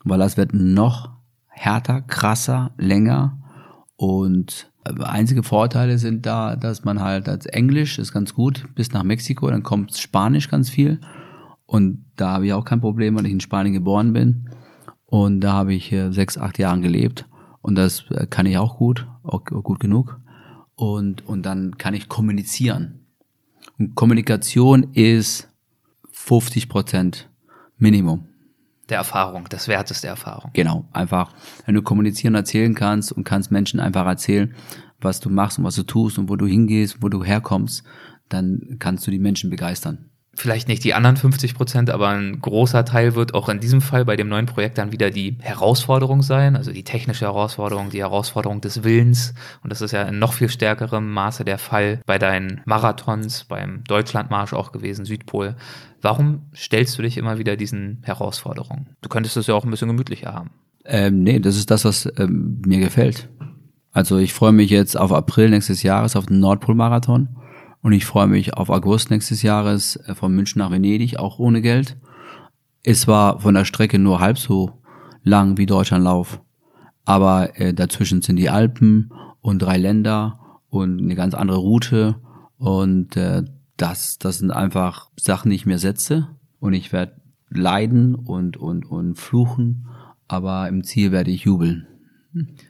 weil 0.05 0.18
das 0.18 0.37
wird 0.37 0.55
noch 0.55 1.11
härter, 1.47 2.03
krasser, 2.03 2.72
länger 2.79 3.39
und 3.97 4.70
äh, 4.85 5.03
einzige 5.03 5.43
Vorteile 5.43 5.99
sind 5.99 6.26
da, 6.26 6.57
dass 6.57 6.85
man 6.85 7.01
halt 7.01 7.29
als 7.29 7.47
Englisch 7.47 7.99
ist 7.99 8.12
ganz 8.12 8.35
gut 8.35 8.64
bis 8.74 8.93
nach 8.93 9.05
Mexiko, 9.05 9.51
dann 9.51 9.62
kommt 9.62 9.97
Spanisch 9.97 10.49
ganz 10.49 10.70
viel 10.70 11.01
und 11.66 12.05
da 12.16 12.33
habe 12.33 12.47
ich 12.47 12.53
auch 12.53 12.64
kein 12.64 12.81
Problem, 12.81 13.16
weil 13.16 13.26
ich 13.26 13.33
in 13.33 13.41
Spanien 13.41 13.74
geboren 13.74 14.12
bin 14.12 14.51
und 15.07 15.41
da 15.41 15.53
habe 15.53 15.74
ich 15.74 15.93
äh, 15.93 16.12
sechs, 16.12 16.39
acht 16.39 16.59
Jahre 16.59 16.81
gelebt 16.81 17.26
und 17.62 17.76
das 17.76 18.05
äh, 18.11 18.26
kann 18.26 18.47
ich 18.47 18.59
auch 18.59 18.79
gut, 18.79 19.07
auch 19.22 19.45
gut 19.45 19.81
genug. 19.81 20.20
Und, 20.79 21.26
und 21.26 21.43
dann 21.43 21.76
kann 21.76 21.93
ich 21.93 22.09
kommunizieren. 22.09 23.05
Und 23.78 23.97
Kommunikation 23.97 24.93
ist 24.93 25.48
50 26.12 26.69
Prozent 26.69 27.28
Minimum. 27.78 28.28
Der 28.89 28.98
Erfahrung, 28.98 29.48
des 29.48 29.66
Wertes 29.66 30.02
der 30.02 30.11
Erfahrung. 30.11 30.52
Genau, 30.55 30.89
einfach, 30.93 31.35
wenn 31.66 31.74
du 31.74 31.82
kommunizieren 31.82 32.36
erzählen 32.36 32.77
kannst 32.77 33.11
und 33.11 33.24
kannst 33.24 33.51
Menschen 33.51 33.81
einfach 33.81 34.07
erzählen, 34.07 34.55
was 35.01 35.19
du 35.19 35.31
machst 35.31 35.59
und 35.59 35.65
was 35.65 35.74
du 35.74 35.82
tust 35.82 36.16
und 36.16 36.28
wo 36.28 36.36
du 36.36 36.47
hingehst, 36.47 37.02
wo 37.02 37.09
du 37.09 37.24
herkommst, 37.24 37.82
dann 38.28 38.77
kannst 38.78 39.05
du 39.05 39.11
die 39.11 39.19
Menschen 39.19 39.51
begeistern 39.51 40.09
vielleicht 40.39 40.69
nicht 40.69 40.85
die 40.85 40.94
anderen 40.94 41.16
50 41.16 41.55
Prozent, 41.55 41.90
aber 41.90 42.09
ein 42.09 42.40
großer 42.40 42.85
Teil 42.85 43.15
wird 43.15 43.35
auch 43.35 43.48
in 43.48 43.60
diesem 43.60 43.81
Fall 43.81 44.05
bei 44.05 44.16
dem 44.16 44.28
neuen 44.28 44.47
Projekt 44.47 44.78
dann 44.78 44.93
wieder 44.93 45.10
die 45.10 45.36
Herausforderung 45.40 46.23
sein, 46.23 46.56
also 46.56 46.73
die 46.73 46.85
technische 46.85 47.27
Herausforderung, 47.27 47.90
die 47.90 48.01
Herausforderung 48.01 48.60
des 48.60 48.85
Willens. 48.85 49.35
Und 49.62 49.70
das 49.70 49.81
ist 49.81 49.93
ja 49.93 50.02
in 50.02 50.19
noch 50.19 50.32
viel 50.32 50.48
stärkerem 50.48 51.12
Maße 51.12 51.44
der 51.44 51.59
Fall 51.59 52.01
bei 52.06 52.19
deinen 52.19 52.60
Marathons, 52.65 53.44
beim 53.44 53.85
Deutschlandmarsch 53.85 54.52
auch 54.52 54.73
gewesen, 54.73 55.05
Südpol. 55.05 55.56
Warum 56.01 56.43
stellst 56.55 56.97
du 56.98 57.02
dich 57.02 57.19
immer 57.19 57.39
wieder 57.39 57.56
diesen 57.56 57.98
Herausforderungen? 58.02 58.90
Du 59.02 59.09
könntest 59.09 59.36
es 59.36 59.48
ja 59.48 59.55
auch 59.55 59.65
ein 59.65 59.70
bisschen 59.70 59.89
gemütlicher 59.89 60.32
haben. 60.32 60.51
Ähm, 60.85 61.23
nee, 61.23 61.40
das 61.40 61.56
ist 61.56 61.70
das, 61.70 61.85
was 61.85 62.09
ähm, 62.16 62.62
mir 62.65 62.78
gefällt. 62.78 63.28
Also 63.93 64.19
ich 64.19 64.32
freue 64.32 64.52
mich 64.52 64.70
jetzt 64.70 64.97
auf 64.97 65.12
April 65.12 65.51
nächstes 65.51 65.82
Jahres 65.82 66.15
auf 66.15 66.27
den 66.27 66.40
Nordpol-Marathon. 66.40 67.28
Und 67.82 67.92
ich 67.92 68.05
freue 68.05 68.26
mich 68.26 68.55
auf 68.55 68.70
August 68.70 69.10
nächstes 69.10 69.42
Jahres 69.42 69.96
äh, 69.96 70.14
von 70.14 70.34
München 70.34 70.59
nach 70.59 70.70
Venedig, 70.70 71.18
auch 71.18 71.38
ohne 71.38 71.62
Geld. 71.62 71.96
Es 72.82 73.06
war 73.06 73.40
von 73.40 73.55
der 73.55 73.64
Strecke 73.64 73.98
nur 73.98 74.20
halb 74.20 74.38
so 74.38 74.72
lang 75.22 75.59
wie 75.59 75.66
Deutschlandlauf. 75.66 76.40
Aber 77.05 77.59
äh, 77.59 77.72
dazwischen 77.72 78.22
sind 78.22 78.36
die 78.36 78.50
Alpen 78.50 79.12
und 79.40 79.60
drei 79.60 79.78
Länder 79.78 80.40
und 80.68 81.00
eine 81.00 81.14
ganz 81.14 81.34
andere 81.34 81.59
Route. 81.59 82.16
Und 82.59 83.16
äh, 83.16 83.44
das, 83.76 84.18
das 84.18 84.38
sind 84.38 84.50
einfach 84.50 85.10
Sachen, 85.16 85.50
die 85.50 85.56
ich 85.56 85.66
mir 85.66 85.78
setze. 85.78 86.28
Und 86.60 86.74
ich 86.74 86.92
werde 86.92 87.20
leiden 87.48 88.14
und, 88.14 88.56
und, 88.56 88.84
und 88.84 89.14
fluchen. 89.14 89.86
Aber 90.26 90.68
im 90.68 90.84
Ziel 90.84 91.12
werde 91.12 91.30
ich 91.30 91.44
jubeln. 91.44 91.86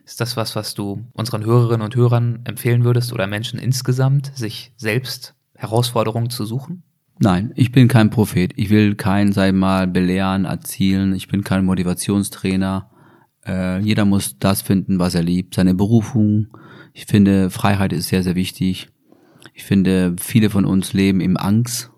Ist 0.04 0.20
das 0.20 0.36
was, 0.36 0.56
was 0.56 0.74
du 0.74 1.04
unseren 1.12 1.44
Hörerinnen 1.44 1.84
und 1.84 1.96
Hörern 1.96 2.40
empfehlen 2.44 2.84
würdest 2.84 3.12
oder 3.12 3.26
Menschen 3.26 3.58
insgesamt, 3.58 4.32
sich 4.34 4.72
selbst 4.76 5.34
Herausforderungen 5.54 6.30
zu 6.30 6.44
suchen? 6.44 6.82
Nein, 7.20 7.52
ich 7.56 7.72
bin 7.72 7.88
kein 7.88 8.10
Prophet. 8.10 8.52
Ich 8.56 8.70
will 8.70 8.94
keinen, 8.94 9.32
sei 9.32 9.50
mal, 9.52 9.88
belehren, 9.88 10.44
erzielen. 10.44 11.14
Ich 11.14 11.26
bin 11.28 11.42
kein 11.42 11.64
Motivationstrainer. 11.64 12.90
Äh, 13.44 13.80
jeder 13.80 14.04
muss 14.04 14.38
das 14.38 14.62
finden, 14.62 14.98
was 14.98 15.16
er 15.16 15.22
liebt. 15.22 15.54
Seine 15.54 15.74
Berufung. 15.74 16.48
Ich 16.92 17.06
finde, 17.06 17.50
Freiheit 17.50 17.92
ist 17.92 18.08
sehr, 18.08 18.22
sehr 18.22 18.36
wichtig. 18.36 18.88
Ich 19.52 19.64
finde, 19.64 20.14
viele 20.20 20.50
von 20.50 20.64
uns 20.64 20.92
leben 20.92 21.20
im 21.20 21.36
Angst. 21.36 21.90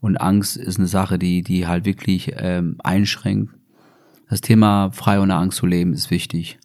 Und 0.00 0.16
Angst 0.16 0.56
ist 0.56 0.78
eine 0.78 0.88
Sache, 0.88 1.18
die, 1.18 1.42
die 1.42 1.66
halt 1.66 1.84
wirklich 1.84 2.32
ähm, 2.36 2.76
einschränkt. 2.82 3.54
Das 4.28 4.40
Thema 4.40 4.90
frei 4.90 5.20
ohne 5.20 5.36
Angst 5.36 5.58
zu 5.58 5.66
leben 5.66 5.92
ist 5.92 6.10
wichtig. 6.10 6.58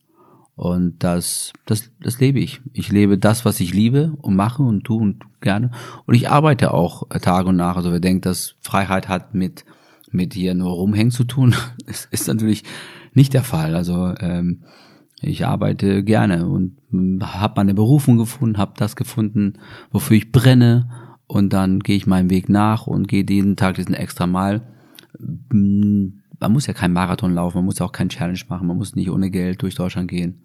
Und 0.61 1.03
das, 1.03 1.53
das, 1.65 1.89
das 2.01 2.19
lebe 2.19 2.39
ich. 2.39 2.61
Ich 2.71 2.91
lebe 2.91 3.17
das, 3.17 3.45
was 3.45 3.59
ich 3.59 3.73
liebe 3.73 4.13
und 4.21 4.35
mache 4.35 4.61
und 4.61 4.83
tue 4.83 5.01
und 5.01 5.23
gerne. 5.41 5.71
Und 6.05 6.13
ich 6.13 6.29
arbeite 6.29 6.71
auch 6.71 7.09
Tag 7.09 7.47
und 7.47 7.55
Nacht. 7.55 7.77
Also 7.77 7.91
wer 7.91 7.99
denkt, 7.99 8.27
dass 8.27 8.57
Freiheit 8.61 9.09
hat 9.09 9.33
mit, 9.33 9.65
mit 10.11 10.35
hier 10.35 10.53
nur 10.53 10.69
rumhängen 10.69 11.09
zu 11.09 11.23
tun, 11.23 11.55
ist, 11.87 12.13
ist 12.13 12.27
natürlich 12.27 12.63
nicht 13.15 13.33
der 13.33 13.41
Fall. 13.41 13.73
Also 13.73 14.13
ähm, 14.19 14.61
ich 15.19 15.47
arbeite 15.47 16.03
gerne 16.03 16.47
und 16.47 16.77
habe 17.23 17.53
meine 17.55 17.73
Berufung 17.73 18.19
gefunden, 18.19 18.59
habe 18.59 18.73
das 18.77 18.95
gefunden, 18.95 19.53
wofür 19.91 20.17
ich 20.17 20.31
brenne. 20.31 20.91
Und 21.25 21.53
dann 21.53 21.79
gehe 21.79 21.95
ich 21.95 22.05
meinem 22.05 22.29
Weg 22.29 22.49
nach 22.49 22.85
und 22.85 23.07
gehe 23.07 23.25
jeden 23.27 23.55
Tag 23.55 23.77
diesen 23.77 23.95
extra 23.95 24.27
Mal. 24.27 24.61
Man 25.17 26.21
muss 26.51 26.67
ja 26.67 26.75
kein 26.75 26.93
Marathon 26.93 27.33
laufen, 27.33 27.57
man 27.57 27.65
muss 27.65 27.79
ja 27.79 27.87
auch 27.87 27.91
kein 27.91 28.09
Challenge 28.09 28.41
machen, 28.47 28.67
man 28.67 28.77
muss 28.77 28.95
nicht 28.95 29.09
ohne 29.09 29.31
Geld 29.31 29.63
durch 29.63 29.73
Deutschland 29.73 30.07
gehen. 30.07 30.43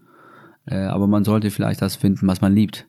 Äh, 0.67 0.77
aber 0.77 1.07
man 1.07 1.25
sollte 1.25 1.51
vielleicht 1.51 1.83
das 1.83 1.97
finden, 1.97 2.27
was 2.27 2.41
man 2.41 2.55
liebt 2.55 2.87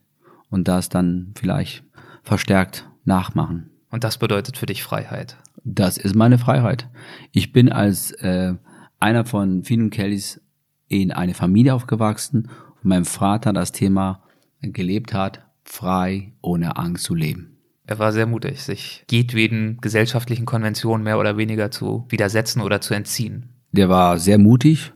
und 0.50 0.68
das 0.68 0.88
dann 0.88 1.32
vielleicht 1.36 1.84
verstärkt 2.22 2.88
nachmachen. 3.04 3.70
Und 3.90 4.04
das 4.04 4.18
bedeutet 4.18 4.56
für 4.56 4.66
dich 4.66 4.82
Freiheit. 4.82 5.36
Das 5.64 5.96
ist 5.96 6.14
meine 6.14 6.38
Freiheit. 6.38 6.88
Ich 7.32 7.52
bin 7.52 7.70
als 7.70 8.12
äh, 8.12 8.54
einer 9.00 9.24
von 9.24 9.64
vielen 9.64 9.90
Kellys 9.90 10.40
in 10.88 11.12
eine 11.12 11.34
Familie 11.34 11.74
aufgewachsen, 11.74 12.48
wo 12.82 12.88
mein 12.88 13.04
Vater 13.04 13.52
das 13.52 13.72
Thema 13.72 14.22
gelebt 14.60 15.14
hat, 15.14 15.42
frei, 15.64 16.32
ohne 16.40 16.76
Angst 16.76 17.04
zu 17.04 17.14
leben. 17.14 17.58
Er 17.86 17.98
war 17.98 18.12
sehr 18.12 18.26
mutig, 18.26 18.62
sich 18.62 19.04
jedweden 19.10 19.78
gesellschaftlichen 19.80 20.44
Konventionen 20.44 21.04
mehr 21.04 21.18
oder 21.18 21.36
weniger 21.36 21.70
zu 21.70 22.04
widersetzen 22.08 22.60
oder 22.60 22.80
zu 22.80 22.92
entziehen. 22.92 23.48
Der 23.72 23.88
war 23.88 24.18
sehr 24.18 24.38
mutig, 24.38 24.92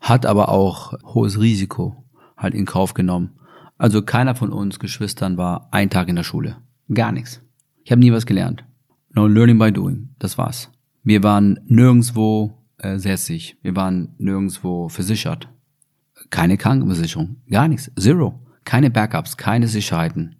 hat 0.00 0.26
aber 0.26 0.50
auch 0.50 0.92
hohes 1.02 1.40
Risiko 1.40 2.04
halt 2.36 2.54
in 2.54 2.66
Kauf 2.66 2.94
genommen. 2.94 3.38
Also 3.78 4.02
keiner 4.02 4.34
von 4.34 4.50
uns 4.50 4.78
Geschwistern 4.78 5.36
war 5.36 5.68
ein 5.70 5.90
Tag 5.90 6.08
in 6.08 6.16
der 6.16 6.22
Schule. 6.22 6.56
Gar 6.92 7.12
nichts. 7.12 7.42
Ich 7.84 7.90
habe 7.90 8.00
nie 8.00 8.12
was 8.12 8.26
gelernt. 8.26 8.64
No 9.14 9.26
learning 9.26 9.58
by 9.58 9.72
doing. 9.72 10.10
Das 10.18 10.38
war's. 10.38 10.70
Wir 11.02 11.22
waren 11.22 11.60
nirgendwo 11.66 12.58
äh, 12.78 12.98
sässig. 12.98 13.56
Wir 13.62 13.76
waren 13.76 14.14
nirgendwo 14.18 14.88
versichert. 14.88 15.48
Keine 16.30 16.56
Krankenversicherung. 16.56 17.36
Gar 17.50 17.68
nichts. 17.68 17.90
Zero. 17.98 18.40
Keine 18.64 18.90
Backups, 18.90 19.36
keine 19.36 19.68
Sicherheiten. 19.68 20.36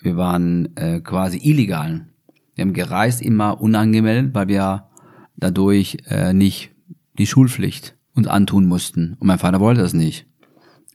Wir 0.00 0.16
waren 0.16 0.74
äh, 0.76 1.00
quasi 1.00 1.38
illegal. 1.42 2.06
Wir 2.54 2.62
haben 2.62 2.72
gereist 2.72 3.20
immer 3.20 3.60
unangemeldet, 3.60 4.34
weil 4.34 4.48
wir 4.48 4.88
dadurch 5.36 5.98
äh, 6.06 6.32
nicht 6.32 6.70
die 7.18 7.26
Schulpflicht 7.26 7.96
uns 8.14 8.26
antun 8.26 8.66
mussten. 8.66 9.16
Und 9.18 9.26
mein 9.26 9.38
Vater 9.38 9.60
wollte 9.60 9.82
das 9.82 9.92
nicht. 9.92 10.27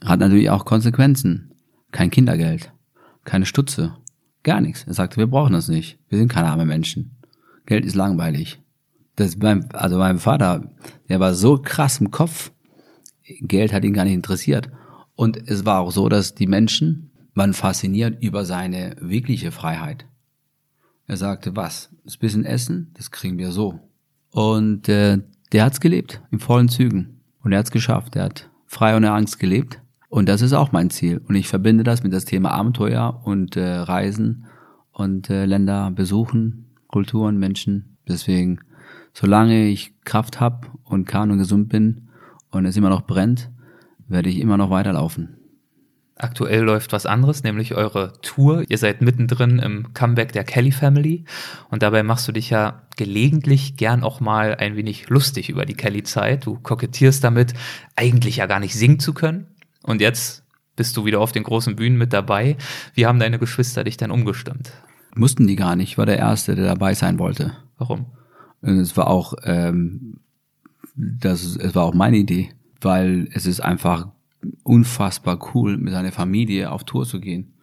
Hat 0.03 0.19
natürlich 0.19 0.49
auch 0.49 0.65
Konsequenzen. 0.65 1.51
Kein 1.91 2.09
Kindergeld, 2.09 2.71
keine 3.23 3.45
Stutze, 3.45 3.95
gar 4.41 4.61
nichts. 4.61 4.83
Er 4.85 4.93
sagte, 4.93 5.17
wir 5.17 5.27
brauchen 5.27 5.53
das 5.53 5.67
nicht. 5.67 5.99
Wir 6.09 6.17
sind 6.17 6.31
keine 6.31 6.49
arme 6.49 6.65
Menschen. 6.65 7.11
Geld 7.65 7.85
ist 7.85 7.95
langweilig. 7.95 8.59
Das 9.15 9.37
beim, 9.37 9.65
also 9.73 9.97
mein 9.97 10.17
Vater, 10.17 10.71
der 11.07 11.19
war 11.19 11.35
so 11.35 11.59
krass 11.59 12.01
im 12.01 12.09
Kopf. 12.09 12.51
Geld 13.41 13.71
hat 13.71 13.85
ihn 13.85 13.93
gar 13.93 14.05
nicht 14.05 14.15
interessiert. 14.15 14.69
Und 15.15 15.47
es 15.47 15.65
war 15.65 15.81
auch 15.81 15.91
so, 15.91 16.09
dass 16.09 16.33
die 16.33 16.47
Menschen 16.47 17.11
waren 17.35 17.53
fasziniert 17.53 18.21
über 18.21 18.45
seine 18.45 18.95
wirkliche 18.99 19.51
Freiheit. 19.51 20.05
Er 21.07 21.17
sagte, 21.17 21.55
was? 21.55 21.89
Das 22.03 22.17
bisschen 22.17 22.45
Essen, 22.45 22.91
das 22.95 23.11
kriegen 23.11 23.37
wir 23.37 23.51
so. 23.51 23.79
Und 24.31 24.89
äh, 24.89 25.19
der 25.51 25.65
hat's 25.65 25.79
gelebt, 25.79 26.21
in 26.31 26.39
vollen 26.39 26.69
Zügen. 26.69 27.21
Und 27.43 27.51
er 27.51 27.59
hat's 27.59 27.71
geschafft. 27.71 28.15
Er 28.15 28.25
hat 28.25 28.49
frei 28.65 28.95
ohne 28.95 29.11
Angst 29.11 29.39
gelebt. 29.39 29.79
Und 30.13 30.29
das 30.29 30.43
ist 30.43 30.53
auch 30.53 30.71
mein 30.71 30.91
Ziel. 30.91 31.21
Und 31.27 31.33
ich 31.33 31.47
verbinde 31.47 31.83
das 31.83 32.03
mit 32.03 32.13
das 32.13 32.23
Thema 32.23 32.51
Abenteuer 32.51 33.21
und 33.23 33.57
äh, 33.57 33.67
Reisen 33.67 34.45
und 34.91 35.31
äh, 35.31 35.45
Länder 35.45 35.89
besuchen, 35.89 36.67
Kulturen, 36.85 37.39
Menschen. 37.39 37.97
Deswegen, 38.07 38.59
solange 39.11 39.65
ich 39.65 39.91
Kraft 40.03 40.39
habe 40.39 40.67
und 40.83 41.05
kann 41.05 41.31
und 41.31 41.39
gesund 41.39 41.69
bin 41.69 42.09
und 42.51 42.67
es 42.67 42.77
immer 42.77 42.91
noch 42.91 43.07
brennt, 43.07 43.49
werde 44.07 44.29
ich 44.29 44.39
immer 44.39 44.55
noch 44.55 44.69
weiterlaufen. 44.69 45.35
Aktuell 46.15 46.61
läuft 46.61 46.93
was 46.93 47.07
anderes, 47.07 47.41
nämlich 47.41 47.73
eure 47.73 48.13
Tour. 48.21 48.65
Ihr 48.69 48.77
seid 48.77 49.01
mittendrin 49.01 49.57
im 49.57 49.93
Comeback 49.95 50.31
der 50.31 50.43
Kelly 50.43 50.71
Family 50.71 51.25
und 51.71 51.81
dabei 51.81 52.03
machst 52.03 52.27
du 52.27 52.31
dich 52.31 52.51
ja 52.51 52.83
gelegentlich 52.97 53.77
gern 53.77 54.03
auch 54.03 54.19
mal 54.19 54.53
ein 54.53 54.75
wenig 54.75 55.09
lustig 55.09 55.49
über 55.49 55.65
die 55.65 55.73
Kelly-Zeit. 55.73 56.45
Du 56.45 56.59
kokettierst 56.59 57.23
damit, 57.23 57.55
eigentlich 57.95 58.37
ja 58.37 58.45
gar 58.45 58.59
nicht 58.59 58.75
singen 58.75 58.99
zu 58.99 59.15
können. 59.15 59.47
Und 59.83 60.01
jetzt 60.01 60.43
bist 60.75 60.97
du 60.97 61.05
wieder 61.05 61.19
auf 61.19 61.31
den 61.31 61.43
großen 61.43 61.75
Bühnen 61.75 61.97
mit 61.97 62.13
dabei. 62.13 62.57
Wie 62.95 63.05
haben 63.05 63.19
deine 63.19 63.37
Geschwister 63.37 63.83
dich 63.83 63.97
denn 63.97 64.11
umgestimmt? 64.11 64.73
Mussten 65.15 65.45
die 65.45 65.55
gar 65.55 65.75
nicht. 65.75 65.91
Ich 65.91 65.97
war 65.97 66.07
der 66.07 66.17
Erste, 66.17 66.55
der 66.55 66.65
dabei 66.65 66.95
sein 66.95 67.19
wollte. 67.19 67.55
Warum? 67.77 68.07
Und 68.61 68.79
es 68.79 68.97
war 68.97 69.07
auch, 69.07 69.35
ähm, 69.43 70.19
das, 70.95 71.55
es 71.57 71.75
war 71.75 71.83
auch 71.83 71.93
meine 71.93 72.17
Idee, 72.17 72.49
weil 72.81 73.27
es 73.33 73.45
ist 73.45 73.59
einfach 73.59 74.07
unfassbar 74.63 75.37
cool, 75.53 75.77
mit 75.77 75.93
seiner 75.93 76.11
Familie 76.11 76.71
auf 76.71 76.85
Tour 76.85 77.05
zu 77.05 77.19
gehen. 77.19 77.53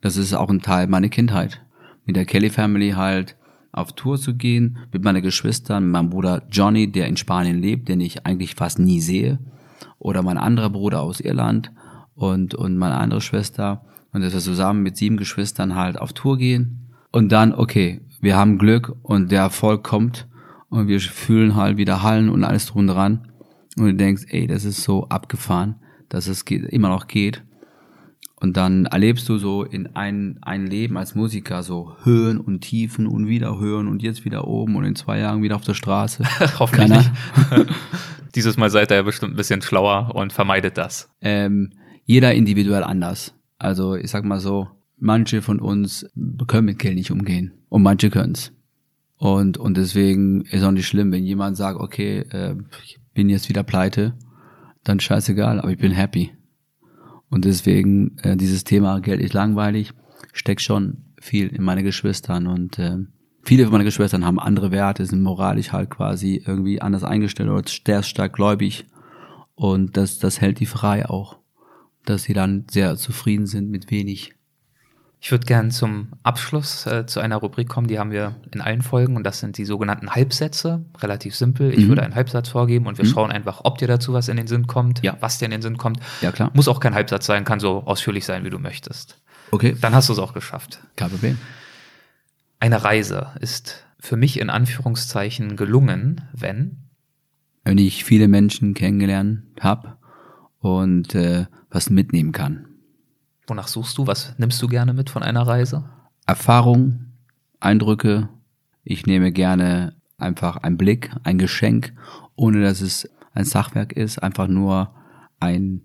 Das 0.00 0.16
ist 0.16 0.34
auch 0.34 0.50
ein 0.50 0.60
Teil 0.60 0.88
meiner 0.88 1.08
Kindheit. 1.08 1.62
Mit 2.04 2.16
der 2.16 2.26
Kelly 2.26 2.50
Family 2.50 2.90
halt 2.90 3.36
auf 3.72 3.92
Tour 3.92 4.18
zu 4.18 4.34
gehen, 4.34 4.78
mit 4.92 5.04
meinen 5.04 5.22
Geschwistern, 5.22 5.84
mit 5.84 5.92
meinem 5.92 6.10
Bruder 6.10 6.42
Johnny, 6.50 6.90
der 6.90 7.06
in 7.06 7.16
Spanien 7.16 7.62
lebt, 7.62 7.88
den 7.88 8.00
ich 8.00 8.26
eigentlich 8.26 8.54
fast 8.54 8.78
nie 8.78 9.00
sehe 9.00 9.38
oder 9.98 10.22
mein 10.22 10.38
anderer 10.38 10.70
Bruder 10.70 11.02
aus 11.02 11.20
Irland 11.20 11.72
und, 12.14 12.54
und 12.54 12.76
meine 12.76 12.96
andere 12.96 13.20
Schwester. 13.20 13.84
Und 14.12 14.22
dass 14.22 14.32
wir 14.32 14.40
zusammen 14.40 14.82
mit 14.82 14.96
sieben 14.96 15.16
Geschwistern 15.16 15.74
halt 15.74 15.98
auf 15.98 16.12
Tour 16.12 16.38
gehen. 16.38 16.88
Und 17.12 17.30
dann, 17.30 17.54
okay, 17.54 18.00
wir 18.20 18.36
haben 18.36 18.58
Glück 18.58 18.94
und 19.02 19.30
der 19.30 19.42
Erfolg 19.42 19.84
kommt. 19.84 20.26
Und 20.70 20.88
wir 20.88 21.00
fühlen 21.00 21.54
halt 21.54 21.76
wieder 21.76 22.02
Hallen 22.02 22.28
und 22.28 22.44
alles 22.44 22.66
drum 22.66 22.86
dran. 22.86 23.28
Und 23.76 23.86
du 23.86 23.94
denkst, 23.94 24.24
ey, 24.28 24.46
das 24.46 24.64
ist 24.64 24.82
so 24.82 25.08
abgefahren, 25.08 25.76
dass 26.08 26.26
es 26.26 26.44
geht, 26.44 26.64
immer 26.64 26.88
noch 26.88 27.06
geht. 27.06 27.42
Und 28.40 28.56
dann 28.56 28.86
erlebst 28.86 29.28
du 29.28 29.38
so 29.38 29.64
in 29.64 29.96
ein, 29.96 30.38
ein 30.42 30.66
Leben 30.66 30.96
als 30.96 31.14
Musiker 31.14 31.62
so 31.62 31.96
Höhen 32.04 32.38
und 32.38 32.60
Tiefen 32.60 33.06
und 33.06 33.26
wieder 33.26 33.58
Höhen 33.58 33.88
und 33.88 34.02
jetzt 34.02 34.24
wieder 34.24 34.46
oben 34.46 34.76
und 34.76 34.84
in 34.84 34.94
zwei 34.94 35.18
Jahren 35.18 35.42
wieder 35.42 35.56
auf 35.56 35.64
der 35.64 35.74
Straße. 35.74 36.22
Hoffentlich 36.58 36.88
nicht. 36.88 37.10
Dieses 38.38 38.56
Mal 38.56 38.70
seid 38.70 38.92
ihr 38.92 39.02
bestimmt 39.02 39.32
ein 39.32 39.36
bisschen 39.36 39.62
schlauer 39.62 40.14
und 40.14 40.32
vermeidet 40.32 40.78
das. 40.78 41.10
Ähm, 41.20 41.72
jeder 42.04 42.34
individuell 42.34 42.84
anders. 42.84 43.34
Also 43.58 43.96
ich 43.96 44.12
sag 44.12 44.24
mal 44.24 44.38
so, 44.38 44.68
manche 44.96 45.42
von 45.42 45.58
uns 45.58 46.08
können 46.46 46.66
mit 46.66 46.78
Geld 46.78 46.94
nicht 46.94 47.10
umgehen 47.10 47.54
und 47.68 47.82
manche 47.82 48.10
können's. 48.10 48.52
Und, 49.16 49.58
und 49.58 49.76
deswegen 49.76 50.42
ist 50.42 50.62
auch 50.62 50.70
nicht 50.70 50.86
schlimm, 50.86 51.10
wenn 51.10 51.24
jemand 51.24 51.56
sagt, 51.56 51.80
okay, 51.80 52.20
äh, 52.30 52.54
ich 52.84 53.00
bin 53.12 53.28
jetzt 53.28 53.48
wieder 53.48 53.64
pleite, 53.64 54.14
dann 54.84 55.00
scheißegal, 55.00 55.58
aber 55.58 55.72
ich 55.72 55.78
bin 55.78 55.90
happy. 55.90 56.30
Und 57.30 57.44
deswegen 57.44 58.18
äh, 58.18 58.36
dieses 58.36 58.62
Thema 58.62 59.00
Geld 59.00 59.20
ist 59.20 59.34
langweilig, 59.34 59.94
steckt 60.32 60.62
schon 60.62 61.06
viel 61.20 61.48
in 61.48 61.64
meine 61.64 61.82
Geschwistern 61.82 62.46
und 62.46 62.78
äh, 62.78 62.98
viele 63.42 63.64
von 63.64 63.72
meinen 63.72 63.84
Geschwistern 63.84 64.24
haben 64.24 64.38
andere 64.38 64.70
Werte, 64.70 65.06
sind 65.06 65.22
moralisch 65.22 65.72
halt 65.72 65.90
quasi 65.90 66.42
irgendwie 66.44 66.80
anders 66.80 67.04
eingestellt 67.04 67.48
oder 67.48 67.62
sehr 67.66 68.02
stark 68.02 68.34
gläubig 68.34 68.86
und 69.54 69.96
das, 69.96 70.18
das 70.18 70.40
hält 70.40 70.60
die 70.60 70.66
frei 70.66 71.08
auch, 71.08 71.38
dass 72.04 72.22
sie 72.22 72.34
dann 72.34 72.66
sehr 72.70 72.96
zufrieden 72.96 73.46
sind 73.46 73.70
mit 73.70 73.90
wenig. 73.90 74.34
Ich 75.20 75.32
würde 75.32 75.46
gern 75.46 75.72
zum 75.72 76.10
Abschluss 76.22 76.86
äh, 76.86 77.04
zu 77.06 77.18
einer 77.18 77.36
Rubrik 77.38 77.68
kommen, 77.68 77.88
die 77.88 77.98
haben 77.98 78.12
wir 78.12 78.36
in 78.52 78.60
allen 78.60 78.82
Folgen 78.82 79.16
und 79.16 79.24
das 79.24 79.40
sind 79.40 79.58
die 79.58 79.64
sogenannten 79.64 80.10
Halbsätze. 80.10 80.84
Relativ 80.98 81.34
simpel. 81.34 81.72
Ich 81.72 81.84
mhm. 81.84 81.88
würde 81.88 82.04
einen 82.04 82.14
Halbsatz 82.14 82.50
vorgeben 82.50 82.86
und 82.86 82.98
wir 82.98 83.04
mhm. 83.04 83.10
schauen 83.10 83.32
einfach, 83.32 83.62
ob 83.64 83.78
dir 83.78 83.88
dazu 83.88 84.12
was 84.12 84.28
in 84.28 84.36
den 84.36 84.46
Sinn 84.46 84.68
kommt, 84.68 85.02
ja. 85.02 85.16
was 85.18 85.38
dir 85.38 85.46
in 85.46 85.50
den 85.50 85.62
Sinn 85.62 85.76
kommt. 85.76 85.98
Ja, 86.20 86.30
klar. 86.30 86.52
Muss 86.54 86.68
auch 86.68 86.78
kein 86.78 86.94
Halbsatz 86.94 87.26
sein, 87.26 87.44
kann 87.44 87.58
so 87.58 87.82
ausführlich 87.84 88.24
sein, 88.24 88.44
wie 88.44 88.50
du 88.50 88.60
möchtest. 88.60 89.20
Okay. 89.50 89.74
Dann 89.80 89.92
hast 89.92 90.08
du 90.08 90.12
es 90.12 90.20
auch 90.20 90.34
geschafft. 90.34 90.78
Kein 90.94 91.10
Problem. 91.10 91.38
Eine 92.60 92.82
Reise 92.82 93.28
ist 93.40 93.86
für 94.00 94.16
mich 94.16 94.40
in 94.40 94.50
Anführungszeichen 94.50 95.56
gelungen, 95.56 96.22
wenn 96.32 96.88
wenn 97.64 97.76
ich 97.76 98.04
viele 98.04 98.28
Menschen 98.28 98.72
kennengelernt 98.72 99.42
habe 99.60 99.98
und 100.58 101.14
äh, 101.14 101.44
was 101.70 101.90
mitnehmen 101.90 102.32
kann. 102.32 102.66
Wonach 103.46 103.68
suchst 103.68 103.98
du? 103.98 104.06
Was 104.06 104.34
nimmst 104.38 104.62
du 104.62 104.68
gerne 104.68 104.94
mit 104.94 105.10
von 105.10 105.22
einer 105.22 105.46
Reise? 105.46 105.84
Erfahrung, 106.26 107.12
Eindrücke. 107.60 108.30
Ich 108.84 109.04
nehme 109.04 109.32
gerne 109.32 109.96
einfach 110.16 110.56
einen 110.56 110.78
Blick, 110.78 111.10
ein 111.24 111.36
Geschenk, 111.36 111.92
ohne 112.36 112.62
dass 112.62 112.80
es 112.80 113.10
ein 113.34 113.44
Sachwerk 113.44 113.92
ist, 113.92 114.22
einfach 114.22 114.48
nur 114.48 114.94
ein, 115.38 115.82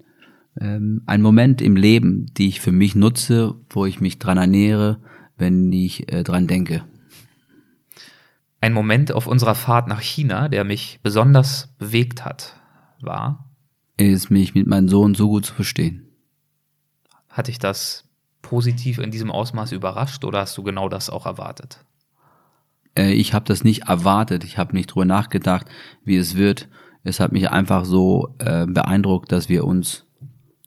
ähm, 0.59 1.01
ein 1.05 1.21
Moment 1.21 1.61
im 1.61 1.75
Leben, 1.75 2.27
die 2.33 2.47
ich 2.47 2.61
für 2.61 2.71
mich 2.71 2.95
nutze, 2.95 3.55
wo 3.69 3.85
ich 3.85 3.99
mich 3.99 4.19
dran 4.19 4.37
ernähre, 4.37 4.99
wenn 5.37 5.71
ich 5.71 6.11
äh, 6.11 6.23
dran 6.23 6.47
denke. 6.47 6.83
Ein 8.61 8.73
Moment 8.73 9.11
auf 9.11 9.27
unserer 9.27 9.55
Fahrt 9.55 9.87
nach 9.87 9.99
China, 9.99 10.47
der 10.47 10.63
mich 10.63 10.99
besonders 11.03 11.75
bewegt 11.79 12.23
hat, 12.23 12.55
war, 13.01 13.49
ist 13.97 14.29
mich 14.29 14.55
mit 14.55 14.67
meinem 14.67 14.87
Sohn 14.87 15.15
so 15.15 15.27
gut 15.27 15.45
zu 15.45 15.53
verstehen. 15.53 16.07
Hat 17.29 17.47
dich 17.47 17.59
das 17.59 18.09
positiv 18.41 18.99
in 18.99 19.11
diesem 19.11 19.31
Ausmaß 19.31 19.71
überrascht 19.71 20.23
oder 20.23 20.39
hast 20.39 20.57
du 20.57 20.63
genau 20.63 20.87
das 20.87 21.09
auch 21.09 21.25
erwartet? 21.25 21.83
Äh, 22.95 23.13
ich 23.13 23.33
habe 23.33 23.45
das 23.45 23.63
nicht 23.63 23.87
erwartet. 23.87 24.43
Ich 24.43 24.57
habe 24.57 24.75
nicht 24.75 24.87
drüber 24.87 25.05
nachgedacht, 25.05 25.67
wie 26.03 26.17
es 26.17 26.35
wird. 26.35 26.69
Es 27.03 27.19
hat 27.19 27.31
mich 27.31 27.49
einfach 27.49 27.85
so 27.85 28.35
äh, 28.39 28.65
beeindruckt, 28.65 29.31
dass 29.31 29.49
wir 29.49 29.65
uns 29.65 30.05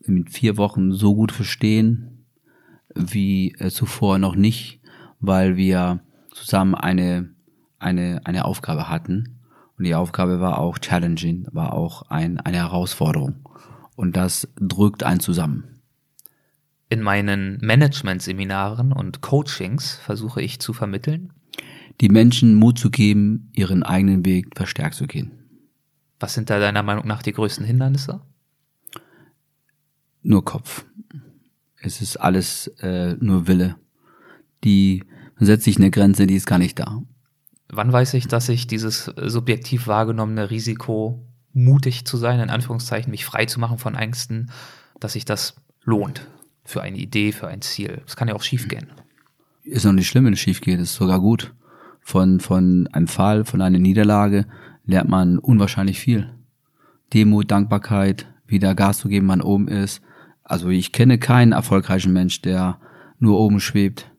in 0.03 0.27
vier 0.27 0.57
Wochen 0.57 0.93
so 0.93 1.15
gut 1.15 1.33
verstehen 1.33 2.16
wie 2.97 3.53
äh, 3.59 3.71
zuvor 3.71 4.19
noch 4.19 4.35
nicht, 4.35 4.81
weil 5.21 5.57
wir 5.57 6.01
zusammen 6.33 6.75
eine, 6.75 7.31
eine, 7.79 8.21
eine 8.25 8.45
Aufgabe 8.45 8.89
hatten. 8.89 9.39
Und 9.79 9.85
die 9.85 9.95
Aufgabe 9.95 10.41
war 10.41 10.59
auch 10.59 10.79
challenging, 10.79 11.47
war 11.53 11.75
auch 11.75 12.03
ein, 12.09 12.41
eine 12.41 12.59
Herausforderung. 12.59 13.47
Und 13.95 14.17
das 14.17 14.49
drückt 14.59 15.03
einen 15.03 15.21
zusammen. 15.21 15.81
In 16.89 17.03
meinen 17.03 17.59
Management-Seminaren 17.63 18.93
und 18.93 19.21
Coachings 19.21 19.97
versuche 19.97 20.41
ich 20.41 20.61
zu 20.61 20.73
vermitteln, 20.73 21.33
die 22.01 22.09
Menschen 22.09 22.55
Mut 22.55 22.79
zu 22.79 22.91
geben, 22.91 23.51
ihren 23.55 23.83
eigenen 23.83 24.25
Weg 24.25 24.57
verstärkt 24.57 24.95
zu 24.95 25.07
gehen. 25.07 25.33
Was 26.21 26.35
sind 26.35 26.49
da 26.49 26.59
deiner 26.59 26.83
Meinung 26.83 27.07
nach 27.07 27.23
die 27.23 27.33
größten 27.33 27.65
Hindernisse? 27.65 28.21
Nur 30.23 30.45
Kopf. 30.45 30.85
Es 31.87 32.01
ist 32.01 32.17
alles 32.17 32.67
äh, 32.81 33.15
nur 33.21 33.47
Wille. 33.47 33.77
Die 34.65 35.05
setzt 35.39 35.65
sich 35.65 35.77
eine 35.77 35.91
Grenze, 35.91 36.27
die 36.27 36.35
ist 36.35 36.47
gar 36.47 36.59
nicht 36.59 36.79
da. 36.79 37.03
Wann 37.69 37.93
weiß 37.93 38.15
ich, 38.15 38.27
dass 38.27 38.49
ich 38.49 38.67
dieses 38.67 39.05
subjektiv 39.05 39.87
wahrgenommene 39.87 40.51
Risiko, 40.51 41.25
mutig 41.53 42.05
zu 42.05 42.17
sein, 42.17 42.41
in 42.41 42.51
Anführungszeichen, 42.51 43.11
mich 43.11 43.25
frei 43.25 43.47
zu 43.47 43.61
machen 43.61 43.79
von 43.79 43.95
Ängsten, 43.95 44.51
dass 45.01 45.13
sich 45.13 45.25
das 45.25 45.57
lohnt 45.85 46.29
für 46.65 46.83
eine 46.83 46.99
Idee, 46.99 47.33
für 47.33 47.49
ein 47.49 47.63
Ziel? 47.63 48.03
Das 48.05 48.17
kann 48.17 48.29
ja 48.29 48.35
auch 48.35 48.43
schiefgehen. 48.43 48.89
Ist 49.63 49.85
noch 49.85 49.93
nicht 49.93 50.09
schlimm, 50.09 50.27
wenn 50.27 50.33
es 50.33 50.41
schief 50.41 50.61
geht, 50.61 50.81
ist 50.81 50.95
sogar 50.95 51.21
gut 51.21 51.55
von, 52.01 52.41
von 52.41 52.89
einem 52.93 53.09
Fall, 53.09 53.45
von 53.45 53.61
einer 53.61 53.79
Niederlage 53.79 54.47
lernt 54.85 55.11
man 55.11 55.39
unwahrscheinlich 55.39 55.99
viel. 55.99 56.33
Demut, 57.13 57.51
Dankbarkeit, 57.51 58.27
wieder 58.47 58.75
Gas 58.75 58.99
zu 58.99 59.09
geben, 59.09 59.27
man 59.27 59.41
oben 59.41 59.69
ist. 59.69 60.03
Also 60.49 60.69
ich 60.69 60.93
kenne 60.93 61.19
keinen 61.19 61.51
erfolgreichen 61.51 62.13
Mensch, 62.13 62.41
der 62.41 62.79
nur 63.19 63.39
oben 63.39 63.59
schwebt. 63.59 64.13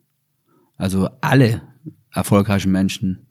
Also 0.76 1.10
alle 1.22 1.62
erfolgreichen 2.12 2.72
Menschen 2.72 3.28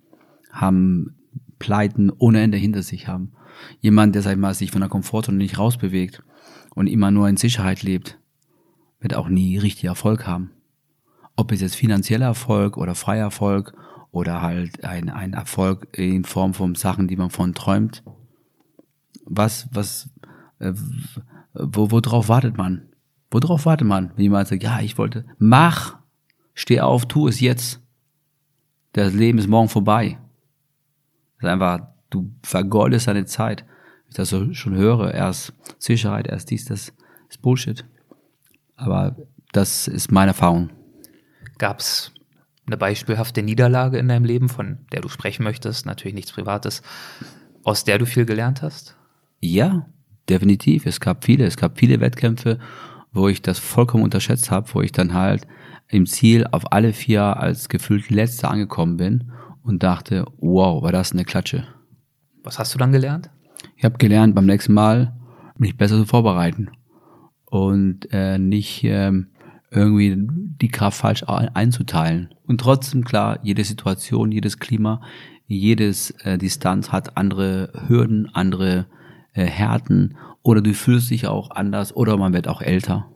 haben 0.51 1.15
Pleiten 1.59 2.11
ohne 2.11 2.41
Ende 2.41 2.57
hinter 2.57 2.83
sich 2.83 3.07
haben. 3.07 3.33
Jemand, 3.81 4.15
der 4.15 4.23
sag 4.23 4.33
ich 4.33 4.39
mal, 4.39 4.55
sich 4.55 4.71
von 4.71 4.81
der 4.81 4.89
Komfortzone 4.89 5.37
nicht 5.37 5.59
rausbewegt 5.59 6.23
und 6.75 6.87
immer 6.87 7.11
nur 7.11 7.29
in 7.29 7.37
Sicherheit 7.37 7.83
lebt, 7.83 8.19
wird 9.01 9.15
auch 9.15 9.29
nie 9.29 9.59
richtig 9.59 9.85
Erfolg 9.85 10.27
haben. 10.27 10.51
Ob 11.37 11.53
es 11.53 11.61
jetzt 11.61 11.77
finanzieller 11.77 12.27
Erfolg 12.27 12.79
oder 12.79 12.95
freier 12.95 13.25
Erfolg 13.25 13.75
oder 14.11 14.41
halt 14.41 14.85
ein, 14.85 15.11
ein 15.11 15.35
Erfolg 15.35 15.87
in 15.93 16.25
Form 16.25 16.55
von 16.55 16.75
Sachen, 16.75 17.09
die 17.09 17.17
man 17.17 17.29
von 17.29 17.53
träumt. 17.53 18.03
Was, 19.27 19.69
was, 19.71 20.09
äh, 20.61 20.73
wo, 21.61 21.91
worauf 21.91 22.29
wartet 22.29 22.57
man? 22.57 22.89
Worauf 23.31 23.67
wartet 23.67 23.87
man? 23.87 24.13
Wenn 24.17 24.25
jemand 24.25 24.49
sagt, 24.49 24.63
ja, 24.63 24.81
ich 24.81 24.99
wollte, 24.99 25.25
mach, 25.39 25.99
steh 26.55 26.81
auf, 26.81 27.07
tu 27.07 27.29
es 27.29 27.41
jetzt. 27.41 27.81
Das 28.93 29.13
Leben 29.13 29.39
ist 29.39 29.49
morgen 29.49 29.69
vorbei. 29.69 30.19
Das 31.37 31.49
ist 31.49 31.53
einfach, 31.53 31.89
du 32.11 32.31
vergeudest 32.43 33.09
deine 33.09 33.27
Zeit. 33.27 33.63
Wenn 33.63 34.11
ich 34.11 34.17
das 34.17 34.31
so 34.31 34.53
schon 34.55 34.75
höre, 34.75 35.13
erst 35.13 35.53
Sicherheit, 35.79 36.27
erst 36.29 36.51
dies, 36.51 36.65
das 36.65 36.93
ist 37.29 37.43
Bullshit. 37.43 37.85
Aber 38.77 39.17
das 39.53 39.89
ist 39.89 40.13
meine 40.13 40.31
Erfahrung. 40.31 40.71
Gab's 41.59 42.13
eine 42.67 42.77
beispielhafte 42.77 43.43
Niederlage 43.43 43.99
in 43.99 44.09
deinem 44.09 44.25
Leben, 44.25 44.49
von 44.49 44.79
der 44.93 45.01
du 45.01 45.09
sprechen 45.09 45.45
möchtest, 45.45 45.87
natürlich 45.87 46.15
nichts 46.15 46.33
Privates, 46.33 46.83
aus 47.65 47.85
der 47.85 47.99
du 47.99 48.07
viel 48.07 48.27
gelernt 48.27 48.63
hast? 48.63 48.97
Ja, 49.41 49.87
definitiv. 50.29 50.87
Es 50.87 51.01
gab 51.01 51.25
viele, 51.25 51.45
es 51.45 51.57
gab 51.57 51.79
viele 51.79 52.01
Wettkämpfe, 52.01 52.59
wo 53.13 53.29
ich 53.29 53.43
das 53.43 53.59
vollkommen 53.59 54.05
unterschätzt 54.05 54.51
habe, 54.51 54.69
wo 54.75 54.83
ich 54.83 54.93
dann 54.93 55.15
halt 55.15 55.47
im 55.89 56.07
Ziel 56.07 56.47
auf 56.51 56.73
alle 56.73 56.93
vier 56.93 57.23
als 57.37 57.69
gefühlt 57.69 58.11
letzter 58.11 58.51
angekommen 58.51 58.97
bin 58.97 59.33
und 59.63 59.83
dachte, 59.83 60.27
wow, 60.39 60.83
war 60.83 60.93
das 60.93 61.13
eine 61.13 61.25
Klatsche. 61.25 61.67
Was 62.43 62.59
hast 62.59 62.75
du 62.75 62.79
dann 62.79 62.93
gelernt? 62.93 63.31
Ich 63.77 63.85
habe 63.85 63.99
gelernt, 63.99 64.35
beim 64.35 64.47
nächsten 64.47 64.75
Mal 64.75 65.15
mich 65.57 65.77
besser 65.77 65.97
zu 65.97 66.05
vorbereiten 66.05 66.71
und 67.47 68.09
äh, 68.13 68.39
nicht 68.39 68.85
ähm, 68.85 69.29
irgendwie 69.71 70.17
die 70.19 70.69
Kraft 70.69 70.99
falsch 70.99 71.25
einzuteilen. 71.27 72.35
Und 72.47 72.61
trotzdem 72.61 73.05
klar, 73.05 73.39
jede 73.43 73.65
Situation, 73.65 74.33
jedes 74.33 74.59
Klima, 74.59 75.01
jedes 75.47 76.11
äh, 76.23 76.39
Distanz 76.39 76.93
hat 76.93 77.17
andere 77.17 77.73
Hürden, 77.89 78.29
andere 78.35 78.87
Härten 79.45 80.17
oder 80.43 80.61
du 80.61 80.73
fühlst 80.75 81.11
dich 81.11 81.27
auch 81.27 81.51
anders 81.51 81.95
oder 81.95 82.17
man 82.17 82.33
wird 82.33 82.49
auch 82.49 82.63
älter. 82.63 83.11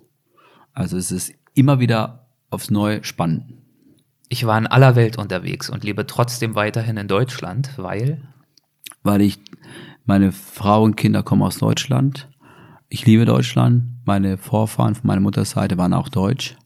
Also 0.73 0.97
es 0.97 1.11
ist 1.13 1.33
immer 1.55 1.81
wieder 1.81 2.27
aufs 2.51 2.71
Neue 2.71 3.05
spannend. 3.05 3.55
Ich 4.29 4.47
war 4.47 4.59
in 4.59 4.67
aller 4.67 4.95
Welt 4.95 5.19
unterwegs 5.19 5.71
und 5.71 5.83
lebe 5.83 6.07
trotzdem 6.07 6.55
weiterhin 6.55 6.97
in 6.97 7.09
Deutschland, 7.09 7.73
weil? 7.77 8.23
Weil 9.03 9.23
ich, 9.23 9.41
meine 10.05 10.33
Frau 10.33 10.85
und 10.85 10.97
Kinder 10.97 11.23
kommen 11.23 11.43
aus 11.43 11.59
Deutschland. 11.59 12.29
Ich 12.89 13.07
liebe 13.07 13.25
Deutschland. 13.25 13.85
Meine 14.05 14.37
Vorfahren 14.39 14.95
von 14.95 15.07
meiner 15.07 15.21
Mutters 15.21 15.51
Seite 15.51 15.79
waren 15.79 15.95
auch 15.95 16.09
deutsch. 16.09 16.57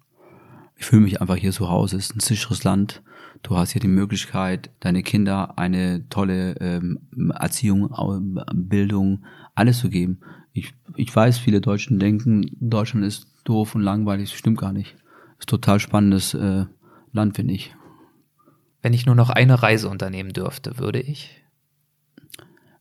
Ich 0.77 0.87
fühle 0.87 1.03
mich 1.03 1.21
einfach 1.21 1.37
hier 1.37 1.53
zu 1.53 1.69
Hause. 1.71 1.97
Es 1.97 2.07
ist 2.07 2.17
ein 2.17 2.21
sicheres 2.21 2.65
Land. 2.65 3.03
Du 3.43 3.57
hast 3.57 3.73
hier 3.73 3.81
die 3.81 3.89
Möglichkeit, 3.89 4.71
deine 4.81 5.03
Kinder 5.03 5.59
eine 5.59 6.09
tolle 6.09 6.57
ähm, 6.61 6.99
Erziehung, 7.39 7.91
Bildung, 8.55 9.25
alles 9.55 9.79
zu 9.79 9.91
geben. 9.91 10.21
Ich, 10.53 10.75
ich 10.97 11.15
weiß, 11.15 11.39
viele 11.39 11.61
Deutschen 11.61 11.99
denken, 11.99 12.51
Deutschland 12.61 13.07
ist 13.07 13.29
doof 13.45 13.75
und 13.75 13.83
langweilig. 13.83 14.31
Das 14.31 14.39
stimmt 14.39 14.59
gar 14.59 14.73
nicht. 14.73 14.97
Ist 15.39 15.49
total 15.49 15.81
spannendes 15.81 16.35
äh, 16.35 16.67
Land, 17.13 17.37
finde 17.37 17.55
ich. 17.55 17.75
Wenn 18.83 18.93
ich 18.93 19.07
nur 19.07 19.15
noch 19.15 19.31
eine 19.31 19.63
Reise 19.63 19.89
unternehmen 19.89 20.33
dürfte, 20.33 20.79
würde 20.79 21.01
ich? 21.01 21.43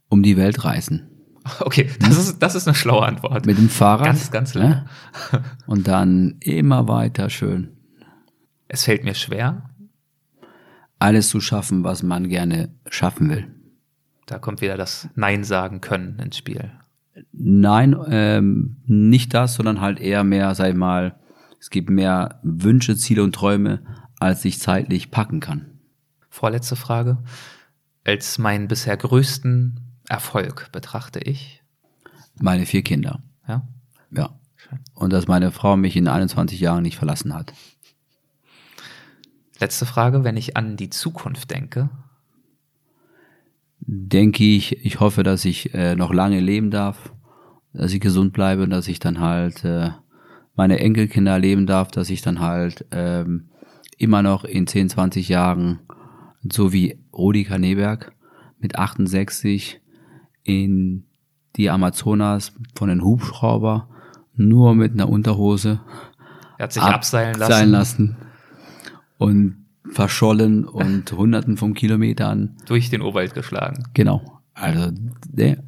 Um 0.09 0.23
die 0.23 0.37
Welt 0.37 0.63
reisen. 0.63 1.09
Okay, 1.59 1.89
das 1.99 2.17
ist, 2.17 2.39
das 2.39 2.55
ist 2.55 2.69
eine 2.69 2.75
schlaue 2.75 3.05
Antwort. 3.05 3.45
Mit 3.45 3.57
dem 3.57 3.67
Fahrrad. 3.67 4.05
Ganz, 4.05 4.31
ganz 4.31 4.53
lange. 4.53 4.85
Ja? 5.33 5.43
Und 5.65 5.89
dann 5.89 6.37
immer 6.39 6.87
weiter 6.87 7.29
schön. 7.29 7.75
Es 8.69 8.85
fällt 8.85 9.03
mir 9.03 9.13
schwer. 9.13 9.69
Alles 10.99 11.27
zu 11.27 11.41
schaffen, 11.41 11.83
was 11.83 12.01
man 12.01 12.29
gerne 12.29 12.73
schaffen 12.89 13.29
will. 13.29 13.53
Da 14.25 14.39
kommt 14.39 14.61
wieder 14.61 14.77
das 14.77 15.09
Nein 15.15 15.43
sagen 15.43 15.81
können 15.81 16.19
ins 16.19 16.37
Spiel. 16.37 16.71
Nein, 17.31 17.95
ähm, 18.07 18.77
nicht 18.85 19.33
das, 19.33 19.55
sondern 19.55 19.81
halt 19.81 19.99
eher 19.99 20.23
mehr, 20.23 20.55
sag 20.55 20.69
ich 20.69 20.75
mal, 20.75 21.15
es 21.59 21.69
gibt 21.69 21.89
mehr 21.89 22.39
Wünsche, 22.43 22.95
Ziele 22.97 23.23
und 23.23 23.33
Träume, 23.33 23.81
als 24.19 24.43
ich 24.45 24.59
zeitlich 24.59 25.11
packen 25.11 25.39
kann. 25.39 25.79
Vorletzte 26.29 26.75
Frage. 26.75 27.17
Als 28.03 28.37
meinen 28.37 28.67
bisher 28.67 28.97
größten 28.97 29.79
Erfolg 30.09 30.69
betrachte 30.71 31.19
ich? 31.19 31.63
Meine 32.39 32.65
vier 32.65 32.81
Kinder. 32.81 33.21
Ja. 33.47 33.65
Ja. 34.11 34.29
Und 34.93 35.13
dass 35.13 35.27
meine 35.27 35.51
Frau 35.51 35.77
mich 35.77 35.95
in 35.95 36.07
21 36.07 36.59
Jahren 36.59 36.81
nicht 36.81 36.97
verlassen 36.97 37.33
hat. 37.33 37.53
Letzte 39.59 39.85
Frage, 39.85 40.23
wenn 40.23 40.35
ich 40.35 40.57
an 40.57 40.75
die 40.75 40.89
Zukunft 40.89 41.51
denke. 41.51 41.89
Denke 43.85 44.43
ich, 44.43 44.85
ich 44.85 44.99
hoffe, 44.99 45.23
dass 45.23 45.43
ich 45.45 45.73
äh, 45.73 45.95
noch 45.95 46.13
lange 46.13 46.39
leben 46.39 46.71
darf, 46.71 47.13
dass 47.73 47.93
ich 47.93 47.99
gesund 47.99 48.33
bleibe 48.33 48.63
und 48.63 48.69
dass 48.69 48.87
ich 48.87 48.99
dann 48.99 49.19
halt 49.19 49.65
äh, 49.65 49.89
meine 50.55 50.79
Enkelkinder 50.79 51.33
erleben 51.33 51.65
darf, 51.65 51.91
dass 51.91 52.09
ich 52.09 52.21
dann 52.21 52.39
halt 52.39 52.85
ähm, 52.91 53.49
immer 53.97 54.21
noch 54.21 54.45
in 54.45 54.67
10, 54.67 54.89
20 54.89 55.29
Jahren, 55.29 55.79
so 56.49 56.71
wie 56.71 56.99
Rudi 57.11 57.43
Kaneberg 57.43 58.13
mit 58.59 58.77
68 58.77 59.81
in 60.43 61.05
die 61.55 61.69
Amazonas 61.69 62.53
von 62.75 62.89
den 62.89 63.03
Hubschrauber 63.03 63.89
nur 64.35 64.75
mit 64.75 64.93
einer 64.93 65.09
Unterhose 65.09 65.81
Er 66.57 66.63
hat 66.63 66.73
sich 66.73 66.83
abseilen 66.83 67.35
lassen. 67.35 67.51
abseilen 67.51 67.71
lassen 67.71 68.17
und 69.17 69.62
verschollen 69.93 70.65
und 70.65 71.11
hunderten 71.17 71.57
von 71.57 71.73
Kilometern. 71.73 72.57
Durch 72.65 72.89
den 72.89 73.01
Urwald 73.01 73.33
geschlagen. 73.33 73.83
Genau. 73.93 74.41
Also, 74.53 74.91
der, 75.27 75.63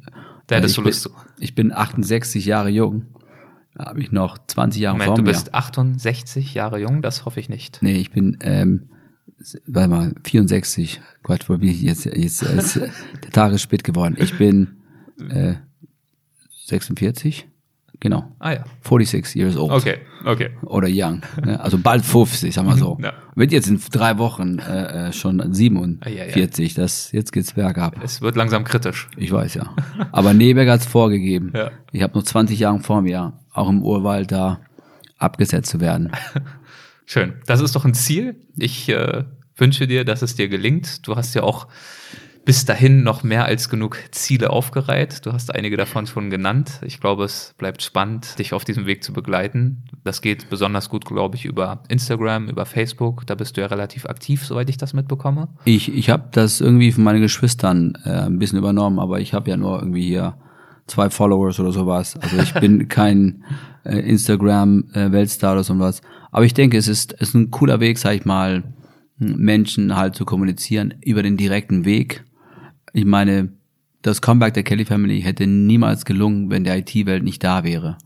Da 0.46 0.56
hättest 0.56 0.72
ich 0.72 0.76
du 0.76 0.82
Lust 0.82 1.02
zu. 1.02 1.10
Ich 1.38 1.54
bin 1.54 1.72
68 1.72 2.44
Jahre 2.44 2.68
jung. 2.68 3.06
Da 3.74 3.86
habe 3.86 4.00
ich 4.00 4.10
noch 4.12 4.38
20 4.46 4.80
Jahre 4.80 4.94
Moment, 4.94 5.08
vor 5.08 5.16
du 5.16 5.22
mir. 5.22 5.30
bist 5.30 5.54
68 5.54 6.54
Jahre 6.54 6.80
jung, 6.80 7.02
das 7.02 7.24
hoffe 7.24 7.40
ich 7.40 7.48
nicht. 7.48 7.78
Nee, 7.82 7.96
ich 7.96 8.10
bin, 8.10 8.38
ähm, 8.40 8.88
warte 9.66 9.88
mal, 9.90 10.14
64. 10.24 11.00
Gott, 11.22 11.48
wo 11.48 11.58
bin 11.58 11.68
ich 11.68 11.82
jetzt? 11.82 12.06
Jetzt 12.06 12.42
ist 12.42 12.76
der 13.22 13.30
Tag 13.32 13.52
ist 13.52 13.62
spät 13.62 13.84
geworden. 13.84 14.16
Ich 14.18 14.38
bin 14.38 14.76
äh, 15.30 15.54
46. 16.66 17.48
Genau. 18.00 18.32
Ah 18.38 18.52
ja. 18.52 18.64
46 18.82 19.34
years 19.34 19.56
old. 19.56 19.72
Okay, 19.72 19.98
okay. 20.24 20.50
Oder 20.62 20.88
young. 20.90 21.22
Ne? 21.44 21.58
Also 21.58 21.78
bald 21.78 22.04
50, 22.04 22.54
sag 22.54 22.64
mal 22.64 22.76
so. 22.76 22.98
Ja. 23.06 23.12
Wird 23.34 23.52
jetzt 23.52 23.68
in 23.68 23.80
drei 23.92 24.18
Wochen 24.18 24.58
äh, 24.58 25.08
äh, 25.08 25.12
schon 25.12 25.42
47. 25.52 26.74
Das, 26.74 27.12
jetzt 27.12 27.32
geht's 27.32 27.52
bergab. 27.52 28.02
Es 28.02 28.20
wird 28.22 28.36
langsam 28.36 28.64
kritisch. 28.64 29.08
Ich 29.16 29.30
weiß 29.30 29.54
ja. 29.54 29.74
Aber 30.12 30.34
Neberg 30.34 30.68
hat's 30.68 30.86
vorgegeben. 30.86 31.52
Ja. 31.54 31.70
Ich 31.92 32.02
habe 32.02 32.18
noch 32.18 32.24
20 32.24 32.58
Jahre 32.58 32.80
vor 32.80 33.02
mir, 33.02 33.34
auch 33.52 33.68
im 33.68 33.82
Urwald 33.82 34.32
da 34.32 34.60
abgesetzt 35.18 35.70
zu 35.70 35.80
werden. 35.80 36.12
Schön. 37.06 37.34
Das 37.46 37.60
ist 37.60 37.76
doch 37.76 37.84
ein 37.84 37.94
Ziel. 37.94 38.36
Ich 38.56 38.88
äh, 38.88 39.24
wünsche 39.56 39.86
dir, 39.86 40.04
dass 40.04 40.22
es 40.22 40.34
dir 40.34 40.48
gelingt. 40.48 41.06
Du 41.06 41.16
hast 41.16 41.34
ja 41.34 41.42
auch 41.42 41.68
bis 42.46 42.64
dahin 42.64 43.02
noch 43.02 43.24
mehr 43.24 43.44
als 43.44 43.68
genug 43.68 43.98
Ziele 44.12 44.50
aufgereiht. 44.50 45.26
Du 45.26 45.32
hast 45.32 45.52
einige 45.52 45.76
davon 45.76 46.06
schon 46.06 46.30
genannt. 46.30 46.80
Ich 46.86 47.00
glaube, 47.00 47.24
es 47.24 47.54
bleibt 47.58 47.82
spannend, 47.82 48.38
dich 48.38 48.52
auf 48.52 48.64
diesem 48.64 48.86
Weg 48.86 49.02
zu 49.02 49.12
begleiten. 49.12 49.82
Das 50.04 50.22
geht 50.22 50.48
besonders 50.48 50.88
gut, 50.88 51.04
glaube 51.04 51.34
ich, 51.34 51.44
über 51.44 51.82
Instagram, 51.88 52.48
über 52.48 52.64
Facebook. 52.64 53.26
Da 53.26 53.34
bist 53.34 53.56
du 53.56 53.62
ja 53.62 53.66
relativ 53.66 54.06
aktiv, 54.06 54.46
soweit 54.46 54.70
ich 54.70 54.76
das 54.76 54.94
mitbekomme. 54.94 55.48
Ich, 55.64 55.92
ich 55.92 56.08
habe 56.08 56.28
das 56.30 56.60
irgendwie 56.60 56.92
von 56.92 57.02
meinen 57.02 57.20
Geschwistern 57.20 57.98
äh, 58.04 58.10
ein 58.10 58.38
bisschen 58.38 58.58
übernommen, 58.58 59.00
aber 59.00 59.18
ich 59.18 59.34
habe 59.34 59.50
ja 59.50 59.56
nur 59.56 59.80
irgendwie 59.80 60.06
hier 60.06 60.36
zwei 60.86 61.10
Followers 61.10 61.58
oder 61.58 61.72
sowas. 61.72 62.16
Also 62.16 62.38
ich 62.38 62.54
bin 62.54 62.86
kein 62.88 63.42
äh, 63.82 63.98
Instagram-Weltstar 63.98 65.54
oder 65.54 65.64
sowas. 65.64 66.00
Aber 66.30 66.44
ich 66.44 66.54
denke, 66.54 66.78
es 66.78 66.86
ist, 66.86 67.12
es 67.14 67.30
ist 67.30 67.34
ein 67.34 67.50
cooler 67.50 67.80
Weg, 67.80 67.98
sag 67.98 68.14
ich 68.14 68.24
mal, 68.24 68.62
Menschen 69.18 69.96
halt 69.96 70.14
zu 70.14 70.24
kommunizieren 70.24 70.94
über 71.00 71.24
den 71.24 71.36
direkten 71.36 71.84
Weg. 71.84 72.22
Ich 72.96 73.04
meine, 73.04 73.50
das 74.00 74.22
Comeback 74.22 74.54
der 74.54 74.62
Kelly 74.62 74.86
Family 74.86 75.20
hätte 75.20 75.46
niemals 75.46 76.06
gelungen, 76.06 76.48
wenn 76.48 76.64
der 76.64 76.78
IT-Welt 76.78 77.22
nicht 77.22 77.44
da 77.44 77.62
wäre. 77.62 77.98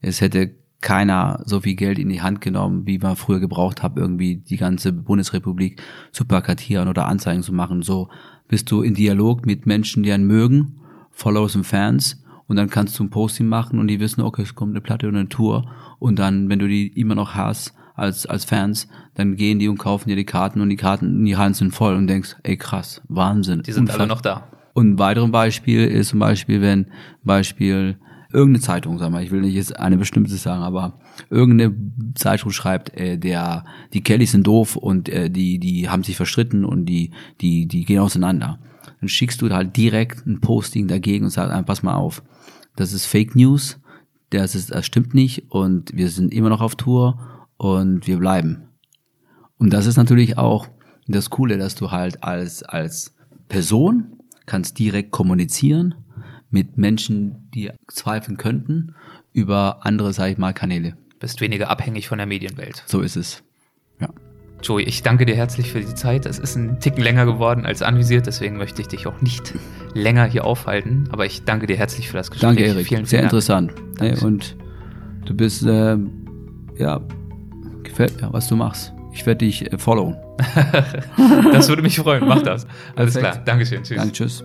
Es 0.00 0.22
hätte 0.22 0.54
keiner 0.80 1.42
so 1.44 1.60
viel 1.60 1.74
Geld 1.74 1.98
in 1.98 2.08
die 2.08 2.22
Hand 2.22 2.40
genommen, 2.40 2.86
wie 2.86 2.96
man 2.96 3.16
früher 3.16 3.38
gebraucht 3.38 3.82
hat, 3.82 3.98
irgendwie 3.98 4.36
die 4.36 4.56
ganze 4.56 4.94
Bundesrepublik 4.94 5.82
zu 6.10 6.24
plakatieren 6.24 6.88
oder 6.88 7.04
Anzeigen 7.04 7.42
zu 7.42 7.52
machen. 7.52 7.82
So 7.82 8.08
bist 8.48 8.70
du 8.70 8.80
in 8.80 8.94
Dialog 8.94 9.44
mit 9.44 9.66
Menschen, 9.66 10.04
die 10.04 10.12
einen 10.12 10.26
mögen, 10.26 10.80
Followers 11.10 11.54
und 11.54 11.64
Fans, 11.64 12.24
und 12.46 12.56
dann 12.56 12.70
kannst 12.70 12.98
du 12.98 13.04
ein 13.04 13.10
Posting 13.10 13.46
machen 13.46 13.78
und 13.78 13.88
die 13.88 14.00
wissen, 14.00 14.22
okay, 14.22 14.40
es 14.40 14.54
kommt 14.54 14.72
eine 14.72 14.80
Platte 14.80 15.06
oder 15.06 15.18
eine 15.18 15.28
Tour. 15.28 15.70
Und 15.98 16.18
dann, 16.18 16.48
wenn 16.48 16.58
du 16.58 16.66
die 16.66 16.88
immer 16.98 17.14
noch 17.14 17.34
hast 17.34 17.74
als, 18.00 18.26
als 18.26 18.44
Fans, 18.44 18.88
dann 19.14 19.36
gehen 19.36 19.58
die 19.58 19.68
und 19.68 19.78
kaufen 19.78 20.08
dir 20.08 20.16
die 20.16 20.24
Karten 20.24 20.60
und 20.60 20.70
die 20.70 20.76
Karten, 20.76 21.24
die 21.24 21.36
Hallen 21.36 21.54
sind 21.54 21.72
voll 21.72 21.94
und 21.94 22.06
denkst, 22.06 22.36
ey 22.42 22.56
krass, 22.56 23.02
Wahnsinn. 23.08 23.62
Die 23.62 23.72
sind 23.72 23.90
alle 23.90 24.04
Unfass- 24.04 24.08
noch 24.08 24.20
da. 24.22 24.48
und 24.74 24.92
ein 24.92 24.98
weiteres 24.98 25.30
Beispiel 25.30 25.84
ist 25.86 26.08
zum 26.08 26.18
Beispiel, 26.18 26.60
wenn 26.60 26.86
Beispiel 27.22 27.96
irgendeine 28.32 28.62
Zeitung, 28.62 28.98
sag 28.98 29.10
mal, 29.10 29.22
ich 29.22 29.32
will 29.32 29.40
nicht 29.40 29.54
jetzt 29.54 29.78
eine 29.78 29.96
bestimmte 29.96 30.34
sagen, 30.36 30.62
aber 30.62 31.00
irgendeine 31.30 31.74
Zeitung 32.14 32.52
schreibt, 32.52 32.96
äh, 32.96 33.18
der 33.18 33.64
die 33.92 34.02
Kellys 34.02 34.32
sind 34.32 34.46
doof 34.46 34.76
und 34.76 35.08
äh, 35.08 35.28
die 35.30 35.58
die 35.58 35.88
haben 35.88 36.04
sich 36.04 36.16
verstritten 36.16 36.64
und 36.64 36.86
die 36.86 37.10
die 37.40 37.66
die 37.66 37.84
gehen 37.84 37.98
auseinander. 37.98 38.58
Dann 39.00 39.08
schickst 39.08 39.42
du 39.42 39.50
halt 39.50 39.76
direkt 39.76 40.26
ein 40.26 40.40
Posting 40.40 40.86
dagegen 40.86 41.24
und 41.24 41.30
sagst 41.32 41.66
pass 41.66 41.82
mal 41.82 41.94
auf, 41.94 42.22
das 42.76 42.92
ist 42.92 43.06
Fake 43.06 43.34
News, 43.34 43.80
das 44.30 44.54
ist 44.54 44.72
das 44.72 44.86
stimmt 44.86 45.12
nicht 45.12 45.50
und 45.50 45.90
wir 45.94 46.08
sind 46.08 46.32
immer 46.32 46.50
noch 46.50 46.60
auf 46.60 46.76
Tour 46.76 47.18
und 47.60 48.06
wir 48.06 48.16
bleiben. 48.16 48.62
Und 49.58 49.74
das 49.74 49.84
ist 49.84 49.98
natürlich 49.98 50.38
auch 50.38 50.66
das 51.06 51.28
Coole, 51.28 51.58
dass 51.58 51.74
du 51.74 51.90
halt 51.90 52.24
als, 52.24 52.62
als 52.62 53.14
Person 53.48 54.16
kannst 54.46 54.78
direkt 54.78 55.10
kommunizieren 55.10 55.94
mit 56.48 56.78
Menschen, 56.78 57.50
die 57.54 57.70
zweifeln 57.86 58.38
könnten, 58.38 58.94
über 59.34 59.84
andere, 59.84 60.14
sag 60.14 60.30
ich 60.30 60.38
mal, 60.38 60.54
Kanäle. 60.54 60.96
Bist 61.18 61.42
weniger 61.42 61.68
abhängig 61.68 62.08
von 62.08 62.16
der 62.16 62.26
Medienwelt. 62.26 62.82
So 62.86 63.02
ist 63.02 63.16
es. 63.16 63.42
Ja. 64.00 64.08
Joey, 64.62 64.84
ich 64.84 65.02
danke 65.02 65.26
dir 65.26 65.36
herzlich 65.36 65.70
für 65.70 65.80
die 65.80 65.94
Zeit. 65.94 66.24
Es 66.24 66.38
ist 66.38 66.56
ein 66.56 66.80
Ticken 66.80 67.02
länger 67.02 67.26
geworden 67.26 67.66
als 67.66 67.82
anvisiert, 67.82 68.26
deswegen 68.26 68.56
möchte 68.56 68.80
ich 68.80 68.88
dich 68.88 69.06
auch 69.06 69.20
nicht 69.20 69.52
länger 69.92 70.24
hier 70.24 70.46
aufhalten. 70.46 71.10
Aber 71.12 71.26
ich 71.26 71.44
danke 71.44 71.66
dir 71.66 71.76
herzlich 71.76 72.08
für 72.08 72.16
das 72.16 72.30
Gespräch. 72.30 72.56
Danke, 72.56 72.64
Erik. 72.64 72.86
Vielen, 72.86 73.04
Sehr 73.04 73.18
vielen 73.18 73.30
Dank. 73.30 73.32
interessant. 73.32 73.74
Danke. 73.98 74.14
Nee, 74.14 74.24
und 74.24 74.56
du 75.26 75.34
bist, 75.34 75.62
äh, 75.66 75.98
ja, 76.78 77.02
gefällt 78.00 78.22
mir, 78.22 78.32
was 78.32 78.48
du 78.48 78.56
machst. 78.56 78.94
Ich 79.12 79.26
werde 79.26 79.44
dich 79.44 79.70
äh, 79.72 79.78
followen. 79.78 80.16
Das 81.52 81.68
würde 81.68 81.82
mich 81.82 81.96
freuen. 81.96 82.26
Mach 82.26 82.42
das. 82.42 82.66
Alles 82.96 83.14
Perfekt. 83.14 83.32
klar. 83.32 83.44
Dankeschön. 83.44 83.82
Tschüss. 83.82 83.96
Danke, 83.96 84.12
tschüss. 84.12 84.44